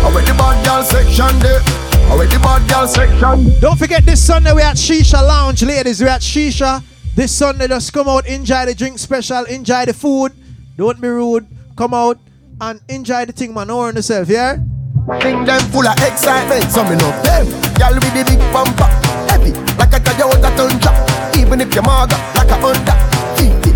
I 0.03 0.09
like 0.13 0.25
the 0.25 0.33
bad 0.33 0.57
girl 0.65 0.83
section 0.83 1.39
there. 1.39 1.61
I 2.09 2.13
like 2.13 2.29
the 2.29 2.39
bad 2.39 2.67
girl 2.69 2.87
section. 2.87 3.59
Don't 3.59 3.77
forget 3.77 4.05
this 4.05 4.25
Sunday 4.25 4.53
we 4.53 4.61
at 4.61 4.77
Shisha 4.77 5.25
Lounge, 5.25 5.63
ladies. 5.63 6.01
We 6.01 6.07
at 6.07 6.21
Shisha. 6.21 6.83
This 7.15 7.31
Sunday, 7.31 7.69
just 7.69 7.93
come 7.93 8.09
out, 8.09 8.27
enjoy 8.27 8.65
the 8.65 8.75
drink 8.75 8.99
special, 8.99 9.45
enjoy 9.45 9.85
the 9.85 9.93
food. 9.93 10.33
Don't 10.75 10.99
be 10.99 11.07
rude. 11.07 11.47
Come 11.77 11.93
out 11.93 12.19
and 12.59 12.81
enjoy 12.89 13.23
the 13.23 13.31
thing, 13.31 13.53
man. 13.53 13.67
Know 13.67 13.87
yourself, 13.87 14.27
yeah? 14.27 14.57
Think 15.05 15.45
them 15.45 15.61
full 15.69 15.85
of 15.85 15.93
excitement, 16.01 16.65
so 16.73 16.81
me 16.81 16.97
love 16.97 17.21
them. 17.21 17.45
Girl 17.77 17.93
with 17.93 18.13
the 18.17 18.25
big 18.25 18.41
bumper, 18.49 18.89
heavy 19.29 19.53
like 19.77 19.93
a 19.93 20.01
Toyota 20.01 20.49
Tundra. 20.57 20.91
Even 21.37 21.61
if 21.61 21.69
you're 21.75 21.85
maga 21.85 22.17
like 22.33 22.49
a 22.49 22.57
Honda, 22.57 22.97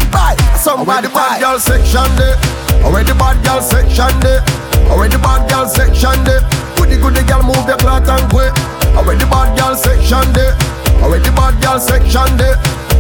buy 0.10 0.34
somebody 0.58 1.06
the 1.06 1.14
bad 1.14 1.40
girl 1.40 1.60
section 1.60 2.10
there. 2.18 2.34
Where 2.82 3.04
the 3.04 3.14
bad 3.14 3.38
girl 3.46 3.62
section 3.62 4.10
there. 4.26 4.42
Where 4.90 5.08
the 5.08 5.20
bad 5.22 5.46
girl 5.46 5.70
section 5.70 6.18
there. 6.26 6.42
Goody 6.74 6.98
goody 6.98 7.22
girl 7.30 7.46
move 7.46 7.62
your 7.70 7.78
cloth 7.78 8.10
and 8.10 8.26
go. 8.34 8.50
Where 9.06 9.14
the 9.14 9.30
bad 9.30 9.54
girl 9.54 9.78
section 9.78 10.26
there. 10.34 10.58
Where 11.02 11.20
the 11.20 11.32
bad 11.32 11.62
girl 11.64 11.80
section 11.80 12.38
there. 12.38 12.56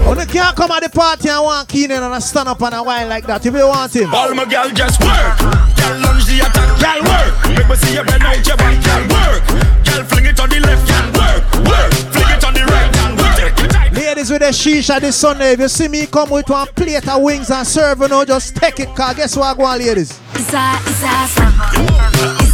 Oh, 0.07 0.15
when 0.15 0.19
you 0.19 0.26
can't 0.26 0.55
come 0.55 0.71
at 0.71 0.84
the 0.84 0.89
party 0.89 1.30
and 1.30 1.43
want 1.43 1.67
Keenan 1.67 2.01
and 2.03 2.13
I 2.13 2.19
stand 2.19 2.47
up 2.49 2.61
and 2.61 2.73
a 2.73 2.81
wine 2.81 3.09
like 3.09 3.27
that, 3.27 3.45
if 3.45 3.53
you 3.53 3.67
want 3.67 3.95
him. 3.95 4.13
All 4.13 4.34
my 4.34 4.45
gal 4.45 4.69
just 4.71 4.99
work. 5.01 5.38
Gal 5.76 5.99
lunge 5.99 6.26
the 6.26 6.39
attack. 6.39 6.80
Gal 6.80 7.03
work. 7.03 7.57
Make 7.57 7.69
me 7.69 7.76
see 7.76 7.93
you 7.95 8.03
bend 8.03 8.23
out 8.23 8.47
your 8.47 8.57
back. 8.57 8.80
Gal 8.84 9.03
work. 9.11 9.43
Gal 9.84 10.03
fling 10.05 10.26
it 10.26 10.39
on 10.39 10.49
the 10.49 10.59
left. 10.59 10.88
Gal 10.88 11.05
work. 11.13 11.43
Work. 11.67 11.91
Fling 12.15 12.31
it 12.31 12.43
on 12.43 12.53
the 12.53 12.63
right. 12.65 12.89
Gal 12.93 13.13
work. 13.19 13.93
Ladies 13.93 14.31
with 14.31 14.41
the 14.41 14.47
shisha 14.47 14.99
this 14.99 15.17
Sunday, 15.17 15.53
if 15.53 15.59
you 15.59 15.67
see 15.67 15.88
me 15.88 16.07
come 16.07 16.30
with 16.30 16.49
one 16.49 16.67
plate 16.67 17.07
of 17.07 17.21
wings 17.21 17.51
and 17.51 17.67
serve, 17.67 17.99
you 17.99 18.07
know, 18.07 18.23
just 18.26 18.55
take 18.55 18.80
it, 18.80 18.95
cause 18.95 19.15
guess 19.15 19.35
what 19.35 19.55
I 19.55 19.57
go 19.57 19.65
on, 19.65 19.77
ladies? 19.77 20.19
It's 20.34 20.53
a, 20.53 20.80
it's 20.88 21.03
a 21.03 21.27
song. 21.27 22.48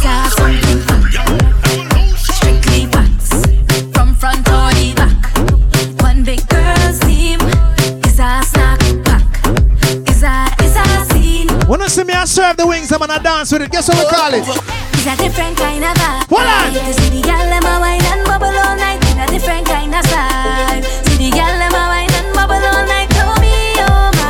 See 11.96 12.04
me, 12.04 12.12
I 12.12 12.24
serve 12.26 12.56
the 12.58 12.66
wings, 12.66 12.92
I'm 12.92 12.98
gonna 12.98 13.18
dance 13.22 13.52
with 13.52 13.62
it. 13.62 13.72
Guess 13.72 13.88
what 13.88 13.96
we 13.96 14.04
call 14.12 14.34
it? 14.34 14.44
It's 14.44 15.06
a 15.08 15.16
different 15.16 15.56
kind 15.56 15.82
of 15.82 15.96
vibe. 15.96 16.28
Hold 16.28 16.44
on. 16.44 16.68
You 16.76 16.92
see 16.92 17.08
the 17.08 17.22
girl 17.24 17.46
them 17.48 17.64
a 17.64 17.80
wine 17.80 18.04
and 18.12 18.22
bubble 18.28 18.52
all 18.52 18.76
night 18.76 19.00
in 19.08 19.16
a 19.16 19.26
different 19.32 19.66
kind 19.66 19.94
of 19.94 20.04
style. 20.04 20.82
See 21.08 21.16
the 21.16 21.30
girl 21.32 21.56
them 21.56 21.72
a 21.72 21.84
wine 21.88 22.12
and 22.12 22.28
bubble 22.36 22.60
all 22.60 22.84
night. 22.84 23.08
To 23.16 23.24
me, 23.40 23.80
oh 23.80 24.12
my. 24.12 24.28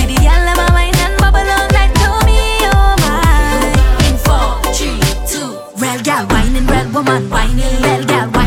See 0.00 0.08
the 0.08 0.16
girl 0.16 0.42
them 0.48 0.60
a 0.64 0.66
wine 0.72 0.96
and 0.96 1.14
bubble 1.20 1.44
all 1.44 1.68
night. 1.76 1.92
To 2.00 2.08
me, 2.24 2.40
oh 2.72 2.96
my. 3.04 3.20
In 4.08 4.16
four, 4.24 4.56
three, 4.72 4.96
two. 5.28 5.52
Real 5.76 6.00
girl 6.00 6.24
whining, 6.32 6.66
real 6.72 6.88
woman 6.88 7.28
whining. 7.28 7.81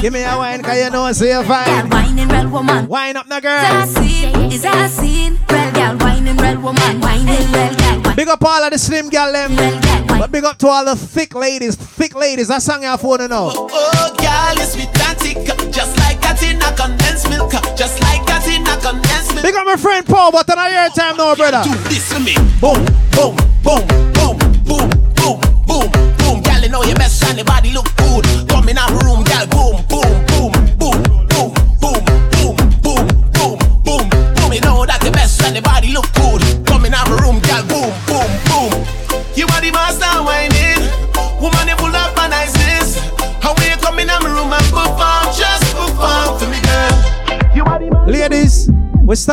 Give 0.06 0.14
me 0.14 0.22
a 0.22 0.38
wine, 0.38 0.62
cause 0.62 0.78
you 0.78 0.92
know, 0.92 1.12
say 1.14 1.30
you're 1.30 1.44
fine. 1.44 1.90
Whining, 1.90 2.28
real 2.28 2.48
woman. 2.52 2.88
Wine 2.88 3.18
up, 3.18 3.26
the 3.28 3.38
It's 3.38 3.44
girl. 3.44 3.82
a 3.82 3.88
scene, 3.88 4.52
it's 4.54 4.64
a 4.64 4.88
scene. 4.88 5.40
Real 5.50 5.72
girl 5.74 5.98
whining, 5.98 6.38
real 6.38 6.62
woman 6.62 7.02
whining, 7.02 7.26
real 7.26 7.74
girl 7.74 8.02
whining. 8.04 8.16
Big 8.16 8.28
up 8.28 8.44
all 8.46 8.62
of 8.64 8.72
the 8.72 8.78
slim 8.78 9.10
gal 9.10 9.32
them. 9.34 9.56
But 10.08 10.32
big 10.32 10.44
up 10.44 10.60
to 10.60 10.68
all 10.68 10.86
the 10.86 10.96
thick 10.96 11.34
ladies. 11.34 11.76
Thick 11.76 12.14
ladies, 12.14 12.50
that 12.50 12.62
song 12.62 12.84
y'all 12.84 12.98
phone 12.98 13.28
now. 13.30 13.50
Oh, 13.50 13.68
oh, 13.72 14.16
girl, 14.22 14.54
you 14.54 14.70
sweet 14.70 14.94
and 15.10 15.18
thick, 15.18 15.42
just 15.74 15.98
like 15.98 16.22
a 16.22 16.38
tin 16.38 16.62
of 16.62 16.76
condensed 16.76 17.28
milk, 17.28 17.50
just 17.76 18.00
like 18.04 18.22
a 18.30 18.38
tin 18.46 18.62
of 18.62 18.78
condensed 18.86 19.34
milk. 19.34 19.42
Big 19.44 19.56
up 19.56 19.66
my 19.66 19.76
friend 19.76 20.06
Paul, 20.06 20.32
but 20.32 20.48
on 20.56 20.72
your 20.72 20.88
time 20.90 21.18
now, 21.18 21.34
brother. 21.34 21.64
Do 21.64 21.74
this 21.90 22.14
for 22.14 22.20
me. 22.20 22.36
Boom, 22.62 22.78
boom, 23.18 23.36
boom, 23.66 23.82
boom, 23.90 24.14
boom, 24.14 24.14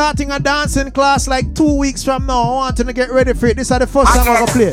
starting 0.03 0.31
a 0.31 0.37
dancing 0.39 0.91
class 0.91 1.29
like 1.29 1.55
two 1.55 1.77
weeks 1.79 2.03
from 2.03 2.25
now. 2.25 2.41
I 2.43 2.55
want 2.67 2.77
you 2.77 2.83
to 2.83 2.91
get 2.91 3.09
ready 3.09 3.31
for 3.31 3.47
it. 3.47 3.55
This 3.55 3.71
is 3.71 3.79
the 3.79 3.87
first 3.87 4.11
time 4.13 4.27
I'm 4.27 4.35
gonna 4.43 4.51
play. 4.51 4.71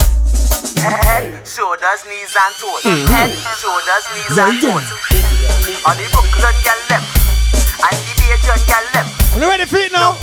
Head, 0.82 1.46
shoulders, 1.46 2.02
knees 2.10 2.34
and 2.34 2.54
toes. 2.58 2.82
Mhm. 2.82 3.06
Head, 3.06 3.30
shoulders, 3.62 4.04
knees 4.12 4.34
Very 4.34 4.50
and 4.50 4.60
good. 4.60 4.72
toes. 4.74 5.86
On 5.86 5.94
the 5.94 6.06
Brooklyn 6.10 6.54
girl 6.66 6.80
left, 6.90 7.08
and 7.86 7.98
the 8.02 8.12
Bajan 8.18 8.58
girl 8.66 8.84
left. 8.92 9.36
You 9.38 9.46
ready 9.48 9.66
for 9.66 9.76
it 9.76 9.92
now? 9.92 10.16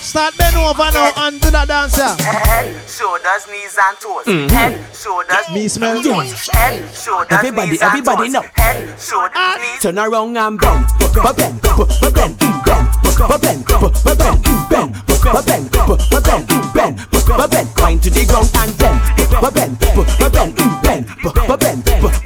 Start 0.00 0.36
bend 0.36 0.56
over 0.56 0.90
now 0.94 1.10
and 1.16 1.40
do 1.40 1.50
that 1.50 1.66
dance 1.66 1.96
here. 1.96 2.14
Head, 2.20 2.76
shoulders, 2.88 3.42
knees 3.50 3.76
and 3.82 3.96
toes. 3.98 4.24
Mhm. 4.26 4.50
Head, 4.50 4.78
shoulders, 4.94 5.48
Me 5.50 5.66
smell 5.66 6.00
toes. 6.00 6.48
Head, 6.52 6.84
shoulders, 6.94 7.32
Everybody, 7.32 7.70
knees 7.72 7.82
and 7.82 7.88
everybody 7.88 8.22
toes. 8.30 8.32
now. 8.32 8.44
Head, 8.54 8.94
shoulders, 9.00 9.58
knees. 9.58 9.82
Turn 9.82 9.98
around 9.98 10.36
and 10.38 10.60
bend, 10.60 10.86
but 11.00 11.12
bend, 11.12 11.24
but 11.24 11.36
bend, 11.36 11.60
bend, 11.62 11.76
but 12.00 12.14
bend, 12.14 12.38
but 12.38 12.64
bend, 12.64 12.88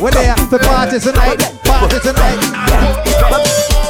we're 0.00 0.10
there 0.12 0.34
to 0.34 0.58
party 0.58 0.98
tonight, 0.98 1.38
party 1.62 2.00
tonight. 2.00 2.38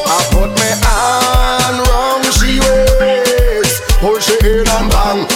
I 0.07 0.27
put 0.33 0.51
my 0.59 0.75
hand 0.83 1.79
round 1.87 2.25
she 2.35 2.59
waist, 2.59 3.83
push 4.01 4.29
it 4.31 4.45
in 4.45 4.67
and 4.67 4.91
bang. 4.91 5.30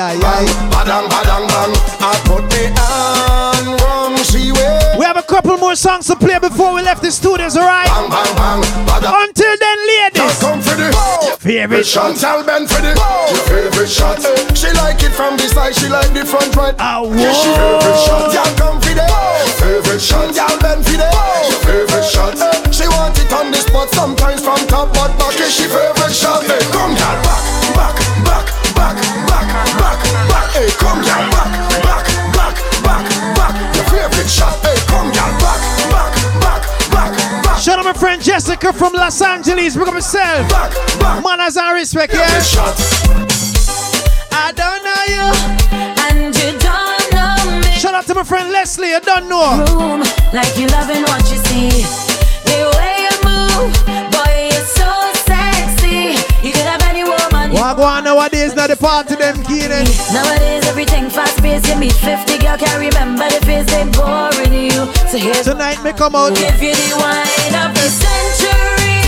Ay, 0.00 0.16
ay, 0.16 0.44
badang, 0.72 1.06
badang, 1.12 1.44
bang. 1.46 1.72
I 2.00 2.16
put 2.24 2.42
my 2.48 2.64
hand 2.72 3.68
round 3.80 4.18
she 4.24 4.50
waist. 4.52 4.98
We 4.98 5.04
have 5.04 5.16
a 5.16 5.22
couple 5.22 5.56
more 5.58 5.76
songs 5.76 6.06
to 6.08 6.16
play 6.16 6.38
before 6.38 6.74
we 6.74 6.82
left 6.82 7.02
the 7.02 7.10
studios, 7.12 7.56
alright? 7.56 7.86
Bang, 7.88 8.08
bang, 8.08 8.32
bang, 8.36 8.60
badang. 8.88 9.12
Until 9.28 9.54
then, 9.60 9.78
ladies. 9.92 10.38
come 10.40 10.60
for 10.60 10.76
the 10.76 10.88
favorite 11.40 11.84
shot. 11.86 12.16
Chantal 12.16 12.44
Ben 12.44 12.66
for 12.66 12.80
the 12.80 12.92
your 12.96 13.44
favorite 13.48 13.88
shot. 13.92 14.18
She 14.56 14.72
like 14.80 15.02
it 15.04 15.12
from 15.12 15.36
the 15.36 15.46
side, 15.48 15.74
she 15.76 15.88
like 15.88 16.12
the 16.16 16.24
front 16.24 16.54
right. 16.56 16.74
Ah, 16.78 17.04
Yeah, 17.04 17.32
she 17.36 17.50
favorite 17.52 18.00
shot. 18.04 18.32
Y'all 18.32 18.52
come 18.56 18.80
for 18.80 18.94
the 18.96 19.06
favorite 19.60 20.00
shot. 20.00 20.32
Y'all 20.34 20.56
Ben 20.64 20.80
for 20.82 20.96
the 20.96 21.08
your 21.52 21.60
favorite 21.68 22.08
shot. 22.08 22.34
She 22.72 22.88
want 22.88 23.16
it 23.20 23.32
on 23.32 23.50
the 23.52 23.60
spot, 23.60 23.88
sometimes 23.92 24.40
from 24.44 24.60
top, 24.66 24.92
but 24.96 25.12
back 25.20 25.36
is 25.40 25.52
she 25.52 25.64
favorite 25.68 26.12
shot. 26.16 26.42
Hey, 26.44 26.60
come 26.72 26.96
y'all 26.96 27.20
back, 27.24 27.44
back, 27.76 27.96
back, 28.24 28.46
back, 28.76 28.96
back. 29.28 29.79
Hey, 30.60 30.68
come 30.76 31.00
y'all 31.04 31.24
back, 31.32 31.48
back, 31.80 32.04
back, 32.36 32.54
back, 32.84 33.08
back. 33.34 33.74
Your 33.74 33.84
favorite 33.88 34.28
shot. 34.28 34.60
Hey, 34.60 34.76
come 34.92 35.08
y'all 35.16 35.32
back, 35.40 35.56
back, 35.88 36.12
back, 36.36 36.62
back, 36.92 37.42
back. 37.42 37.58
Shout 37.58 37.78
out 37.78 37.86
my 37.86 37.94
friend 37.94 38.20
Jessica 38.20 38.70
from 38.70 38.92
Los 38.92 39.22
Angeles. 39.22 39.74
Bring 39.74 39.88
up 39.88 39.94
yourself. 39.94 40.52
Manners 41.24 41.56
and 41.56 41.74
respect, 41.74 42.12
yeah? 42.12 42.28
I 44.32 44.52
don't 44.52 44.84
know 44.84 45.04
you. 45.08 45.32
And 46.04 46.36
you 46.36 46.58
don't 46.58 47.08
know 47.16 47.60
me. 47.60 47.72
Shout 47.78 47.94
out 47.94 48.04
to 48.08 48.14
my 48.14 48.22
friend 48.22 48.52
Leslie. 48.52 48.92
I 48.92 49.00
don't 49.00 49.30
know. 49.30 49.64
Room, 49.64 50.00
like 50.34 50.58
you 50.58 50.66
loving 50.66 51.04
what 51.04 51.22
you 51.32 51.38
see. 51.48 51.86
The 52.44 52.68
way 52.76 53.08
you 53.08 53.16
move, 53.24 54.09
What 57.50 57.76
go 57.76 57.82
on 57.82 58.04
nowadays? 58.04 58.54
Now 58.54 58.68
the 58.68 58.76
party 58.76 59.16
them 59.16 59.42
Keenan. 59.42 59.84
Nowadays 60.14 60.64
everything 60.70 61.10
fast 61.10 61.42
paced. 61.42 61.66
You 61.66 61.76
meet 61.76 61.92
50 61.92 62.38
girl 62.38 62.56
can't 62.56 62.78
remember 62.78 63.26
the 63.26 63.42
face 63.44 63.66
they 63.66 63.82
boring 63.90 64.54
you. 64.54 64.86
So 65.10 65.18
here's 65.18 65.44
Tonight 65.44 65.82
me 65.82 65.92
come 65.92 66.14
out. 66.14 66.30
If 66.38 66.62
you 66.62 66.70
the 66.70 66.94
wine 66.94 67.54
of 67.58 67.74
the 67.74 67.88
century, 67.90 69.02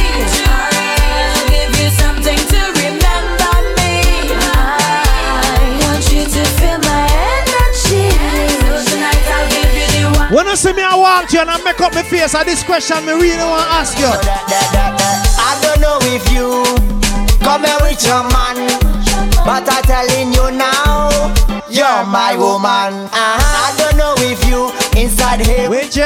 I'll 0.51 1.47
give 1.55 1.71
you 1.71 1.91
something 2.03 2.35
to 2.35 2.61
remember 2.83 3.55
me. 3.79 4.35
I 4.35 5.79
want 5.87 6.03
you 6.11 6.27
to 6.27 6.43
feel 6.59 6.83
my 6.83 7.07
energy. 7.39 8.11
So 8.11 8.91
tonight 8.91 9.23
I'll 9.23 9.49
give 9.55 9.71
you 9.71 9.87
the 9.95 10.19
wine. 10.19 10.35
When 10.35 10.47
you 10.51 10.57
see 10.57 10.73
me, 10.75 10.83
I 10.83 10.99
walk 10.99 11.33
you 11.33 11.41
and 11.41 11.51
I 11.51 11.63
make 11.63 11.81
up 11.81 11.95
my 11.95 12.03
face. 12.03 12.35
And 12.35 12.49
this 12.49 12.65
question 12.67 13.07
me 13.07 13.13
really 13.15 13.39
want 13.47 13.63
to 13.63 13.75
ask 13.79 13.95
you. 14.03 14.11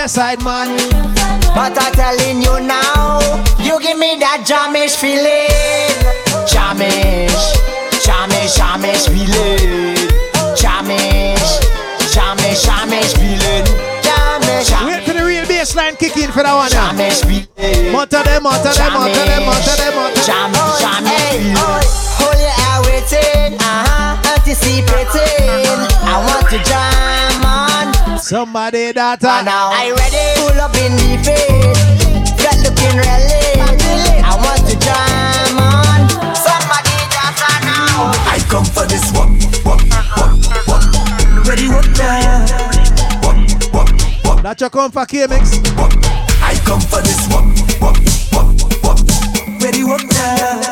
Here 0.06 0.08
side 0.08 0.42
man, 0.44 0.76
but 1.54 1.74
I'm 1.74 1.92
telling 1.92 2.42
you 2.42 2.60
now, 2.60 3.18
you 3.58 3.80
give 3.82 3.98
me 3.98 4.18
that 4.22 4.46
jamish 4.46 4.94
feeling, 4.96 5.50
jamish, 6.46 7.34
jamish, 8.06 8.54
jamish 8.54 9.08
feeling, 9.10 9.98
jamish, 10.54 11.58
jamish, 12.14 12.62
jamish 12.62 13.12
feeling, 13.18 13.66
jamish. 14.06 14.70
Wait 14.86 15.02
for 15.04 15.14
the 15.14 15.24
real 15.24 15.46
bass 15.46 15.74
baseline 15.74 15.98
kick 15.98 16.16
in 16.16 16.30
for 16.30 16.42
that 16.42 16.54
one. 16.54 16.70
Yeah. 16.70 16.92
Motor 17.90 18.22
them, 18.22 18.42
motor 18.44 18.72
them, 18.72 18.92
motor 18.94 19.26
them, 19.26 19.42
motor 19.42 19.74
them, 19.74 19.94
motor 19.94 20.22
them. 20.86 21.06
Hey, 21.06 21.50
hold 22.18 22.38
your 22.38 22.54
air 22.54 22.78
waiting, 22.86 23.58
uh-huh, 23.58 24.34
anticipating. 24.38 25.50
I 26.06 26.22
want 26.22 26.46
to 26.50 26.58
jam 26.62 26.94
on. 26.94 27.35
Somebody 28.26 28.90
that 28.90 29.22
uh, 29.22 29.42
now 29.46 29.70
I 29.70 29.94
ready, 29.94 30.34
pull 30.42 30.58
up 30.58 30.74
in 30.74 30.98
the 30.98 31.14
face. 31.22 31.78
Got 32.42 32.58
looking 32.66 32.98
really. 32.98 33.54
I 34.18 34.34
want 34.42 34.66
to 34.66 34.74
jam 34.82 35.54
on. 35.62 36.10
Somebody 36.34 36.90
that 37.14 37.38
uh, 37.38 37.62
now. 37.62 38.10
I 38.26 38.42
come 38.50 38.66
for 38.66 38.82
this 38.90 39.06
one, 39.14 39.38
one, 39.62 39.78
one, 40.18 40.42
one. 40.66 40.82
Ready, 41.46 41.70
what 41.70 41.86
now? 41.94 42.50
That 44.42 44.58
you 44.58 44.70
come 44.70 44.90
for 44.90 45.06
K-Mix. 45.06 45.62
I 46.42 46.58
come 46.66 46.82
for 46.82 46.98
this 47.06 47.30
one, 47.30 47.54
one, 47.78 47.94
one, 48.34 48.58
one. 48.82 49.06
Ready, 49.62 49.86
what 49.86 50.02
now? 50.02 50.66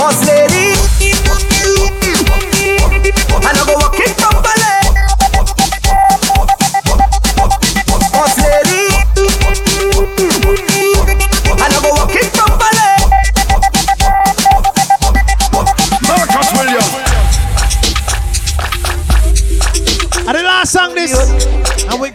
Boss 0.00 0.16
lady. 0.24 0.72
And 3.36 3.52
I 3.52 3.62
go 3.68 3.74
walk 3.76 4.00
it 4.00 4.35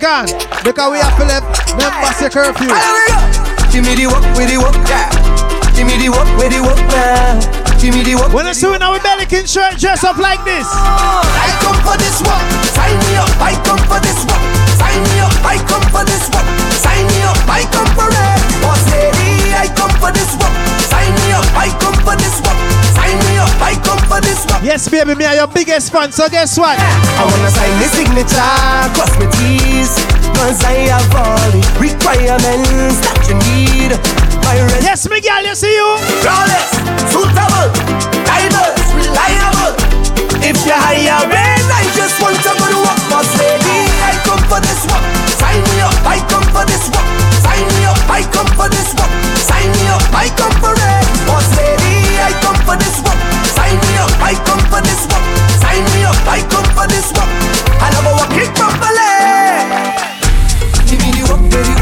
gone 0.02 0.26
because 0.66 0.90
we 0.90 0.98
have 0.98 1.14
to 1.22 1.26
left 1.30 1.46
members 1.78 2.18
curfew. 2.34 2.74
Give 3.70 3.86
me 3.86 3.94
the 3.94 4.10
walk 4.10 4.26
with 4.34 4.50
the 4.50 4.58
walk, 4.58 4.76
yeah. 4.90 5.14
Give 5.78 5.86
me 5.86 5.96
the 6.02 6.10
walk 6.10 6.28
with 6.42 6.50
the 6.50 6.60
walk, 6.60 6.82
yeah. 6.90 7.38
Give 7.78 7.94
me 7.94 8.02
the 8.04 8.16
walk. 8.18 8.34
When 8.34 8.50
doing 8.52 8.82
our 8.82 8.98
Belikin 9.00 9.46
shirt 9.46 9.78
dress 9.80 10.04
up 10.04 10.18
like 10.18 10.44
this. 10.44 10.66
I 10.66 11.50
come 11.62 11.78
for 11.86 11.98
this 12.02 12.18
one. 12.26 12.46
Sign 12.74 12.98
me 12.98 13.14
up. 13.22 13.30
I 13.38 13.54
come 13.62 13.82
for 13.86 14.02
this 14.02 14.26
one. 14.26 14.42
Sign 14.82 15.02
me 15.14 15.22
up. 15.22 15.34
I 15.46 15.58
come 15.70 15.86
for 15.94 16.04
this 16.04 16.26
one. 16.34 16.46
Sign 16.82 17.06
me 17.06 17.22
up. 17.22 17.38
I 17.46 17.62
come 17.70 17.90
for 17.94 18.10
it. 18.10 18.31
Come 24.46 24.58
for 24.58 24.58
this 24.58 24.58
one. 24.58 24.64
Yes, 24.66 24.90
baby, 24.90 25.16
me 25.16 25.26
are 25.26 25.36
your 25.36 25.48
biggest 25.48 25.92
fan. 25.92 26.12
So 26.12 26.30
guess 26.30 26.58
what? 26.58 26.78
I 26.80 27.24
wanna 27.26 27.52
sign 27.52 27.74
the 27.80 27.88
signature, 27.94 28.54
cross 28.96 29.14
my 29.20 29.28
T's. 29.38 29.92
Cause 30.42 30.64
I 30.66 30.90
have 30.90 31.06
all 31.14 31.38
the 31.54 31.62
requirements 31.78 32.98
that 33.06 33.30
you 33.30 33.38
need 33.46 33.94
My 34.42 34.58
res- 34.74 34.82
Yes, 34.82 35.06
me 35.06 35.22
girl, 35.22 35.44
you 35.46 35.54
see 35.54 35.70
you? 35.70 35.90
Flawless, 36.26 36.72
suitable, 37.14 37.70
diverse, 38.26 38.82
reliable. 38.98 39.78
If 40.42 40.58
you 40.66 40.74
hire 40.74 41.30
me, 41.30 41.38
I 41.70 41.86
just 41.94 42.18
want 42.18 42.42
to 42.42 42.52
go 42.58 42.66
to 42.74 42.80
work 42.82 43.02
Boss 43.14 43.30
lady, 43.38 43.86
I 44.02 44.18
come 44.26 44.42
for 44.50 44.58
this 44.58 44.82
work 44.90 45.06
Sign 45.38 45.62
me 45.62 45.78
up, 45.86 45.94
I 46.10 46.18
come 46.26 46.48
for 46.50 46.66
this 46.66 46.90
work 46.90 47.06
Sign 47.46 47.62
me 47.78 47.86
up, 47.86 48.02
I 48.10 48.26
come 48.34 48.50
for 48.58 48.66
this 48.66 48.90
work 48.98 49.12
Sign 49.46 49.70
me 49.70 49.86
up, 49.94 50.02
I 50.10 50.26
come 50.34 50.56
for 50.58 50.74
it. 50.74 51.06
Boss 51.30 51.46
lady, 51.54 52.18
I 52.18 52.34
come 52.42 52.58
for 52.66 52.74
this 52.82 52.98
work 52.98 53.06
Sign 53.06 53.06
me 53.06 53.11
up, 54.02 54.12
I 54.22 54.34
come 54.46 54.62
for 54.70 54.82
this 54.82 55.06
work 55.06 55.26
Sign 55.62 55.86
me 55.94 56.04
up, 56.04 56.18
I 56.26 56.42
come 56.50 56.68
for 56.74 56.88
this 56.90 57.08
work 57.14 57.30
And 57.86 57.92
I'm 57.98 58.08
work 58.18 58.34
it 58.42 58.50
properly 58.58 59.14
Give 60.90 61.00
me 61.00 61.10
the 61.14 61.24
work, 61.30 61.44
get 61.52 61.81